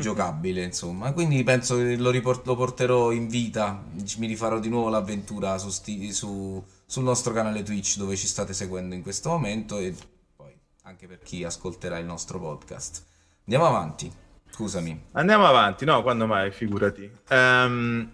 Giocabile, 0.00 0.62
insomma. 0.62 1.12
Quindi 1.12 1.42
penso 1.44 1.76
che 1.76 1.96
lo, 1.96 2.10
riport- 2.10 2.46
lo 2.46 2.56
porterò 2.56 3.12
in 3.12 3.28
vita. 3.28 3.84
Mi 4.18 4.26
rifarò 4.26 4.58
di 4.58 4.68
nuovo 4.68 4.88
l'avventura 4.88 5.56
su 5.58 5.68
Sti- 5.70 6.12
su- 6.12 6.62
sul 6.84 7.02
nostro 7.04 7.32
canale 7.32 7.62
Twitch 7.62 7.96
dove 7.96 8.16
ci 8.16 8.26
state 8.26 8.52
seguendo 8.52 8.94
in 8.94 9.02
questo 9.02 9.28
momento 9.28 9.78
e 9.78 9.94
poi 10.34 10.52
anche 10.82 11.06
per 11.06 11.20
chi 11.20 11.44
ascolterà 11.44 11.98
il 11.98 12.06
nostro 12.06 12.40
podcast. 12.40 13.04
Andiamo 13.44 13.66
avanti. 13.66 14.12
Scusami. 14.50 15.04
Andiamo 15.12 15.46
avanti, 15.46 15.84
no, 15.84 16.02
quando 16.02 16.26
mai, 16.26 16.50
figurati. 16.50 17.10
Ehm, 17.28 18.10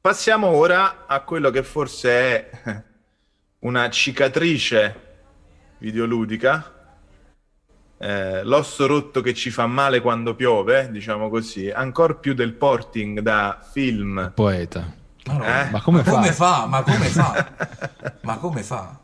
passiamo 0.00 0.48
ora 0.48 1.06
a 1.06 1.20
quello 1.22 1.50
che 1.50 1.62
forse 1.62 2.10
è 2.10 2.50
una 3.60 3.88
cicatrice 3.90 5.04
videoludica, 5.78 6.75
eh, 7.98 8.42
l'osso 8.44 8.86
rotto 8.86 9.20
che 9.20 9.34
ci 9.34 9.50
fa 9.50 9.66
male 9.66 10.00
quando 10.00 10.34
piove, 10.34 10.90
diciamo 10.90 11.28
così, 11.28 11.70
ancora 11.70 12.14
più 12.14 12.34
del 12.34 12.52
porting 12.54 13.20
da 13.20 13.58
film. 13.72 14.32
Poeta. 14.34 14.94
Ma, 15.26 15.32
no, 15.32 15.44
Eh? 15.44 15.70
Ma 15.70 15.80
come 15.82 16.04
fa? 16.04 16.22
fa? 16.32 16.66
Ma 16.66 16.82
come 16.82 17.06
fa? 17.06 17.52
Ma 18.22 18.36
come 18.38 18.62
fa? 18.62 19.00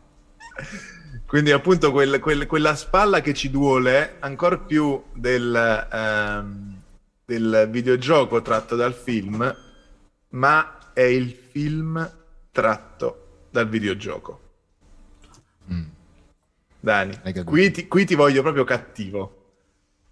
Quindi 1.25 1.51
appunto 1.51 1.91
quel- 1.91 2.19
quel- 2.19 2.45
quella 2.45 2.75
spalla 2.75 3.19
che 3.21 3.33
ci 3.33 3.49
duole 3.49 4.17
ancora 4.19 4.57
più 4.57 5.01
del, 5.13 5.87
ehm, 5.91 6.81
del 7.25 7.67
videogioco 7.71 8.41
tratto 8.41 8.75
dal 8.75 8.93
film, 8.93 9.55
ma 10.29 10.77
è 10.93 11.01
il 11.01 11.31
film 11.31 12.11
tratto 12.51 13.47
dal 13.49 13.67
videogioco. 13.67 14.41
Mm. 15.71 15.83
Dani, 16.83 17.17
qui 17.45 17.71
ti, 17.71 17.87
qui 17.87 18.03
ti 18.05 18.13
voglio 18.13 18.41
proprio 18.41 18.65
cattivo. 18.65 19.37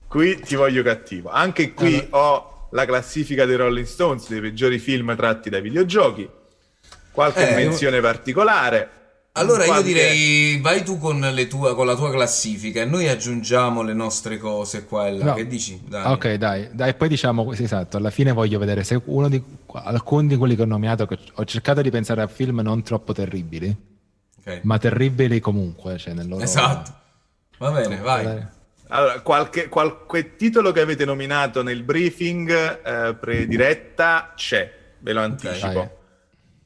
Qui 0.07 0.39
ti 0.39 0.55
voglio 0.55 0.82
cattivo. 0.84 1.30
Anche 1.30 1.74
qui 1.74 1.95
Allora- 1.95 2.17
ho 2.17 2.67
la 2.72 2.86
classifica 2.86 3.43
dei 3.45 3.57
Rolling 3.57 3.86
Stones 3.86 4.30
dei 4.30 4.39
peggiori 4.39 4.80
film 4.80 5.13
tratti 5.17 5.49
dai 5.49 5.61
videogiochi. 5.61 6.30
Qualche 7.11 7.49
Eh, 7.49 7.55
menzione 7.55 7.99
particolare. 7.99 8.89
Allora 9.34 9.63
io 9.65 9.72
qualche- 9.72 9.88
direi 9.88 10.59
vai 10.61 10.84
tu 10.84 10.97
con, 10.97 11.19
le 11.19 11.47
tue- 11.47 11.74
con 11.76 11.86
la 11.86 11.95
tua 11.95 12.09
classifica 12.09 12.82
e 12.82 12.86
noi 12.86 13.09
aggiungiamo 13.09 13.82
le 13.82 13.93
nostre 13.93 14.38
cose 14.38 14.86
qua 14.86 15.07
e 15.07 15.17
là. 15.17 15.26
No. 15.26 15.34
Che 15.34 15.47
dici? 15.47 15.82
Dai. 15.86 16.09
Ok, 16.09 16.34
dai, 16.36 16.69
dai, 16.72 16.93
poi 16.93 17.09
diciamo 17.09 17.51
esatto. 17.51 17.97
Alla 17.97 18.09
fine 18.11 18.32
voglio 18.32 18.59
vedere 18.59 18.86
se 18.86 19.01
uno 19.05 19.28
di 19.28 19.41
alcuni 19.74 20.28
di 20.28 20.38
quelli 20.38 20.55
che 20.55 20.61
ho 20.61 20.65
nominato, 20.65 21.05
che 21.05 21.17
ho 21.34 21.43
cercato 21.43 21.82
di 21.82 21.89
pensare 21.89 22.22
a 22.22 22.28
film 22.28 22.59
non 22.61 22.82
troppo 22.84 23.11
terribili, 23.13 23.74
Ok. 24.44 24.62
ma 24.64 24.78
terribili 24.78 25.39
comunque, 25.39 25.98
cioè 25.98 26.14
nel 26.14 26.28
loro 26.28 26.44
Esatto. 26.44 27.00
Va 27.58 27.72
bene, 27.72 27.98
vai. 27.98 28.24
Dai. 28.24 28.46
Allora, 28.88 29.22
qualche, 29.22 29.70
qualche 29.70 30.36
titolo 30.36 30.72
che 30.72 30.82
avete 30.82 31.06
nominato 31.06 31.64
nel 31.64 31.84
briefing 31.84 32.50
eh, 32.84 33.16
prediretta 33.16 34.34
c'è, 34.36 34.74
ve 35.00 35.14
lo 35.14 35.22
anticipo. 35.22 35.74
Dai. 35.74 35.89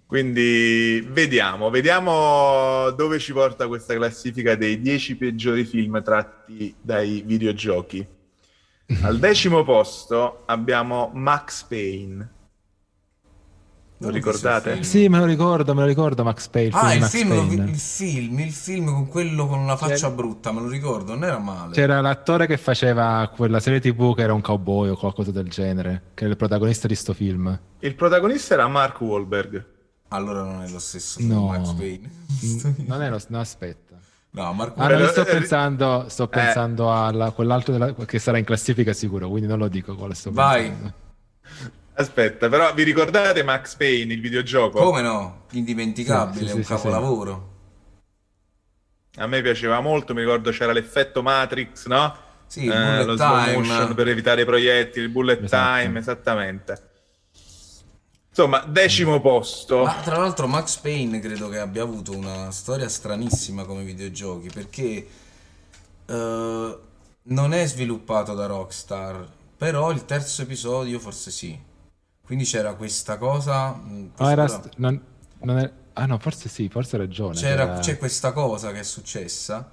Quindi 0.08 1.06
vediamo, 1.10 1.70
vediamo 1.70 2.92
dove 2.92 3.20
ci 3.20 3.34
porta 3.34 3.68
questa 3.68 3.96
classifica 3.96 4.56
dei 4.56 4.80
10 4.80 5.18
peggiori 5.18 5.66
film 5.66 6.02
tratti 6.04 6.74
dai 6.80 7.24
videogiochi. 7.26 8.06
Al 9.02 9.18
decimo 9.20 9.64
posto 9.64 10.44
abbiamo 10.46 11.12
Max 11.14 11.64
Payne. 11.64 12.30
Lo 14.06 14.12
ricordate? 14.12 14.84
Sì, 14.84 15.08
me 15.10 15.20
lo 15.20 15.26
ricordo, 15.26 15.74
me 15.74 15.82
lo 15.82 15.88
ricordo 15.88 16.24
Max 16.24 16.48
Payne. 16.48 16.70
Ah, 16.74 16.94
il 16.94 17.02
Max 17.02 17.10
film, 17.12 17.32
il 17.68 17.76
film, 17.78 18.40
il 18.40 18.52
film 18.52 18.86
con 18.86 19.08
quello 19.08 19.48
con 19.48 19.60
una 19.60 19.76
faccia 19.76 20.10
brutta, 20.10 20.52
me 20.52 20.62
lo 20.62 20.68
ricordo, 20.68 21.14
non 21.14 21.24
era 21.24 21.38
male. 21.40 21.74
C'era 21.74 22.02
l'attore 22.02 22.48
che 22.48 22.58
faceva 22.58 23.32
quella 23.36 23.60
serie 23.60 23.80
TV 23.80 24.16
che 24.16 24.22
era 24.22 24.34
un 24.34 24.42
cowboy 24.42 24.90
o 24.90 24.96
qualcosa 24.96 25.32
del 25.32 25.50
genere, 25.50 26.12
che 26.14 26.24
era 26.24 26.32
il 26.32 26.38
protagonista 26.38 26.88
di 26.88 26.96
sto 26.96 27.14
film. 27.14 27.58
Il 27.80 27.96
protagonista 27.96 28.54
era 28.54 28.68
Mark 28.68 29.00
Wahlberg. 29.02 29.66
Allora 30.10 30.44
non 30.44 30.62
è 30.62 30.70
lo 30.70 30.80
stesso 30.80 31.20
film, 31.20 31.32
No. 31.34 31.48
Max 31.48 31.74
Payne. 31.74 32.10
Mm, 32.46 32.86
Non 32.88 33.02
è 33.02 33.10
lo... 33.10 33.20
No, 33.30 33.40
aspetta. 33.40 33.96
No, 34.32 34.52
Marco 34.54 34.80
Ah, 34.82 34.90
no, 34.90 34.98
io 35.00 35.08
sto 35.08 35.22
Eh, 35.22 35.32
pensando, 35.32 36.06
sto 36.10 36.24
eh. 36.26 36.28
pensando 36.28 36.92
a 36.92 37.32
quell'altro 37.32 37.72
della- 37.74 37.94
che 37.94 38.20
sarà 38.20 38.38
in 38.38 38.44
classifica 38.46 38.92
sicuro, 38.94 39.30
quindi 39.30 39.48
non 39.48 39.58
lo 39.60 39.68
dico 39.70 39.96
Vai. 39.96 40.08
pensando. 40.70 40.94
Aspetta, 41.98 42.50
però 42.50 42.74
vi 42.74 42.84
ricordate 42.84 43.42
Max 43.44 43.76
Payne, 43.76 44.14
il 44.14 44.20
videogioco? 44.20 44.80
Come 44.82 45.02
no? 45.02 45.46
Indimenticabile, 45.52 46.46
Sì, 46.46 46.52
sì, 46.52 46.58
un 46.58 46.64
sì, 46.64 46.68
sì, 46.68 46.74
capolavoro. 46.74 47.54
A 49.18 49.28
me 49.28 49.42
piaceva 49.42 49.80
molto, 49.80 50.14
mi 50.14 50.20
ricordo 50.22 50.52
c'era 50.52 50.74
l'effetto 50.74 51.22
Matrix, 51.24 51.86
no? 51.88 52.18
Sì, 52.48 52.66
il 52.66 52.72
bullet 52.74 53.06
lo 53.06 53.16
slow 53.16 53.44
time. 53.44 53.58
motion 53.58 53.94
per 53.96 54.08
evitare 54.10 54.42
i 54.42 54.46
proiettili, 54.46 55.06
il 55.06 55.12
bullet 55.12 55.44
Esatto. 55.44 55.82
time, 55.82 56.00
esattamente. 56.00 56.90
Insomma, 58.30 58.60
decimo 58.68 59.22
posto. 59.22 59.84
Ma 59.84 60.02
tra 60.02 60.18
l'altro 60.18 60.48
Max 60.48 60.76
Payne 60.78 61.22
credo 61.22 61.48
che 61.48 61.60
abbia 61.60 61.84
avuto 61.84 62.12
una 62.12 62.52
storia 62.52 62.90
stranissima 62.90 63.64
come 63.64 63.84
videogiochi 63.84 64.50
perché 64.54 65.08
eh, 66.06 66.80
non 67.24 67.54
è 67.54 67.66
sviluppato 67.66 68.34
da 68.34 68.46
Rockstar, 68.48 69.26
però 69.56 69.92
il 69.92 70.04
terzo 70.04 70.42
episodio 70.42 71.00
forse 71.00 71.32
sì. 71.32 71.58
Quindi 72.26 72.44
c'era 72.46 72.74
questa 72.76 73.18
cosa... 73.18 73.72
mh, 73.74 74.12
Ah, 74.18 74.32
era 74.32 74.48
questa- 74.48 74.70
st- 74.70 74.74
non- 74.78 75.02
non 75.42 75.58
è- 75.58 75.72
ah, 75.94 76.06
no, 76.06 76.18
forse 76.20 76.50
sì, 76.50 76.70
forse 76.70 76.96
hai 76.96 77.02
ragione. 77.04 77.34
c'era- 77.42 77.64
era- 77.64 77.80
c'è 77.80 77.98
questa 77.98 78.32
cosa 78.32 78.72
che 78.72 78.80
è 78.80 78.84
successa. 78.84 79.72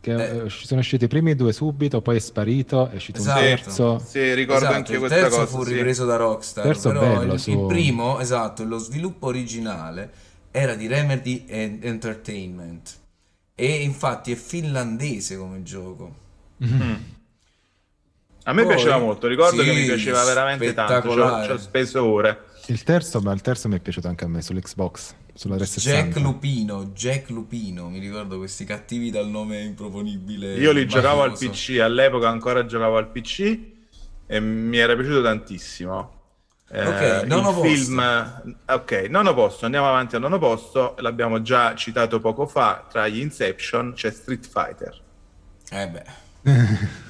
che, 0.00 0.12
eh. 0.14 0.44
eh, 0.46 0.48
sono 0.50 0.80
usciti 0.80 1.04
i 1.04 1.08
primi 1.08 1.34
due 1.34 1.52
subito, 1.52 2.00
poi 2.00 2.16
è 2.16 2.18
sparito, 2.20 2.88
è 2.88 2.94
uscito 2.96 3.20
Esatto. 3.20 3.40
un 3.40 3.44
terzo. 3.46 3.98
Sì, 3.98 4.34
ricordo 4.34 4.64
Esatto, 4.64 4.76
anche 4.76 4.92
il 4.92 4.98
questa 4.98 5.16
terzo 5.20 5.38
cosa. 5.40 5.46
fu 5.46 5.64
sì. 5.64 5.74
ripreso 5.74 6.04
da 6.06 6.16
Rockstar, 6.16 6.64
Terzo 6.64 6.88
però 6.88 7.00
bello, 7.00 7.34
il, 7.34 7.38
su- 7.38 7.50
il 7.50 7.66
primo, 7.66 8.18
esatto, 8.20 8.64
lo 8.64 8.78
sviluppo 8.78 9.26
originale 9.26 10.10
era 10.50 10.74
di 10.74 10.86
Remedy 10.86 11.44
en- 11.48 11.78
Entertainment 11.82 12.98
e 13.54 13.82
infatti 13.82 14.32
è 14.32 14.34
finlandese 14.36 15.36
come 15.36 15.62
gioco. 15.62 16.14
A 18.44 18.52
me 18.52 18.62
Poi- 18.64 18.74
piaceva 18.74 18.98
molto, 18.98 19.26
ricordo 19.26 19.62
che 19.62 19.72
sì, 19.72 19.80
mi 19.80 19.84
piaceva 19.86 20.24
veramente 20.24 20.72
tanto, 20.74 21.12
ci 21.12 21.18
ho, 21.50 21.58
speso 21.58 22.04
ore. 22.04 22.44
Il 22.66 22.82
terzo, 22.82 23.20
ma 23.20 23.32
il 23.32 23.40
terzo 23.42 23.68
mi 23.68 23.76
è 23.76 23.80
piaciuto 23.80 24.08
anche 24.08 24.24
a 24.24 24.28
me 24.28 24.40
sull'Xbox, 24.42 25.14
sulla 25.34 25.56
360. 25.56 26.02
Jack 26.08 26.18
Lupino, 26.24 26.84
Jack 26.86 27.28
Lupino, 27.30 27.88
mi 27.88 27.98
ricordo 27.98 28.38
questi 28.38 28.64
cattivi 28.64 29.10
dal 29.10 29.28
nome 29.28 29.60
improponibile. 29.62 30.54
Io 30.54 30.72
li 30.72 30.86
giocavo 30.86 31.22
al. 31.22 31.36
PC, 31.36 31.78
all'epoca 31.80 32.28
ancora 32.28 32.64
giocavo 32.64 32.96
al 32.96 33.08
PC 33.08 33.58
e 34.26 34.40
mi 34.40 34.78
era 34.78 34.94
piaciuto 34.94 35.22
tantissimo. 35.22 36.14
Eh, 36.72 36.86
Ok, 36.86 37.22
il 37.22 37.28
nono 37.28 37.52
posto. 37.52 37.62
film, 37.64 38.54
ok, 38.66 38.92
nono 39.10 39.34
posto, 39.34 39.64
andiamo 39.64 39.88
avanti 39.88 40.14
al 40.14 40.20
nono 40.20 40.38
posto, 40.38 40.94
l'abbiamo 41.00 41.42
già 41.42 41.74
citato 41.74 42.20
poco 42.20 42.46
fa, 42.46 42.86
tra 42.88 43.08
gli 43.08 43.18
Inception 43.18 43.92
c'è 43.94 44.10
Street 44.12 44.46
Fighter. 44.48 45.00
Eh 45.72 45.88
beh, 45.88 46.02
Che 46.42 46.88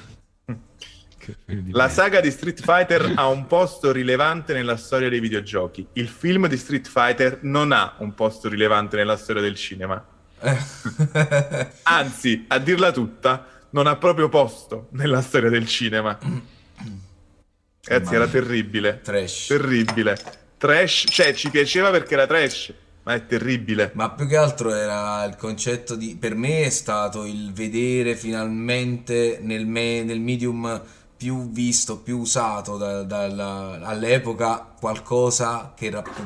La 1.71 1.89
saga 1.89 2.19
di 2.19 2.31
Street 2.31 2.61
Fighter 2.61 3.13
ha 3.15 3.27
un 3.27 3.47
posto 3.47 3.91
rilevante 3.91 4.53
nella 4.53 4.77
storia 4.77 5.09
dei 5.09 5.19
videogiochi. 5.19 5.87
Il 5.93 6.07
film 6.07 6.47
di 6.47 6.57
Street 6.57 6.87
Fighter 6.87 7.39
non 7.41 7.71
ha 7.71 7.95
un 7.99 8.13
posto 8.13 8.49
rilevante 8.49 8.95
nella 8.95 9.17
storia 9.17 9.41
del 9.41 9.55
cinema. 9.55 10.03
Anzi, 11.83 12.45
a 12.47 12.57
dirla 12.57 12.91
tutta, 12.91 13.45
non 13.71 13.87
ha 13.87 13.95
proprio 13.95 14.29
posto 14.29 14.87
nella 14.91 15.21
storia 15.21 15.49
del 15.49 15.67
cinema. 15.67 16.17
Ragazzi, 17.83 18.15
era 18.15 18.27
terribile. 18.27 19.01
trash. 19.01 19.47
Terribile. 19.47 20.17
Trash, 20.57 21.05
cioè 21.09 21.33
ci 21.33 21.49
piaceva 21.49 21.89
perché 21.89 22.13
era 22.13 22.27
trash, 22.27 22.73
ma 23.03 23.15
è 23.15 23.25
terribile. 23.25 23.91
Ma 23.95 24.11
più 24.11 24.27
che 24.27 24.37
altro 24.37 24.73
era 24.73 25.23
il 25.25 25.35
concetto 25.35 25.95
di... 25.95 26.15
Per 26.19 26.35
me 26.35 26.63
è 26.63 26.69
stato 26.69 27.25
il 27.25 27.51
vedere 27.53 28.15
finalmente 28.15 29.39
nel, 29.41 29.65
me- 29.65 30.03
nel 30.03 30.19
medium 30.19 30.81
più 31.21 31.51
visto, 31.51 31.99
più 31.99 32.17
usato 32.17 32.77
da- 32.77 33.03
dalla- 33.03 33.79
all'epoca 33.83 34.57
qualcosa 34.79 35.71
che, 35.75 35.91
rapp- 35.91 36.17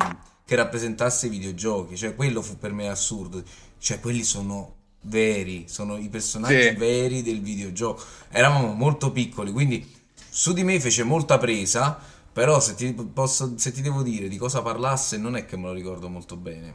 che 0.45 0.55
rappresentasse 0.55 1.25
i 1.25 1.29
videogiochi. 1.29 1.97
Cioè 1.97 2.15
quello 2.15 2.41
fu 2.41 2.57
per 2.57 2.71
me 2.71 2.87
assurdo. 2.87 3.43
Cioè 3.77 3.99
quelli 3.99 4.23
sono 4.23 4.73
veri, 5.01 5.65
sono 5.67 5.97
i 5.97 6.07
personaggi 6.07 6.69
Sì. 6.69 6.75
veri 6.75 7.21
del 7.23 7.41
videogioco. 7.41 8.01
Eravamo 8.29 8.71
molto 8.73 9.11
piccoli, 9.11 9.51
quindi 9.51 9.85
su 10.29 10.53
di 10.53 10.63
me 10.63 10.79
fece 10.79 11.03
molta 11.03 11.37
presa, 11.37 11.99
però 12.31 12.61
se 12.61 12.75
ti, 12.75 12.93
posso, 12.93 13.53
se 13.57 13.71
ti 13.73 13.81
devo 13.81 14.01
dire 14.01 14.29
di 14.29 14.37
cosa 14.37 14.61
parlasse 14.61 15.17
non 15.17 15.35
è 15.35 15.45
che 15.45 15.57
me 15.57 15.63
lo 15.63 15.73
ricordo 15.73 16.07
molto 16.07 16.37
bene. 16.37 16.73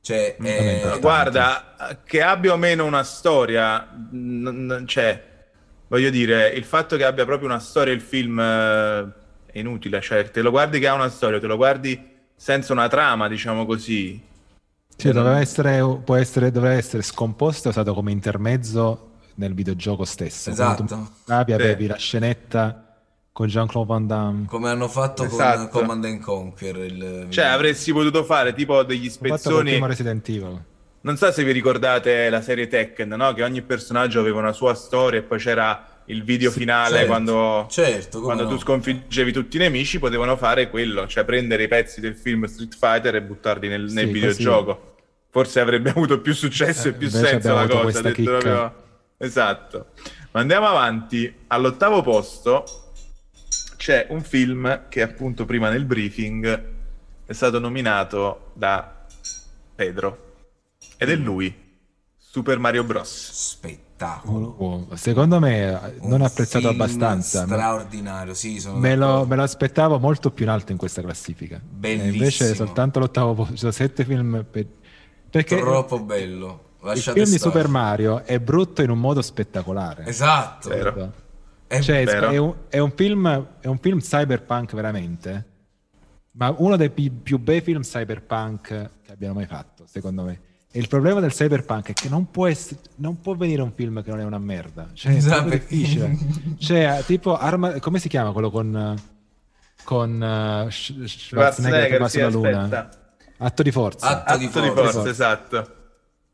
Cioè, 0.00 0.36
Mm, 0.40 0.46
eh, 0.46 0.98
Guarda, 1.00 2.00
che 2.06 2.22
abbia 2.22 2.54
o 2.54 2.56
meno 2.56 2.84
una 2.86 3.02
storia, 3.04 3.86
n- 4.12 4.66
n- 4.66 4.84
cioè, 4.86 5.37
voglio 5.88 6.10
dire, 6.10 6.48
il 6.48 6.64
fatto 6.64 6.96
che 6.96 7.04
abbia 7.04 7.24
proprio 7.24 7.48
una 7.48 7.58
storia 7.58 7.92
il 7.92 8.00
film 8.00 8.38
eh, 8.38 9.12
è 9.46 9.58
inutile, 9.58 10.00
cioè, 10.00 10.30
te 10.30 10.42
lo 10.42 10.50
guardi 10.50 10.78
che 10.78 10.86
ha 10.88 10.94
una 10.94 11.08
storia, 11.08 11.38
te 11.40 11.46
lo 11.46 11.56
guardi 11.56 12.00
senza 12.36 12.72
una 12.72 12.88
trama, 12.88 13.28
diciamo 13.28 13.66
così. 13.66 14.20
Cioè, 14.96 15.12
doveva 15.12 15.40
essere, 15.40 15.80
può 16.04 16.16
essere, 16.16 16.50
doveva 16.50 16.74
essere 16.74 17.02
scomposto 17.02 17.68
e 17.68 17.70
usato 17.70 17.94
come 17.94 18.10
intermezzo 18.12 19.10
nel 19.36 19.54
videogioco 19.54 20.04
stesso. 20.04 20.50
Esatto. 20.50 20.84
Tu 20.84 20.94
avevi, 21.32 21.44
Sì. 21.46 21.52
avevi 21.52 21.86
la 21.86 21.96
scenetta 21.96 22.82
con 23.32 23.46
Jean-Claude 23.46 23.88
Van 23.88 24.06
Damme. 24.08 24.46
come 24.46 24.68
hanno 24.68 24.88
fatto 24.88 25.22
con 25.24 25.32
Esatto. 25.32 25.68
Command 25.68 26.04
and 26.04 26.20
Conquer. 26.20 26.76
Il, 26.78 27.26
Cioè, 27.28 27.44
avresti 27.44 27.92
potuto 27.92 28.24
fare 28.24 28.52
tipo 28.52 28.82
degli 28.82 29.08
spezzoni. 29.08 29.70
primo 29.70 29.86
Resident 29.86 30.28
Evil. 30.28 30.60
Non 31.08 31.16
so 31.16 31.32
se 31.32 31.42
vi 31.42 31.52
ricordate 31.52 32.28
la 32.28 32.42
serie 32.42 32.66
Tekken, 32.66 33.08
no? 33.08 33.32
Che 33.32 33.42
ogni 33.42 33.62
personaggio 33.62 34.20
aveva 34.20 34.40
una 34.40 34.52
sua 34.52 34.74
storia 34.74 35.20
e 35.20 35.22
poi 35.22 35.38
c'era 35.38 36.02
il 36.04 36.22
video 36.22 36.50
Sì, 36.50 36.58
finale 36.58 36.96
certo. 36.96 37.06
quando, 37.06 37.66
Certo, 37.70 38.20
quando 38.20 38.42
no. 38.42 38.48
tu 38.50 38.58
sconfiggevi 38.58 39.32
tutti 39.32 39.56
i 39.56 39.60
nemici, 39.60 39.98
potevano 39.98 40.36
fare 40.36 40.68
quello, 40.68 41.06
cioè 41.06 41.24
prendere 41.24 41.62
i 41.62 41.68
pezzi 41.68 42.02
del 42.02 42.14
film 42.14 42.44
Street 42.44 42.76
Fighter 42.78 43.14
e 43.14 43.22
buttarli 43.22 43.68
nel, 43.68 43.84
nel 43.90 44.06
Sì, 44.06 44.12
videogioco. 44.12 44.96
Forse 45.30 45.60
avrebbe 45.60 45.88
avuto 45.88 46.20
più 46.20 46.34
successo 46.34 46.88
Eh, 46.88 46.90
e 46.90 46.92
più 46.94 47.08
senso 47.08 47.54
la 47.54 47.66
cosa. 47.66 48.02
detto 48.02 48.22
proprio- 48.24 48.74
Esatto. 49.16 49.86
Ma 50.32 50.40
andiamo 50.40 50.66
avanti. 50.66 51.34
All'ottavo 51.46 52.02
posto 52.02 52.64
c'è 53.78 54.08
un 54.10 54.20
film 54.22 54.88
che 54.90 55.00
appunto 55.00 55.46
prima 55.46 55.70
nel 55.70 55.86
briefing 55.86 56.64
è 57.24 57.32
stato 57.32 57.58
nominato 57.58 58.50
da 58.52 59.06
Pedro. 59.74 60.26
Ed 60.98 61.08
è 61.10 61.14
lui, 61.16 61.54
Super 62.16 62.58
Mario 62.58 62.84
Bros. 62.84 63.30
Spettacolo. 63.32 64.54
Oh, 64.58 64.96
Secondo 64.96 65.38
me 65.40 65.58
eh, 65.70 65.94
non 66.02 66.12
Un 66.20 66.22
apprezzato 66.22 66.68
abbastanza. 66.68 67.44
Straordinario, 67.44 68.34
sì, 68.34 68.60
sono 68.60 68.78
Me 68.78 68.94
lo, 68.96 69.24
me 69.26 69.36
lo 69.36 69.42
aspettavo 69.42 69.98
molto 69.98 70.30
più 70.30 70.44
in 70.44 70.50
alto 70.50 70.72
in 70.72 70.78
questa 70.78 71.00
classifica. 71.02 71.56
E 71.56 71.60
Bellissimo. 71.62 72.12
invece 72.12 72.54
soltanto 72.54 72.98
l'ottavo 73.00 73.34
posto, 73.34 73.70
sette 73.70 74.04
film. 74.04 74.44
per- 74.50 74.66
Perché 75.30 75.56
Troppo 75.58 76.00
bello. 76.00 76.64
il 76.80 76.86
Lasciate 76.86 77.20
film 77.20 77.32
di. 77.32 77.38
Super 77.38 77.68
Mario 77.68 78.24
è 78.24 78.38
brutto 78.40 78.82
in 78.82 78.90
un 78.90 78.98
modo 78.98 79.20
spettacolare. 79.22 80.04
Esatto. 80.06 80.68
Vero. 80.68 81.12
È 81.66 81.80
Cioè, 81.80 82.04
vero. 82.04 82.30
è, 82.30 82.36
un, 82.38 82.54
è 82.68 82.78
un 82.78 82.92
film, 82.94 83.46
è 83.60 83.66
un 83.66 83.78
film 83.78 83.98
cyberpunk 84.00 84.72
veramente, 84.74 85.46
ma 86.32 86.54
uno 86.56 86.76
dei 86.76 86.88
pi- 86.90 87.10
più 87.10 87.38
bei 87.38 87.60
film 87.60 87.82
cyberpunk 87.82 88.62
che 89.02 89.12
abbiano 89.12 89.34
mai 89.34 89.46
fatto, 89.46 89.84
secondo 89.86 90.22
me. 90.22 90.40
E 90.70 90.78
il 90.78 90.88
problema 90.88 91.20
del 91.20 91.32
cyberpunk 91.32 91.88
è 91.88 91.92
che 91.94 92.08
non 92.10 92.30
può, 92.30 92.46
ess- 92.46 92.76
non 92.96 93.20
può 93.20 93.34
venire 93.34 93.62
un 93.62 93.72
film 93.72 94.02
che 94.02 94.10
non 94.10 94.20
è 94.20 94.24
una 94.24 94.38
merda. 94.38 94.88
Cioè, 94.92 95.12
è 95.12 95.16
Esatto, 95.16 95.40
proprio 95.42 95.58
perché- 95.58 95.74
difficile. 95.76 96.18
Cioè, 96.58 97.02
tipo, 97.06 97.36
Arma- 97.38 97.78
come 97.80 97.98
si 97.98 98.08
chiama 98.08 98.32
quello 98.32 98.50
con, 98.50 98.94
con 99.84 100.22
eh, 100.22 100.70
Sch- 100.70 101.04
Schwarzenegger 101.04 101.88
che 101.88 101.98
va 101.98 102.08
sì, 102.08 102.18
sulla 102.18 102.28
luna? 102.30 102.88
Atto 103.38 103.62
di 103.62 103.70
forza. 103.70 104.24
Atto 104.24 104.36
di 104.38 104.44
Atto 104.46 104.60
di 104.60 104.66
forza. 104.68 104.90
forza, 104.92 105.08
esatto. 105.08 105.72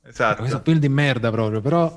Esatto. 0.07 0.37
Questo 0.41 0.61
film 0.65 0.79
di 0.79 0.89
merda 0.89 1.31
proprio, 1.31 1.61
però 1.61 1.97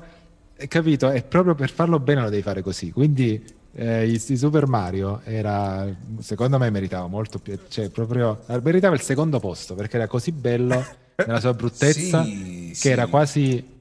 hai 0.58 0.68
capito, 0.68 1.10
è 1.10 1.22
proprio 1.24 1.54
per 1.54 1.70
farlo 1.70 1.98
bene 1.98 2.22
lo 2.22 2.30
devi 2.30 2.42
fare 2.42 2.62
così. 2.62 2.90
Quindi 2.92 3.42
eh, 3.74 4.06
il 4.08 4.22
di 4.24 4.36
Super 4.36 4.66
Mario 4.66 5.20
era, 5.24 5.86
secondo 6.20 6.56
me 6.58 6.70
meritava 6.70 7.06
molto 7.06 7.38
più, 7.38 7.58
cioè 7.68 7.90
proprio 7.90 8.42
meritava 8.62 8.94
il 8.94 9.00
secondo 9.02 9.40
posto 9.40 9.74
perché 9.74 9.96
era 9.96 10.06
così 10.06 10.32
bello 10.32 10.84
nella 11.26 11.40
sua 11.40 11.52
bruttezza 11.54 12.22
Sì, 12.22 12.68
che 12.68 12.74
sì. 12.74 12.88
era 12.88 13.06
quasi 13.06 13.76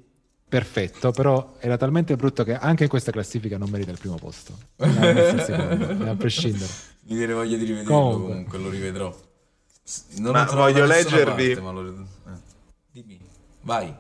perfetto, 0.49 1.11
però 1.11 1.55
era 1.59 1.77
talmente 1.77 2.15
brutto 2.15 2.43
che 2.43 2.55
anche 2.55 2.83
in 2.83 2.89
questa 2.89 3.11
classifica 3.11 3.57
non 3.57 3.69
merita 3.69 3.91
il 3.91 3.99
primo 3.99 4.15
posto. 4.15 4.57
Secondo, 4.75 6.09
a 6.09 6.15
prescindere. 6.15 6.71
Mi 7.03 7.15
viene 7.17 7.33
voglia 7.33 7.57
di 7.57 7.65
rivederlo 7.65 7.91
Comunque. 7.93 8.27
comunque, 8.29 8.57
lo 8.59 8.69
rivedrò. 8.69 9.15
Non 10.17 10.31
Ma 10.33 10.43
voglio 10.45 10.85
leggervi- 10.85 11.45
parte, 11.53 11.61
ma 11.61 11.71
lo- 11.71 11.87
eh. 11.87 12.39
Dimmi. 12.91 13.19
Vai. 13.61 13.93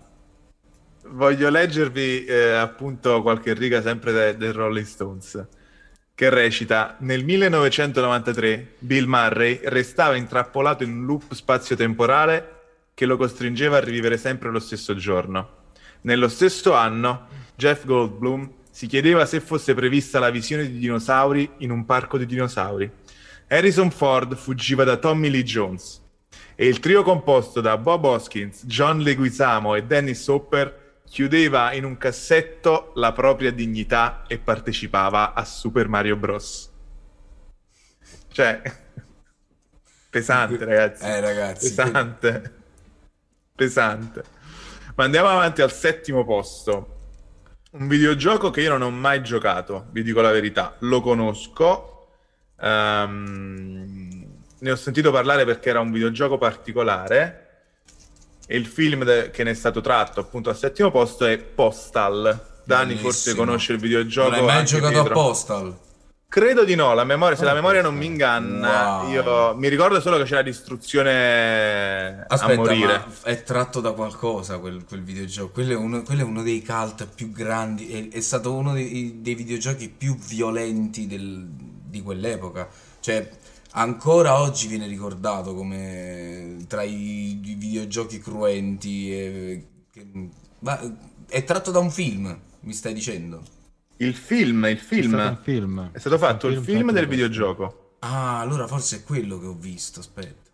Voglio 1.09 1.49
leggervi 1.49 2.25
eh, 2.25 2.51
appunto 2.53 3.21
qualche 3.21 3.53
riga 3.53 3.81
sempre 3.81 4.11
de- 4.11 4.37
del 4.37 4.51
Rolling 4.53 4.85
Stones 4.85 5.45
che 6.13 6.29
recita 6.29 6.95
nel 6.99 7.23
1993 7.23 8.73
Bill 8.79 9.05
Murray 9.05 9.59
restava 9.65 10.15
intrappolato 10.15 10.83
in 10.83 10.91
un 10.91 11.05
loop 11.05 11.33
spazio-temporale 11.33 12.56
che 12.97 13.05
lo 13.05 13.15
costringeva 13.15 13.77
a 13.77 13.79
rivivere 13.79 14.17
sempre 14.17 14.49
lo 14.49 14.57
stesso 14.57 14.95
giorno. 14.95 15.65
Nello 16.01 16.27
stesso 16.27 16.73
anno 16.73 17.27
Jeff 17.55 17.85
Goldblum 17.85 18.51
si 18.71 18.87
chiedeva 18.87 19.27
se 19.27 19.39
fosse 19.39 19.75
prevista 19.75 20.17
la 20.17 20.31
visione 20.31 20.67
di 20.67 20.79
dinosauri 20.79 21.47
in 21.57 21.69
un 21.69 21.85
parco 21.85 22.17
di 22.17 22.25
dinosauri. 22.25 22.91
Harrison 23.49 23.91
Ford 23.91 24.35
fuggiva 24.35 24.83
da 24.83 24.97
Tommy 24.97 25.29
Lee 25.29 25.43
Jones 25.43 26.01
e 26.55 26.65
il 26.65 26.79
trio 26.79 27.03
composto 27.03 27.61
da 27.61 27.77
Bob 27.77 28.03
Hoskins, 28.03 28.65
John 28.65 28.97
Leguizamo 28.97 29.75
e 29.75 29.83
Dennis 29.83 30.25
Hopper 30.27 31.01
chiudeva 31.07 31.73
in 31.73 31.83
un 31.83 31.97
cassetto 31.97 32.93
la 32.95 33.11
propria 33.11 33.51
dignità 33.51 34.23
e 34.25 34.39
partecipava 34.39 35.35
a 35.35 35.45
Super 35.45 35.87
Mario 35.87 36.15
Bros. 36.15 36.71
Cioè, 38.31 38.59
pesante 40.09 40.57
ragazzi. 40.65 41.05
Eh, 41.05 41.19
ragazzi, 41.19 41.75
Pesante. 41.75 42.56
Pesante. 43.57 44.23
Ma 44.95 45.03
andiamo 45.03 45.29
avanti 45.29 45.61
al 45.63 45.71
settimo 45.71 46.23
posto. 46.23 46.93
Un 47.71 47.87
videogioco 47.87 48.51
che 48.51 48.61
io 48.61 48.69
non 48.69 48.83
ho 48.83 48.91
mai 48.91 49.23
giocato, 49.23 49.87
vi 49.91 50.03
dico 50.03 50.21
la 50.21 50.31
verità. 50.31 50.75
Lo 50.79 51.01
conosco. 51.01 51.93
ehm, 52.59 54.25
ne 54.59 54.71
ho 54.71 54.75
sentito 54.75 55.11
parlare 55.11 55.45
perché 55.45 55.69
era 55.69 55.79
un 55.79 55.91
videogioco 55.91 56.37
particolare. 56.37 57.43
E 58.47 58.55
il 58.55 58.65
film 58.65 59.03
de- 59.03 59.29
che 59.31 59.43
ne 59.43 59.51
è 59.51 59.53
stato 59.53 59.81
tratto 59.81 60.19
appunto 60.21 60.49
al 60.49 60.57
settimo 60.57 60.89
posto 60.91 61.25
è 61.25 61.37
Postal. 61.37 62.45
Dani 62.63 62.93
forse 62.95 63.01
Bellissimo. 63.31 63.35
conosce 63.45 63.73
il 63.73 63.79
videogioco. 63.79 64.29
Non 64.29 64.39
hai 64.39 64.45
mai 64.45 64.65
giocato 64.65 64.93
Pietro. 64.93 65.09
a 65.19 65.23
Postal? 65.23 65.77
Credo 66.37 66.63
di 66.65 66.75
no, 66.75 66.93
la 66.93 67.03
memoria, 67.03 67.35
se 67.35 67.41
Ah, 67.41 67.47
la 67.47 67.53
memoria 67.55 67.81
non 67.81 67.95
mi 67.95 68.05
inganna, 68.05 69.01
Wow. 69.01 69.09
io 69.09 69.55
mi 69.55 69.69
ricordo 69.69 69.99
solo 69.99 70.17
che 70.17 70.25
c'era 70.25 70.43
distruzione 70.43 72.25
Aspetta, 72.27 72.51
a 72.51 72.55
morire. 72.55 73.05
è 73.23 73.41
tratto 73.41 73.81
da 73.81 73.93
qualcosa 73.93 74.59
quel, 74.59 74.85
quel 74.85 75.01
videogioco. 75.01 75.51
Quello 75.53 75.71
è, 75.71 75.75
uno, 75.75 76.03
quello 76.03 76.21
è 76.21 76.23
uno 76.23 76.43
dei 76.43 76.63
cult 76.63 77.07
più 77.07 77.31
grandi. 77.31 77.89
È, 77.91 78.15
è 78.17 78.19
stato 78.19 78.53
uno 78.53 78.73
dei, 78.73 79.17
dei 79.19 79.33
videogiochi 79.33 79.89
più 79.89 80.15
violenti 80.15 81.07
del- 81.07 81.47
di 81.49 82.03
quell'epoca. 82.03 82.67
Cioè, 82.99 83.27
ancora 83.71 84.39
oggi 84.39 84.67
viene 84.67 84.85
ricordato 84.85 85.55
come 85.55 86.57
tra 86.67 86.83
i, 86.83 87.41
i 87.43 87.55
videogiochi 87.55 88.19
cruenti. 88.19 89.11
e- 89.11 89.67
che- 89.91 90.05
ma 90.59 90.79
è 91.27 91.43
tratto 91.43 91.71
da 91.71 91.79
un 91.79 91.89
film, 91.89 92.37
mi 92.59 92.73
stai 92.73 92.93
dicendo? 92.93 93.41
Il 93.97 94.15
film, 94.15 94.65
il 94.65 94.79
film. 94.79 94.97
È 94.99 95.03
stato 95.03 95.27
un 95.27 95.37
film. 95.37 95.91
È 95.91 95.99
stato 95.99 96.17
fatto 96.17 96.47
Un 96.47 96.53
il 96.53 96.57
film 96.57 96.91
del 96.91 97.07
videogioco. 97.07 97.97
Ah, 97.99 98.39
allora 98.39 98.65
forse 98.65 98.97
è 98.97 99.03
quello 99.03 99.37
che 99.39 99.45
ho 99.45 99.53
visto, 99.53 99.99
aspetta. 99.99 100.49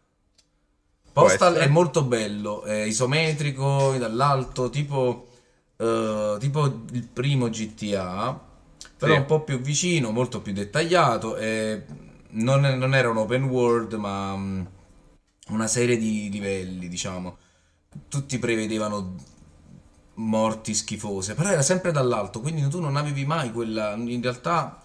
Postal 1.14 1.56
è 1.56 1.68
molto 1.68 2.04
bello, 2.04 2.64
è 2.64 2.82
isometrico, 2.84 3.96
dall'alto, 4.00 4.70
tipo, 4.72 5.28
eh, 5.78 6.38
tipo 6.40 6.66
il 6.92 7.08
primo 7.08 7.50
GTA, 7.50 8.40
però 8.98 9.14
Sì. 9.14 9.18
un 9.18 9.26
po' 9.26 9.44
più 9.44 9.60
vicino, 9.62 10.10
molto 10.12 10.42
più 10.42 10.54
dettagliato, 10.54 11.36
e 11.38 11.84
non, 12.32 12.62
non 12.62 12.96
era 12.96 13.10
un 13.12 13.18
open 13.18 13.44
world, 13.44 13.94
ma 13.94 14.36
mm, 14.36 14.62
una 15.50 15.68
serie 15.68 15.98
di 15.98 16.30
livelli, 16.32 16.88
diciamo. 16.88 17.38
Tutti 18.08 18.40
prevedevano 18.40 19.16
morti 20.16 20.74
schifose, 20.74 21.34
però 21.34 21.50
era 21.50 21.62
sempre 21.62 21.92
dall'alto, 21.92 22.40
quindi 22.42 22.68
tu 22.70 22.80
non 22.80 22.96
avevi 22.98 23.26
mai 23.26 23.52
quella, 23.52 23.94
in 23.96 24.22
realtà 24.22 24.78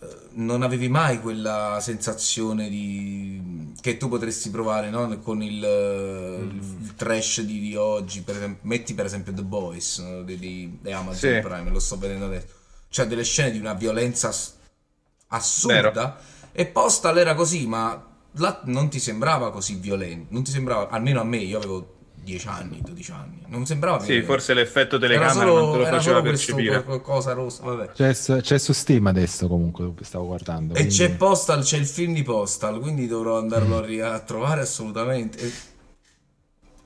eh, 0.00 0.06
non 0.32 0.62
avevi 0.62 0.88
mai 0.88 1.20
quella 1.20 1.78
sensazione 1.80 2.68
di, 2.68 3.72
che 3.80 3.96
tu 3.96 4.08
potresti 4.08 4.50
provare, 4.50 4.90
no? 4.90 5.18
Con 5.20 5.42
il, 5.42 5.64
eh, 5.64 6.38
il- 6.42 6.76
il 6.82 6.94
trash 6.96 7.40
di, 7.42 7.60
di 7.60 7.76
oggi, 7.76 8.22
per 8.22 8.36
esempio, 8.36 8.68
metti 8.68 8.94
per 8.94 9.06
esempio 9.06 9.32
The 9.32 9.42
Boys 9.42 9.98
no? 9.98 10.22
di, 10.22 10.38
di- 10.38 10.78
di 10.82 10.92
Amazon 10.92 11.34
Sì. 11.34 11.40
Prime, 11.40 11.70
lo 11.70 11.78
sto 11.78 11.96
vedendo 11.98 12.26
adesso, 12.26 12.46
cioè 12.88 13.06
delle 13.06 13.24
scene 13.24 13.50
di 13.52 13.58
una 13.58 13.74
violenza 13.74 14.28
ass- 14.28 14.54
assurda 15.28 16.18
e 16.52 16.66
Postal 16.66 17.18
era 17.18 17.34
così, 17.34 17.66
ma 17.66 18.04
là 18.38 18.60
non 18.64 18.88
ti 18.90 18.98
sembrava 19.00 19.50
così 19.50 19.76
violento, 19.76 20.26
non 20.30 20.42
ti 20.42 20.50
sembrava, 20.50 20.88
almeno 20.88 21.20
a 21.20 21.24
me, 21.24 21.38
io 21.38 21.56
avevo 21.58 21.94
10 22.26 22.48
anni, 22.48 22.80
12 22.82 23.12
anni, 23.12 23.42
non 23.46 23.64
sembrava 23.66 24.00
Sì, 24.00 24.20
forse 24.22 24.52
l'effetto 24.52 24.96
Era 24.96 25.06
telecamera 25.06 25.32
solo, 25.46 25.60
non 25.60 25.72
te 25.72 25.78
lo 25.78 25.84
faceva 25.84 26.20
percepire. 26.22 26.82
qual- 26.82 27.00
cosa 27.00 27.32
rossa, 27.34 27.62
vabbè. 27.62 27.92
C'è, 27.92 28.12
su- 28.14 28.40
c'è 28.40 28.58
su 28.58 28.72
Steam 28.72 29.06
adesso 29.06 29.46
comunque, 29.46 29.92
stavo 30.00 30.26
guardando. 30.26 30.72
E 30.74 30.78
quindi- 30.78 30.94
c'è 30.94 31.14
Postal, 31.14 31.62
c'è 31.62 31.76
il 31.78 31.86
film 31.86 32.14
di 32.14 32.24
Postal, 32.24 32.80
quindi 32.80 33.06
dovrò 33.06 33.38
andarlo 33.38 33.78
a, 33.78 33.84
ri- 33.86 34.00
a 34.00 34.18
trovare 34.18 34.62
assolutamente. 34.62 35.38
E- 35.38 35.52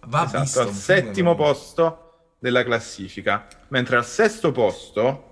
Va 0.07 0.24
Esatto, 0.24 0.41
visto. 0.43 0.61
al 0.61 0.72
settimo 0.72 1.34
posto 1.34 2.32
della 2.38 2.62
classifica. 2.62 3.47
Mentre 3.68 3.97
al 3.97 4.05
sesto 4.07 4.53
posto 4.53 5.24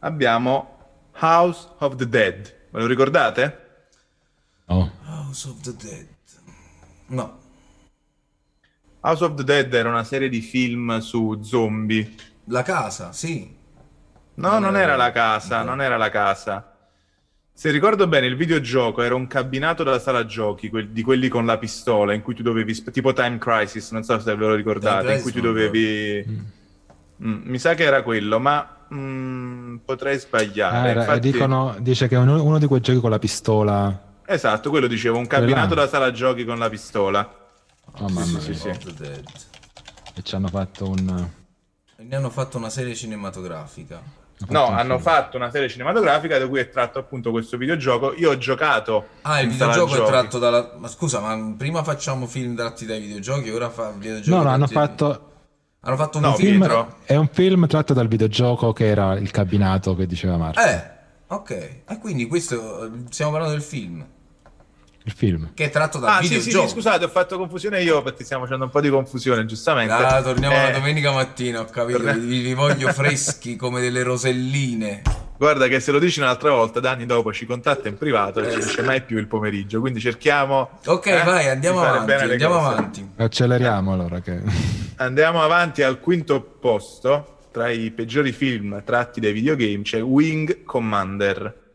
abbiamo 0.00 0.76
House 1.20 1.66
of 1.78 1.96
the 1.96 2.06
Dead. 2.08 2.54
Ve 2.70 2.78
lo 2.80 2.86
ricordate? 2.86 3.58
No. 4.66 4.90
House 5.06 5.48
of 5.48 5.60
the 5.62 5.74
Dead. 5.76 6.06
No, 7.08 7.39
House 9.00 9.24
of 9.24 9.34
the 9.34 9.44
Dead 9.44 9.72
era 9.72 9.88
una 9.88 10.04
serie 10.04 10.28
di 10.28 10.40
film 10.40 10.98
su 10.98 11.40
zombie. 11.42 12.14
La 12.46 12.62
casa, 12.62 13.12
sì. 13.12 13.56
No, 14.34 14.50
Non 14.52 14.62
non 14.62 14.74
era- 14.76 14.82
era 14.92 14.96
la 14.96 15.10
casa, 15.12 15.60
ok. 15.60 15.66
non 15.66 15.80
era 15.82 15.96
la 15.96 16.08
casa. 16.10 16.64
Se 17.52 17.70
ricordo 17.70 18.06
bene, 18.06 18.26
il 18.26 18.36
videogioco 18.36 19.02
era 19.02 19.14
un 19.14 19.26
cabinato 19.26 19.82
da 19.82 19.98
sala 19.98 20.24
giochi, 20.24 20.70
quel- 20.70 20.88
di 20.88 21.02
quelli 21.02 21.28
con 21.28 21.44
la 21.44 21.58
pistola, 21.58 22.14
in 22.14 22.22
cui 22.22 22.34
tu 22.34 22.42
dovevi, 22.42 22.72
tipo 22.90 23.12
Time 23.12 23.36
Crisis, 23.38 23.90
non 23.90 24.02
so 24.02 24.18
se 24.18 24.34
ve 24.34 24.46
lo 24.46 24.54
ricordate, 24.54 25.02
Time 25.04 25.16
in 25.16 25.22
cui 25.22 25.32
tu 25.32 25.40
dovevi... 25.40 26.24
Mm, 27.22 27.40
mi 27.44 27.58
sa 27.58 27.74
che 27.74 27.82
era 27.84 28.02
quello, 28.02 28.40
ma 28.40 28.66
mm, 28.94 29.76
potrei 29.84 30.14
Ah, 30.16 30.18
sbagliare. 30.18 30.88
era- 30.90 31.00
Infatti- 31.00 31.30
dicono, 31.32 31.76
dice 31.80 32.08
che 32.08 32.14
è 32.14 32.18
uno, 32.18 32.42
uno 32.42 32.58
di 32.58 32.66
quei 32.66 32.80
giochi 32.80 32.98
con 33.00 33.10
la 33.10 33.18
pistola. 33.18 34.08
Esatto, 34.24 34.70
quello 34.70 34.86
dicevo, 34.86 35.18
un 35.18 35.26
cabinato 35.26 35.66
Quella- 35.68 35.82
da 35.82 35.88
sala 35.88 36.10
giochi 36.12 36.44
con 36.46 36.58
la 36.58 36.68
pistola. 36.70 37.34
Oh 37.98 38.08
mamma 38.08 38.38
sì, 38.40 38.48
mia. 38.50 38.56
sì, 38.56 38.68
of 38.68 38.78
the 38.78 38.92
Dead. 38.94 39.24
E 40.14 40.22
ci 40.22 40.34
hanno 40.34 40.48
fatto 40.48 40.88
un... 40.88 41.28
E 41.96 42.02
ne 42.02 42.16
hanno 42.16 42.30
fatto 42.30 42.56
una 42.56 42.70
serie 42.70 42.94
cinematografica. 42.94 44.00
fatto 44.36 44.52
No, 44.52 44.66
hanno 44.66 44.98
film. 44.98 45.00
fatto 45.00 45.36
una 45.36 45.50
serie 45.50 45.68
cinematografica 45.68 46.38
da 46.38 46.48
cui 46.48 46.60
è 46.60 46.70
tratto 46.70 46.98
appunto 46.98 47.30
questo 47.30 47.56
videogioco. 47.56 48.14
Io 48.14 48.30
ho 48.30 48.38
giocato 48.38 49.06
Ah, 49.22 49.40
il 49.40 49.50
videogioco 49.50 50.02
è 50.02 50.06
tratto 50.06 50.38
dalla. 50.38 50.74
Ma 50.78 50.88
scusa, 50.88 51.20
ma 51.20 51.54
prima 51.56 51.82
facciamo 51.84 52.26
film 52.26 52.56
tratti 52.56 52.86
dai 52.86 53.00
videogiochi, 53.00 53.50
ora 53.50 53.68
fa 53.70 53.90
videogiochi. 53.90 54.30
No, 54.30 54.42
no, 54.42 54.48
hanno 54.50 54.66
fatto... 54.66 55.26
Hanno 55.82 55.96
fatto 55.96 56.18
un 56.18 56.24
No, 56.24 56.34
film. 56.34 56.58
Pietro. 56.58 56.96
È 57.04 57.16
un 57.16 57.28
film 57.32 57.66
tratto 57.66 57.94
dal 57.94 58.06
videogioco 58.08 58.72
che 58.72 58.86
era 58.86 59.14
il 59.14 59.30
cabinato 59.30 59.94
che 59.94 60.06
diceva 60.06 60.36
Marco. 60.36 60.60
Eh, 60.60 60.82
ok. 61.28 61.50
E 61.86 61.98
quindi 61.98 62.26
questo. 62.26 62.90
Stiamo 63.08 63.30
parlando 63.30 63.56
del 63.56 63.64
film. 63.64 64.06
Il 65.04 65.12
film. 65.12 65.50
Che 65.54 65.64
è 65.64 65.70
tratto 65.70 65.98
dal 65.98 66.18
Ah, 66.18 66.22
sì, 66.22 66.40
sì, 66.42 66.50
scusate, 66.50 67.04
ho 67.06 67.08
fatto 67.08 67.38
confusione 67.38 67.82
io 67.82 68.02
perché 68.02 68.22
stiamo 68.22 68.42
facendo 68.44 68.64
un 68.64 68.70
po' 68.70 68.80
di 68.82 68.90
confusione, 68.90 69.46
giustamente. 69.46 69.92
Ah, 69.94 70.20
torniamo 70.22 70.54
Eh, 70.54 70.62
la 70.62 70.70
domenica 70.78 71.10
mattina, 71.12 71.60
ho 71.60 71.64
capito. 71.64 71.98
torna- 71.98 72.12
Vi, 72.12 72.40
vi 72.42 72.52
voglio 72.54 72.92
freschi 72.92 73.56
come 73.56 73.80
delle 73.80 74.02
roselline. 74.02 75.02
Guarda 75.38 75.68
che 75.68 75.80
se 75.80 75.90
lo 75.90 75.98
dici 75.98 76.20
un'altra 76.20 76.50
volta, 76.50 76.80
Dani 76.80 77.06
dopo 77.06 77.32
ci 77.32 77.46
contatta 77.46 77.88
in 77.88 77.96
privato 77.96 78.40
e 78.42 78.50
ci 78.52 78.58
dice 78.58 78.82
mai 78.82 79.00
più 79.02 79.16
il 79.16 79.26
pomeriggio, 79.26 79.80
quindi 79.80 79.98
cerchiamo... 79.98 80.68
Ok, 80.84 81.06
eh, 81.06 81.22
vai, 81.24 81.44
di 81.44 81.48
andiamo 81.48 81.80
avanti. 81.80 82.12
Andiamo 82.12 82.54
cose. 82.58 82.66
avanti. 82.66 83.10
Acceleriamo 83.16 83.92
allora 83.94 84.20
che... 84.20 84.38
Andiamo 84.96 85.42
avanti 85.42 85.82
al 85.82 85.98
quinto 85.98 86.42
posto, 86.42 87.38
tra 87.50 87.70
i 87.70 87.90
peggiori 87.90 88.32
film 88.32 88.82
tratti 88.84 89.18
dai 89.18 89.32
videogame 89.32 89.80
c'è 89.80 90.02
Wing 90.02 90.62
Commander. 90.64 91.68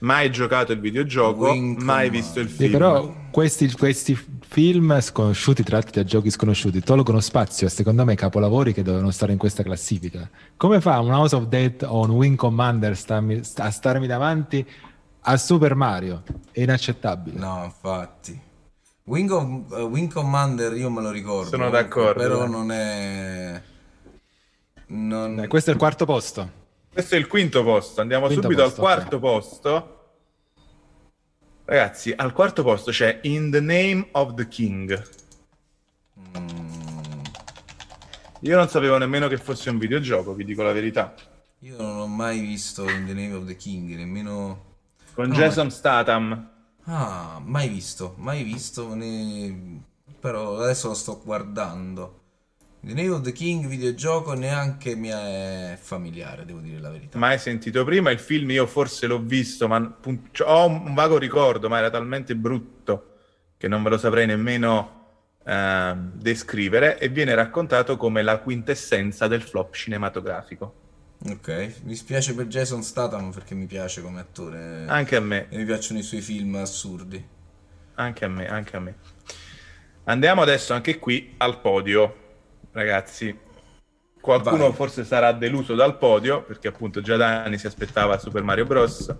Mai 0.00 0.30
giocato 0.30 0.72
il 0.72 0.78
videogioco, 0.80 1.50
Wing 1.50 1.80
mai 1.82 2.08
visto 2.08 2.38
il 2.38 2.48
Sì, 2.48 2.54
film. 2.56 2.72
però 2.72 3.12
questi, 3.32 3.70
questi 3.72 4.14
film 4.40 4.98
sconosciuti 5.00 5.62
tratti 5.64 5.90
da 5.92 6.04
giochi 6.04 6.30
sconosciuti 6.30 6.80
tolgono 6.80 7.18
spazio 7.20 7.66
a 7.66 7.70
secondo 7.70 8.04
me 8.04 8.14
capolavori 8.14 8.72
che 8.72 8.82
dovevano 8.82 9.10
stare 9.10 9.32
in 9.32 9.38
questa 9.38 9.62
classifica. 9.64 10.28
Come 10.56 10.80
fa 10.80 11.00
un 11.00 11.10
House 11.12 11.34
of 11.34 11.46
Dead 11.46 11.82
o 11.86 12.02
un 12.04 12.10
Wing 12.10 12.36
Commander 12.36 12.96
starmi- 12.96 13.42
sta- 13.42 13.64
a 13.64 13.70
starmi 13.70 14.06
davanti 14.06 14.64
a 15.22 15.36
Super 15.36 15.74
Mario? 15.74 16.22
È 16.52 16.62
inaccettabile. 16.62 17.36
No, 17.38 17.62
infatti. 17.64 18.40
Wing, 19.04 19.30
of- 19.30 19.72
eh, 19.78 19.82
Wing 19.82 20.12
Commander 20.12 20.74
io 20.76 20.90
me 20.90 21.02
lo 21.02 21.10
ricordo. 21.10 21.48
Sono 21.50 21.64
comunque, 21.70 21.82
d'accordo, 21.82 22.20
Però 22.22 22.44
eh. 22.44 22.48
non 22.48 22.70
è. 22.70 23.62
Non... 24.86 25.40
Eh, 25.40 25.46
questo 25.48 25.70
è 25.70 25.72
il 25.72 25.78
quarto 25.78 26.04
posto. 26.04 26.66
Questo 26.98 27.14
è 27.14 27.18
il 27.20 27.28
quinto 27.28 27.62
posto, 27.62 28.00
andiamo 28.00 28.26
Quinto 28.26 28.42
subito 28.42 28.62
posto, 28.64 28.80
al 28.80 28.86
quarto 28.96 29.18
posto. 29.20 30.10
Ragazzi, 31.64 32.12
al 32.16 32.32
quarto 32.32 32.64
posto 32.64 32.90
c'è 32.90 33.20
In 33.22 33.52
the 33.52 33.60
Name 33.60 34.08
of 34.10 34.34
the 34.34 34.48
King. 34.48 35.08
Mm, 36.36 37.20
Io 38.40 38.56
non 38.56 38.66
sapevo 38.68 38.98
nemmeno 38.98 39.28
che 39.28 39.36
fosse 39.36 39.70
un 39.70 39.78
videogioco, 39.78 40.34
vi 40.34 40.44
dico 40.44 40.64
la 40.64 40.72
verità. 40.72 41.14
io 41.60 41.76
non 41.76 41.98
ho 41.98 42.06
mai 42.08 42.40
visto 42.40 42.82
In 42.90 43.06
the 43.06 43.14
Name 43.14 43.34
of 43.34 43.44
the 43.46 43.54
King, 43.54 43.94
nemmeno. 43.94 44.64
Con 45.14 45.28
No, 45.28 45.34
Jason 45.36 45.70
Statham. 45.70 46.50
Ah, 46.86 47.40
mai 47.44 47.68
visto, 47.68 48.14
mai 48.16 48.42
visto. 48.42 48.92
né- 48.96 49.82
Però 50.18 50.56
adesso 50.60 50.88
lo 50.88 50.94
sto 50.94 51.20
guardando. 51.24 52.22
The 52.80 52.94
Name 52.94 53.10
of 53.10 53.22
the 53.22 53.32
King 53.32 53.66
videogioco 53.66 54.34
neanche 54.34 54.94
mi 54.94 55.08
è 55.08 55.76
familiare, 55.80 56.44
devo 56.44 56.60
dire 56.60 56.78
la 56.80 56.90
verità. 56.90 57.18
Mai 57.18 57.38
sentito 57.38 57.84
prima, 57.84 58.10
il 58.10 58.20
film 58.20 58.50
io 58.52 58.66
forse 58.66 59.06
l'ho 59.06 59.20
visto, 59.20 59.66
ma 59.66 59.98
cioè, 60.30 60.48
ho 60.48 60.66
un 60.66 60.94
vago 60.94 61.18
ricordo, 61.18 61.68
ma 61.68 61.78
era 61.78 61.90
talmente 61.90 62.36
brutto 62.36 63.14
che 63.56 63.66
non 63.66 63.82
ve 63.82 63.90
lo 63.90 63.98
saprei 63.98 64.26
nemmeno 64.26 65.06
ehm, 65.44 66.12
descrivere 66.14 66.98
e 66.98 67.08
viene 67.08 67.34
raccontato 67.34 67.96
come 67.96 68.22
la 68.22 68.38
quintessenza 68.38 69.26
del 69.26 69.42
flop 69.42 69.74
cinematografico. 69.74 70.74
Ok, 71.28 71.80
mi 71.82 71.96
spiace 71.96 72.32
per 72.32 72.46
Jason 72.46 72.84
Statham 72.84 73.32
perché 73.32 73.56
mi 73.56 73.66
piace 73.66 74.00
come 74.02 74.20
attore 74.20 74.84
Anche 74.86 75.16
a 75.16 75.20
me, 75.20 75.48
e 75.48 75.56
mi 75.56 75.64
piacciono 75.64 75.98
i 75.98 76.02
suoi 76.04 76.20
film 76.20 76.54
assurdi. 76.54 77.26
anche 77.94 78.24
a 78.24 78.28
me, 78.28 78.46
anche 78.46 78.76
a 78.76 78.80
me. 78.80 78.94
Andiamo 80.04 80.42
adesso 80.42 80.72
anche 80.74 80.98
qui 81.00 81.34
al 81.38 81.60
podio, 81.60 82.27
ragazzi. 82.72 83.46
Qualcuno 84.20 84.64
Vai. 84.68 84.72
forse 84.72 85.04
sarà 85.04 85.32
deluso 85.32 85.74
dal 85.74 85.96
podio, 85.96 86.42
perché 86.42 86.68
appunto 86.68 87.00
già 87.00 87.16
da 87.16 87.42
anni 87.44 87.56
si 87.58 87.66
aspettava 87.66 88.18
Super 88.18 88.42
Mario 88.42 88.64
Bros. 88.66 89.14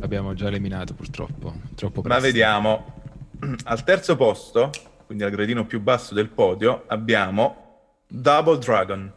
L'abbiamo 0.00 0.34
già 0.34 0.48
eliminato 0.48 0.94
purtroppo. 0.94 1.54
Troppo 1.74 2.00
Ma 2.02 2.08
presto. 2.08 2.22
vediamo. 2.24 2.94
Al 3.64 3.84
terzo 3.84 4.16
posto, 4.16 4.70
quindi 5.06 5.22
al 5.24 5.30
gradino 5.30 5.64
più 5.64 5.80
basso 5.80 6.12
del 6.14 6.28
podio, 6.28 6.84
abbiamo 6.88 7.96
Double 8.08 8.58
Dragon. 8.58 9.12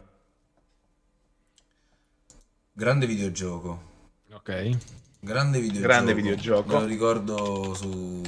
Grande 2.72 3.06
videogioco. 3.06 3.82
Ok. 4.32 4.70
Grande 5.20 5.58
videogioco. 5.60 5.86
Grande 5.86 6.14
videogioco. 6.14 6.74
Me 6.74 6.80
lo 6.80 6.86
ricordo 6.86 7.74
su 7.74 8.22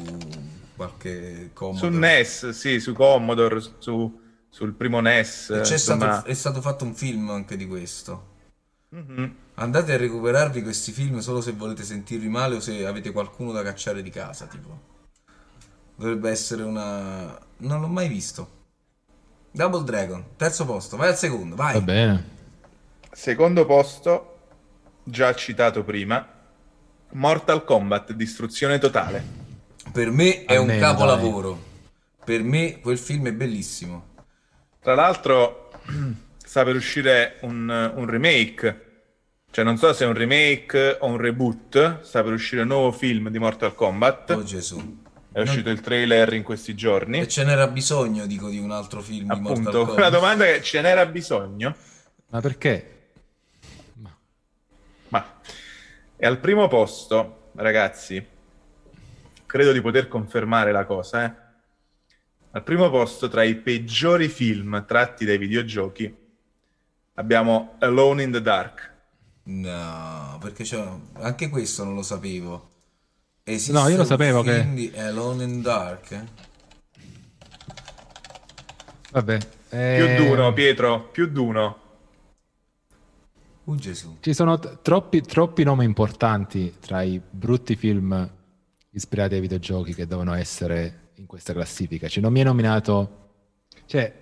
qualche 0.77 1.45
Su 1.47 1.51
Commodore. 1.55 1.97
NES, 1.97 2.49
sì, 2.51 2.81
su 2.81 2.93
Commodore, 2.93 3.61
su- 3.79 4.21
sul 4.55 4.73
primo 4.73 5.01
NES. 5.01 5.51
E 5.51 5.61
c'è 5.63 5.73
insomma. 5.73 6.13
stato, 6.13 6.29
è 6.29 6.35
stato 6.35 6.61
fatto 6.61 6.85
un 6.85 6.95
film 6.95 7.29
anche 7.31 7.57
di 7.57 7.67
questo. 7.67 8.33
Mhm. 8.91 9.37
Andate 9.55 9.95
a 9.95 9.97
recuperarvi 9.97 10.63
questi 10.63 10.93
film 10.93 11.19
solo 11.19 11.41
se 11.41 11.51
volete 11.51 11.83
sentirvi 11.83 12.29
male 12.29 12.55
o 12.55 12.61
se 12.61 12.87
avete 12.87 13.11
qualcuno 13.11 13.51
da 13.51 13.65
cacciare 13.65 14.01
di 14.01 14.11
casa, 14.11 14.47
tipo. 14.47 14.93
Dovrebbe 15.97 16.31
essere 16.31 16.63
una... 16.63 17.37
Non 17.59 17.81
l'ho 17.81 17.89
mai 17.89 18.07
visto. 18.07 18.63
Double 19.51 19.83
Dragon, 19.83 20.25
terzo 20.37 20.65
posto, 20.65 20.97
vai 20.97 21.09
al 21.09 21.17
secondo, 21.17 21.57
vai. 21.57 21.75
Va 21.75 21.81
bene. 21.81 22.29
Secondo 23.11 23.67
posto, 23.67 24.39
già 25.03 25.35
citato 25.35 25.83
prima, 25.83 26.29
Mortal 27.11 27.65
Kombat, 27.65 28.13
distruzione 28.13 28.79
totale. 28.79 29.25
Per 29.91 30.13
me 30.13 30.45
è 30.45 30.57
un 30.59 30.71
Almeno, 30.71 30.87
capolavoro. 30.87 31.63
Per 32.25 32.43
me 32.45 32.79
quel 32.81 32.99
film 32.99 33.27
è 33.27 33.33
bellissimo. 33.33 34.13
Tra 34.85 34.95
l'altro 34.95 35.71
sta 36.45 36.63
per 36.63 36.75
uscire 36.75 37.39
un, 37.41 37.93
un 37.97 38.07
remake, 38.07 38.81
cioè 39.51 39.65
non 39.65 39.79
so 39.79 39.95
se 39.95 40.05
è 40.05 40.07
un 40.07 40.13
remake 40.13 40.99
o 41.01 41.07
un 41.07 41.17
reboot, 41.17 42.03
sta 42.03 42.23
per 42.23 42.35
uscire 42.35 42.61
un 42.63 42.69
nuovo 42.69 42.93
film 42.93 43.31
di 43.31 43.39
Mortal 43.39 43.75
Kombat, 43.75 44.31
Oh 44.33 44.43
Gesù. 44.43 45.03
è 45.33 45.41
uscito 45.41 45.71
il 45.71 45.81
trailer 45.81 46.35
in 46.35 46.43
questi 46.43 46.75
giorni. 46.75 47.21
E 47.21 47.29
ce 47.29 47.45
n'era 47.45 47.67
bisogno, 47.67 48.27
dico, 48.27 48.51
di 48.51 48.59
un 48.59 48.73
altro 48.73 49.01
film 49.01 49.33
di 49.33 49.41
Mortal 49.41 49.53
Appunto, 49.65 49.79
Kombat. 49.87 49.99
la 49.99 50.11
domanda 50.11 50.47
è 50.47 50.61
ce 50.61 50.83
n'era 50.83 51.07
bisogno? 51.07 51.75
Ma 52.29 52.41
perché? 52.41 52.91
Ma 55.09 55.41
è 56.15 56.27
al 56.27 56.39
primo 56.41 56.69
posto, 56.69 57.51
ragazzi, 57.55 58.23
credo 59.47 59.73
di 59.73 59.81
poter 59.81 60.09
confermare 60.09 60.73
la 60.73 60.85
cosa, 60.85 61.25
eh. 61.25 61.43
Al 62.55 62.63
primo 62.63 62.89
posto 62.89 63.29
tra 63.29 63.43
i 63.43 63.57
peggiori 63.57 64.29
film 64.29 64.85
tratti 64.87 65.25
dai 65.25 65.39
videogiochi 65.39 66.15
abbiamo 67.15 67.75
Alone 67.81 68.23
in 68.23 68.31
the 68.31 68.41
Dark. 68.41 68.93
No, 69.47 70.39
perché 70.41 70.63
c'è... 70.63 70.81
anche 71.15 71.49
questo 71.49 71.83
non 71.83 71.97
lo 71.97 72.03
sapevo. 72.03 72.71
Esiste 73.43 73.73
No, 73.73 73.89
io 73.89 73.97
lo 73.97 74.05
sapevo 74.05 74.45
film 74.45 74.77
che- 74.77 75.01
Alone 75.01 75.43
in 75.43 75.63
Dark. 75.63 76.11
eh? 76.13 76.25
Vabbè. 79.11 79.37
Più 79.39 79.79
eh, 79.79 80.15
d'uno, 80.17 80.53
Pietro, 80.53 81.09
più 81.09 81.27
d'uno. 81.29 81.79
Uh 83.65 83.75
Gesù. 83.75 84.19
Ci 84.21 84.33
sono 84.33 84.61
t- 84.61 84.81
troppi, 84.81 85.23
troppi 85.23 85.65
nomi 85.65 85.85
importanti 85.85 86.77
tra 86.79 87.03
i 87.03 87.21
brutti 87.29 87.75
film 87.75 88.31
ispirati 88.91 89.35
ai 89.35 89.41
videogiochi 89.41 89.93
che 89.93 90.07
devono 90.07 90.35
essere 90.35 91.04
in 91.17 91.27
questa 91.27 91.53
classifica. 91.53 92.09
Cioè, 92.09 92.23
non 92.23 92.33
mi 92.33 92.41
è 92.41 92.45
nominato... 92.45 93.19
Cioè, 93.87 94.13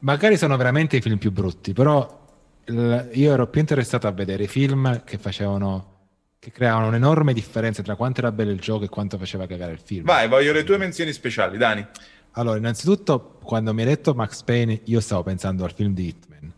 magari 0.00 0.36
sono 0.36 0.56
veramente 0.56 0.96
i 0.96 1.00
film 1.00 1.18
più 1.18 1.30
brutti, 1.32 1.72
però 1.72 2.18
io 2.66 3.32
ero 3.32 3.46
più 3.48 3.60
interessato 3.60 4.06
a 4.06 4.12
vedere 4.12 4.44
i 4.44 4.48
film 4.48 5.02
che 5.04 5.18
facevano... 5.18 5.98
che 6.38 6.50
creavano 6.52 6.86
un'enorme 6.88 7.32
differenza 7.32 7.82
tra 7.82 7.96
quanto 7.96 8.20
era 8.20 8.32
bello 8.32 8.50
il 8.50 8.60
gioco 8.60 8.84
e 8.84 8.88
quanto 8.88 9.18
faceva 9.18 9.46
cagare 9.46 9.72
il 9.72 9.80
film. 9.82 10.04
Vai, 10.04 10.28
voglio 10.28 10.52
le 10.52 10.64
tue 10.64 10.76
menzioni 10.78 11.12
speciali, 11.12 11.56
Dani. 11.58 11.86
Allora, 12.34 12.58
innanzitutto, 12.58 13.38
quando 13.42 13.74
mi 13.74 13.82
hai 13.82 13.88
detto 13.88 14.14
Max 14.14 14.42
Payne, 14.42 14.80
io 14.84 15.00
stavo 15.00 15.24
pensando 15.24 15.64
al 15.64 15.72
film 15.72 15.92
di 15.94 16.06
Hitman, 16.06 16.52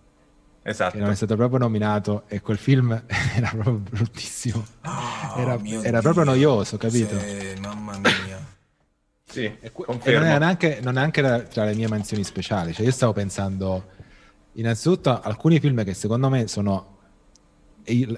Esatto. 0.65 0.93
che 0.93 0.99
non 1.01 1.11
è 1.11 1.15
stato 1.15 1.35
proprio 1.35 1.59
nominato 1.59 2.25
e 2.29 2.41
quel 2.43 2.59
film 2.59 2.93
era 3.35 3.49
proprio 3.49 3.79
bruttissimo. 3.79 4.63
Ah, 4.83 5.35
Era- 5.39 5.59
era 5.83 6.01
proprio 6.01 6.25
noioso, 6.25 6.77
capito? 6.77 7.19
Sì, 7.19 7.55
mamma 7.61 7.97
mia. 7.99 8.12
Sì, 9.33 9.45
E 9.45 9.73
non 10.13 10.25
è 10.25 10.39
neanche, 10.39 10.81
non 10.83 10.93
è 10.93 10.99
neanche 10.99 11.23
tra- 11.23 11.41
tra 11.41 11.65
le 11.65 11.75
mie 11.75 11.89
menzioni 11.89 12.23
speciali. 12.23 12.73
Cioè, 12.75 12.85
io 12.85 12.93
stavo 12.93 13.13
pensando, 13.13 13.87
innanzitutto, 14.55 15.21
alcuni 15.21 15.59
film 15.59 15.83
che 15.85 15.95
secondo 15.95 16.29
me 16.29 16.47
sono. 16.49 16.91
il- 17.87 18.17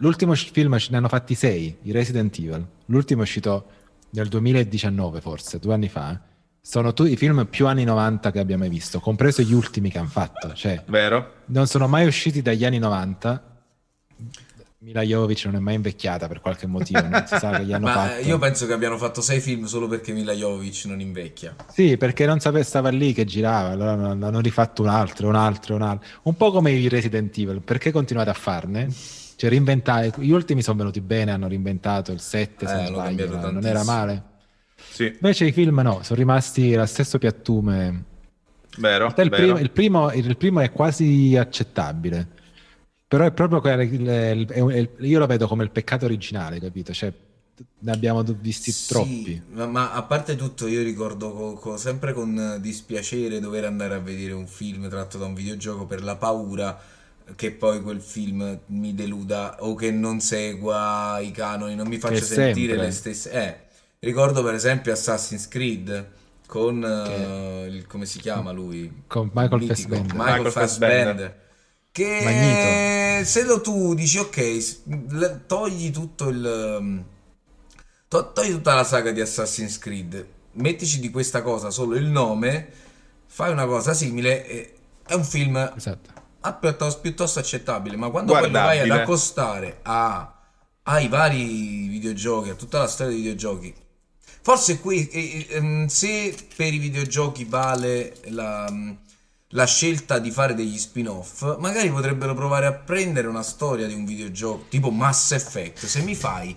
l'ultimo 0.00 0.34
film 0.34 0.76
ce 0.78 0.88
ne 0.90 0.96
hanno 0.98 1.08
fatti 1.08 1.34
sei, 1.34 1.78
i 1.82 1.92
Resident 1.92 2.36
Evil. 2.38 2.66
L'ultimo 2.86 3.20
è 3.20 3.24
uscito 3.24 3.66
nel 4.10 4.28
2019, 4.28 5.20
forse, 5.20 5.58
due 5.58 5.72
anni 5.74 5.88
fa. 5.88 6.20
Sono 6.60 6.92
tu- 6.92 7.04
i 7.06 7.16
film 7.16 7.46
più 7.46 7.66
anni 7.66 7.84
90 7.84 8.30
che 8.30 8.38
abbiamo 8.40 8.62
mai 8.64 8.70
visto, 8.70 9.00
compreso 9.00 9.40
gli 9.42 9.54
ultimi 9.54 9.90
che 9.90 9.98
hanno 9.98 10.08
fatto. 10.08 10.52
Cioè, 10.52 10.82
Vero? 10.88 11.34
non 11.46 11.66
sono 11.66 11.86
mai 11.88 12.06
usciti 12.06 12.42
dagli 12.42 12.64
anni 12.64 12.78
90. 12.78 13.57
Mila 14.88 15.02
Jovic 15.02 15.44
non 15.44 15.56
è 15.56 15.58
mai 15.58 15.74
invecchiata 15.74 16.28
per 16.28 16.40
qualche 16.40 16.66
motivo, 16.66 17.00
non 17.02 17.22
si 17.26 17.36
sa 17.36 17.50
che 17.58 17.64
gli 17.64 17.72
hanno 17.74 17.84
Ma 17.88 17.92
fatto. 17.92 18.14
eh, 18.14 18.22
io 18.22 18.38
penso 18.38 18.66
che 18.66 18.72
abbiano 18.72 18.96
fatto 18.96 19.20
sei 19.20 19.38
film 19.38 19.66
solo 19.66 19.86
perché 19.86 20.12
Mila 20.12 20.32
Jovic 20.32 20.86
non 20.86 20.98
invecchia. 21.00 21.54
Sì, 21.70 21.98
perché 21.98 22.24
non 22.24 22.40
sapeva, 22.40 22.64
stava 22.64 22.88
lì 22.88 23.12
che 23.12 23.26
girava, 23.26 23.68
allora 23.68 23.94
non- 23.94 24.22
hanno 24.22 24.40
rifatto 24.40 24.80
un 24.80 24.88
altro, 24.88 25.28
un 25.28 25.34
altro, 25.34 25.74
un 25.74 25.82
altro. 25.82 26.08
Un 26.22 26.36
po' 26.38 26.50
come 26.50 26.70
i 26.70 26.88
Resident 26.88 27.36
Evil, 27.36 27.60
perché 27.60 27.90
continuate 27.92 28.30
a 28.30 28.34
farne? 28.34 28.88
Cioè, 29.36 29.50
reinventare. 29.50 30.10
Gli 30.16 30.30
ultimi 30.30 30.62
sono 30.62 30.78
venuti 30.78 31.02
bene, 31.02 31.32
hanno 31.32 31.48
reinventato 31.48 32.10
il 32.10 32.20
7, 32.20 32.66
se 32.66 32.72
Eh, 32.72 32.76
non 32.76 33.00
hanno 33.00 33.10
sbaglio, 33.26 33.50
non 33.50 33.66
era 33.66 33.84
male. 33.84 34.22
Sì, 34.90 35.04
Invece 35.04 35.44
i 35.44 35.52
film 35.52 35.80
no, 35.80 36.00
sono 36.02 36.18
rimasti 36.18 36.74
lo 36.74 36.86
stesso 36.86 37.18
piattume. 37.18 38.04
vero. 38.78 39.08
Il, 39.08 39.28
vero. 39.28 39.28
primo, 39.36 39.58
il 39.58 39.70
primo- 39.70 40.12
il 40.12 40.36
primo 40.38 40.60
è 40.60 40.72
quasi 40.72 41.36
accettabile, 41.36 42.26
però 43.08 43.24
è 43.24 43.32
proprio 43.32 43.60
quel- 43.60 43.80
il- 43.92 44.00
il- 44.02 44.48
è 44.48 44.60
un- 44.60 44.70
è 44.72 44.76
il- 44.78 44.90
io 45.00 45.18
lo 45.18 45.26
vedo 45.26 45.46
come 45.48 45.64
il 45.64 45.70
peccato 45.70 46.04
originale, 46.04 46.60
capito? 46.60 46.92
Cioè, 46.92 47.12
ne 47.80 47.90
abbiamo 47.92 48.22
visti 48.22 48.70
Sì, 48.72 48.86
troppi. 48.86 49.42
ma, 49.50 49.66
ma 49.66 49.92
a 49.92 50.02
parte 50.04 50.36
tutto 50.36 50.66
io 50.68 50.82
ricordo 50.82 51.32
co- 51.32 51.54
co- 51.54 51.76
sempre 51.76 52.12
con 52.12 52.58
dispiacere 52.60 53.40
dover 53.40 53.64
andare 53.64 53.94
a 53.94 53.98
vedere 53.98 54.32
un 54.32 54.46
film 54.46 54.88
tratto 54.88 55.18
da 55.18 55.26
un 55.26 55.34
videogioco 55.34 55.86
per 55.86 56.02
la 56.02 56.16
paura 56.16 56.78
che 57.34 57.50
poi 57.52 57.82
quel 57.82 58.00
film 58.00 58.60
mi 58.66 58.94
deluda 58.94 59.56
o 59.60 59.74
che 59.74 59.90
non 59.90 60.20
segua 60.20 61.18
i 61.20 61.30
canoni, 61.30 61.74
non 61.74 61.88
mi 61.88 61.98
faccia 61.98 62.20
Che 62.20 62.26
sentire 62.26 62.68
sempre. 62.72 62.86
le 62.86 62.90
stesse... 62.92 63.30
Eh, 63.32 63.56
ricordo 64.00 64.42
per 64.42 64.54
esempio 64.54 64.92
Assassin's 64.92 65.48
Creed 65.48 66.06
con 66.46 66.82
eh, 66.84 67.66
il, 67.66 67.86
come 67.86 68.06
si 68.06 68.18
chiama 68.20 68.52
lui? 68.52 69.02
Con 69.06 69.30
Michael 69.34 69.62
Fassbender. 69.64 70.14
Michael 70.14 70.36
Michael 70.36 70.52
Fassbender. 70.52 71.06
Fassbender. 71.16 71.46
Che 71.90 72.20
Magneto. 72.22 73.24
se 73.24 73.42
lo 73.44 73.60
tu 73.60 73.94
dici 73.94 74.18
ok, 74.18 75.46
togli 75.46 75.90
tutto 75.90 76.28
il... 76.28 76.76
um, 76.80 77.04
to- 78.08 78.32
togli 78.32 78.50
tutta 78.52 78.74
la 78.74 78.84
saga 78.84 79.10
di 79.10 79.20
Assassin's 79.20 79.78
Creed, 79.78 80.26
mettici 80.52 81.00
di 81.00 81.10
questa 81.10 81.42
cosa 81.42 81.70
solo 81.70 81.96
il 81.96 82.06
nome, 82.06 82.70
fai 83.26 83.50
una 83.50 83.66
cosa 83.66 83.94
simile 83.94 84.46
e 84.46 84.74
è 85.06 85.14
un 85.14 85.24
film 85.24 85.72
Esatto. 85.76 86.10
ah, 86.40 86.52
piuttosto, 86.54 87.00
piuttosto 87.00 87.38
accettabile, 87.40 87.96
ma 87.96 88.10
quando 88.10 88.32
poi 88.32 88.42
lo 88.42 88.50
vai 88.50 88.78
ad 88.80 88.90
accostare 88.90 89.80
a- 89.82 90.32
ai 90.84 91.08
vari 91.08 91.88
videogiochi, 91.88 92.50
a 92.50 92.54
tutta 92.54 92.78
la 92.78 92.86
storia 92.86 93.12
dei 93.12 93.22
videogiochi, 93.22 93.74
forse 94.42 94.78
qui, 94.80 95.08
eh, 95.08 95.46
eh, 95.50 95.56
ehm, 95.56 95.86
se 95.86 96.34
per 96.56 96.72
i 96.72 96.78
videogiochi 96.78 97.44
vale 97.44 98.16
la, 98.26 98.72
la 99.52 99.64
scelta 99.64 100.18
di 100.18 100.30
fare 100.30 100.54
degli 100.54 100.76
spin-off, 100.78 101.56
magari 101.58 101.90
potrebbero 101.90 102.34
provare 102.34 102.66
a 102.66 102.72
prendere 102.72 103.28
una 103.28 103.42
storia 103.42 103.86
di 103.86 103.94
un 103.94 104.04
videogioco 104.04 104.64
tipo 104.68 104.90
Mass 104.90 105.32
Effect. 105.32 105.86
Se 105.86 106.00
mi 106.02 106.14
fai 106.14 106.54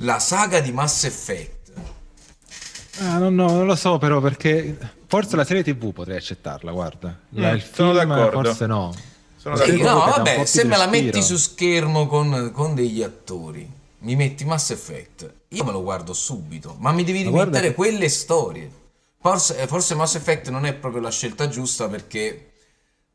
la 0.00 0.18
saga 0.18 0.60
di 0.60 0.72
Mass 0.72 1.04
Effect, 1.04 1.54
Ah, 2.98 3.18
no, 3.18 3.28
no, 3.28 3.48
non 3.50 3.66
lo 3.66 3.74
so 3.74 3.98
però 3.98 4.22
perché 4.22 4.74
forse 5.06 5.36
la 5.36 5.44
serie 5.44 5.62
TV 5.62 5.92
potrei 5.92 6.16
accettarla, 6.16 6.72
guarda. 6.72 7.18
La- 7.30 7.52
Mm, 7.52 7.54
il 7.56 7.62
sono 7.70 7.92
film 7.92 8.08
d'accordo. 8.08 8.42
forse 8.42 8.66
no. 8.66 8.94
Sono 9.36 9.54
d'accordo. 9.56 9.82
no, 9.82 9.98
vabbè, 9.98 10.44
se 10.46 10.64
me 10.64 10.76
la 10.78 10.86
metti 10.86 11.22
su 11.22 11.36
schermo 11.36 12.06
con, 12.06 12.50
con 12.54 12.74
degli 12.74 13.02
attori, 13.02 13.70
mi 13.98 14.16
metti 14.16 14.46
Mass 14.46 14.70
Effect, 14.70 15.30
io 15.48 15.64
me 15.64 15.72
lo 15.72 15.82
guardo 15.82 16.14
subito, 16.14 16.76
ma 16.78 16.90
mi 16.92 17.04
devi 17.04 17.20
rimettere 17.22 17.68
che- 17.68 17.74
quelle 17.74 18.08
storie. 18.08 18.70
Forse, 19.28 19.58
eh, 19.58 19.66
forse 19.66 19.94
Mass 19.94 20.14
Effect 20.14 20.48
non 20.50 20.64
è 20.66 20.74
proprio 20.74 21.00
la 21.02 21.10
scelta 21.10 21.48
giusta 21.48 21.88
perché 21.88 22.52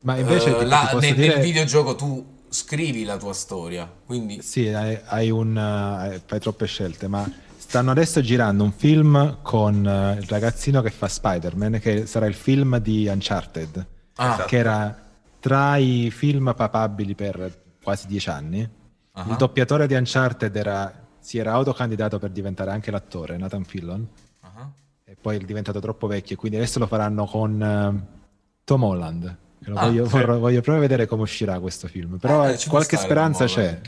Ma 0.01 0.17
invece 0.17 0.57
ti- 0.57 0.65
la- 0.65 0.91
nel, 0.99 1.15
dire- 1.15 1.35
nel 1.35 1.43
videogioco 1.43 1.95
tu 1.95 2.39
scrivi 2.49 3.03
la 3.05 3.17
tua 3.17 3.33
storia, 3.33 3.89
quindi 4.05 4.41
Sì, 4.41 4.67
hai, 4.67 4.99
hai 5.05 5.29
un, 5.29 5.55
eh, 5.57 6.21
fai 6.25 6.39
troppe 6.39 6.65
scelte, 6.65 7.07
ma 7.07 7.29
stanno 7.57 7.91
adesso 7.91 8.19
girando 8.19 8.63
un 8.65 8.73
film 8.73 9.37
con 9.41 9.87
eh, 9.87 10.17
il 10.19 10.27
ragazzino 10.27 10.81
che 10.81 10.89
fa 10.89 11.07
Spider-Man, 11.07 11.79
che 11.79 12.05
sarà 12.05 12.25
il 12.25 12.33
film 12.33 12.77
di 12.79 13.07
Uncharted, 13.07 13.87
Ah. 14.15 14.43
Che 14.45 14.57
era 14.57 14.99
tra 15.39 15.77
i 15.77 16.11
film 16.11 16.53
papabili 16.55 17.15
per 17.15 17.63
quasi 17.81 18.05
dieci 18.07 18.29
anni. 18.29 18.69
Ah. 19.13 19.25
Il 19.29 19.35
doppiatore 19.37 19.87
di 19.87 19.93
Uncharted 19.93 20.53
era, 20.55 20.93
si 21.19 21.37
era 21.37 21.53
autocandidato 21.53 22.19
per 22.19 22.31
diventare 22.31 22.71
anche 22.71 22.91
l'attore, 22.91 23.37
Nathan 23.37 23.63
Fillon, 23.63 24.05
Ah. 24.41 24.69
E 25.11 25.17
poi 25.19 25.35
è 25.35 25.39
diventato 25.39 25.81
troppo 25.81 26.07
vecchio, 26.07 26.37
quindi 26.37 26.55
adesso 26.57 26.79
lo 26.79 26.87
faranno 26.87 27.25
con 27.25 27.61
eh, 27.61 28.19
Tom 28.63 28.83
Holland. 28.83 29.37
Ah, 29.73 29.85
voglio, 29.87 30.05
sì. 30.05 30.11
vorrò- 30.11 30.37
voglio 30.39 30.61
proprio 30.61 30.79
vedere 30.79 31.05
come 31.05 31.23
uscirà 31.23 31.59
questo 31.59 31.89
film, 31.89 32.17
però 32.17 32.47
Eh, 32.47 32.57
qualche 32.69 32.95
speranza 32.95 33.43
c'è. 33.45 33.81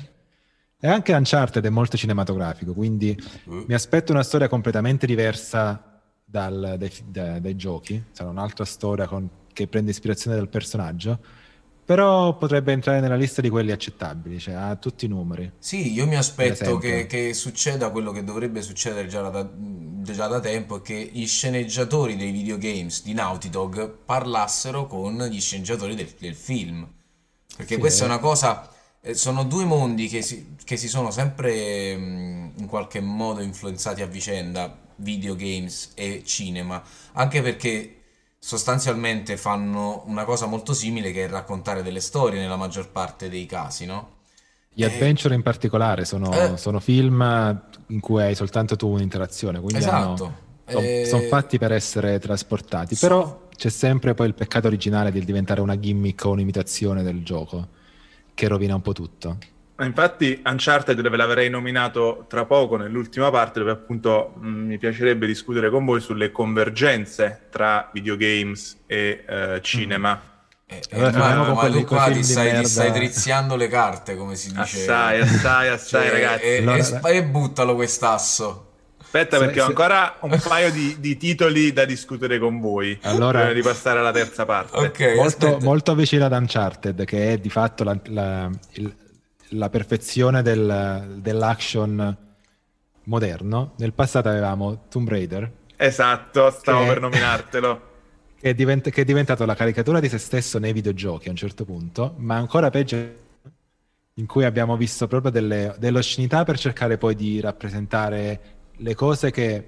E 0.79 0.87
anche 0.87 1.13
Uncharted 1.13 1.65
è 1.65 1.69
molto 1.69 1.95
cinematografico, 1.95 2.73
quindi 2.73 3.17
Mm. 3.49 3.63
mi 3.67 3.73
aspetto 3.73 4.11
una 4.11 4.21
storia 4.21 4.49
completamente 4.49 5.05
diversa 5.07 6.01
dal- 6.25 6.75
dai, 6.77 6.91
da- 7.05 7.39
dai 7.39 7.55
giochi, 7.55 8.03
sarà 8.11 8.29
un'altra 8.29 8.65
storia 8.65 9.07
con- 9.07 9.29
che 9.53 9.67
prende 9.67 9.91
ispirazione 9.91 10.35
dal 10.35 10.49
personaggio, 10.49 11.19
però 11.85 12.37
potrebbe 12.37 12.71
entrare 12.71 12.99
nella 12.99 13.15
lista 13.15 13.41
di 13.41 13.49
quelli 13.49 13.71
accettabili, 13.71 14.39
cioè 14.39 14.53
ha 14.55 14.75
tutti 14.75 15.05
i 15.05 15.07
numeri. 15.07 15.51
Sì, 15.57 15.93
io 15.93 16.05
mi 16.05 16.17
aspetto 16.17 16.77
che, 16.77 17.05
che 17.05 17.33
succeda 17.33 17.89
quello 17.89 18.11
che 18.11 18.23
dovrebbe 18.25 18.61
succedere 18.61 19.07
già 19.07 19.21
da, 19.29 19.49
già 19.57 20.27
da 20.27 20.39
tempo, 20.41 20.81
che 20.81 21.09
gli 21.13 21.25
sceneggiatori 21.25 22.17
dei 22.17 22.31
videogames 22.31 23.01
di 23.03 23.13
Naughty 23.13 23.49
Dog 23.49 23.89
parlassero 24.03 24.87
con 24.87 25.17
gli 25.23 25.39
sceneggiatori 25.39 25.95
del, 25.95 26.13
del 26.19 26.35
film. 26.35 26.85
Perché 27.55 27.77
Sì, 27.77 27.79
questa 27.79 28.03
è 28.03 28.07
una 28.07 28.19
cosa 28.19 28.69
eh, 29.01 29.13
sono 29.13 29.45
due 29.45 29.63
mondi 29.63 30.07
che 30.09 30.21
si, 30.21 30.55
che 30.65 30.75
si 30.75 30.89
sono 30.89 31.11
sempre 31.11 31.95
mh, 31.95 32.53
in 32.57 32.67
qualche 32.67 32.99
modo 32.99 33.39
influenzati 33.41 34.01
a 34.01 34.05
vicenda, 34.07 34.77
videogames 34.97 35.91
e 35.95 36.23
cinema, 36.25 36.83
anche 37.13 37.41
perché 37.41 38.02
sostanzialmente 38.45 39.37
fanno 39.37 40.03
una 40.07 40.25
cosa 40.25 40.47
molto 40.47 40.73
simile 40.73 41.11
che 41.13 41.23
è 41.23 41.29
raccontare 41.29 41.81
delle 41.81 42.01
storie 42.01 42.41
nella 42.41 42.57
maggior 42.57 42.89
parte 42.89 43.29
dei 43.29 43.45
casi, 43.45 43.85
no? 43.85 44.11
Gli 44.75 44.83
adventure 44.83 45.35
in 45.35 45.43
particolare 45.43 46.03
sono, 46.03 46.53
Eh. 46.53 46.57
sono 46.57 46.79
film 46.79 47.21
in 47.87 47.99
cui 47.99 48.21
hai 48.23 48.35
soltanto 48.35 48.75
tu 48.75 48.87
un'interazione, 48.89 49.59
quindi 49.59 49.79
Esatto. 49.79 50.33
sono 50.65 51.21
Eh, 51.21 51.27
fatti 51.27 51.57
per 51.59 51.71
essere 51.71 52.19
trasportati, 52.19 52.95
sono- 52.95 53.11
però 53.13 53.47
c'è 53.55 53.69
sempre 53.69 54.13
poi 54.15 54.27
il 54.27 54.33
peccato 54.33 54.67
originale 54.67 55.11
di 55.11 55.23
diventare 55.23 55.61
una 55.61 55.77
gimmick 55.77 56.25
o 56.25 56.31
un'imitazione 56.31 57.03
del 57.03 57.23
gioco 57.23 57.67
che 58.33 58.47
rovina 58.47 58.75
un 58.75 58.81
po' 58.81 58.93
tutto. 58.93 59.37
Ma 59.75 59.85
Infatti 59.85 60.39
Uncharted 60.45 61.01
ve 61.09 61.17
l'avrei 61.17 61.49
nominato 61.49 62.25
tra 62.29 62.45
poco 62.45 62.77
nell'ultima 62.77 63.31
parte 63.31 63.59
dove 63.59 63.71
appunto 63.71 64.33
mh, 64.39 64.47
mi 64.47 64.77
piacerebbe 64.77 65.25
discutere 65.25 65.69
con 65.71 65.83
voi 65.83 65.99
sulle 65.99 66.31
convergenze 66.31 67.47
tra 67.49 67.89
videogames 67.91 68.83
e 68.85 69.23
eh, 69.27 69.59
cinema. 69.63 70.21
eh, 70.67 70.79
eh, 70.89 70.95
Allora, 71.03 71.35
ma, 71.35 71.47
ma 71.47 71.53
quelli- 71.53 71.79
tu 71.81 71.85
qua 71.87 72.09
ti 72.11 72.23
stai, 72.23 72.59
ti 72.61 72.65
stai 72.67 72.91
driziando 72.91 73.55
le 73.55 73.67
carte, 73.67 74.15
come 74.15 74.35
si 74.35 74.49
dice. 74.49 74.61
Assai, 74.61 75.21
assai, 75.21 75.67
assai 75.73 76.01
Cioè, 76.07 76.11
ragazzi. 76.11 76.43
E, 76.45 76.57
Allora- 76.59 76.77
e 76.77 76.83
sp- 76.83 77.05
e 77.07 77.23
buttalo 77.23 77.75
quest'asso. 77.75 78.67
Aspetta 79.01 79.37
perché 79.39 79.61
ho 79.61 79.65
ancora 79.65 80.17
un 80.21 80.39
paio 80.47 80.71
di, 80.71 80.97
di 80.99 81.17
titoli 81.17 81.73
da 81.73 81.85
discutere 81.85 82.37
con 82.39 82.59
voi 82.59 82.97
Allora- 83.03 83.39
prima 83.39 83.53
di 83.53 83.61
passare 83.61 83.99
alla 83.99 84.11
terza 84.11 84.45
parte. 84.45 84.77
Ok, 84.77 85.13
molto, 85.15 85.57
molto 85.61 85.95
vicino 85.95 86.25
ad 86.25 86.31
Uncharted, 86.31 87.03
che 87.05 87.33
è 87.33 87.37
di 87.39 87.49
fatto 87.49 87.83
la, 87.83 87.97
la- 88.05 88.49
il- 88.73 88.95
la 89.53 89.69
perfezione 89.69 90.41
del- 90.41 91.17
dell'action 91.21 92.17
moderno. 93.05 93.73
Nel 93.77 93.93
passato 93.93 94.29
avevamo 94.29 94.85
Tomb 94.89 95.09
Raider, 95.09 95.51
Esatto, 95.75 96.49
stavo 96.51 96.81
Che- 96.81 96.87
per 96.87 96.99
nominartelo. 97.01 97.81
che 98.39 98.49
è, 98.49 98.53
divent- 98.53 98.89
che 98.89 99.01
è 99.01 99.05
diventato 99.05 99.45
la 99.45 99.55
caricatura 99.55 99.99
di 99.99 100.07
se 100.07 100.17
stesso 100.17 100.59
nei 100.59 100.71
videogiochi 100.71 101.27
a 101.27 101.31
un 101.31 101.37
certo 101.37 101.65
punto, 101.65 102.13
ma 102.17 102.35
ancora 102.35 102.69
peggio 102.69 103.21
in 104.15 104.25
cui 104.27 104.45
abbiamo 104.45 104.77
visto 104.77 105.07
proprio 105.07 105.31
delle, 105.31 105.75
delle 105.79 105.97
oscenità 105.97 106.43
per 106.43 106.57
cercare 106.59 106.97
poi 106.97 107.15
di 107.15 107.39
rappresentare 107.39 108.39
le 108.77 108.95
cose 108.95 109.31
che... 109.31 109.67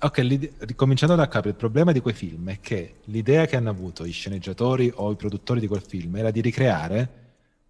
Ok, 0.00 0.18
l'ide- 0.18 0.52
ricominciando 0.60 1.16
da 1.16 1.26
capo, 1.28 1.48
il 1.48 1.54
problema 1.54 1.90
di 1.92 2.00
quei 2.00 2.14
film 2.14 2.48
è 2.50 2.60
che 2.60 2.96
l'idea 3.06 3.46
che 3.46 3.56
hanno 3.56 3.70
avuto 3.70 4.04
i 4.04 4.12
sceneggiatori 4.12 4.90
o 4.94 5.10
i 5.10 5.16
produttori 5.16 5.58
di 5.60 5.66
quel 5.66 5.82
film 5.82 6.14
era 6.16 6.30
di 6.30 6.40
ricreare 6.40 7.21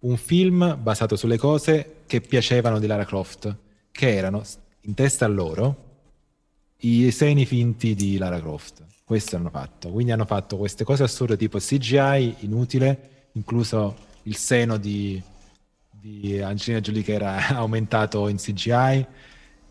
un 0.03 0.17
film 0.17 0.77
basato 0.81 1.15
sulle 1.15 1.37
cose 1.37 2.01
che 2.05 2.21
piacevano 2.21 2.79
di 2.79 2.87
Lara 2.87 3.05
Croft, 3.05 3.55
che 3.91 4.15
erano 4.15 4.43
in 4.81 4.93
testa 4.93 5.25
a 5.25 5.29
loro 5.29 5.91
i 6.79 7.11
seni 7.11 7.45
finti 7.45 7.95
di 7.95 8.17
Lara 8.17 8.39
Croft. 8.39 8.83
Questo 9.05 9.35
hanno 9.35 9.49
fatto. 9.49 9.89
Quindi 9.89 10.11
hanno 10.11 10.25
fatto 10.25 10.57
queste 10.57 10.83
cose 10.83 11.03
assurde 11.03 11.37
tipo 11.37 11.57
CGI 11.57 12.37
inutile, 12.39 13.27
incluso 13.33 13.95
il 14.23 14.35
seno 14.35 14.77
di, 14.77 15.21
di 15.89 16.41
Angelina 16.41 16.81
Jolie 16.81 17.03
che 17.03 17.13
era 17.13 17.47
aumentato 17.55 18.27
in 18.27 18.37
CGI. 18.37 19.05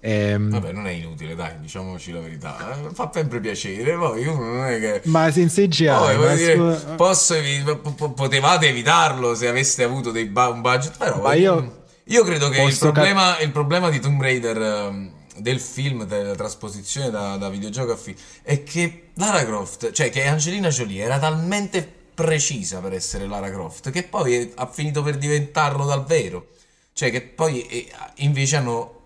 Ehm, 0.04 0.50
Vabbè, 0.50 0.72
non 0.72 0.88
è 0.88 0.90
inutile, 0.90 1.36
dai, 1.36 1.60
diciamoci 1.60 2.10
la 2.10 2.18
verità. 2.20 2.76
Eh, 2.88 2.92
Fa 2.92 3.08
sempre 3.14 3.38
piacere, 3.38 3.94
poi 3.96 4.26
uno 4.26 4.44
non 4.54 4.64
è 4.66 4.80
che... 4.80 5.00
ma 5.04 5.28
in 5.32 5.48
CGI, 5.48 5.86
Poi, 5.86 6.18
ma 6.18 6.34
dire, 6.34 6.56
su- 6.56 6.94
posso 6.96 7.34
evi- 7.34 7.62
po- 7.62 7.92
po- 7.92 8.10
potevate 8.10 8.66
evitarlo 8.66 9.36
se 9.36 9.46
aveste 9.46 9.84
avuto 9.84 10.10
dei 10.10 10.24
ba- 10.24 10.48
un 10.48 10.60
budget, 10.60 10.96
però 10.96 11.20
Ma 11.22 11.34
io 11.34 11.84
io 12.06 12.24
credo 12.24 12.48
che 12.48 12.58
il 12.58 12.64
posso 12.64 12.86
cap- 12.86 12.94
problema, 12.94 13.38
il 13.38 13.52
problema 13.52 13.90
di 13.90 14.00
Tomb 14.00 14.20
Raider 14.20 14.60
ehm, 14.60 15.12
del 15.36 15.60
film, 15.60 16.04
della 16.04 16.34
trasposizione 16.34 17.08
da, 17.08 17.36
da 17.36 17.48
videogioco 17.48 17.92
a 17.92 17.96
film, 17.96 18.16
è 18.42 18.64
che 18.64 19.10
Lara 19.14 19.44
Croft, 19.44 19.92
cioè 19.92 20.10
che 20.10 20.26
Angelina 20.26 20.68
Jolie 20.68 21.04
era 21.04 21.20
talmente 21.20 21.88
precisa 22.12 22.80
per 22.80 22.92
essere 22.92 23.26
Lara 23.28 23.50
Croft 23.50 23.90
che 23.90 24.02
poi 24.02 24.34
è- 24.34 24.50
ha 24.56 24.66
finito 24.66 25.00
per 25.04 25.16
diventarlo 25.16 25.84
davvero. 25.86 26.48
Cioè 26.92 27.10
che 27.12 27.22
poi 27.22 27.62
eh, 27.68 27.88
invece 28.16 28.56
hanno 28.56 28.96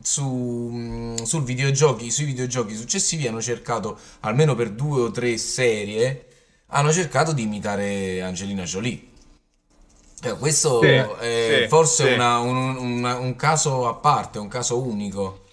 su, 0.00 0.24
mh, 0.24 1.22
sul 1.24 1.42
videogiochi, 1.44 2.10
sui 2.10 2.24
videogiochi 2.26 2.74
successivi 2.74 3.26
hanno 3.26 3.40
cercato, 3.42 3.98
almeno 4.20 4.54
per 4.54 4.70
due 4.72 5.02
o 5.02 5.10
tre 5.10 5.36
serie, 5.38 6.26
hanno 6.68 6.92
cercato 6.92 7.32
di 7.32 7.42
imitare 7.42 8.22
Angelina 8.22 8.64
Jolie. 8.64 9.00
Eh, 10.22 10.36
questo 10.38 10.80
Sì, 10.80 10.86
è 10.88 11.62
sì, 11.62 11.68
forse 11.68 12.06
sì. 12.08 12.12
una- 12.14 12.38
un, 12.38 12.56
una- 12.76 13.18
un 13.18 13.36
caso 13.36 13.86
a 13.86 13.94
parte, 13.94 14.38
un 14.38 14.48
caso 14.48 14.80
unico. 14.82 15.44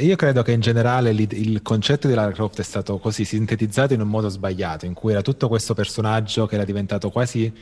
Io 0.00 0.16
credo 0.16 0.42
che 0.42 0.52
in 0.52 0.60
generale 0.60 1.10
il 1.10 1.60
concetto 1.62 2.08
di 2.08 2.14
Lara 2.14 2.32
Croft 2.32 2.58
è 2.60 2.62
stato 2.62 2.98
così 2.98 3.24
sintetizzato 3.26 3.92
in 3.92 4.00
un 4.00 4.08
modo 4.08 4.30
sbagliato, 4.30 4.86
in 4.86 4.94
cui 4.94 5.12
era 5.12 5.20
tutto 5.20 5.46
questo 5.48 5.74
personaggio 5.74 6.46
che 6.46 6.54
era 6.54 6.64
diventato 6.64 7.10
quasi 7.10 7.52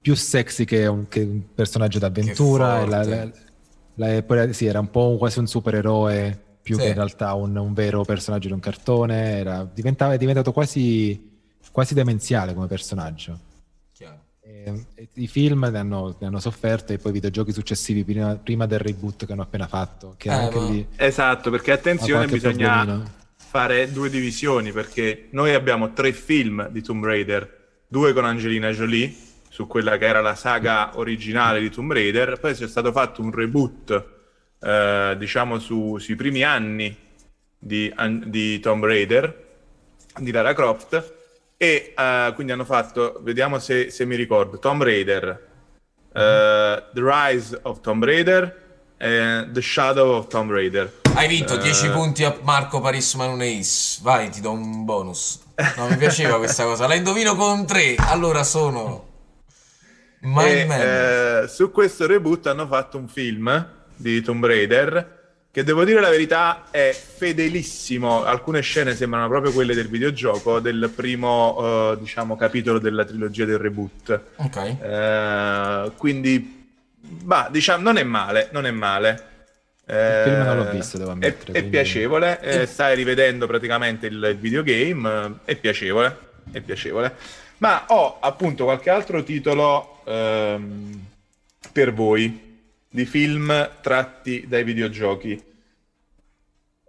più 0.00 0.14
sexy 0.14 0.64
che 0.64 0.86
un, 0.86 1.08
che 1.08 1.20
un 1.22 1.42
personaggio 1.54 1.98
d'avventura. 1.98 2.82
e 2.82 2.86
la- 2.86 3.02
la- 3.04 3.30
la- 3.94 4.14
e 4.14 4.22
poi, 4.22 4.52
sì, 4.52 4.66
era 4.66 4.80
un 4.80 4.90
po' 4.90 5.08
un- 5.10 5.18
quasi 5.18 5.38
un 5.38 5.46
supereroe 5.46 6.38
più 6.62 6.76
Sì. 6.76 6.82
che 6.82 6.88
in 6.88 6.94
realtà 6.94 7.34
un, 7.34 7.54
un 7.56 7.72
vero 7.74 8.02
personaggio 8.04 8.46
di 8.48 8.54
un 8.54 8.60
cartone. 8.60 9.38
Era, 9.38 9.68
diventava, 9.72 10.14
è 10.14 10.18
diventato 10.18 10.52
quasi, 10.52 11.30
quasi 11.70 11.94
demenziale 11.94 12.54
come 12.54 12.66
personaggio. 12.66 13.38
E, 14.46 14.86
e 14.94 15.08
I 15.14 15.26
film 15.26 15.66
ne 15.70 15.78
hanno, 15.78 16.16
ne 16.18 16.26
hanno 16.26 16.38
sofferto 16.38 16.92
e 16.92 16.98
poi 16.98 17.12
i 17.12 17.14
videogiochi 17.14 17.50
successivi 17.52 18.04
prima, 18.04 18.36
prima 18.36 18.66
del 18.66 18.78
reboot 18.78 19.24
che 19.24 19.32
hanno 19.32 19.40
appena 19.42 19.66
fatto, 19.66 20.14
che 20.18 20.28
Eh, 20.28 20.32
anche 20.32 20.58
ma- 20.58 20.68
lì 20.68 20.86
Esatto, 20.96 21.50
perché 21.50 21.72
attenzione, 21.72 22.26
bisogna 22.26 22.74
problemino. 22.82 23.10
fare 23.36 23.90
due 23.90 24.10
divisioni, 24.10 24.70
perché 24.70 25.28
noi 25.30 25.54
abbiamo 25.54 25.94
tre 25.94 26.12
film 26.12 26.68
di 26.68 26.82
Tomb 26.82 27.04
Raider, 27.04 27.62
due 27.88 28.12
con 28.12 28.26
Angelina 28.26 28.70
Jolie, 28.70 29.14
su 29.54 29.68
quella 29.68 29.96
che 29.98 30.06
era 30.06 30.20
la 30.20 30.34
saga 30.34 30.98
originale 30.98 31.60
di 31.60 31.70
Tomb 31.70 31.92
Raider, 31.92 32.40
poi 32.40 32.54
c'è 32.54 32.66
stato 32.66 32.90
fatto 32.90 33.22
un 33.22 33.30
reboot, 33.30 34.04
eh, 34.60 35.14
diciamo, 35.16 35.60
su- 35.60 35.96
sui 35.98 36.16
primi 36.16 36.42
anni 36.42 36.92
di, 37.56 37.88
an- 37.94 38.24
di 38.26 38.58
Tomb 38.58 38.84
Raider, 38.84 39.46
di 40.18 40.32
Lara 40.32 40.54
Croft, 40.54 41.12
e 41.56 41.94
eh, 41.96 42.32
quindi 42.34 42.52
hanno 42.52 42.64
fatto, 42.64 43.20
vediamo 43.22 43.60
se, 43.60 43.90
se 43.90 44.04
mi 44.04 44.16
ricordo, 44.16 44.58
Tomb 44.58 44.82
Raider, 44.82 45.28
eh, 46.12 46.82
The 46.92 47.00
Rise 47.00 47.60
of 47.62 47.80
Tomb 47.80 48.02
Raider 48.02 48.62
The 48.98 49.60
Shadow 49.60 50.16
of 50.16 50.26
Tomb 50.28 50.50
Raider. 50.50 50.90
Hai 51.14 51.28
vinto 51.28 51.54
Eh. 51.54 51.58
10 51.58 51.90
punti 51.90 52.24
a 52.24 52.36
Marco 52.42 52.80
Paris 52.80 53.14
Manuneis. 53.14 54.00
Vai, 54.02 54.30
ti 54.30 54.40
do 54.40 54.50
un 54.50 54.84
bonus. 54.84 55.40
No, 55.76 55.88
mi 55.88 55.96
piaceva 55.96 56.38
questa 56.38 56.64
cosa. 56.64 56.86
La 56.88 56.94
indovino 56.94 57.36
con 57.36 57.66
3. 57.66 57.96
Allora 57.98 58.42
sono. 58.44 59.12
Mind 60.24 60.70
E, 60.70 61.42
eh, 61.44 61.48
su 61.48 61.70
questo 61.70 62.06
reboot 62.06 62.46
hanno 62.46 62.66
fatto 62.66 62.96
un 62.98 63.08
film 63.08 63.66
di 63.96 64.20
Tomb 64.22 64.44
Raider 64.44 65.22
che 65.50 65.62
devo 65.62 65.84
dire 65.84 66.00
la 66.00 66.10
verità 66.10 66.64
è 66.72 66.90
fedelissimo. 66.92 68.24
Alcune 68.24 68.60
scene 68.60 68.96
sembrano 68.96 69.28
proprio 69.28 69.52
quelle 69.52 69.72
del 69.74 69.86
videogioco 69.88 70.58
del 70.58 70.90
primo, 70.92 71.92
eh, 71.92 71.98
diciamo, 72.00 72.34
capitolo 72.36 72.80
della 72.80 73.04
trilogia 73.04 73.44
del 73.44 73.58
reboot. 73.58 74.20
Ok. 74.36 74.56
Eh, 74.82 75.92
quindi, 75.96 76.66
bah, 77.00 77.48
diciamo, 77.52 77.84
non 77.84 77.98
è 77.98 78.02
male, 78.02 78.48
non 78.50 78.66
è 78.66 78.72
male. 78.72 79.28
Eh, 79.86 80.22
film 80.24 80.42
non 80.42 80.56
l'ho 80.56 80.70
visto, 80.70 80.98
devo 80.98 81.10
è- 81.10 81.12
ammettere, 81.12 81.46
È, 81.46 81.52
quindi- 81.52 81.70
piacevole, 81.70 82.40
eh, 82.40 82.66
stai 82.66 82.96
rivedendo 82.96 83.46
praticamente 83.46 84.06
il, 84.08 84.14
il 84.30 84.36
videogame, 84.36 85.38
eh, 85.44 85.52
è 85.52 85.56
piacevole, 85.56 86.16
è 86.50 86.60
piacevole. 86.62 87.14
Ma 87.64 87.86
ho 87.88 88.18
appunto 88.20 88.64
qualche 88.64 88.90
altro 88.90 89.22
titolo 89.22 90.00
ehm, 90.04 91.06
per 91.72 91.94
voi 91.94 92.58
di 92.90 93.06
film 93.06 93.70
tratti 93.80 94.46
dai 94.46 94.64
videogiochi. 94.64 95.42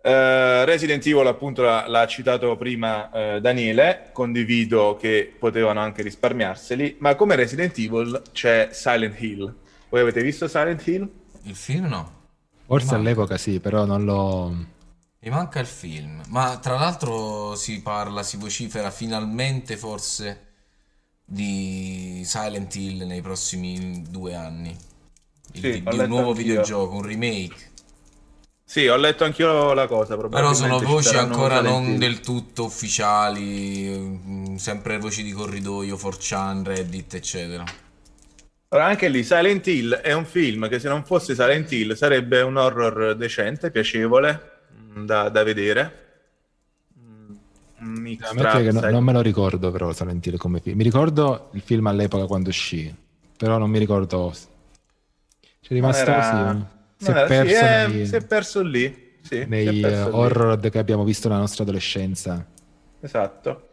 Eh, 0.02 0.66
Resident 0.66 1.06
Evil, 1.06 1.28
appunto, 1.28 1.62
l'ha, 1.62 1.88
l'ha 1.88 2.06
citato 2.08 2.58
prima 2.58 3.10
eh, 3.10 3.40
Daniele. 3.40 4.10
Condivido 4.12 4.98
che 5.00 5.34
potevano 5.40 5.80
anche 5.80 6.02
risparmiarseli. 6.02 6.98
Ma 7.00 7.16
come 7.16 7.38
Resident 7.38 7.78
Evil 7.78 8.22
c'è 8.34 8.68
Silent 8.74 9.18
Hill. 9.22 9.56
Voi 9.88 10.02
avete 10.02 10.22
visto 10.22 10.50
Silent 10.50 10.86
Hill? 10.86 11.10
Il 11.44 11.56
film 11.56 11.86
no. 11.86 12.24
Forse 12.66 12.92
Ma- 12.92 12.98
all'epoca 12.98 13.38
sì, 13.38 13.62
però 13.62 13.86
non 13.86 14.04
l'ho... 14.04 14.50
Mi 15.20 15.30
manca 15.30 15.62
il 15.62 15.68
film. 15.68 16.22
Ma 16.28 16.58
tra 16.58 16.78
l'altro 16.78 17.56
si 17.56 17.82
parla, 17.82 18.24
si 18.24 18.36
vocifera 18.36 18.92
finalmente 18.92 19.78
forse 19.78 20.45
di 21.26 22.22
Silent 22.26 22.74
Hill 22.76 23.04
nei 23.06 23.22
prossimi 23.22 24.04
due 24.10 24.36
anni. 24.36 24.78
Il, 25.54 25.62
Sì, 25.62 25.84
di, 25.88 25.98
un 25.98 26.08
nuovo 26.08 26.34
anch'io. 26.34 26.34
videogioco, 26.34 26.96
un 26.96 27.02
remake. 27.04 27.74
Sì, 28.64 28.88
ho 28.88 28.96
letto 28.98 29.24
anch'io 29.24 29.74
la 29.74 29.88
cosa. 29.88 30.18
Però 30.18 30.54
sono 30.54 30.80
voci 30.82 31.16
ancora 31.18 31.62
non 31.62 31.98
del 31.98 32.20
tutto 32.20 32.66
ufficiali, 32.66 33.88
mm, 33.90 34.56
sempre 34.56 34.98
voci 34.98 35.24
di 35.24 35.32
corridoio, 35.32 35.98
4chan, 35.98 36.64
Reddit, 36.64 37.14
eccetera. 37.16 37.64
Allora, 38.70 38.88
anche 38.90 39.08
lì 39.10 39.24
Silent 39.24 39.66
Hill 39.68 39.94
è 39.96 40.14
un 40.14 40.26
film 40.26 40.68
che 40.68 40.80
se 40.80 40.90
non 40.90 41.06
fosse 41.06 41.34
Silent 41.34 41.72
Hill 41.72 41.94
sarebbe 41.94 42.42
un 42.42 42.58
horror 42.58 43.16
decente, 43.16 43.72
piacevole 43.72 44.64
mm, 44.98 45.06
da, 45.06 45.30
da 45.30 45.44
vedere. 45.44 46.05
Mix 47.88 48.20
tra 48.20 48.52
Ammetto 48.52 48.58
che 48.58 48.72
no- 48.72 48.92
non 48.92 49.04
me 49.04 49.12
lo 49.14 49.22
ricordo 49.22 49.72
però 49.72 49.92
Silent 49.94 50.26
Hill 50.26 50.38
come 50.38 50.60
film. 50.60 50.78
Mi 50.78 50.84
ricordo 50.84 51.50
il 51.54 51.62
film 51.62 51.88
all'epoca 51.88 52.26
quando 52.26 52.50
uscì, 52.50 52.94
però 53.38 53.58
non 53.58 53.70
mi 53.70 53.80
ricordo. 53.80 54.34
C'è 55.62 55.74
rimasto 55.74 56.02
era- 56.02 56.16
così. 56.16 56.66
Si 56.98 57.12
non 57.12 57.16
è 57.18 57.20
era- 57.20 57.28
sì, 57.28 57.34
perso 57.36 57.66
eh, 57.66 57.88
nei, 57.88 58.06
si 58.06 58.16
è 58.16 58.26
perso 58.26 58.62
lì. 58.62 59.04
Sì, 59.22 59.46
nei, 59.48 59.80
perso 59.80 60.08
eh, 60.08 60.12
lì. 60.12 60.16
horror 60.18 60.70
che 60.70 60.78
abbiamo 60.78 61.04
visto 61.04 61.28
nella 61.28 61.40
nostra 61.40 61.64
adolescenza. 61.64 62.46
Esatto. 63.02 63.70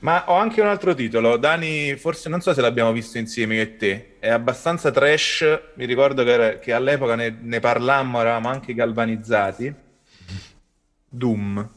Ma 0.00 0.24
ho 0.28 0.34
anche 0.34 0.60
un 0.60 0.66
altro 0.66 0.92
titolo. 0.94 1.36
Dani, 1.36 1.94
forse 1.96 2.28
non 2.28 2.40
so 2.40 2.52
se 2.52 2.60
l'abbiamo 2.60 2.92
visto 2.92 3.16
insieme 3.16 3.54
io 3.54 3.62
e 3.62 3.76
te. 3.76 4.16
È 4.18 4.28
abbastanza 4.28 4.90
trash. 4.90 5.44
Mi 5.76 5.86
ricordo 5.86 6.24
che, 6.24 6.30
era- 6.32 6.58
che 6.58 6.72
all'epoca 6.72 7.14
ne, 7.14 7.34
ne 7.40 7.60
parlammo, 7.60 8.20
eravamo 8.20 8.48
anche 8.48 8.74
galvanizzati. 8.74 9.74
Doom. 11.08 11.70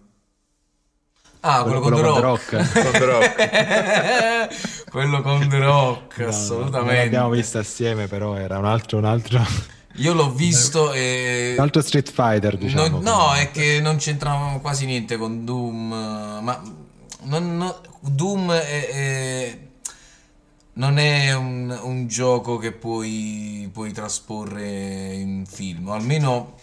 Ah, 1.50 1.64
quello, 1.64 1.80
con 1.80 1.94
The 1.94 2.02
Quello 2.02 2.20
Rock. 2.20 2.50
con 2.74 2.92
The 2.92 3.06
Rock. 3.06 4.84
quello 4.92 5.22
con 5.22 5.48
The 5.48 5.60
Rock, 5.60 6.18
No, 6.20 6.28
assolutamente. 6.28 7.04
l'abbiamo 7.04 7.30
visto 7.30 7.58
assieme, 7.58 8.08
però 8.08 8.36
era 8.36 8.58
un 8.58 8.66
altro, 8.66 8.98
un 8.98 9.06
altro, 9.06 9.42
Io 9.96 10.14
l'ho 10.14 10.32
visto 10.32 10.92
e... 10.92 11.54
un 11.58 11.64
altro 11.64 11.82
Street 11.82 12.12
Fighter, 12.12 12.58
diciamo. 12.58 12.88
Non- 12.88 13.02
no, 13.02 13.34
è 13.34 13.50
che 13.52 13.80
non 13.82 13.96
c'entrava 13.96 14.60
quasi 14.60 14.86
niente 14.86 15.16
con 15.18 15.46
Doom, 15.46 15.88
ma 16.42 16.62
non- 17.24 17.58
no- 17.58 17.82
Doom 18.02 18.52
è- 18.52 18.88
è- 18.90 19.58
non 20.74 20.98
è 21.00 21.34
un, 21.34 21.76
un 21.82 22.08
gioco 22.08 22.58
che 22.58 22.72
puoi, 22.74 23.70
puoi 23.74 23.92
trasporre 23.94 25.14
in 25.14 25.46
film, 25.48 25.88
o 25.88 25.94
almeno 25.94 26.56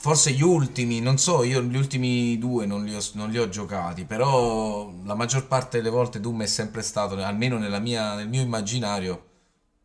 forse 0.00 0.30
gli 0.30 0.42
ultimi, 0.42 1.00
non 1.00 1.18
so, 1.18 1.42
io 1.42 1.60
gli 1.60 1.76
ultimi 1.76 2.38
due 2.38 2.66
non 2.66 2.84
li 2.84 2.94
ho, 2.94 3.00
non 3.14 3.30
li 3.30 3.38
ho 3.38 3.48
giocati, 3.48 4.04
però 4.04 4.92
la 5.04 5.14
maggior 5.14 5.48
parte 5.48 5.78
delle 5.78 5.90
volte 5.90 6.20
Doom 6.20 6.42
è 6.42 6.46
sempre 6.46 6.82
stato, 6.82 7.16
almeno 7.16 7.58
mia- 7.80 8.14
nel 8.14 8.28
mio 8.28 8.42
immaginario, 8.42 9.24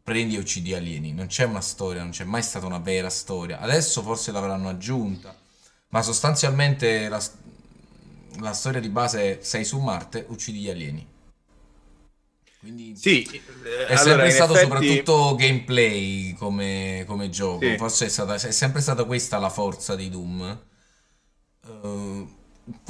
prendi 0.03 0.35
e 0.35 0.40
uccidi 0.40 0.73
alieni, 0.76 1.14
non 1.14 1.27
c'è 1.27 1.45
una 1.45 1.61
storia, 1.61 2.02
non 2.02 2.11
c'è 2.11 2.26
mai 2.26 2.44
stata 2.44 2.65
una 2.68 2.77
vera 2.77 3.10
storia. 3.10 3.60
Adesso 3.60 4.03
forse 4.03 4.31
l'avranno 4.31 4.69
aggiunta, 4.69 5.35
ma 5.90 6.02
sostanzialmente 6.03 7.10
la, 7.10 7.22
la 8.40 8.53
storia 8.53 8.80
di 8.80 8.90
base 8.90 9.40
è 9.40 9.44
sei 9.44 9.65
su 9.65 9.80
Marte, 9.80 10.26
uccidi 10.30 10.60
gli 10.60 10.69
alieni. 10.69 11.12
Quindi 12.64 12.95
Sì, 12.95 13.23
è 13.23 13.91
eh, 13.91 13.98
sempre 13.98 14.14
allora, 14.14 14.30
stato 14.30 14.53
effetti- 14.53 14.69
soprattutto 14.69 15.35
gameplay 15.35 16.34
come, 16.34 17.03
come 17.06 17.30
gioco. 17.30 17.60
Sì. 17.65 17.76
Forse 17.77 18.06
è, 18.06 18.10
stata, 18.10 18.35
è 18.35 18.52
sempre 18.52 18.80
stata 18.80 19.03
questa 19.03 19.38
la 19.38 19.49
forza 19.49 19.95
di 19.98 20.10
Doom. 20.10 20.61
Eh, 21.65 22.27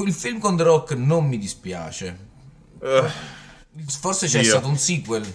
il 0.04 0.14
film 0.14 0.38
con 0.40 0.56
The 0.56 0.64
Rock 0.64 0.92
non 0.94 1.26
mi 1.28 1.40
dispiace. 1.40 2.18
eh, 2.82 3.10
Forse 3.88 4.28
c'è 4.28 4.42
Dio. 4.42 4.50
stato 4.52 4.68
un 4.68 4.78
sequel. 4.78 5.34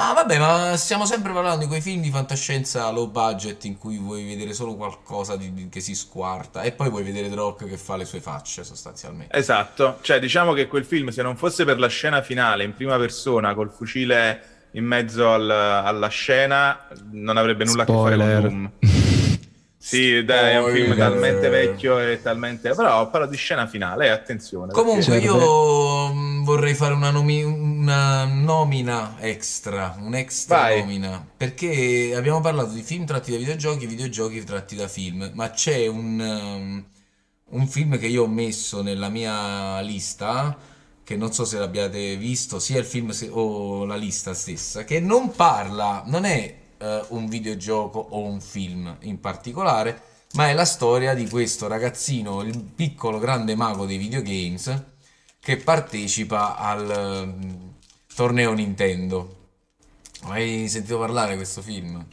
Ah, 0.00 0.12
vabbè, 0.12 0.38
ma 0.38 0.76
stiamo 0.76 1.04
sempre 1.06 1.32
parlando 1.32 1.58
di 1.62 1.66
quei 1.66 1.80
film 1.80 2.00
di 2.00 2.10
fantascienza 2.10 2.88
low 2.90 3.10
budget 3.10 3.64
in 3.64 3.76
cui 3.76 3.98
vuoi 3.98 4.24
vedere 4.24 4.52
solo 4.52 4.76
qualcosa 4.76 5.34
di- 5.36 5.52
di- 5.52 5.68
che 5.68 5.80
si 5.80 5.96
squarta 5.96 6.62
e 6.62 6.70
poi 6.70 6.88
vuoi 6.88 7.02
vedere 7.02 7.28
The 7.28 7.34
Rock 7.34 7.66
che 7.66 7.76
fa 7.76 7.96
le 7.96 8.04
sue 8.04 8.20
facce 8.20 8.62
sostanzialmente. 8.62 9.36
Esatto, 9.36 9.98
cioè 10.02 10.20
diciamo 10.20 10.52
che 10.52 10.68
quel 10.68 10.84
film 10.84 11.08
se 11.08 11.22
non 11.22 11.36
fosse 11.36 11.64
per 11.64 11.80
la 11.80 11.88
scena 11.88 12.22
finale 12.22 12.62
in 12.62 12.74
prima 12.74 12.96
persona 12.96 13.54
col 13.54 13.72
fucile 13.72 14.68
in 14.72 14.84
mezzo 14.84 15.32
al- 15.32 15.50
alla 15.50 16.08
scena 16.08 16.86
non 17.10 17.36
avrebbe 17.36 17.64
nulla 17.64 17.82
a 17.82 17.86
che 17.86 17.92
fare 17.92 18.16
con 18.16 18.24
Spoiler. 18.24 18.40
Doom. 18.42 18.70
Sì, 19.80 20.24
dai, 20.24 20.54
è 20.54 20.58
un 20.60 20.72
film 20.72 20.96
talmente 20.96 21.48
vecchio 21.48 21.98
e 22.00 22.20
talmente... 22.20 22.74
però 22.74 23.08
parlo 23.10 23.26
di 23.28 23.36
scena 23.36 23.66
finale, 23.66 24.06
eh, 24.06 24.10
attenzione. 24.10 24.72
Comunque 24.72 25.20
perché- 25.20 25.24
io 25.26 26.12
mh, 26.12 26.44
vorrei 26.44 26.74
fare 26.74 26.94
una, 26.94 27.10
nomi- 27.10 27.42
una 27.44 28.24
nomina 28.24 29.16
extra, 29.20 29.96
un'extra 30.00 30.56
Vai. 30.58 30.80
nomina, 30.80 31.24
perché 31.36 32.12
abbiamo 32.16 32.40
parlato 32.40 32.72
di 32.72 32.82
film 32.82 33.06
tratti 33.06 33.30
da 33.30 33.38
videogiochi, 33.38 33.86
videogiochi 33.86 34.42
tratti 34.44 34.74
da 34.76 34.88
film, 34.88 35.30
ma 35.34 35.50
c'è 35.50 35.86
un, 35.86 36.18
um, 36.20 36.84
un 37.50 37.66
film 37.68 37.98
che 37.98 38.06
io 38.08 38.24
ho 38.24 38.28
messo 38.28 38.82
nella 38.82 39.08
mia 39.08 39.80
lista, 39.80 40.56
che 41.04 41.16
non 41.16 41.32
so 41.32 41.44
se 41.44 41.56
l'abbiate 41.58 42.16
visto, 42.16 42.58
sia 42.58 42.78
il 42.78 42.84
film 42.84 43.10
se- 43.10 43.28
o 43.30 43.84
la 43.84 43.96
lista 43.96 44.34
stessa, 44.34 44.84
che 44.84 45.00
non 45.00 45.30
parla, 45.34 46.02
non 46.06 46.24
è 46.24 46.54
eh, 46.78 47.04
un 47.08 47.26
videogioco 47.28 47.98
o 48.10 48.20
un 48.20 48.40
film 48.40 48.96
in 49.00 49.20
particolare, 49.20 50.02
ma 50.34 50.48
è 50.48 50.52
la 50.52 50.64
storia 50.64 51.14
di 51.14 51.28
questo 51.28 51.66
ragazzino, 51.68 52.42
il 52.42 52.58
piccolo 52.58 53.18
grande 53.18 53.54
mago 53.54 53.86
dei 53.86 53.96
videogames, 53.98 54.82
che 55.40 55.56
partecipa 55.56 56.56
al 56.56 56.90
ehm, 56.90 57.72
torneo 58.14 58.52
Nintendo. 58.52 59.36
Hai 60.24 60.68
sentito 60.68 60.98
parlare 60.98 61.30
di 61.30 61.36
questo 61.36 61.62
film? 61.62 62.04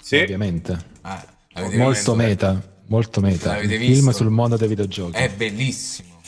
Sì, 0.00 0.16
Ovviamente. 0.16 0.92
Ah, 1.02 1.24
Molto 1.56 1.88
visto? 1.90 2.14
meta, 2.16 2.60
molto 2.86 3.20
meta. 3.20 3.52
L'avete 3.52 3.74
Un 3.74 3.80
visto? 3.80 3.94
film 3.94 4.10
sul 4.10 4.30
mondo 4.30 4.56
dei 4.56 4.66
videogiochi. 4.68 5.16
È 5.16 5.30
bellissimo. 5.30 6.20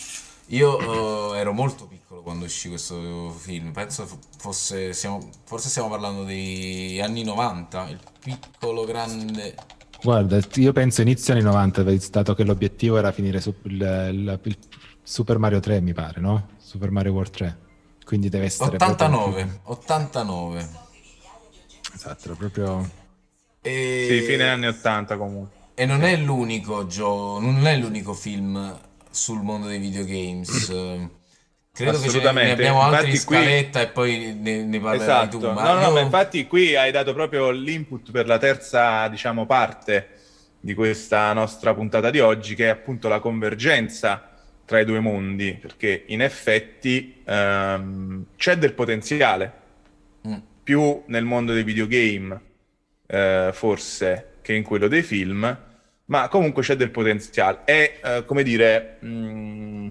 Io 0.48 1.32
eh, 1.34 1.38
ero 1.38 1.52
molto 1.52 1.86
piccolo 1.86 1.95
quando 2.26 2.44
uscì 2.46 2.68
questo 2.68 3.30
film. 3.30 3.70
Penso 3.70 4.04
fosse. 4.38 4.92
Stiamo, 4.92 5.28
forse 5.44 5.68
stiamo 5.68 5.88
parlando 5.88 6.24
degli 6.24 6.98
anni 7.00 7.22
90. 7.22 7.88
Il 7.88 8.00
piccolo 8.20 8.84
grande. 8.84 9.54
Guarda, 10.02 10.40
io 10.54 10.72
penso 10.72 11.02
inizio 11.02 11.34
anni 11.34 11.44
90, 11.44 11.84
dato 12.10 12.34
che 12.34 12.42
l'obiettivo 12.42 12.98
era 12.98 13.12
finire 13.12 13.40
su 13.40 13.54
il, 13.62 13.72
il- 13.74 14.40
il 14.42 14.58
Super 15.04 15.38
Mario 15.38 15.60
3, 15.60 15.80
mi 15.80 15.92
pare, 15.92 16.20
no? 16.20 16.48
Super 16.58 16.90
Mario 16.90 17.12
World 17.12 17.30
3. 17.30 17.58
Quindi 18.04 18.28
deve 18.28 18.46
essere 18.46 18.76
proprio 18.76 18.90
89. 18.92 19.60
89. 19.62 20.68
più- 20.68 21.94
Esatto, 21.94 22.34
proprio 22.34 22.90
E... 23.62 24.06
sì, 24.08 24.20
fine 24.26 24.48
anni 24.50 24.66
80 24.66 25.16
comunque. 25.16 25.54
E 25.74 25.86
non 25.86 26.02
è 26.02 26.16
l'unico 26.16 26.86
gioco, 26.86 27.38
non 27.38 27.64
è 27.68 27.76
l'unico 27.76 28.14
film 28.14 28.76
sul 29.10 29.42
mondo 29.42 29.68
dei 29.68 29.78
videogames. 29.78 30.70
Credo 31.76 31.92
che 31.92 31.96
ce 31.98 32.02
ne- 32.02 32.08
Assolutamente. 32.08 32.52
abbiamo 32.52 32.80
altri 32.82 33.06
in 33.08 33.10
Infatti 33.14 33.26
qui- 33.26 33.36
scaletta 33.36 33.80
e 33.82 33.86
poi 33.88 34.34
ne, 34.40 34.62
ne 34.64 34.80
parlerai 34.80 35.06
Esatto. 35.26 35.38
tu. 35.38 35.50
Ma 35.52 35.62
no, 35.62 35.74
no, 35.74 35.86
io- 35.86 35.92
ma 35.92 36.00
infatti 36.00 36.46
qui 36.46 36.74
hai 36.74 36.90
dato 36.90 37.12
proprio 37.12 37.50
l'input 37.50 38.10
per 38.10 38.26
la 38.26 38.38
terza, 38.38 39.06
diciamo, 39.08 39.44
parte 39.46 40.08
di 40.58 40.74
questa 40.74 41.32
nostra 41.32 41.74
puntata 41.74 42.10
di 42.10 42.18
oggi, 42.20 42.54
che 42.54 42.64
è 42.64 42.68
appunto 42.68 43.08
la 43.08 43.20
convergenza 43.20 44.30
tra 44.64 44.80
i 44.80 44.84
due 44.84 44.98
mondi, 45.00 45.52
perché 45.60 46.04
in 46.06 46.22
effetti 46.22 47.22
ehm, 47.24 48.24
c'è 48.36 48.56
del 48.56 48.72
potenziale, 48.72 49.52
Mm. 50.26 50.34
più 50.64 51.02
nel 51.06 51.24
mondo 51.24 51.52
dei 51.52 51.62
videogame, 51.62 52.40
eh, 53.06 53.50
forse, 53.52 54.32
che 54.42 54.54
in 54.54 54.64
quello 54.64 54.88
dei 54.88 55.02
film, 55.02 55.56
ma 56.06 56.28
comunque 56.28 56.62
c'è 56.64 56.74
del 56.74 56.90
potenziale. 56.90 57.60
E, 57.64 58.00
eh, 58.02 58.24
come 58.24 58.42
dire... 58.42 58.98
mm, 59.04 59.88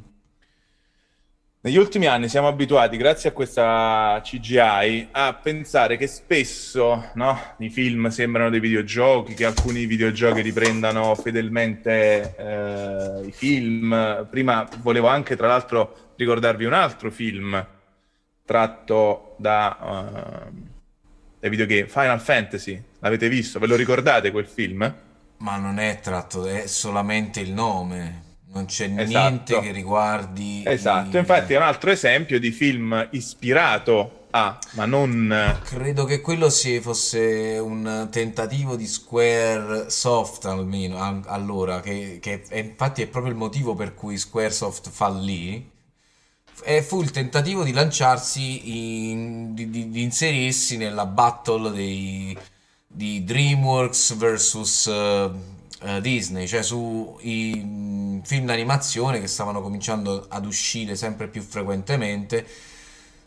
negli 1.65 1.77
ultimi 1.77 2.05
anni 2.05 2.29
siamo 2.29 2.47
abituati, 2.47 2.95
grazie 2.95 3.29
a 3.29 3.31
questa 3.31 4.21
CGI, 4.23 5.07
a 5.09 5.33
pensare 5.33 5.97
che 5.97 6.05
spesso 6.05 7.09
no, 7.15 7.39
i 7.57 7.71
film 7.71 8.09
sembrano 8.09 8.51
dei 8.51 8.59
videogiochi, 8.59 9.33
che 9.33 9.45
alcuni 9.45 9.87
videogiochi 9.87 10.41
riprendano 10.41 11.15
fedelmente 11.15 12.35
eh, 12.37 13.25
i 13.25 13.31
film. 13.31 14.27
Prima 14.29 14.69
volevo 14.83 15.07
anche, 15.07 15.35
tra 15.35 15.47
l'altro, 15.47 16.13
ricordarvi 16.15 16.65
un 16.65 16.73
altro 16.73 17.09
film 17.09 17.67
tratto 18.45 19.33
da, 19.39 20.45
ehm, 20.45 20.69
dai 21.39 21.49
videogame, 21.49 21.87
Final 21.87 22.21
Fantasy. 22.21 22.79
L'avete 22.99 23.27
visto? 23.27 23.57
Ve 23.57 23.65
lo 23.65 23.75
ricordate 23.75 24.29
quel 24.29 24.45
film? 24.45 24.95
Ma 25.37 25.57
non 25.57 25.79
è 25.79 25.99
tratto, 25.99 26.45
è 26.45 26.67
solamente 26.67 27.39
il 27.39 27.53
nome. 27.53 28.24
Non 28.55 28.65
c'è 28.67 28.85
Esatto. 28.85 29.05
niente 29.19 29.59
che 29.59 29.71
riguardi. 29.71 30.63
Esatto, 30.65 31.17
i- 31.17 31.19
infatti 31.19 31.53
è 31.53 31.57
un 31.57 31.63
altro 31.63 31.91
esempio 31.91 32.39
di 32.39 32.51
film 32.51 33.09
ispirato 33.11 34.27
a, 34.31 34.57
ma 34.71 34.85
non... 34.85 35.59
Credo 35.65 36.05
che 36.05 36.21
quello 36.21 36.49
sia, 36.49 36.79
fosse 36.81 37.57
un 37.61 38.07
tentativo 38.09 38.77
di 38.77 38.87
Square 38.87 39.89
Soft 39.89 40.45
almeno 40.45 40.97
an- 40.99 41.23
allora, 41.27 41.81
che, 41.81 42.19
che 42.21 42.43
è- 42.47 42.59
infatti 42.59 43.01
è 43.01 43.07
proprio 43.07 43.33
il 43.33 43.37
motivo 43.37 43.75
per 43.75 43.93
cui 43.93 44.17
Squaresoft 44.17 44.89
fallì. 44.89 45.71
E 46.63 46.81
fu 46.81 47.01
il 47.01 47.11
tentativo 47.11 47.61
di 47.61 47.73
lanciarsi, 47.73 49.09
in- 49.11 49.53
di, 49.53 49.69
di- 49.69 49.89
di 49.89 50.01
inserirsi 50.01 50.77
nella 50.77 51.05
battle 51.05 51.71
dei, 51.71 52.37
di 52.87 53.21
DreamWorks 53.25 54.15
versus 54.15 54.87
eh, 55.81 56.01
Disney, 56.01 56.47
cioè 56.47 56.63
sui 56.63 57.61
mm, 57.63 58.19
film 58.21 58.45
d'animazione 58.45 59.19
che 59.19 59.27
stavano 59.27 59.61
cominciando 59.61 60.25
ad 60.29 60.45
uscire 60.45 60.95
sempre 60.95 61.27
più 61.27 61.41
frequentemente 61.41 62.45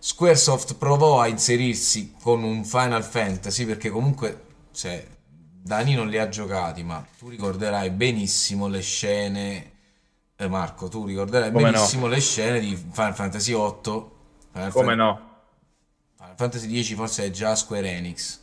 Squaresoft 0.01 0.77
provò 0.77 1.20
a 1.20 1.27
inserirsi 1.27 2.15
con 2.23 2.43
un 2.45 2.65
Final 2.65 3.03
Fantasy 3.03 3.66
perché 3.66 3.91
comunque, 3.91 4.45
cioè, 4.73 5.05
Dani 5.20 5.95
non 5.95 6.09
li 6.09 6.19
ha 6.19 6.29
giocati, 6.29 6.85
ma 6.85 7.05
tu 7.19 7.29
ricorderai 7.29 7.91
benissimo 7.91 8.69
le 8.69 8.81
scene, 8.81 9.73
eh, 10.37 10.49
Marco, 10.49 10.89
tu 10.89 11.05
ricorderai 11.05 11.51
Come 11.51 11.70
benissimo 11.73 12.07
no? 12.07 12.12
le 12.12 12.20
scene 12.20 12.61
di 12.61 12.77
Final 12.77 13.15
Fantasy 13.15 13.53
8. 13.53 14.16
Final 14.53 14.73
Come 14.73 14.87
Fan- 14.87 14.97
no? 14.97 15.27
Final 16.16 16.37
Fantasy 16.37 16.66
10 16.69 16.95
forse 16.95 17.25
è 17.25 17.31
già 17.31 17.57
Square 17.57 17.91
Enix. 17.91 18.41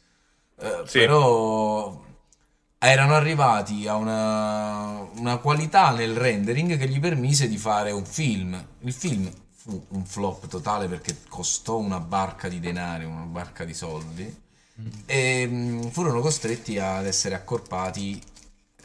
Eh, 0.60 0.84
Sì. 0.86 0.99
Però 0.99 2.03
erano 2.90 3.16
arrivati 3.16 3.88
a 3.88 3.95
una, 3.95 4.99
una 5.18 5.38
qualità 5.38 5.91
nel 5.91 6.16
rendering 6.16 6.78
che 6.78 6.88
gli 6.88 6.99
permise 6.99 7.48
di 7.48 7.57
fare 7.57 7.91
un 7.91 8.06
film. 8.06 8.66
Il 8.82 8.94
film 8.94 9.32
fu 9.53 9.84
un 9.90 10.06
flop 10.06 10.48
totale 10.48 10.88
perché 10.88 11.18
costò 11.28 11.78
una 11.78 11.99
barca 11.99 12.48
di 12.48 12.60
denari, 12.60 13.06
una 13.06 13.24
barca 13.24 13.64
di 13.64 13.74
soldi. 13.74 14.44
E 15.06 15.48
mh, 15.48 15.90
furono 15.91 16.20
costretti 16.20 16.78
ad 16.78 17.06
essere 17.06 17.36
accorpati 17.36 18.22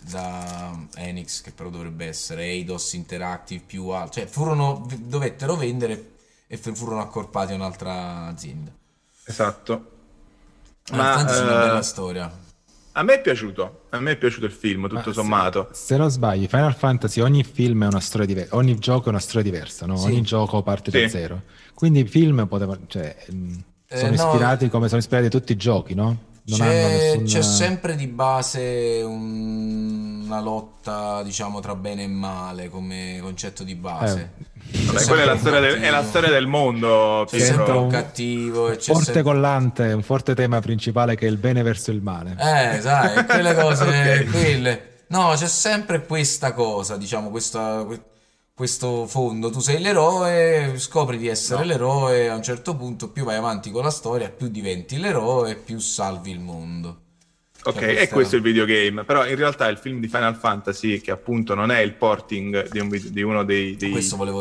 da 0.01 0.77
Enix, 0.95 1.43
che 1.43 1.51
però 1.51 1.69
dovrebbe 1.69 2.07
essere 2.07 2.45
Eidos 2.45 2.93
Interactive 2.95 3.63
più 3.67 3.89
altro. 3.89 4.21
Cioè, 4.21 4.31
furono, 4.31 4.87
dovettero 4.97 5.57
vendere 5.57 6.13
e 6.47 6.57
fu- 6.57 6.75
furono 6.75 7.01
accorpati 7.01 7.53
a 7.53 7.57
un'altra 7.57 8.27
azienda. 8.27 8.73
Esatto. 9.25 9.91
Ma 10.93 11.15
Fantasy 11.15 11.41
è 11.41 11.43
una 11.43 11.63
eh, 11.63 11.67
bella 11.67 11.83
storia. 11.83 12.33
A 12.93 13.03
me 13.03 13.15
è 13.15 13.21
piaciuto, 13.21 13.83
a 13.91 14.01
me 14.01 14.13
è 14.13 14.17
piaciuto 14.17 14.47
il 14.47 14.53
film, 14.53 14.89
tutto 14.89 15.03
se- 15.05 15.13
sommato. 15.13 15.69
Se 15.73 15.97
non 15.97 16.11
sbagli, 16.11 16.47
Final 16.49 16.75
Fantasy, 16.75 17.21
ogni 17.21 17.45
film 17.45 17.85
è 17.85 17.87
una 17.87 18.01
storia 18.01 18.27
diversa, 18.27 18.57
ogni 18.57 18.79
gioco 18.79 19.07
è 19.07 19.09
una 19.11 19.19
storia 19.21 19.43
diversa, 19.43 19.87
no? 19.87 19.97
Sì. 19.97 20.07
Ogni 20.07 20.23
gioco 20.23 20.63
parte 20.63 20.91
Sì. 20.91 21.01
da 21.03 21.09
zero. 21.09 21.43
Quindi 21.75 22.01
i 22.01 22.07
film 22.07 22.47
potevano, 22.47 22.81
cioè, 22.87 23.17
mh, 23.31 23.53
Eh, 23.89 23.97
sono 23.97 24.09
no. 24.09 24.15
ispirati 24.15 24.69
come 24.69 24.87
sono 24.89 25.01
ispirati 25.01 25.29
tutti 25.29 25.53
i 25.53 25.57
giochi, 25.57 25.95
no? 25.95 26.29
Non 26.43 26.61
hanno 26.63 26.71
C'è, 26.71 26.89
nessun... 27.17 27.25
c'è 27.25 27.43
sempre 27.43 27.95
di 27.97 28.07
base 28.07 29.03
un- 29.05 29.90
una 30.31 30.41
lotta, 30.41 31.23
diciamo, 31.23 31.61
tra 31.61 31.75
bene 31.75 32.05
e 32.05 32.09
male 32.09 32.69
come 32.69 33.19
concetto 33.21 33.65
di 33.65 33.75
base. 33.75 34.33
C'è 34.71 34.79
Vabbè, 34.85 35.05
quella 35.07 35.23
è 35.23 35.25
la, 35.25 35.33
un 35.33 35.39
storia 35.39 35.61
del, 35.61 35.81
è 35.81 35.91
la 35.91 36.05
storia 36.05 36.31
del 36.31 36.47
mondo, 36.47 37.25
C'è 37.29 37.37
Pietro. 37.37 37.57
sempre 37.57 37.73
un 37.77 37.83
un 37.85 37.89
cattivo 37.91 38.69
e 38.71 38.77
c'è 38.77 38.93
forte 38.93 39.05
sempre... 39.05 39.23
collante, 39.23 39.93
un 39.93 40.03
forte 40.03 40.35
tema 40.35 40.61
principale 40.61 41.17
che 41.17 41.27
è 41.27 41.31
il 41.31 41.39
bene 41.39 41.63
verso 41.63 41.91
il 41.91 42.01
male. 42.03 42.37
Eh, 42.39 42.81
sai, 42.81 43.25
quelle 43.27 43.55
cose, 43.55 43.83
Ok. 44.23 44.31
quelle. 44.31 44.89
No, 45.09 45.33
c'è 45.37 45.49
sempre 45.49 46.07
questa 46.07 46.53
cosa, 46.53 46.97
diciamo, 46.97 47.31
questa- 47.31 47.83
que- 47.85 48.03
questo 48.55 49.07
fondo. 49.07 49.51
Tu 49.51 49.59
sei 49.61 49.81
l'eroe, 49.81 50.75
scopri 50.79 51.17
di 51.19 51.27
essere 51.27 51.61
No. 51.63 51.67
l'eroe, 51.67 52.29
a 52.29 52.35
un 52.37 52.43
certo 52.43 52.77
punto 52.77 53.09
più 53.11 53.25
vai 53.25 53.37
avanti 53.37 53.71
con 53.73 53.83
la 53.83 53.91
storia, 53.91 54.29
più 54.29 54.49
diventi 54.49 54.99
l'eroe, 54.99 55.57
più 55.57 55.79
salvi 55.81 56.31
il 56.31 56.41
mondo. 56.41 56.99
Ok, 57.65 57.83
e 57.83 58.09
questo 58.09 58.37
è 58.37 58.39
il 58.39 58.45
videogame, 58.45 59.05
però 59.05 59.27
in 59.27 59.37
realtà 59.37 59.69
il 59.69 59.77
film 59.77 60.01
di 60.01 60.09
Final 60.09 60.35
Fantasy, 60.35 61.01
che 61.01 61.11
appunto 61.11 61.55
non 61.55 61.71
è 61.71 61.81
il 61.81 61.93
porting 61.93 62.69
di, 62.71 62.79
un 62.79 62.89
video- 62.89 63.11
di 63.11 63.23
uno 63.23 63.45
dei, 63.45 63.77
dei 63.77 63.93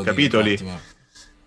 capitoli, 0.05 0.55
dire, 0.55 0.79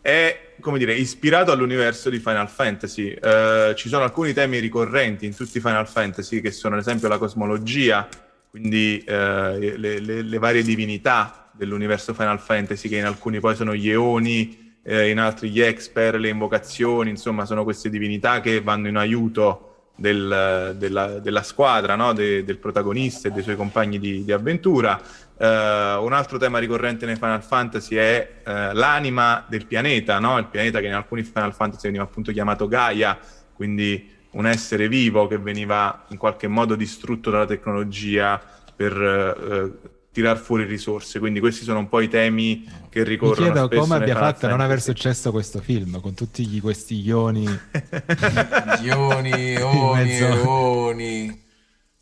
è, 0.02 0.54
come 0.60 0.78
dire, 0.78 0.94
ispirato 0.94 1.50
all'universo 1.50 2.10
di 2.10 2.18
Final 2.18 2.50
Fantasy. 2.50 3.08
Eh, 3.10 3.72
ci 3.74 3.88
sono 3.88 4.04
alcuni 4.04 4.34
temi 4.34 4.58
ricorrenti 4.58 5.24
in 5.24 5.34
tutti 5.34 5.58
i 5.58 5.60
Final 5.60 5.88
Fantasy, 5.88 6.40
che 6.40 6.50
sono 6.50 6.74
ad 6.74 6.80
esempio 6.82 7.08
la 7.08 7.18
cosmologia, 7.18 8.06
quindi 8.50 9.02
eh, 9.06 9.74
le, 9.78 9.98
le- 10.00 10.22
le 10.22 10.38
varie 10.38 10.62
divinità 10.62 11.50
dell'universo 11.54 12.12
Final 12.12 12.40
Fantasy, 12.40 12.88
che 12.88 12.96
in 12.98 13.06
alcuni 13.06 13.40
poi 13.40 13.56
sono 13.56 13.74
gli 13.74 13.88
eoni, 13.88 14.76
eh, 14.84 15.08
in 15.08 15.18
altri 15.18 15.48
gli 15.48 15.60
Exper, 15.60 16.18
le 16.18 16.28
invocazioni, 16.28 17.08
insomma 17.08 17.46
sono 17.46 17.64
queste 17.64 17.88
divinità 17.88 18.40
che 18.40 18.60
vanno 18.60 18.88
in 18.88 18.96
aiuto 18.96 19.71
del- 20.02 20.74
della, 20.76 21.20
della 21.20 21.42
squadra, 21.44 21.94
no? 21.94 22.12
De- 22.12 22.44
del 22.44 22.58
protagonista 22.58 23.28
e 23.28 23.30
dei 23.30 23.44
suoi 23.44 23.54
compagni 23.54 24.00
di, 24.00 24.24
di 24.24 24.32
avventura. 24.32 25.00
Eh, 25.38 25.46
un 25.46 26.12
altro 26.12 26.38
tema 26.38 26.58
ricorrente 26.58 27.06
nei 27.06 27.14
Final 27.14 27.42
Fantasy 27.42 27.94
è 27.94 28.40
eh, 28.44 28.74
l'anima 28.74 29.44
del 29.48 29.66
pianeta, 29.66 30.18
no? 30.18 30.38
il 30.38 30.46
pianeta 30.46 30.80
che 30.80 30.86
in 30.86 30.94
alcuni 30.94 31.22
Final 31.22 31.54
Fantasy 31.54 31.86
veniva 31.86 32.02
appunto 32.02 32.32
chiamato 32.32 32.66
Gaia, 32.66 33.16
quindi 33.54 34.10
un 34.32 34.46
essere 34.46 34.88
vivo 34.88 35.28
che 35.28 35.38
veniva 35.38 36.04
in 36.08 36.16
qualche 36.16 36.48
modo 36.48 36.74
distrutto 36.74 37.30
dalla 37.30 37.46
tecnologia 37.46 38.40
per 38.74 38.92
eh, 39.00 40.00
tirar 40.12 40.36
fuori 40.38 40.64
risorse. 40.64 41.18
Quindi 41.18 41.40
questi 41.40 41.64
sono 41.64 41.78
un 41.78 41.88
po' 41.88 42.00
i 42.00 42.08
temi 42.08 42.64
che 42.88 43.00
Mi 43.00 43.08
ricorrono 43.08 43.50
chiedo 43.50 43.66
spesso 43.66 43.80
come 43.80 43.94
abbia 43.96 44.16
fatto 44.16 44.46
a 44.46 44.50
non 44.50 44.60
aver 44.60 44.80
successo 44.80 45.30
questo 45.30 45.60
film 45.60 46.00
con 46.00 46.14
tutti 46.14 46.46
gli- 46.46 46.60
questi 46.60 47.00
ioni. 47.00 47.44
Ioni, 48.82 49.56
Oni, 49.56 50.04
mezzo. 50.04 50.24
Eroni. 50.24 51.40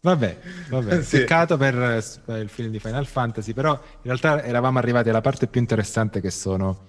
Vabbè, 0.03 0.39
vabbè. 0.71 1.03
Sì. 1.05 1.19
peccato 1.19 1.57
per 1.57 2.03
per 2.25 2.41
il 2.43 2.49
film 2.49 2.71
di 2.71 2.79
Final 2.79 3.07
Fantasy, 3.07 3.53
però 3.53 3.73
in 3.73 4.01
realtà 4.03 4.43
eravamo 4.43 4.79
arrivati 4.79 5.09
alla 5.11 5.21
parte 5.21 5.47
più 5.47 5.61
interessante 5.61 6.21
che 6.21 6.31
sono, 6.31 6.87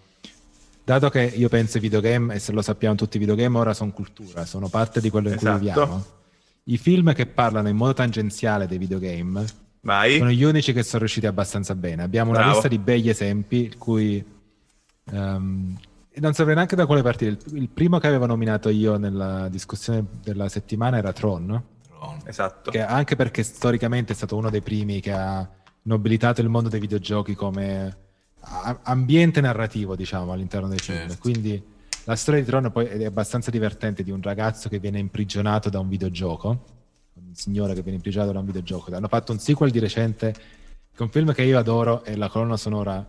dato 0.84 1.10
che 1.10 1.22
io 1.24 1.50
penso 1.50 1.78
ai 1.78 1.84
videogame, 1.84 2.36
e 2.36 2.40
se 2.40 2.52
lo 2.54 2.62
sappiamo 2.62 2.96
tutti 2.96 3.18
i 3.18 3.20
videogame 3.20 3.58
ora 3.58 3.74
sono 3.74 3.92
cultura, 3.92 4.46
sono 4.46 4.70
parte 4.70 5.02
di 5.02 5.10
quello 5.10 5.28
in 5.28 5.36
Esatto. 5.36 5.58
cui 5.58 5.68
viviamo, 5.68 6.06
i 6.66 6.78
film 6.78 7.14
che 7.14 7.26
parlano 7.26 7.68
in 7.68 7.76
modo 7.76 7.94
tangenziale 7.94 8.66
dei 8.66 8.78
videogame 8.78 9.46
Vai. 9.82 10.18
sono 10.18 10.30
gli 10.30 10.44
unici 10.44 10.74
che 10.74 10.84
sono 10.84 11.00
riusciti 11.00 11.26
abbastanza 11.26 11.76
bene. 11.76 12.04
Abbiamo 12.04 12.30
una 12.30 12.40
Bravo. 12.40 12.54
lista 12.54 12.68
di 12.68 12.78
begli 12.78 13.10
esempi, 13.10 13.74
cui 13.78 14.24
ehm, 15.12 15.80
non 16.16 16.34
saprei 16.34 16.56
neanche 16.56 16.76
da 16.76 16.86
quale 16.86 17.02
partire. 17.02 17.32
Il, 17.32 17.58
il 17.58 17.70
primo 17.70 17.98
che 17.98 18.08
avevo 18.08 18.26
nominato 18.26 18.70
io 18.70 18.98
nella 18.98 19.48
discussione 19.50 20.06
della 20.24 20.50
settimana 20.50 20.98
era 20.98 21.14
Tron, 21.14 21.46
no? 21.46 21.64
Esatto. 22.26 22.72
che 22.72 22.82
anche 22.82 23.16
perché 23.16 23.44
storicamente 23.44 24.14
è 24.14 24.16
stato 24.16 24.36
uno 24.36 24.50
dei 24.50 24.62
primi 24.62 25.00
che 25.02 25.12
ha 25.12 25.48
nobilitato 25.84 26.42
il 26.42 26.50
mondo 26.50 26.68
dei 26.70 26.80
videogiochi 26.80 27.36
come 27.36 27.98
a- 28.40 28.80
ambiente 28.84 29.40
narrativo, 29.42 29.96
diciamo, 29.96 30.32
all'interno 30.32 30.68
dei 30.68 30.80
film. 30.80 30.98
Certo. 30.98 31.18
Quindi 31.20 31.64
la 32.06 32.16
storia 32.16 32.42
di 32.42 32.46
Tron 32.48 32.72
poi 32.72 32.86
è 32.88 33.06
abbastanza 33.06 33.52
divertente 33.52 34.04
di 34.04 34.10
un 34.12 34.22
ragazzo 34.22 34.68
che 34.70 34.80
viene 34.80 34.98
imprigionato 35.00 35.70
da 35.70 35.80
un 35.80 35.88
videogioco, 35.88 36.66
signore 37.36 37.74
che 37.74 37.82
viene 37.82 37.98
imprigionato 37.98 38.32
da 38.32 38.40
un 38.40 38.46
videogioco. 38.46 38.94
Hanno 38.96 39.08
fatto 39.08 39.32
un 39.32 39.40
sequel 39.40 39.72
di 39.72 39.80
recente, 39.80 40.32
che 40.32 40.98
è 40.98 41.02
un 41.02 41.10
film 41.10 41.34
che 41.34 41.44
io 41.44 41.58
adoro 41.58 42.04
e 42.04 42.16
la 42.16 42.30
colonna 42.30 42.58
sonora 42.58 43.06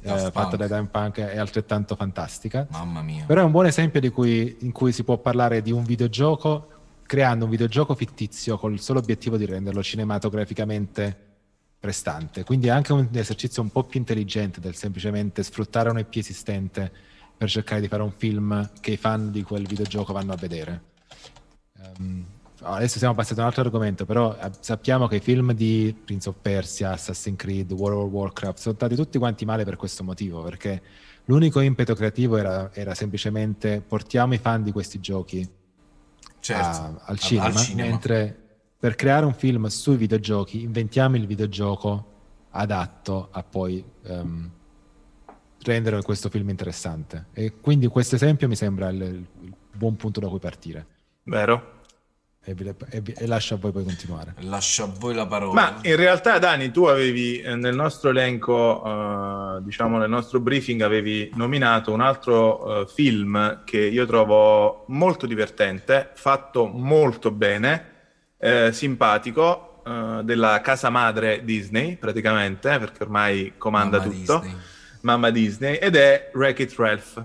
eh, 0.00 0.30
fatta 0.30 0.56
da 0.56 0.66
Daft 0.66 0.88
Punk 0.90 1.18
è 1.18 1.38
altrettanto 1.38 1.96
fantastica. 1.96 2.66
Mamma 2.70 3.02
mia. 3.02 3.24
Però 3.26 3.40
è 3.40 3.44
un 3.44 3.50
buon 3.50 3.66
esempio 3.66 4.00
di 4.00 4.10
cui- 4.10 4.56
in 4.60 4.72
cui 4.72 4.92
si 4.92 5.02
può 5.02 5.18
parlare 5.18 5.62
di 5.62 5.72
un 5.72 5.84
videogioco 5.84 6.74
creando 7.06 7.44
un 7.44 7.50
videogioco 7.50 7.94
fittizio 7.94 8.58
col 8.58 8.80
solo 8.80 8.98
obiettivo 8.98 9.36
di 9.36 9.46
renderlo 9.46 9.82
cinematograficamente 9.82 11.24
prestante. 11.78 12.44
Quindi 12.44 12.66
è 12.66 12.70
anche 12.70 12.92
un 12.92 13.08
esercizio 13.12 13.62
un 13.62 13.70
po' 13.70 13.84
più 13.84 14.00
intelligente 14.00 14.60
del 14.60 14.74
semplicemente 14.74 15.42
sfruttare 15.42 15.88
un 15.88 15.98
IP 15.98 16.16
esistente 16.16 16.90
per 17.36 17.48
cercare 17.48 17.80
di 17.80 17.88
fare 17.88 18.02
un 18.02 18.10
film 18.10 18.70
che 18.80 18.92
i 18.92 18.96
fan 18.96 19.30
di 19.30 19.42
quel 19.42 19.66
videogioco 19.66 20.12
vanno 20.12 20.32
a 20.32 20.36
vedere. 20.36 20.82
Ehm, 21.80 22.24
adesso 22.62 22.98
siamo 22.98 23.14
passati 23.14 23.38
a 23.38 23.42
un 23.42 23.48
altro 23.48 23.62
argomento, 23.62 24.04
però 24.04 24.36
eh, 24.40 24.50
sappiamo 24.60 25.06
che 25.08 25.16
i 25.16 25.20
film 25.20 25.52
di 25.52 25.94
Prince 26.04 26.28
of 26.28 26.36
Persia, 26.40 26.92
Assassin's 26.92 27.36
Creed, 27.38 27.72
World 27.72 28.06
of 28.06 28.10
Warcraft 28.10 28.58
sono 28.58 28.74
stati 28.74 28.94
tutti 28.94 29.18
quanti 29.18 29.44
male 29.44 29.64
per 29.64 29.76
questo 29.76 30.02
motivo, 30.04 30.42
perché 30.42 30.82
l'unico 31.26 31.60
impeto 31.60 31.94
creativo 31.94 32.36
era, 32.36 32.70
era 32.72 32.94
semplicemente 32.94 33.80
portiamo 33.86 34.34
i 34.34 34.38
fan 34.38 34.62
di 34.62 34.72
questi 34.72 35.00
giochi 35.00 35.48
Certo, 36.40 36.62
a- 36.62 37.02
al, 37.06 37.18
cinema, 37.18 37.46
al 37.46 37.56
cinema. 37.56 37.88
mentre 37.90 38.40
per 38.78 38.94
creare 38.94 39.26
un 39.26 39.34
film 39.34 39.66
sui 39.66 39.96
videogiochi 39.96 40.62
inventiamo 40.62 41.16
il 41.16 41.26
videogioco 41.26 42.12
adatto 42.50 43.28
a 43.32 43.42
poi 43.42 43.84
ehm, 44.04 44.50
rendere 45.62 46.02
questo 46.02 46.28
film 46.28 46.48
interessante. 46.48 47.26
E 47.32 47.54
quindi 47.60 47.86
questo 47.88 48.14
esempio 48.14 48.48
mi 48.48 48.56
sembra 48.56 48.88
il, 48.88 49.02
il 49.02 49.54
buon 49.72 49.96
punto 49.96 50.20
da 50.20 50.28
cui 50.28 50.38
partire. 50.38 50.86
Vero? 51.24 51.75
E, 52.48 52.54
vi- 52.54 52.72
e 52.90 53.00
vi- 53.00 53.12
e 53.18 53.26
lascio 53.26 53.54
a 53.54 53.56
voi 53.56 53.72
poi 53.72 53.82
continuare. 53.82 54.34
Lascio 54.38 54.84
a 54.84 54.90
voi 55.00 55.14
la 55.16 55.26
parola. 55.26 55.52
Ma 55.52 55.78
in 55.82 55.96
realtà, 55.96 56.38
Dani, 56.38 56.70
tu 56.70 56.84
avevi 56.84 57.40
eh, 57.40 57.56
nel 57.56 57.74
nostro 57.74 58.10
elenco, 58.10 58.84
eh, 59.56 59.62
diciamo 59.64 59.98
nel 59.98 60.08
nostro 60.08 60.38
briefing, 60.38 60.80
avevi 60.82 61.28
nominato 61.34 61.92
un 61.92 62.00
altro 62.00 62.82
eh, 62.82 62.86
film 62.86 63.64
che 63.64 63.80
io 63.80 64.06
trovo 64.06 64.84
molto 64.88 65.26
divertente, 65.26 66.10
fatto 66.14 66.66
molto 66.66 67.32
bene, 67.32 67.84
eh, 68.38 68.70
simpatico, 68.72 69.62
della 69.86 70.60
casa 70.62 70.90
madre 70.90 71.44
Disney, 71.44 71.94
praticamente, 71.96 72.76
perché 72.80 73.04
ormai 73.04 73.52
comanda 73.56 73.98
Mamma 73.98 74.10
tutto, 74.12 74.38
Disney. 74.40 74.56
mamma 75.02 75.30
Disney, 75.30 75.76
ed 75.76 75.94
è 75.94 76.30
Wreck-It 76.34 76.74
Ralph. 76.76 77.24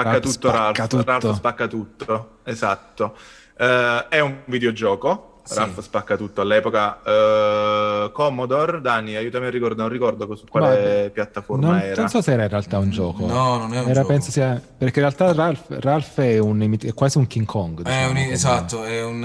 Spacca 0.00 0.10
Ralph 0.10 0.22
tutto 0.22 0.48
spacca 0.48 0.62
Ralph, 0.62 0.88
tutto. 0.88 1.04
Ralph 1.04 1.34
spacca 1.34 1.66
tutto, 1.66 2.28
esatto. 2.44 3.16
Eh, 3.56 4.06
è 4.08 4.20
un 4.20 4.38
videogioco 4.44 5.28
sì. 5.48 5.54
Ralph 5.54 5.80
spacca 5.80 6.16
tutto 6.16 6.42
all'epoca. 6.42 7.00
Uh, 7.02 8.12
Commodore, 8.12 8.82
Dani, 8.82 9.16
aiutami 9.16 9.46
a 9.46 9.50
ricordare, 9.50 9.80
non 9.80 9.88
ricordo 9.88 10.36
su 10.36 10.44
quale 10.46 11.04
Ma, 11.04 11.10
piattaforma 11.10 11.66
non, 11.68 11.78
era. 11.78 12.02
Non 12.02 12.10
so 12.10 12.20
se 12.20 12.32
era 12.32 12.42
in 12.42 12.48
realtà 12.50 12.78
un 12.78 12.90
gioco. 12.90 13.26
No, 13.26 13.56
non 13.56 13.72
è 13.72 13.80
un 13.80 13.88
era, 13.88 14.00
gioco. 14.02 14.08
Penso 14.08 14.30
sia, 14.30 14.60
perché 14.76 15.00
in 15.00 15.06
realtà 15.06 15.32
Ralph, 15.32 15.64
Ralph 15.80 16.20
è, 16.20 16.38
un, 16.38 16.76
è, 16.78 16.92
quasi 16.92 17.16
un 17.16 17.26
King 17.26 17.46
Kong. 17.46 17.82
Diciamo, 17.82 17.98
è 17.98 18.10
un, 18.10 18.16
esatto, 18.16 18.84
è 18.84 19.02
un, 19.02 19.22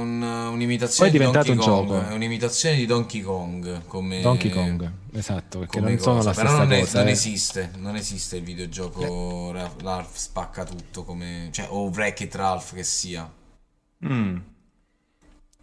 un, 0.00 0.22
un'imitazione 0.22 1.10
Poi 1.10 1.18
è 1.18 1.22
diventato 1.22 1.52
di 1.52 1.56
Donkey 1.56 1.72
un 1.72 1.86
Kong. 1.86 1.98
gioco. 1.98 2.10
È 2.10 2.14
un'imitazione 2.14 2.76
di 2.76 2.86
Donkey 2.86 3.20
Kong. 3.20 3.86
Come, 3.86 4.20
Donkey 4.20 4.50
Kong, 4.50 4.92
esatto, 5.12 5.58
perché 5.60 5.80
non 5.80 5.92
cosa. 5.96 6.02
sono 6.02 6.22
la 6.22 6.32
Però 6.32 6.48
stessa 6.48 6.62
non, 6.62 6.72
è, 6.72 6.80
cosa. 6.80 6.98
non 6.98 7.08
eh. 7.08 7.10
esiste, 7.12 7.70
non 7.76 7.96
esiste 7.96 8.36
il 8.36 8.42
videogioco 8.42 9.50
Ralph, 9.52 9.80
Ralph 9.82 10.14
spacca 10.16 10.64
tutto, 10.64 11.04
come, 11.04 11.48
cioè, 11.52 11.66
o 11.70 11.88
Wreck-It 11.88 12.34
Ralph 12.34 12.74
che 12.74 12.82
sia. 12.82 13.30
Mm. 14.06 14.36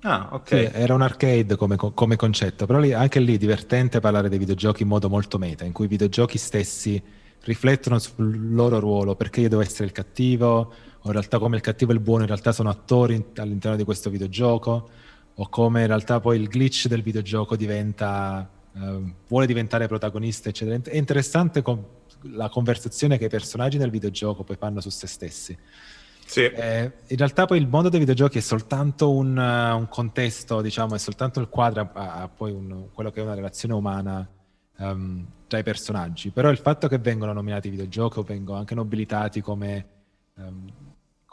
Ah, 0.02 0.30
ok. 0.32 0.48
Sì, 0.48 0.70
era 0.74 0.94
un 0.94 1.02
arcade 1.02 1.56
come, 1.56 1.76
come 1.76 2.16
concetto, 2.16 2.66
però 2.66 2.80
lì, 2.80 2.94
anche 2.94 3.20
lì 3.20 3.36
è 3.36 3.38
divertente 3.38 4.00
parlare 4.00 4.30
dei 4.30 4.38
videogiochi 4.38 4.84
in 4.84 4.90
modo 4.90 5.10
molto 5.10 5.38
meta, 5.38 5.66
in 5.66 5.72
cui 5.74 5.86
i 5.86 5.90
videogiochi 5.90 6.38
stessi 6.38 7.02
riflettono 7.42 7.98
sul 7.98 8.54
loro 8.54 8.80
ruolo, 8.80 9.16
perché 9.16 9.42
io 9.42 9.50
devo 9.50 9.62
essere 9.62 9.86
il 9.86 9.92
cattivo, 9.92 10.72
o 11.02 11.08
in 11.08 11.12
realtà 11.12 11.40
come 11.40 11.56
il 11.56 11.62
cattivo 11.62 11.92
e 11.92 11.96
il 11.96 12.02
buono 12.02 12.22
in 12.22 12.28
realtà 12.28 12.52
sono 12.52 12.70
attori 12.70 13.24
all'interno 13.36 13.78
di 13.78 13.84
questo 13.84 14.10
videogioco, 14.10 14.90
o 15.36 15.50
come 15.50 15.82
in 15.82 15.88
realtà 15.88 16.20
poi 16.20 16.40
il 16.40 16.48
glitch 16.48 16.88
del 16.88 17.04
videogioco 17.04 17.56
diventa, 17.56 18.50
eh, 18.76 19.14
vuole 19.28 19.46
diventare 19.46 19.88
protagonista, 19.88 20.50
eccetera. 20.50 20.80
È 20.84 20.98
interessante 20.98 21.62
con 21.62 21.84
la 22.22 22.50
conversazione 22.50 23.18
che 23.18 23.26
i 23.26 23.30
personaggi 23.30 23.78
nel 23.78 23.92
videogioco 23.92 24.44
poi 24.44 24.56
fanno 24.56 24.82
su 24.82 24.90
se 24.90 25.08
stessi. 25.08 25.58
Sì. 26.26 26.44
Eh, 26.44 26.92
in 27.08 27.18
realtà 27.18 27.46
poi 27.46 27.58
il 27.58 27.68
mondo 27.68 27.88
dei 27.88 28.00
videogiochi 28.00 28.40
è 28.40 28.42
soltanto 28.42 29.12
un, 29.12 29.38
uh, 29.38 29.78
un 29.78 29.88
contesto, 29.88 30.62
diciamo, 30.62 30.96
è 30.96 30.98
soltanto 30.98 31.40
il 31.40 31.48
quadro 31.48 31.90
a, 31.94 32.16
a 32.16 32.28
poi 32.28 32.52
un, 32.52 32.88
quello 32.92 33.12
che 33.12 33.22
è 33.22 33.24
una 33.24 33.34
relazione 33.34 33.74
umana 33.74 34.28
um, 34.78 35.26
tra 35.48 35.60
i 35.60 35.64
personaggi. 35.64 36.32
Però 36.32 36.50
il 36.50 36.58
fatto 36.58 36.90
che 36.90 36.98
vengono 36.98 37.32
nominati 37.32 37.70
videogiochi 37.70 38.20
o 38.20 38.24
vengono 38.24 38.60
anche 38.60 38.76
nobilitati 38.76 39.40
come, 39.40 39.86
um, 40.34 40.70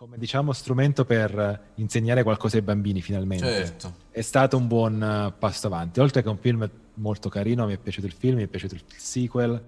come 0.04 0.18
diciamo, 0.18 0.52
strumento 0.52 1.06
per 1.06 1.70
insegnare 1.76 2.22
qualcosa 2.22 2.56
ai 2.56 2.62
bambini 2.62 3.00
finalmente 3.00 3.46
Certo. 3.46 3.94
è 4.10 4.20
stato 4.20 4.58
un 4.58 4.66
buon 4.66 5.00
uh, 5.00 5.38
passo 5.38 5.66
avanti. 5.66 5.98
Oltre 5.98 6.22
che 6.22 6.28
un 6.28 6.36
film 6.36 6.68
molto 6.96 7.30
carino, 7.30 7.64
mi 7.64 7.72
è 7.72 7.78
piaciuto 7.78 8.06
il 8.06 8.12
film, 8.12 8.36
mi 8.36 8.42
è 8.42 8.46
piaciuto 8.46 8.74
il 8.74 8.82
sequel. 8.94 9.64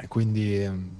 E 0.00 0.08
quindi 0.08 0.64
um, 0.64 0.90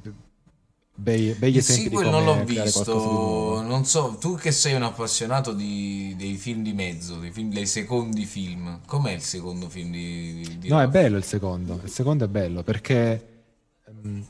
bei, 0.95 1.33
begli 1.33 1.53
Il 1.53 1.59
esempi 1.61 1.85
sequel 1.85 2.11
non 2.11 2.25
l'ho 2.27 2.45
visto, 2.45 3.63
non 3.63 3.87
so, 3.87 4.19
tu 4.21 4.35
che 4.37 4.53
sei 4.53 4.75
un 4.75 4.83
appassionato 4.83 5.55
di- 5.55 6.15
dei 6.19 6.35
film 6.37 6.63
di 6.63 6.75
mezzo, 6.75 7.17
dei, 7.17 7.31
film- 7.31 7.51
dei 7.55 7.67
secondi 7.67 8.27
film, 8.27 8.81
com'è 8.85 9.13
il 9.13 9.23
secondo 9.23 9.71
film 9.71 9.93
di, 9.93 10.59
di- 10.59 10.69
No, 10.69 10.77
è 10.77 10.81
Ralph? 10.81 10.93
bello 10.93 11.17
il 11.17 11.25
secondo. 11.25 11.81
Il 11.83 11.91
secondo 11.91 12.27
è 12.27 12.29
bello 12.29 12.63
perché 12.63 13.45
ehm, 13.87 14.27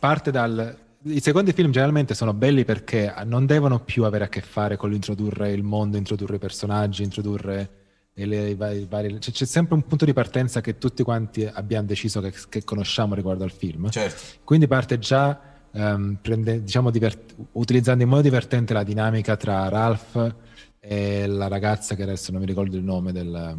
parte 0.00 0.32
dal. 0.32 0.86
I 1.10 1.20
secondi 1.20 1.52
film 1.52 1.70
generalmente 1.70 2.14
sono 2.14 2.34
belli 2.34 2.64
perché 2.64 3.14
non 3.24 3.46
devono 3.46 3.80
più 3.80 4.04
avere 4.04 4.24
a 4.24 4.28
che 4.28 4.42
fare 4.42 4.76
con 4.76 4.90
l'introdurre 4.90 5.52
il 5.52 5.62
mondo, 5.62 5.96
introdurre 5.96 6.36
i 6.36 6.38
personaggi, 6.38 7.02
introdurre 7.02 7.70
le- 8.12 8.50
i 8.50 8.54
vari, 8.54 8.80
i 8.80 8.86
vari- 8.88 9.18
c'è, 9.18 9.44
sempre 9.46 9.74
un 9.74 9.86
punto 9.86 10.04
di 10.04 10.12
partenza 10.12 10.60
che 10.60 10.76
tutti 10.76 11.02
quanti 11.02 11.44
abbiamo 11.50 11.86
deciso 11.86 12.20
che, 12.20 12.32
che 12.48 12.64
conosciamo 12.64 13.14
riguardo 13.14 13.44
al 13.44 13.52
film. 13.52 13.88
Certo, 13.90 14.22
Quindi 14.44 14.66
parte 14.66 14.98
già 14.98 15.40
ehm, 15.72 16.18
prende- 16.20 16.62
diciamo, 16.62 16.90
divert- 16.90 17.34
utilizzando 17.52 18.02
in 18.02 18.08
modo 18.08 18.22
divertente 18.22 18.72
la 18.74 18.82
dinamica 18.82 19.36
tra 19.36 19.68
Ralph 19.68 20.34
e 20.80 21.26
la 21.26 21.48
ragazza 21.48 21.94
che 21.94 22.02
adesso 22.02 22.32
non 22.32 22.40
mi 22.40 22.46
ricordo 22.46 22.76
il 22.76 22.82
nome 22.82 23.12
del, 23.12 23.56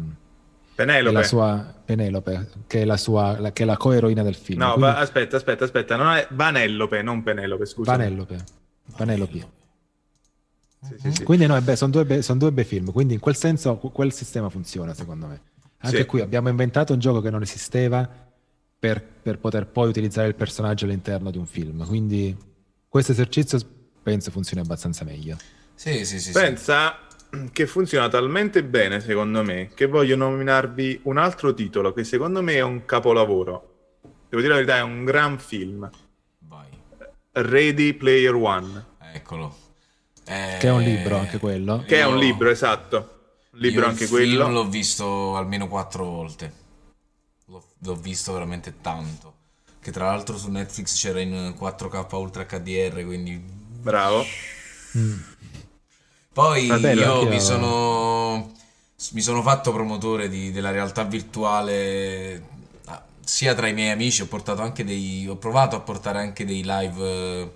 Penelope. 0.84 1.12
della 1.14 1.22
sua 1.26 1.74
Penelope, 1.84 2.48
che 2.66 2.82
è 2.82 2.84
la 2.84 2.96
sua 2.96 3.38
la, 3.38 3.52
che 3.52 3.62
è 3.62 3.66
la 3.66 3.76
coeroina 3.76 4.22
del 4.22 4.34
film. 4.34 4.60
No, 4.60 4.72
Quindi- 4.74 4.90
va- 4.92 4.98
aspetta, 4.98 5.36
aspetta, 5.36 5.64
aspetta. 5.64 5.96
Non 5.96 6.12
è 6.14 6.26
Vanellope, 6.30 7.02
non 7.02 7.22
Penelope, 7.22 7.66
scusa. 7.66 7.90
Vanellope. 7.92 8.44
Vanellope. 8.96 9.58
Sì, 10.82 10.94
sì, 10.98 11.12
sì. 11.12 11.22
Quindi 11.24 11.46
no, 11.46 11.56
è 11.56 11.60
be- 11.60 11.76
sono, 11.76 11.90
due 11.90 12.04
be- 12.04 12.22
sono 12.22 12.38
due 12.38 12.52
bei 12.52 12.64
film, 12.64 12.90
quindi 12.92 13.14
in 13.14 13.20
quel 13.20 13.36
senso 13.36 13.76
que- 13.76 13.90
quel 13.90 14.12
sistema 14.12 14.48
funziona 14.48 14.94
secondo 14.94 15.26
me. 15.26 15.40
Anche 15.82 15.98
Sì. 15.98 16.04
qui 16.06 16.20
abbiamo 16.20 16.48
inventato 16.48 16.92
un 16.92 16.98
gioco 16.98 17.20
che 17.20 17.30
non 17.30 17.42
esisteva 17.42 18.08
per, 18.78 19.02
per 19.02 19.38
poter 19.38 19.66
poi 19.66 19.88
utilizzare 19.88 20.28
il 20.28 20.34
personaggio 20.34 20.86
all'interno 20.86 21.30
di 21.30 21.36
un 21.38 21.46
film, 21.46 21.86
quindi 21.86 22.34
questo 22.88 23.12
esercizio 23.12 23.58
penso 24.02 24.30
funzioni 24.30 24.62
abbastanza 24.62 25.04
meglio. 25.04 25.36
sì, 25.74 26.04
sì, 26.04 26.18
sì, 26.18 26.20
sì. 26.20 26.32
Pensa 26.32 26.96
che 27.52 27.66
funziona 27.66 28.08
talmente 28.08 28.64
bene, 28.64 29.00
secondo 29.00 29.42
me, 29.42 29.70
che 29.74 29.86
voglio 29.86 30.16
nominarvi 30.16 31.00
un 31.04 31.16
altro 31.18 31.54
titolo 31.54 31.92
che 31.92 32.04
secondo 32.04 32.42
me 32.42 32.54
è 32.54 32.62
un 32.62 32.84
capolavoro. 32.84 33.66
Devo 34.28 34.42
dire 34.42 34.48
la 34.48 34.54
verità, 34.60 34.76
è 34.76 34.82
un 34.82 35.04
gran 35.04 35.38
film. 35.38 35.88
Vai, 36.38 36.68
Ready 37.32 37.94
Player 37.94 38.34
One. 38.34 38.86
eccolo. 39.12 39.56
Eh, 40.24 40.56
Che 40.60 40.68
è 40.68 40.70
un 40.70 40.82
libro 40.82 41.16
anche 41.16 41.38
quello. 41.38 41.82
Che 41.86 41.96
è 41.96 42.00
io- 42.04 42.10
un 42.10 42.18
libro, 42.18 42.48
esatto. 42.50 43.18
Un 43.52 43.58
libro 43.58 43.82
io 43.82 43.88
anche 43.88 44.06
quello. 44.06 44.48
l'ho 44.48 44.68
visto 44.68 45.34
almeno 45.36 45.66
quattro 45.66 46.04
volte. 46.04 46.52
L'ho, 47.46 47.64
l'ho 47.78 47.94
visto 47.96 48.32
veramente 48.32 48.74
tanto. 48.80 49.34
Che 49.80 49.90
tra 49.90 50.06
l'altro 50.06 50.36
su 50.36 50.48
Netflix 50.50 50.94
c'era 51.00 51.20
in 51.20 51.54
4K 51.58 52.12
Ultra 52.12 52.44
HDR, 52.44 53.04
quindi 53.04 53.42
Bravo. 53.80 54.24
Mm. 54.96 55.12
Poi 56.32 56.78
bene, 56.78 57.02
io 57.02 57.26
mi 57.26 57.40
sono, 57.40 58.52
mi 59.12 59.20
sono 59.20 59.42
fatto 59.42 59.72
promotore 59.72 60.28
di- 60.28 60.52
della 60.52 60.70
realtà 60.70 61.02
virtuale 61.04 62.42
ah, 62.86 63.04
sia 63.24 63.54
tra 63.54 63.66
i 63.68 63.74
miei 63.74 63.90
amici, 63.90 64.22
ho 64.22 64.26
portato 64.26 64.62
anche 64.62 64.84
dei, 64.84 65.26
ho 65.28 65.36
provato 65.36 65.74
a 65.76 65.80
portare 65.80 66.18
anche 66.20 66.44
dei 66.44 66.62
live 66.64 67.02
eh, 67.42 67.52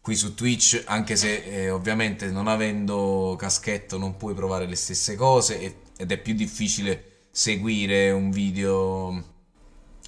qui 0.00 0.14
su 0.14 0.34
Twitch, 0.34 0.82
anche 0.86 1.16
se 1.16 1.42
eh, 1.42 1.70
ovviamente 1.70 2.30
non 2.30 2.46
avendo 2.48 3.34
caschetto 3.38 3.98
non 3.98 4.16
puoi 4.16 4.34
provare 4.34 4.66
le 4.66 4.76
stesse 4.76 5.16
cose 5.16 5.60
e- 5.60 5.76
ed 5.96 6.12
è 6.12 6.18
più 6.18 6.34
difficile 6.34 7.04
seguire 7.30 8.10
un 8.12 8.30
video 8.30 9.22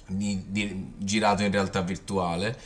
di- 0.07 0.43
di- 0.47 0.93
girato 0.97 1.43
in 1.43 1.51
realtà 1.51 1.81
virtuale. 1.81 2.57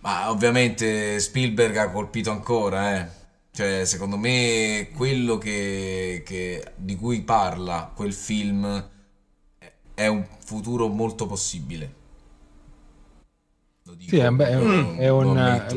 Ma 0.00 0.30
ovviamente 0.30 1.18
Spielberg 1.20 1.76
ha 1.76 1.90
colpito 1.90 2.30
ancora, 2.30 2.98
eh. 3.00 3.18
Cioè, 3.52 3.84
secondo 3.84 4.16
me 4.16 4.90
quello 4.94 5.36
che, 5.38 6.22
che- 6.24 6.72
di 6.76 6.96
cui 6.96 7.22
parla 7.22 7.90
quel 7.94 8.12
film 8.12 8.64
è- 9.58 9.72
è 9.94 10.06
un 10.06 10.24
futuro 10.38 10.88
molto 10.88 11.26
possibile. 11.26 11.94
Lo 13.84 13.94
dico. 13.94 14.10
Sì, 14.10 14.18
è, 14.18 14.24
è 14.24 14.28
un- 14.28 14.34
proprio- 14.34 14.94
è 14.98 15.08
un- 15.10 15.22
lo 15.24 15.30
ammetto 15.32 15.76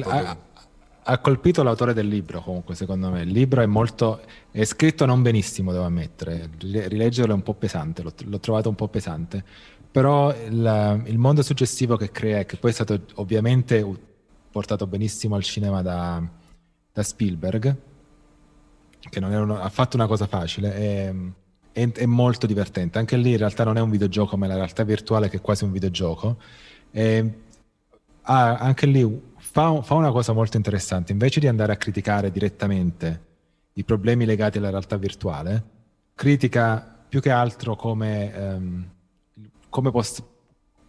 ha, 1.06 1.20
colpito 1.20 1.64
l'autore 1.64 1.94
del 1.94 2.08
libro 2.08 2.42
comunque 2.42 2.76
secondo 2.76 3.10
me. 3.10 3.22
Il 3.22 3.30
libro 3.32 3.62
è 3.62 3.66
molto... 3.66 4.22
è 4.52 4.64
scritto 4.66 5.06
non 5.06 5.22
benissimo 5.22 5.72
devo 5.72 5.84
ammettere, 5.86 6.50
Rile- 6.60 6.88
rileggerlo 6.88 7.32
è 7.34 7.36
un 7.36 7.44
po' 7.44 7.54
pesante, 7.56 8.02
l'ho, 8.04 8.14
l'ho 8.26 8.40
trovato 8.40 8.70
un 8.70 8.76
po' 8.76 8.88
pesante, 8.88 9.44
però 9.92 10.34
il, 10.36 11.04
il 11.06 11.18
mondo 11.18 11.42
suggestivo 11.42 11.98
che 11.98 12.12
crea, 12.12 12.46
che 12.46 12.58
poi 12.58 12.72
è 12.72 12.74
stato 12.74 13.02
ovviamente 13.16 13.86
portato 14.52 14.88
benissimo 14.88 15.36
al 15.36 15.44
cinema 15.44 15.82
da, 15.82 16.22
da 16.94 17.02
Spielberg, 17.04 17.76
che 19.10 19.20
non 19.20 19.34
è 19.34 19.40
uno- 19.40 19.60
ha 19.60 19.70
fatto 19.70 19.96
una 19.98 20.08
cosa 20.08 20.28
facile, 20.28 20.74
è, 20.76 21.14
è- 21.72 21.92
è 21.92 22.06
molto 22.06 22.46
divertente. 22.46 23.00
Anche 23.00 23.18
lì 23.18 23.32
in 23.32 23.38
realtà 23.38 23.64
non 23.64 23.78
è 23.78 23.82
un 23.82 23.90
videogioco, 23.90 24.38
ma 24.38 24.46
è 24.46 24.50
la 24.50 24.56
realtà 24.56 24.84
virtuale 24.84 25.28
che 25.30 25.38
è 25.38 25.42
quasi 25.42 25.64
un 25.64 25.72
videogioco. 25.72 26.38
E 26.92 27.34
ha- 28.22 28.58
anche 28.58 28.86
lì 28.86 29.22
fa, 29.38 29.82
fa 29.82 29.94
una 29.96 30.12
cosa 30.12 30.34
molto 30.34 30.56
interessante. 30.58 31.12
Invece 31.12 31.40
di 31.40 31.48
andare 31.48 31.74
a 31.74 31.78
criticare 31.78 32.32
direttamente 32.32 33.22
i 33.74 33.84
problemi 33.84 34.26
legati 34.26 34.60
alla 34.60 34.70
realtà 34.70 34.96
virtuale, 34.98 35.64
critica 36.14 37.04
più 37.10 37.20
che 37.20 37.32
altro 37.32 37.76
come, 37.76 38.34
ehm, 38.34 38.90
come, 39.70 39.90
poss- 39.92 40.24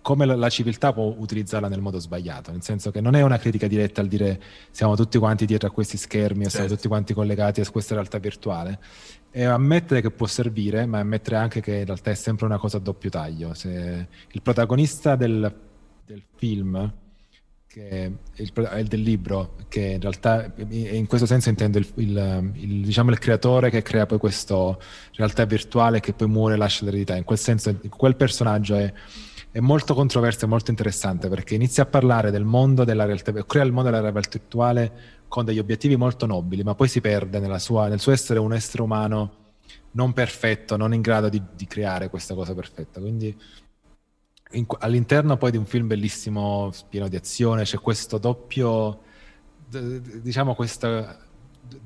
come 0.04 0.26
la, 0.26 0.36
la 0.36 0.50
civiltà 0.50 0.92
può 0.92 1.14
utilizzarla 1.16 1.66
nel 1.66 1.80
modo 1.80 1.98
sbagliato. 1.98 2.50
Nel 2.50 2.62
senso 2.62 2.90
che 2.90 3.00
non 3.00 3.14
è 3.14 3.22
una 3.22 3.38
critica 3.38 3.66
diretta 3.66 4.02
al 4.02 4.06
dire 4.06 4.38
siamo 4.70 4.94
tutti 4.96 5.16
quanti 5.16 5.46
dietro 5.46 5.66
a 5.68 5.70
questi 5.70 5.96
schermi 5.96 6.44
o 6.44 6.48
siamo 6.50 6.66
Certo. 6.66 6.74
tutti 6.74 6.88
quanti 6.88 7.14
collegati 7.14 7.62
a 7.62 7.70
questa 7.70 7.94
realtà 7.94 8.18
virtuale. 8.18 8.78
E 9.30 9.44
ammettere 9.44 10.02
che 10.02 10.10
può 10.10 10.26
servire, 10.26 10.84
ma 10.84 10.98
ammettere 10.98 11.36
anche 11.36 11.62
che 11.62 11.74
in 11.76 11.86
realtà 11.86 12.10
è 12.10 12.14
sempre 12.14 12.44
una 12.44 12.58
cosa 12.58 12.76
a 12.76 12.80
doppio 12.80 13.08
taglio. 13.08 13.54
Se 13.54 14.06
il 14.30 14.42
protagonista 14.42 15.16
del, 15.16 15.52
del 16.04 16.22
film, 16.36 16.92
che 17.66 17.88
è 17.88 18.10
il, 18.36 18.52
è 18.52 18.82
del 18.84 19.00
libro, 19.00 19.56
che 19.68 19.80
in 19.80 20.00
realtà 20.00 20.52
in 20.68 21.06
questo 21.06 21.26
senso 21.26 21.48
intendo 21.48 21.78
il, 21.78 21.86
il- 21.96 22.50
il- 22.56 22.84
diciamo 22.84 23.10
il 23.10 23.18
creatore 23.18 23.70
che 23.70 23.80
crea 23.80 24.04
poi 24.04 24.18
questa 24.18 24.76
realtà 25.16 25.44
virtuale 25.46 25.98
che 26.00 26.12
poi 26.12 26.28
muore 26.28 26.54
e 26.54 26.56
lascia 26.58 26.84
l'eredità. 26.84 27.16
In 27.16 27.24
quel 27.24 27.38
senso, 27.38 27.74
quel 27.88 28.16
personaggio 28.16 28.76
è, 28.76 28.92
è 29.54 29.60
molto 29.60 29.94
controverso 29.94 30.46
e 30.46 30.48
molto 30.48 30.72
interessante 30.72 31.28
perché 31.28 31.54
inizia 31.54 31.84
a 31.84 31.86
parlare 31.86 32.32
del 32.32 32.42
mondo 32.42 32.82
della 32.82 33.04
realtà, 33.04 33.30
crea 33.44 33.62
il 33.62 33.70
mondo 33.70 33.88
della 33.88 34.10
realtà 34.10 34.30
virtuale 34.32 34.92
con 35.28 35.44
degli 35.44 35.60
obiettivi 35.60 35.94
molto 35.94 36.26
nobili, 36.26 36.64
ma 36.64 36.74
poi 36.74 36.88
si 36.88 37.00
perde 37.00 37.38
sua- 37.60 37.86
nel 37.86 38.00
suo 38.00 38.10
essere 38.10 38.40
un 38.40 38.52
essere 38.52 38.82
umano 38.82 39.36
non 39.92 40.12
perfetto, 40.12 40.76
non 40.76 40.92
in 40.92 41.02
grado 41.02 41.28
di, 41.28 41.40
di 41.54 41.66
creare 41.68 42.10
questa 42.10 42.34
cosa 42.34 42.52
perfetta. 42.52 42.98
Quindi 42.98 43.32
in, 44.54 44.66
all'interno 44.80 45.36
poi 45.36 45.52
di 45.52 45.56
un 45.56 45.66
film 45.66 45.86
bellissimo, 45.86 46.72
pieno 46.88 47.06
di 47.06 47.14
azione, 47.14 47.62
c'è 47.62 47.78
questo 47.78 48.18
doppio, 48.18 49.02
diciamo 49.68 50.56
questo 50.56 51.16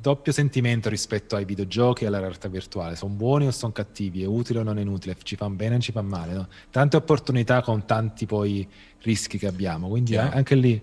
doppio 0.00 0.32
sentimento 0.32 0.88
rispetto 0.88 1.36
ai 1.36 1.44
videogiochi 1.44 2.05
e 2.05 2.06
alla 2.06 2.18
realtà 2.18 2.48
virtuale. 2.48 2.96
Sono 2.96 3.14
buoni 3.14 3.46
o 3.46 3.50
sono 3.50 3.72
cattivi? 3.72 4.22
È 4.22 4.26
utile 4.26 4.60
o 4.60 4.62
non 4.62 4.78
è 4.78 4.80
inutile? 4.80 5.16
Ci 5.22 5.36
fanno 5.36 5.55
bene 5.55 5.76
o 5.76 5.78
ci 5.80 5.92
fanno 5.92 6.09
male? 6.09 6.32
No? 6.32 6.48
Tante 6.70 6.96
opportunità 6.96 7.62
con 7.62 7.84
tanti 7.84 8.26
poi 8.26 8.66
rischi 9.02 9.38
che 9.38 9.46
abbiamo. 9.46 9.88
Quindi 9.88 10.12
yeah. 10.12 10.30
anche 10.30 10.55
lì 10.55 10.80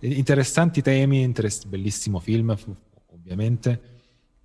interessanti 0.00 0.82
temi, 0.82 1.22
interess- 1.22 1.66
bellissimo 1.66 2.20
film 2.20 2.56
ovviamente 3.12 3.96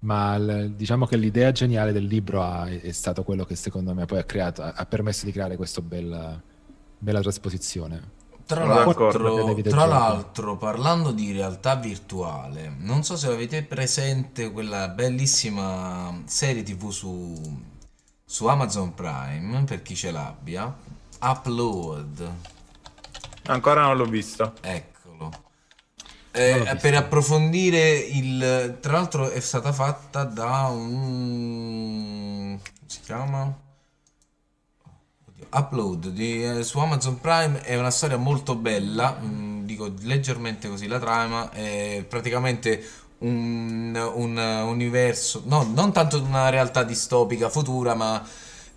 ma 0.03 0.37
l- 0.37 0.73
diciamo 0.75 1.05
che 1.05 1.17
l'idea 1.17 1.51
geniale 1.51 1.91
del 1.91 2.05
libro 2.05 2.43
ha, 2.43 2.67
è 2.67 2.91
stato 2.91 3.23
quello 3.23 3.45
che 3.45 3.55
secondo 3.55 3.93
me 3.93 4.05
poi 4.05 4.19
ha, 4.19 4.23
creato, 4.23 4.61
ha 4.61 4.85
permesso 4.85 5.25
di 5.25 5.31
creare 5.31 5.55
questa 5.55 5.81
bella, 5.81 6.41
bella 6.97 7.21
trasposizione. 7.21 8.21
Tra 8.53 8.65
l'altro, 8.65 9.61
tra 9.61 9.85
l'altro, 9.85 10.57
parlando 10.57 11.11
di 11.11 11.31
realtà 11.31 11.75
virtuale, 11.75 12.73
non 12.79 13.03
so 13.03 13.17
se 13.17 13.27
avete 13.27 13.63
presente 13.63 14.51
quella 14.51 14.87
bellissima 14.87 16.21
serie 16.25 16.63
tv 16.63 16.89
su, 16.89 17.61
su 18.23 18.45
Amazon 18.47 18.93
Prime, 18.93 19.63
per 19.63 19.81
chi 19.81 19.95
ce 19.95 20.11
l'abbia, 20.11 20.73
Upload. 21.21 22.31
Ancora 23.45 23.81
non 23.81 23.97
l'ho 23.97 24.05
visto. 24.05 24.53
Ecco 24.61 24.93
eh, 26.35 26.77
per 26.81 26.95
approfondire 26.95 27.95
il... 27.95 28.79
Tra 28.81 28.93
l'altro 28.93 29.29
è 29.29 29.39
stata 29.39 29.71
fatta 29.71 30.23
da 30.23 30.67
un... 30.67 32.57
come 32.59 32.87
si 32.87 33.01
chiama? 33.01 33.55
Upload 35.53 36.09
di, 36.09 36.43
eh, 36.43 36.63
su 36.63 36.79
Amazon 36.79 37.19
Prime 37.19 37.61
è 37.61 37.77
una 37.77 37.91
storia 37.91 38.17
molto 38.17 38.55
bella, 38.55 39.17
mh, 39.19 39.25
mm, 39.25 39.65
dico 39.65 39.93
leggermente 40.01 40.67
così 40.69 40.87
la 40.87 40.99
trama, 40.99 41.51
è 41.51 42.05
praticamente 42.07 42.83
un, 43.19 43.95
un 44.15 44.37
universo, 44.37 45.43
no, 45.45 45.63
non 45.73 45.91
tanto 45.93 46.21
una 46.21 46.49
realtà 46.49 46.83
distopica 46.83 47.49
futura, 47.49 47.93
ma 47.95 48.25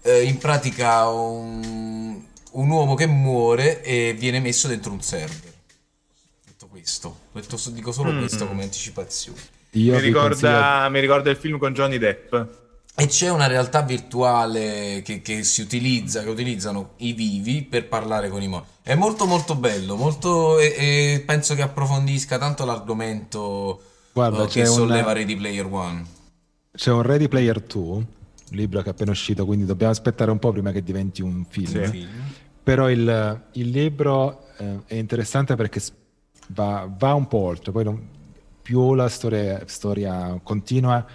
eh, 0.02 0.22
in 0.22 0.38
pratica 0.38 1.08
un, 1.08 2.22
un 2.52 2.70
uomo 2.70 2.94
che 2.94 3.06
muore 3.06 3.82
e 3.82 4.14
viene 4.18 4.40
messo 4.40 4.68
dentro 4.68 4.92
un 4.92 5.02
server 5.02 5.54
questo. 6.86 7.16
Detto, 7.32 7.58
dico 7.70 7.90
solo 7.90 8.12
mm. 8.12 8.18
questo 8.18 8.46
come 8.46 8.62
anticipazione. 8.62 9.40
Mi 9.72 9.98
ricorda, 9.98 10.28
consiglio... 10.28 10.90
mi, 10.90 11.00
ricorda, 11.00 11.30
il 11.30 11.36
film 11.36 11.58
con 11.58 11.72
Johnny 11.72 11.98
Depp. 11.98 12.34
E 12.98 13.08
c'è 13.08 13.28
una 13.28 13.46
realtà 13.46 13.82
virtuale 13.82 15.02
che, 15.04 15.20
che, 15.20 15.42
si 15.44 15.60
utilizza, 15.60 16.22
che 16.22 16.30
utilizzano 16.30 16.92
i 16.98 17.12
vivi 17.12 17.62
per 17.62 17.88
parlare 17.88 18.30
con 18.30 18.40
i 18.40 18.48
morti. 18.48 18.68
È 18.80 18.94
molto 18.94 19.26
molto 19.26 19.54
bello, 19.54 19.96
molto, 19.96 20.58
e, 20.58 20.74
e 20.78 21.22
penso 21.26 21.54
che 21.54 21.60
approfondisca 21.60 22.38
tanto 22.38 22.64
l'argomento 22.64 23.82
Guarda, 24.14 24.44
uh, 24.44 24.46
che 24.46 24.64
solleva 24.64 25.10
una... 25.10 25.12
Ready 25.12 25.36
Player 25.36 25.66
One. 25.66 26.06
C'è 26.72 26.90
un 26.90 27.02
Ready 27.02 27.28
Player 27.28 27.60
2, 27.60 27.82
un 27.82 28.06
libro 28.52 28.80
che 28.80 28.88
è 28.88 28.92
appena 28.92 29.10
uscito, 29.10 29.44
quindi 29.44 29.66
dobbiamo 29.66 29.92
aspettare 29.92 30.30
un 30.30 30.38
po' 30.38 30.52
prima 30.52 30.72
che 30.72 30.82
diventi 30.82 31.20
un 31.20 31.44
film. 31.46 31.90
Sì. 31.90 32.06
Però 32.62 32.88
il, 32.88 33.42
il 33.52 33.68
libro 33.68 34.46
eh, 34.56 34.78
è 34.86 34.94
interessante 34.94 35.54
perché 35.54 35.82
va, 36.48 36.90
va 36.96 37.12
un 37.12 37.28
po' 37.28 37.38
oltre, 37.38 37.72
poi 37.72 37.84
non, 37.84 38.08
più 38.62 38.94
la 38.94 39.08
storia, 39.10 39.62
storia, 39.66 40.40
continua 40.42 41.06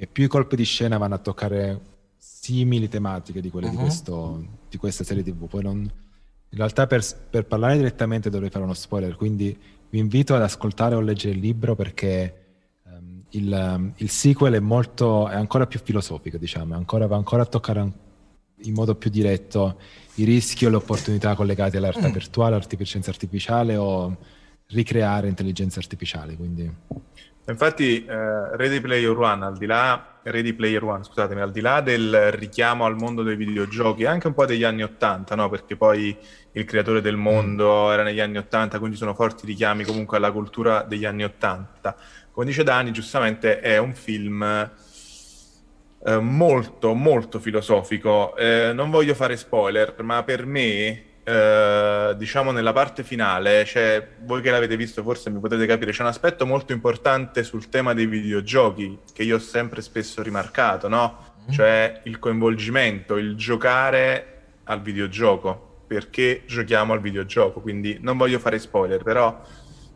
e 0.00 0.06
più 0.06 0.24
i 0.24 0.28
colpi 0.28 0.54
di 0.54 0.64
scena 0.64 0.96
vanno 0.96 1.16
a 1.16 1.18
toccare 1.18 1.80
simili 2.16 2.88
tematiche 2.88 3.40
di 3.40 3.50
quelle 3.50 3.66
uh-huh. 3.66 3.72
di, 3.72 3.78
mhm. 3.78 3.84
questo, 3.84 4.46
di, 4.68 4.76
questa 4.76 5.02
serie 5.02 5.24
tv. 5.24 5.48
Poi 5.48 5.62
non, 5.62 5.78
in 5.78 6.56
realtà 6.56 6.86
per, 6.86 7.04
per, 7.28 7.46
parlare 7.46 7.76
direttamente 7.76 8.30
dovrei 8.30 8.48
fare 8.48 8.64
uno 8.64 8.74
spoiler, 8.74 9.16
quindi 9.16 9.56
vi 9.90 9.98
invito 9.98 10.36
ad 10.36 10.42
ascoltare 10.42 10.94
o 10.94 11.00
leggere 11.00 11.34
il 11.34 11.40
libro 11.40 11.74
perché 11.74 12.46
um, 12.84 13.22
il, 13.30 13.52
um, 13.52 13.92
il, 13.96 14.08
sequel 14.08 14.54
è, 14.54 14.60
molto, 14.60 15.28
è 15.28 15.34
ancora 15.34 15.66
più 15.66 15.80
filosofico, 15.82 16.38
diciamo, 16.38 16.76
ancora, 16.76 17.08
va 17.08 17.16
ancora 17.16 17.42
a 17.42 17.46
toccare 17.46 17.92
in 18.62 18.74
modo 18.74 18.94
più 18.94 19.10
diretto 19.10 19.80
i 20.14 20.24
rischi 20.24 20.64
o 20.64 20.70
le 20.70 20.76
opportunità 20.76 21.34
collegate 21.34 21.76
alla 21.76 21.90
realtà 21.90 22.08
mm. 22.08 22.12
virtuale, 22.12 22.54
all'intelligenza 22.54 23.10
artificiale 23.10 23.76
o 23.76 24.16
ricreare 24.68 25.26
intelligenza 25.26 25.80
artificiale. 25.80 26.36
Quindi... 26.36 26.72
Infatti, 27.48 28.04
eh, 28.04 28.56
Ready 28.56 28.78
Player 28.80 29.16
One, 29.16 29.42
al 29.42 29.56
di 29.56 29.64
là, 29.64 30.18
Ready 30.22 30.52
Player 30.52 30.84
One, 30.84 31.02
scusatemi, 31.02 31.40
al 31.40 31.50
di 31.50 31.62
là 31.62 31.80
del 31.80 32.30
richiamo 32.32 32.84
al 32.84 32.94
mondo 32.94 33.22
dei 33.22 33.36
videogiochi, 33.36 34.04
anche 34.04 34.26
un 34.26 34.34
po' 34.34 34.44
degli 34.44 34.64
anni 34.64 34.82
Ottanta, 34.82 35.34
no? 35.34 35.48
perché 35.48 35.74
poi 35.74 36.14
il 36.52 36.64
creatore 36.64 37.00
del 37.00 37.16
mondo 37.16 37.86
mm. 37.88 37.92
era 37.92 38.02
negli 38.02 38.20
anni 38.20 38.36
Ottanta, 38.36 38.78
quindi 38.78 38.98
sono 38.98 39.14
forti 39.14 39.46
richiami 39.46 39.84
comunque 39.84 40.18
alla 40.18 40.30
cultura 40.30 40.82
degli 40.82 41.06
anni 41.06 41.24
Ottanta. 41.24 41.96
Come 42.30 42.44
dice 42.44 42.62
Dani, 42.64 42.92
giustamente 42.92 43.60
è 43.60 43.78
un 43.78 43.94
film 43.94 44.42
eh, 46.04 46.18
molto, 46.18 46.92
molto 46.92 47.38
filosofico. 47.38 48.36
Eh, 48.36 48.72
non 48.74 48.90
voglio 48.90 49.14
fare 49.14 49.38
spoiler, 49.38 49.94
ma 50.02 50.22
per 50.22 50.44
me 50.44 51.07
eh, 51.28 52.14
diciamo 52.16 52.52
nella 52.52 52.72
parte 52.72 53.02
finale, 53.02 53.66
cioè, 53.66 54.06
voi 54.20 54.40
che 54.40 54.50
l'avete 54.50 54.76
visto 54.76 55.02
forse 55.02 55.28
mi 55.28 55.40
potete 55.40 55.66
capire, 55.66 55.92
c'è 55.92 56.00
un 56.00 56.08
aspetto 56.08 56.46
molto 56.46 56.72
importante 56.72 57.42
sul 57.42 57.68
tema 57.68 57.92
dei 57.92 58.06
videogiochi 58.06 59.00
che 59.12 59.24
io 59.24 59.36
ho 59.36 59.40
sempre 59.40 59.82
spesso 59.82 60.22
rimarcato, 60.22 60.88
no? 60.88 61.34
Mm. 61.42 61.52
Cioè 61.52 62.00
il 62.04 62.18
coinvolgimento, 62.18 63.18
il 63.18 63.36
giocare 63.36 64.36
al 64.64 64.80
videogioco, 64.80 65.82
perché 65.86 66.44
giochiamo 66.46 66.94
al 66.94 67.00
videogioco, 67.00 67.60
quindi 67.60 67.98
non 68.00 68.16
voglio 68.16 68.38
fare 68.38 68.58
spoiler, 68.58 69.02
però 69.02 69.38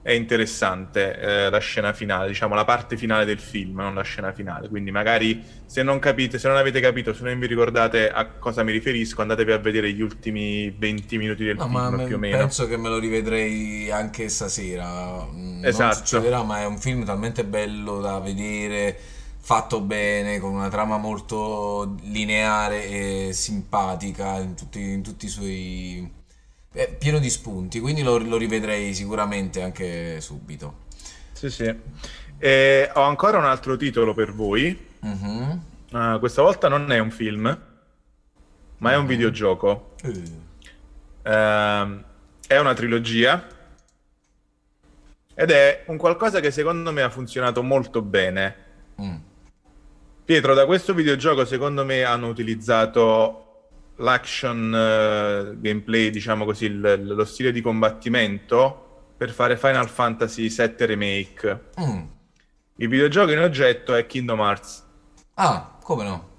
è 0.03 0.11
interessante 0.11 1.17
eh, 1.19 1.51
la 1.51 1.59
scena 1.59 1.93
finale, 1.93 2.27
diciamo 2.27 2.57
la 2.57 2.65
parte 2.65 2.97
finale 2.97 3.25
del 3.25 3.39
film, 3.39 3.77
non 3.77 3.95
la 3.95 4.03
scena 4.03 4.33
finale. 4.33 4.69
Quindi 4.69 4.91
magari 4.91 5.43
se 5.65 5.85
non 5.85 6.01
capite, 6.01 6.41
se 6.41 6.49
non 6.49 6.57
avete 6.57 6.81
capito, 6.81 7.15
se 7.15 7.23
non 7.23 7.39
vi 7.39 7.47
ricordate 7.47 8.11
a 8.11 8.27
cosa 8.27 8.65
mi 8.65 8.73
riferisco, 8.73 9.23
andatevi 9.23 9.53
a 9.53 9.59
vedere 9.59 9.93
gli 9.93 10.03
ultimi 10.03 10.71
20 10.71 11.19
minuti 11.19 11.45
del 11.45 11.57
no, 11.57 11.69
film 11.69 11.95
me, 11.95 12.05
più 12.05 12.17
o 12.17 12.19
meno. 12.19 12.37
Penso 12.37 12.67
che 12.67 12.77
me 12.77 12.89
lo 12.89 12.99
rivedrei 12.99 13.91
anche 13.93 14.29
stasera. 14.29 15.25
Mm, 15.25 15.65
esatto. 15.65 15.85
Non 15.85 15.95
succederà, 15.95 16.43
ma 16.43 16.61
è 16.61 16.67
un 16.67 16.79
film 16.79 17.05
talmente 17.05 17.45
bello 17.45 18.01
da 18.01 18.19
vedere, 18.19 18.99
fatto 19.39 19.81
bene, 19.81 20.41
con 20.41 20.53
una 20.53 20.69
trama 20.69 20.97
molto 20.97 21.95
lineare 22.03 22.87
e 22.87 23.31
simpatica 23.33 24.39
in 24.39 24.57
tutti, 24.57 24.81
in 24.81 25.03
tutti 25.03 25.27
i 25.27 25.29
suoi 25.29 26.21
è 26.73 26.89
pieno 26.89 27.19
di 27.19 27.29
spunti, 27.31 27.81
quindi 27.81 28.03
lo, 28.03 28.19
lo 28.19 28.37
rivedrei 28.37 28.95
sicuramente 28.95 29.63
anche 29.63 30.21
subito. 30.21 30.81
Sì, 31.33 31.51
sì. 31.51 31.75
E 32.39 32.91
ho 32.95 33.03
ancora 33.03 33.39
un 33.39 33.45
altro 33.45 33.77
titolo 33.77 34.15
per 34.15 34.33
voi. 34.33 34.89
Uh-huh. 35.01 35.61
Uh, 35.91 36.19
questa 36.19 36.43
volta 36.43 36.69
non 36.69 36.91
è 36.91 36.99
un 36.99 37.11
film, 37.11 37.61
ma 38.79 38.93
è 38.93 38.97
un 38.97 39.03
mhm. 39.03 39.09
videogioco. 39.09 39.95
Uh. 40.03 40.09
Uh, 41.29 42.03
è 42.47 42.59
una 42.59 42.75
trilogia 42.75 43.47
ed 45.35 45.51
è 45.51 45.85
un 45.87 45.97
qualcosa 45.97 46.41
che 46.41 46.51
secondo 46.51 46.93
me 46.93 47.03
ha 47.03 47.11
funzionato 47.11 47.63
molto 47.63 48.03
bene. 48.03 48.57
Mm. 49.01 49.17
Pietro, 50.25 50.55
da 50.55 50.67
questo 50.67 50.95
videogioco 50.95 51.45
secondo 51.45 51.85
me 51.85 52.03
hanno 52.03 52.29
utilizzato 52.29 53.42
l'action 53.97 54.69
uh, 54.69 55.61
gameplay, 55.61 56.11
diciamo 56.11 56.45
così, 56.45 56.67
il, 56.67 57.03
lo 57.05 57.25
stile 57.25 57.53
di 57.53 57.61
combattimento 57.61 59.13
per 59.17 59.31
fare 59.31 59.57
Final 59.57 59.89
Fantasy 59.89 60.49
VII 60.49 60.75
Remake. 60.87 61.61
Mm. 61.81 62.03
Il 62.77 62.89
videogioco 62.89 63.31
in 63.31 63.39
oggetto 63.39 63.95
è 63.95 64.07
Kingdom 64.07 64.41
Hearts. 64.41 64.85
Ah, 65.35 65.79
come 65.83 66.05
no? 66.05 66.31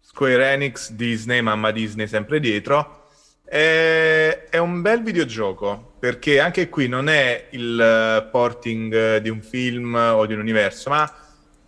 Square 0.00 0.52
Enix, 0.52 0.90
Disney, 0.90 1.40
mamma 1.40 1.70
Disney 1.70 2.06
sempre 2.06 2.40
dietro. 2.40 3.06
È, 3.44 4.48
è 4.50 4.58
un 4.58 4.82
bel 4.82 5.02
videogioco 5.02 5.94
perché 5.98 6.38
anche 6.40 6.68
qui 6.68 6.86
non 6.86 7.08
è 7.08 7.48
il 7.52 7.80
eh, 7.80 8.28
porting 8.30 8.94
eh, 8.94 9.20
di 9.22 9.30
un 9.30 9.40
film 9.40 9.94
o 9.94 10.26
di 10.26 10.34
un 10.34 10.40
universo, 10.40 10.90
ma 10.90 11.10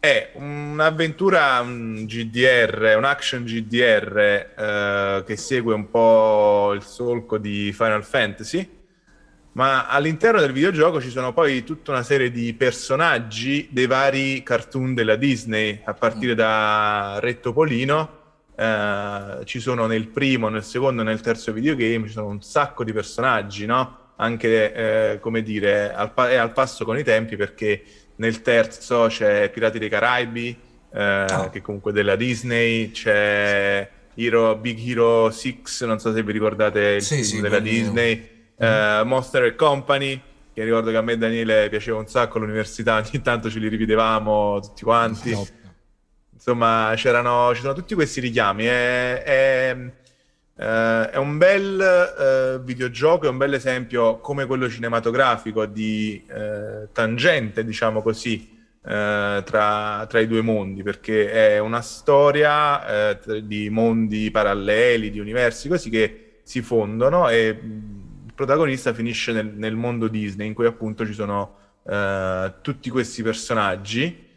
è 0.00 0.30
un'avventura 0.32 1.60
un 1.60 2.06
GDR, 2.06 2.94
un 2.96 3.04
action 3.04 3.44
GDR 3.44 4.16
eh, 4.56 5.24
che 5.26 5.36
segue 5.36 5.74
un 5.74 5.90
po' 5.90 6.72
il 6.74 6.82
solco 6.82 7.36
di 7.36 7.70
Final 7.74 8.02
Fantasy, 8.02 8.66
ma 9.52 9.88
all'interno 9.88 10.40
del 10.40 10.52
videogioco 10.52 11.02
ci 11.02 11.10
sono 11.10 11.34
poi 11.34 11.64
tutta 11.64 11.90
una 11.90 12.02
serie 12.02 12.30
di 12.30 12.54
personaggi 12.54 13.68
dei 13.70 13.86
vari 13.86 14.42
cartoon 14.42 14.94
della 14.94 15.16
Disney, 15.16 15.82
a 15.84 15.92
partire 15.92 16.34
da 16.34 17.18
Re 17.20 17.38
Topolino. 17.38 18.18
Eh, 18.56 19.40
ci 19.44 19.60
sono 19.60 19.86
nel 19.86 20.08
primo, 20.08 20.48
nel 20.48 20.64
secondo 20.64 21.02
e 21.02 21.04
nel 21.04 21.20
terzo 21.20 21.52
videogame, 21.52 22.06
ci 22.06 22.12
sono 22.12 22.28
un 22.28 22.40
sacco 22.40 22.84
di 22.84 22.92
personaggi, 22.94 23.66
no? 23.66 23.98
Anche, 24.16 25.12
eh, 25.12 25.20
come 25.20 25.42
dire, 25.42 25.92
al 25.92 26.12
pa- 26.12 26.40
al 26.40 26.52
passo 26.52 26.84
con 26.86 26.96
i 26.98 27.02
tempi 27.02 27.36
perché 27.36 27.82
nel 28.20 28.42
terzo 28.42 29.06
c'è 29.08 29.50
Pirati 29.50 29.78
dei 29.78 29.88
Caraibi, 29.88 30.56
eh, 30.92 31.24
oh. 31.24 31.48
che 31.48 31.62
comunque 31.62 31.90
della 31.90 32.16
Disney, 32.16 32.90
c'è 32.90 33.88
Hero, 34.14 34.56
Big 34.56 34.78
Hero 34.86 35.30
6, 35.30 35.62
non 35.86 35.98
so 35.98 36.12
se 36.12 36.22
vi 36.22 36.32
ricordate 36.32 36.80
il 36.80 37.02
sì, 37.02 37.16
film 37.16 37.24
sì, 37.24 37.40
della 37.40 37.60
Disney, 37.60 38.28
eh, 38.58 39.02
Monster 39.04 39.54
Company, 39.56 40.20
che 40.52 40.62
ricordo 40.62 40.90
che 40.90 40.98
a 40.98 41.00
me 41.00 41.12
e 41.12 41.18
Daniele 41.18 41.68
piaceva 41.70 41.98
un 41.98 42.06
sacco 42.08 42.36
all'università, 42.36 42.96
ogni 43.02 43.22
tanto 43.22 43.48
ce 43.48 43.58
li 43.58 43.68
rivedevamo 43.68 44.60
tutti 44.60 44.84
quanti. 44.84 45.30
No. 45.30 45.46
Insomma, 46.34 46.92
c'erano, 46.96 47.50
c'erano 47.54 47.74
tutti 47.74 47.94
questi 47.94 48.20
richiami. 48.20 48.64
È, 48.64 49.22
è, 49.22 49.76
eh, 50.60 51.08
è 51.10 51.16
un 51.16 51.38
bel 51.38 51.80
eh, 51.80 52.60
videogioco, 52.62 53.24
è 53.24 53.30
un 53.30 53.38
bel 53.38 53.54
esempio 53.54 54.18
come 54.18 54.44
quello 54.44 54.68
cinematografico 54.68 55.64
di 55.64 56.22
eh, 56.28 56.88
tangente, 56.92 57.64
diciamo 57.64 58.02
così, 58.02 58.58
tra, 58.82 59.42
tra, 60.08 60.20
i 60.20 60.26
due 60.26 60.40
mondi, 60.40 60.82
perché 60.82 61.30
è 61.30 61.58
una 61.58 61.82
storia 61.82 63.14
di 63.42 63.68
mondi 63.68 64.30
paralleli, 64.30 65.10
di 65.10 65.20
universi 65.20 65.68
così 65.68 65.90
che 65.90 66.40
si 66.42 66.62
fondono 66.62 67.28
e 67.28 67.48
il 67.48 68.32
protagonista 68.34 68.94
finisce 68.94 69.32
nel, 69.32 69.52
nel 69.54 69.76
mondo 69.76 70.08
Disney 70.08 70.46
in 70.46 70.54
cui 70.54 70.64
appunto 70.64 71.04
ci 71.04 71.12
sono 71.12 71.56
tutti 72.62 72.88
questi 72.88 73.22
personaggi 73.22 74.29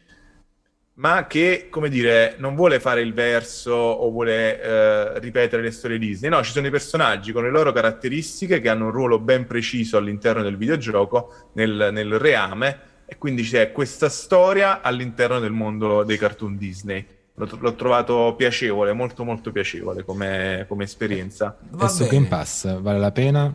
ma 0.96 1.26
che, 1.26 1.68
come 1.70 1.90
dire, 1.90 2.36
non 2.38 2.56
vuole 2.56 2.80
fare 2.80 3.02
il 3.02 3.14
verso 3.14 3.74
o 3.74 4.12
vuole 4.12 4.62
eh, 4.62 5.20
ripetere 5.20 5.62
le 5.62 5.72
storie 5.72 5.98
Disney. 5.98 6.30
No, 6.30 6.44
ci 6.44 6.52
sono 6.52 6.68
i 6.68 6.72
personaggi 6.72 7.32
con 7.32 7.44
le 7.44 7.50
loro 7.50 7.72
caratteristiche 7.72 8.62
che 8.62 8.70
hanno 8.70 8.86
un 8.86 8.92
ruolo 8.92 9.20
ben 9.20 9.48
preciso 9.48 9.98
all'interno 9.98 10.44
del 10.44 10.56
videogioco, 10.56 11.50
nel, 11.54 11.90
nel 11.92 12.20
reame, 12.20 12.80
e 13.06 13.18
quindi 13.18 13.44
c'è 13.44 13.72
questa 13.72 14.10
storia 14.10 14.82
all'interno 14.82 15.40
del 15.40 15.52
mondo 15.52 16.04
dei 16.04 16.18
cartoon 16.18 16.58
Disney. 16.58 17.06
L'ho, 17.36 17.50
l'ho 17.60 17.74
trovato 17.74 18.36
piacevole, 18.38 18.94
molto 18.94 19.24
molto 19.24 19.52
piacevole 19.52 20.04
come, 20.04 20.66
come 20.68 20.84
esperienza. 20.84 21.58
Adesso 21.72 22.06
Game 22.06 22.28
Pass 22.28 22.80
vale 22.80 23.00
la 23.00 23.12
pena 23.12 23.52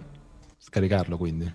scaricarlo 0.58 1.16
quindi? 1.16 1.50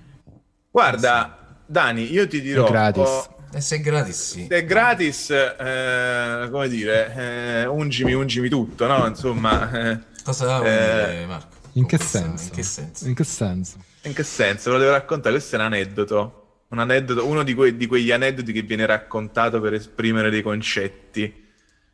Guarda, 0.72 1.60
Dani, 1.66 2.12
io 2.12 2.26
ti 2.26 2.42
dirò... 2.42 2.66
È 2.66 2.70
gratis. 2.70 3.04
Oh, 3.04 3.43
e 3.54 3.62
se 3.62 3.76
è 3.76 3.80
gratis, 3.80 4.32
sì. 4.32 4.48
Se 4.50 4.58
è 4.58 4.66
gratis, 4.66 5.30
eh, 5.30 6.48
come 6.52 6.68
dire, 6.68 7.14
eh, 7.16 7.66
ungimi, 7.66 8.14
ungimi 8.14 8.50
tutto, 8.50 8.88
no? 8.88 9.06
Insomma... 9.08 9.92
Eh, 9.92 10.00
Cosa 10.24 10.46
vuoi 10.46 10.70
dire, 10.70 11.26
Marco? 11.28 11.56
In 11.74 11.86
che, 11.86 11.98
senso? 11.98 12.46
in 12.46 12.52
che 12.52 12.64
senso? 12.64 13.08
In 13.08 13.14
che 13.16 13.24
senso? 13.24 13.78
In 14.04 14.14
che 14.14 14.24
senso? 14.24 14.70
Ve 14.70 14.78
lo 14.78 14.82
devo 14.82 14.94
raccontare, 14.94 15.36
questo 15.36 15.56
è 15.56 15.60
un 15.60 15.66
aneddoto 15.66 16.38
un 16.74 16.80
aneddoto, 16.80 17.28
uno 17.28 17.44
di, 17.44 17.54
que- 17.54 17.78
di, 17.78 17.86
quegli 17.86 18.12
aneddoti 18.12 18.52
che 18.52 18.64
viene 18.64 18.88
raccontato 18.88 19.62
per 19.62 19.76
esprimere 19.76 20.32
dei 20.32 20.42
concetti. 20.42 21.42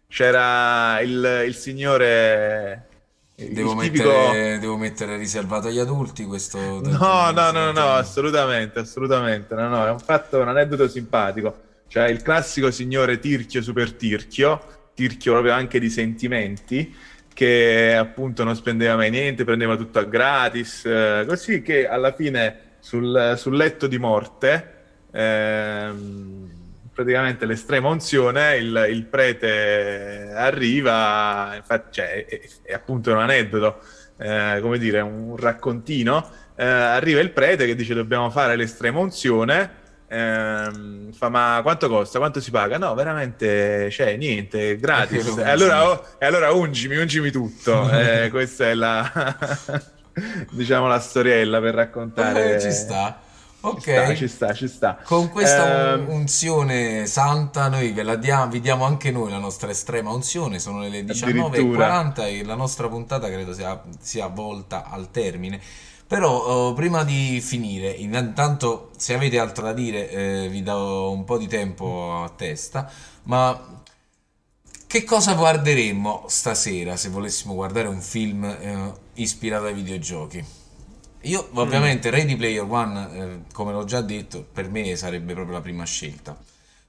C'era 0.08 1.02
il, 1.02 1.44
il 1.46 1.54
signore. 1.54 2.88
Devo, 3.48 3.76
tipico... 3.78 4.10
mettere, 4.10 4.60
devo, 4.60 4.78
mettere, 4.78 5.18
riservato 5.18 5.70
agli 5.70 5.80
adulti 5.80 6.26
questo. 6.26 6.60
No, 6.60 7.32
no, 7.32 7.52
no, 7.52 7.72
no, 7.72 7.94
assolutamente, 7.94 8.80
assolutamente. 8.80 9.56
No, 9.56 9.70
no, 9.70 9.86
è 9.86 9.92
un 9.92 10.00
fatto, 10.00 10.40
un 10.40 10.50
aneddoto 10.50 10.90
simpatico. 10.90 11.68
Cioè, 11.88 12.10
il 12.10 12.22
classico 12.22 12.70
signore 12.70 13.18
tirchio 13.20 13.62
super 13.62 13.94
tirchio, 13.94 14.90
tirchio 14.94 15.32
proprio 15.32 15.54
anche 15.54 15.80
di 15.80 15.90
sentimenti, 15.90 16.94
che 17.34 17.96
appunto 17.96 18.44
non 18.44 18.56
spendeva 18.56 18.98
mai 18.98 19.10
niente, 19.10 19.46
prendeva 19.46 19.78
tutto 19.78 20.00
a 20.00 20.04
gratis, 20.04 20.86
eh, 20.86 21.24
così 21.26 21.62
che 21.62 21.88
alla 21.88 22.14
fine 22.14 22.76
sul, 22.80 23.36
sul 23.38 23.56
letto 23.56 23.88
di 23.88 23.98
morte, 23.98 24.74
ehm, 25.12 26.59
praticamente 27.00 27.46
l'estrema 27.46 27.88
unzione, 27.88 28.58
il, 28.58 28.88
il, 28.90 29.06
prete 29.06 30.34
arriva, 30.36 31.54
infatti 31.56 31.88
cioè, 31.92 32.26
è, 32.26 32.42
è, 32.64 32.74
appunto 32.74 33.12
un 33.12 33.20
aneddoto, 33.20 33.80
eh, 34.18 34.60
come 34.62 34.78
dire, 34.78 35.00
un 35.00 35.38
raccontino, 35.38 36.30
eh, 36.58 36.66
arriva 36.66 37.22
il 37.22 37.32
prete 37.32 37.66
che 37.66 37.76
dice 37.76 37.94
dobbiamo 37.94 38.30
fare 38.30 38.58
l'estrema 38.58 39.00
unzione, 39.00 39.72
ehm, 40.10 41.14
fa 41.14 41.30
ma 41.30 41.62
quanto 41.64 41.88
costa, 41.88 42.20
quanto 42.20 42.42
si 42.42 42.52
paga? 42.52 42.78
No, 42.78 42.94
veramente, 42.96 43.90
cioè 43.92 44.18
niente, 44.18 44.76
gratis. 44.76 45.26
E 45.40 45.50
allora, 45.50 45.90
oh, 45.90 46.06
e 46.18 46.26
allora 46.26 46.52
ungimi, 46.52 46.98
ungimi 46.98 47.32
tutto, 47.32 47.90
eh, 47.98 48.28
questa 48.30 48.66
è 48.68 48.74
la... 48.74 49.38
diciamo 50.52 50.88
la 50.88 51.00
storiella 51.00 51.62
per 51.62 51.76
raccontare. 51.76 52.56
Eh, 52.56 52.60
ci 52.60 52.74
sta. 52.74 53.22
Ok, 53.62 53.82
ci 53.82 53.92
sta, 53.92 54.14
ci 54.16 54.28
sta, 54.28 54.54
ci 54.54 54.68
sta. 54.68 55.00
Con 55.04 55.30
questa 55.30 55.96
eh, 55.96 55.96
unzione 55.96 57.06
santa 57.06 57.68
noi 57.68 57.92
ve 57.92 58.04
la 58.04 58.16
diamo, 58.16 58.48
vi 58.48 58.62
diamo 58.62 58.86
anche 58.86 59.12
noi 59.12 59.30
la 59.30 59.38
nostra 59.38 59.70
estrema 59.70 60.12
unzione, 60.12 60.60
sono 60.60 60.80
le 60.80 61.02
19.40 61.02 62.26
e 62.26 62.46
la 62.46 62.56
nostra 62.56 62.88
puntata 62.88 63.28
credo 63.28 63.54
sia, 63.54 63.82
sia 64.00 64.28
volta 64.28 64.86
al 64.90 65.12
termine. 65.12 65.60
Però 66.08 66.70
uh, 66.70 66.74
prima 66.74 67.04
di 67.04 67.40
finire, 67.42 67.90
intanto 67.90 68.92
se 68.98 69.14
avete 69.14 69.38
altro 69.38 69.66
da 69.66 69.74
dire 69.74 70.10
eh, 70.10 70.48
vi 70.50 70.64
do 70.64 71.12
un 71.12 71.24
po' 71.24 71.38
di 71.38 71.48
tempo 71.48 72.24
a 72.24 72.30
testa, 72.30 72.90
ma 73.24 73.84
che 74.88 75.04
cosa 75.04 75.34
guarderemmo 75.36 76.24
stasera 76.28 76.96
se 76.96 77.10
volessimo 77.10 77.54
guardare 77.54 77.90
un 77.90 78.02
film 78.02 78.44
eh, 78.44 78.94
ispirato 79.16 79.66
ai 79.66 79.74
videogiochi? 79.76 80.44
Io 81.24 81.50
ovviamente 81.54 82.10
mm. 82.10 82.14
Ready 82.14 82.36
Player 82.36 82.64
One, 82.64 83.10
eh, 83.12 83.40
come 83.54 83.74
l'ho 83.74 83.84
già 83.84 84.02
detto, 84.02 84.46
per 84.52 84.70
me 84.70 84.96
sarebbe 84.96 85.34
proprio 85.34 85.56
la 85.56 85.62
prima 85.62 85.84
scelta. 85.84 86.38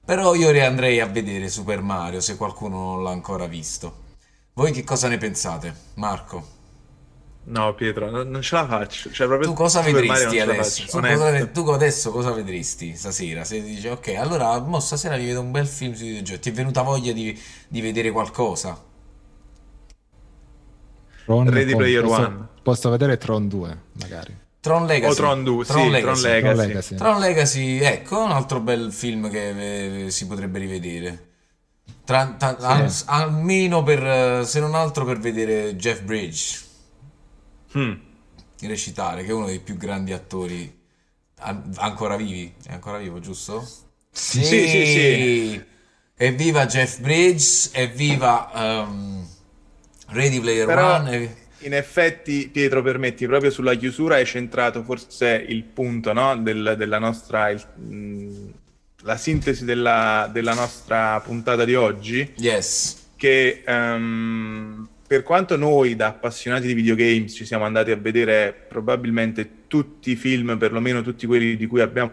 Però 0.03 0.33
io 0.33 0.51
riandrei 0.51 0.99
a 0.99 1.05
vedere 1.05 1.49
Super 1.49 1.81
Mario 1.81 2.21
se 2.21 2.37
qualcuno 2.37 2.77
non 2.77 3.03
l'ha 3.03 3.11
ancora 3.11 3.45
visto. 3.45 4.09
Voi 4.53 4.71
che 4.71 4.83
cosa 4.83 5.07
ne 5.07 5.17
pensate? 5.17 5.73
Marco? 5.95 6.59
No, 7.43 7.73
Pietro, 7.73 8.09
non, 8.09 8.29
non 8.29 8.41
ce 8.41 8.55
la 8.55 8.67
faccio. 8.67 9.11
Cioè, 9.11 9.39
tu 9.39 9.53
cosa 9.53 9.81
Super 9.81 10.01
vedresti 10.01 10.39
adesso? 10.39 10.85
Tu, 10.85 10.99
cosa, 10.99 11.47
tu, 11.47 11.69
adesso 11.69 12.11
cosa 12.11 12.31
vedresti 12.31 12.95
stasera? 12.95 13.43
Se 13.43 13.61
dici, 13.61 13.87
ok, 13.87 14.09
allora 14.15 14.59
mo 14.59 14.79
stasera 14.79 15.17
mi 15.17 15.25
vedo 15.25 15.41
un 15.41 15.51
bel 15.51 15.67
film 15.67 15.93
sui 15.93 16.07
videogiochi. 16.07 16.39
Ti 16.41 16.49
è 16.49 16.53
venuta 16.53 16.81
voglia 16.83 17.11
di, 17.13 17.37
di 17.67 17.81
vedere 17.81 18.11
qualcosa? 18.11 18.79
Ready 21.25 21.75
Player 21.75 22.05
One. 22.05 22.50
Posso 22.61 22.89
vedere 22.89 23.17
Tron 23.17 23.47
2, 23.47 23.77
magari. 23.93 24.37
Tron 24.61 24.85
Legacy. 24.85 25.11
O 25.11 25.15
Tron 25.15 25.43
2, 25.43 25.65
Tron, 25.65 25.83
sì, 25.83 25.89
Legacy. 25.89 26.21
Tron, 26.21 26.31
Legacy. 26.31 26.41
Tron 26.41 26.67
Legacy. 26.67 26.95
Tron 26.95 27.19
Legacy, 27.19 27.79
ecco, 27.79 28.23
un 28.23 28.31
altro 28.31 28.59
bel 28.59 28.93
film 28.93 29.29
che 29.29 30.05
eh, 30.05 30.11
si 30.11 30.27
potrebbe 30.27 30.59
rivedere. 30.59 31.29
Tra, 32.05 32.35
tra, 32.37 32.55
sì. 32.59 32.65
al, 32.65 32.93
almeno 33.05 33.81
per, 33.81 34.45
se 34.45 34.59
non 34.59 34.75
altro 34.75 35.03
per 35.03 35.17
vedere 35.17 35.75
Jeff 35.75 36.01
Bridge 36.01 36.59
hmm. 37.77 37.93
recitare, 38.61 39.23
che 39.23 39.29
è 39.29 39.33
uno 39.33 39.47
dei 39.47 39.59
più 39.59 39.77
grandi 39.77 40.13
attori 40.13 40.79
ancora 41.77 42.15
vivi. 42.15 42.53
È 42.63 42.73
ancora 42.73 42.99
vivo, 42.99 43.19
giusto? 43.19 43.67
Sì, 44.11 44.43
sì, 44.43 44.67
sì. 44.67 44.85
sì. 44.85 45.63
Evviva 46.17 46.67
Jeff 46.67 46.99
Bridges, 46.99 47.71
evviva 47.73 48.51
um, 48.53 49.27
Ready 50.09 50.39
Player 50.39 50.67
Però... 50.67 50.97
One. 50.97 51.39
In 51.63 51.73
effetti, 51.73 52.49
Pietro, 52.51 52.81
permetti, 52.81 53.25
proprio 53.27 53.51
sulla 53.51 53.75
chiusura 53.75 54.15
hai 54.15 54.25
centrato 54.25 54.83
forse 54.83 55.45
il 55.47 55.63
punto 55.63 56.13
no? 56.13 56.35
Del, 56.37 56.75
della 56.77 56.99
nostra. 56.99 57.49
Il, 57.49 57.63
mh, 57.75 58.51
la 59.03 59.17
sintesi 59.17 59.65
della, 59.65 60.29
della, 60.31 60.53
nostra 60.53 61.19
puntata 61.21 61.65
di 61.65 61.75
oggi. 61.75 62.33
Yes. 62.37 63.09
Che 63.15 63.63
um, 63.67 64.87
per 65.05 65.23
quanto 65.23 65.57
noi 65.57 65.95
da 65.95 66.07
appassionati 66.07 66.67
di 66.67 66.73
videogames 66.73 67.33
ci 67.33 67.45
siamo 67.45 67.65
andati 67.65 67.91
a 67.91 67.97
vedere 67.97 68.53
probabilmente 68.67 69.67
tutti 69.67 70.11
i 70.11 70.15
film, 70.15 70.57
perlomeno 70.57 71.01
tutti 71.01 71.27
quelli 71.27 71.55
di 71.57 71.67
cui 71.67 71.81
abbiamo 71.81 72.11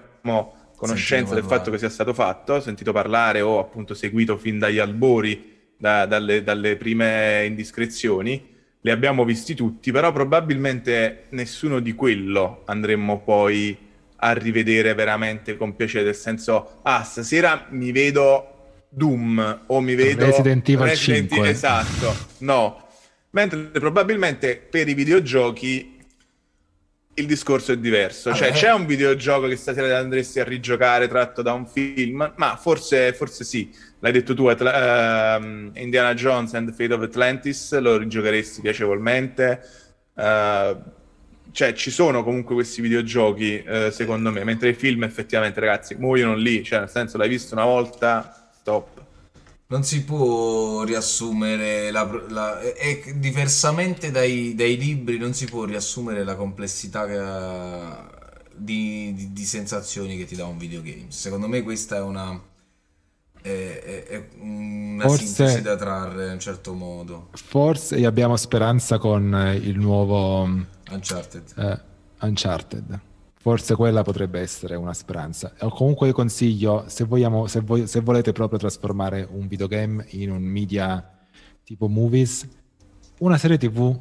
conoscenza 0.76 1.34
del 1.34 1.44
fatto 1.44 1.70
che 1.70 1.78
sia 1.78 1.88
stato 1.88 2.12
fatto, 2.12 2.60
sentito 2.60 2.92
parlare 2.92 3.40
o 3.40 3.58
appunto 3.58 3.94
seguito 3.94 4.36
fin 4.36 4.58
dagli 4.58 4.78
albori, 4.78 5.56
da, 5.76 6.06
dalle, 6.06 6.42
dalle 6.42 6.76
prime 6.76 7.44
indiscrezioni, 7.46 8.56
li 8.80 8.90
abbiamo 8.90 9.24
visti 9.24 9.54
tutti, 9.54 9.90
però 9.92 10.12
probabilmente 10.12 11.24
nessuno 11.30 11.80
di 11.80 11.94
quello 11.94 12.62
andremmo 12.66 13.20
poi 13.20 13.76
a 14.20 14.32
rivedere 14.32 14.94
veramente 14.94 15.56
con 15.56 15.76
piacere, 15.76 16.04
nel 16.04 16.14
senso, 16.14 16.80
ah, 16.82 17.02
stasera 17.02 17.66
mi 17.70 17.92
vedo 17.92 18.54
Doom 18.88 19.64
o 19.66 19.80
mi 19.80 19.94
vedo 19.94 20.24
Resident 20.24 20.68
Evil 20.68 20.86
Resident 20.86 21.28
5. 21.30 21.48
Esatto, 21.48 22.16
no, 22.38 22.88
Mentre 23.30 23.58
probabilmente 23.78 24.56
per 24.56 24.88
i 24.88 24.94
videogiochi 24.94 25.97
il 27.18 27.26
discorso 27.26 27.72
è 27.72 27.76
diverso. 27.76 28.32
Cioè, 28.32 28.52
c'è 28.52 28.72
un 28.72 28.86
videogioco 28.86 29.46
che 29.48 29.56
stasera 29.56 29.98
andresti 29.98 30.40
a 30.40 30.44
rigiocare 30.44 31.08
tratto 31.08 31.42
da 31.42 31.52
un 31.52 31.66
film, 31.66 32.32
ma 32.36 32.56
forse, 32.56 33.12
forse 33.12 33.44
sì. 33.44 33.70
L'hai 34.00 34.12
detto 34.12 34.34
tu, 34.34 34.46
Atla- 34.46 35.36
uh, 35.38 35.70
Indiana 35.74 36.14
Jones 36.14 36.54
and 36.54 36.68
the 36.68 36.74
Fate 36.74 36.94
of 36.94 37.02
Atlantis, 37.02 37.76
lo 37.78 37.96
rigiocheresti 37.96 38.60
piacevolmente. 38.60 39.60
Uh, 40.14 40.76
cioè, 41.50 41.72
ci 41.72 41.90
sono 41.90 42.22
comunque 42.22 42.54
questi 42.54 42.80
videogiochi, 42.80 43.64
uh, 43.66 43.90
secondo 43.90 44.30
me, 44.30 44.44
mentre 44.44 44.68
i 44.68 44.74
film 44.74 45.02
effettivamente, 45.02 45.58
ragazzi, 45.60 45.96
muoiono 45.96 46.34
lì. 46.34 46.62
Cioè, 46.62 46.80
nel 46.80 46.90
senso, 46.90 47.18
l'hai 47.18 47.28
visto 47.28 47.54
una 47.54 47.64
volta, 47.64 48.50
stop. 48.52 49.06
Non 49.70 49.84
si 49.84 50.02
può 50.02 50.82
riassumere 50.84 51.90
la, 51.90 52.04
la- 52.28 52.60
e- 52.60 53.14
diversamente 53.16 54.10
dai, 54.10 54.54
dai 54.54 54.78
libri 54.78 55.18
non 55.18 55.34
si 55.34 55.44
può 55.44 55.64
riassumere 55.64 56.24
la 56.24 56.36
complessità 56.36 57.06
che- 57.06 58.16
di, 58.56 59.12
di- 59.14 59.32
di 59.32 59.44
sensazioni 59.44 60.16
che 60.16 60.24
ti 60.24 60.34
dà 60.36 60.46
un 60.46 60.56
videogame. 60.56 61.06
Secondo 61.08 61.48
me 61.48 61.62
questa 61.62 61.96
è 61.96 62.00
una, 62.00 62.40
è, 63.42 63.48
è- 63.48 64.04
è 64.06 64.28
una 64.40 65.06
Forse- 65.06 65.26
sintesi 65.26 65.60
da 65.60 65.76
trarre 65.76 66.26
in 66.28 66.32
un 66.32 66.40
certo 66.40 66.72
modo. 66.72 67.28
Forse 67.32 68.02
abbiamo 68.06 68.36
speranza 68.36 68.96
con 68.96 69.34
eh, 69.34 69.54
il 69.56 69.78
nuovo 69.78 70.44
Uncharted. 70.90 71.52
eh, 71.58 71.80
Uncharted. 72.26 73.00
Forse 73.40 73.76
quella 73.76 74.02
potrebbe 74.02 74.40
essere 74.40 74.74
una 74.74 74.92
speranza. 74.92 75.52
O 75.60 75.70
comunque 75.70 76.08
io 76.08 76.12
consiglio, 76.12 76.84
se, 76.88 77.04
vogliamo, 77.04 77.46
se, 77.46 77.60
voi- 77.60 77.86
se 77.86 78.00
volete 78.00 78.32
proprio 78.32 78.58
trasformare 78.58 79.26
un 79.30 79.46
videogame 79.46 80.04
in 80.10 80.30
un 80.32 80.42
media 80.42 81.16
tipo 81.62 81.86
movies, 81.88 82.46
una 83.18 83.38
serie 83.38 83.56
TV 83.58 83.96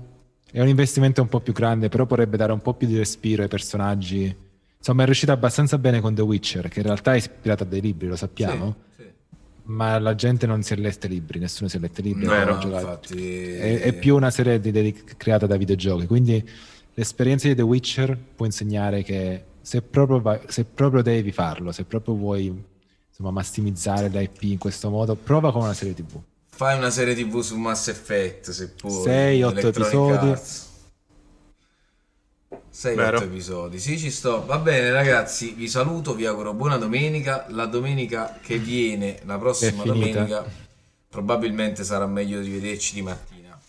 è 0.51 0.59
un 0.61 0.68
investimento 0.68 1.22
un 1.22 1.27
po' 1.27 1.39
più 1.39 1.53
grande, 1.53 1.88
però 1.89 2.05
potrebbe 2.05 2.35
dare 2.38 2.51
un 2.51 2.61
po' 2.61 2.73
più 2.73 2.88
di 2.88 2.97
respiro 2.97 3.43
ai 3.43 3.47
personaggi. 3.47 4.35
Insomma, 4.77 5.03
è 5.03 5.05
riuscita 5.05 5.34
abbastanza 5.34 5.77
bene 5.77 5.99
con 6.01 6.15
The 6.15 6.22
Witcher, 6.22 6.68
che 6.69 6.80
in 6.80 6.85
realtà 6.85 7.14
è 7.14 7.18
ispirata 7.18 7.64
a 7.64 7.68
dei 7.68 7.81
libri, 7.81 8.07
lo 8.07 8.15
sappiamo. 8.15 8.76
Sì, 8.95 9.03
sì. 9.03 9.09
Ma 9.64 9.99
la 9.99 10.15
gente 10.15 10.47
non 10.47 10.64
si 10.64 10.73
è 10.73 10.77
letta 10.77 11.07
i 11.07 11.09
libri, 11.09 11.39
nessuno 11.39 11.68
si 11.69 11.77
è 11.77 11.80
letto 11.80 11.99
i 11.99 12.03
libri. 12.05 12.26
No, 12.26 12.43
no, 12.43 12.59
infatti 12.64 13.53
È, 13.53 13.81
è 13.81 13.93
più 13.93 14.15
una 14.15 14.30
serie 14.31 14.59
di- 14.59 14.72
di- 14.72 15.03
creata 15.18 15.45
da 15.45 15.57
videogiochi. 15.57 16.05
Quindi 16.07 16.47
l'esperienza 16.97 17.47
di 17.47 17.53
The 17.55 17.61
Witcher 17.61 18.17
può 18.35 18.45
insegnare 18.45 19.03
che 19.03 19.43
se 19.61 19.81
proprio, 19.83 20.19
vai- 20.19 20.41
se 20.47 20.65
proprio 20.65 21.03
devi 21.03 21.31
farlo, 21.31 21.71
se 21.71 21.83
proprio 21.83 22.15
vuoi 22.15 22.63
insomma, 23.07 23.29
massimizzare 23.31 24.07
l'IP 24.07 24.41
in 24.43 24.57
questo 24.57 24.89
modo, 24.89 25.15
prova 25.15 25.51
con 25.51 25.61
una 25.61 25.73
serie 25.73 25.93
TV. 25.93 26.19
Fai 26.49 26.75
una 26.75 26.89
serie 26.89 27.13
TV 27.13 27.39
su 27.41 27.55
Mass 27.55 27.89
Effect 27.89 28.49
se 28.49 28.69
puoi. 28.69 29.03
Sei, 29.03 29.43
otto 29.43 29.59
Electronic 29.59 29.93
episodi. 29.93 30.29
Arts. 30.29 30.65
6 32.69 32.95
Vero. 32.95 33.17
8 33.17 33.25
episodi. 33.25 33.79
Sì, 33.79 33.99
ci 33.99 34.09
sto. 34.09 34.43
Va 34.45 34.57
bene, 34.57 34.91
ragazzi. 34.91 35.53
Vi 35.53 35.67
saluto, 35.67 36.15
vi 36.15 36.25
auguro 36.25 36.53
buona 36.53 36.77
domenica. 36.77 37.45
La 37.49 37.65
domenica 37.65 38.39
che 38.41 38.57
viene, 38.57 39.19
la 39.25 39.37
prossima 39.37 39.83
domenica, 39.83 40.45
probabilmente 41.09 41.83
sarà 41.83 42.07
meglio 42.07 42.39
di 42.39 42.49
vederci 42.49 42.95
di 42.95 43.01
mattina. 43.03 43.59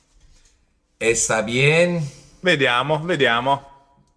E 0.97 1.15
sta 1.15 1.43
bien. 1.43 2.03
Vediamo, 2.41 3.01
vediamo. 3.05 3.67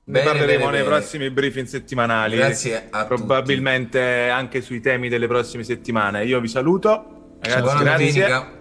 Ne 0.04 0.20
Bene, 0.20 0.26
parleremo 0.26 0.66
bene, 0.66 0.72
nei 0.78 0.84
bene. 0.84 0.96
prossimi 0.98 1.30
briefing 1.30 1.68
settimanali. 1.68 2.36
Grazie 2.36 2.88
a 2.90 3.06
Probabilmente 3.06 4.30
anche 4.30 4.62
sui 4.62 4.82
temi 4.82 5.10
delle 5.10 5.28
prossime 5.28 5.64
settimane. 5.64 6.26
Io 6.26 6.40
vi 6.40 6.48
saluto. 6.48 7.38
Ragazzi, 7.40 7.62
Buona 7.62 7.82
grazie. 7.84 8.12
domenica. 8.28 8.52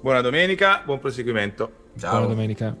Buona 0.00 0.20
domenica, 0.20 0.82
buon 0.84 0.98
proseguimento. 0.98 1.70
Buona 1.94 2.16
Ciao. 2.18 2.26
domenica. 2.26 2.76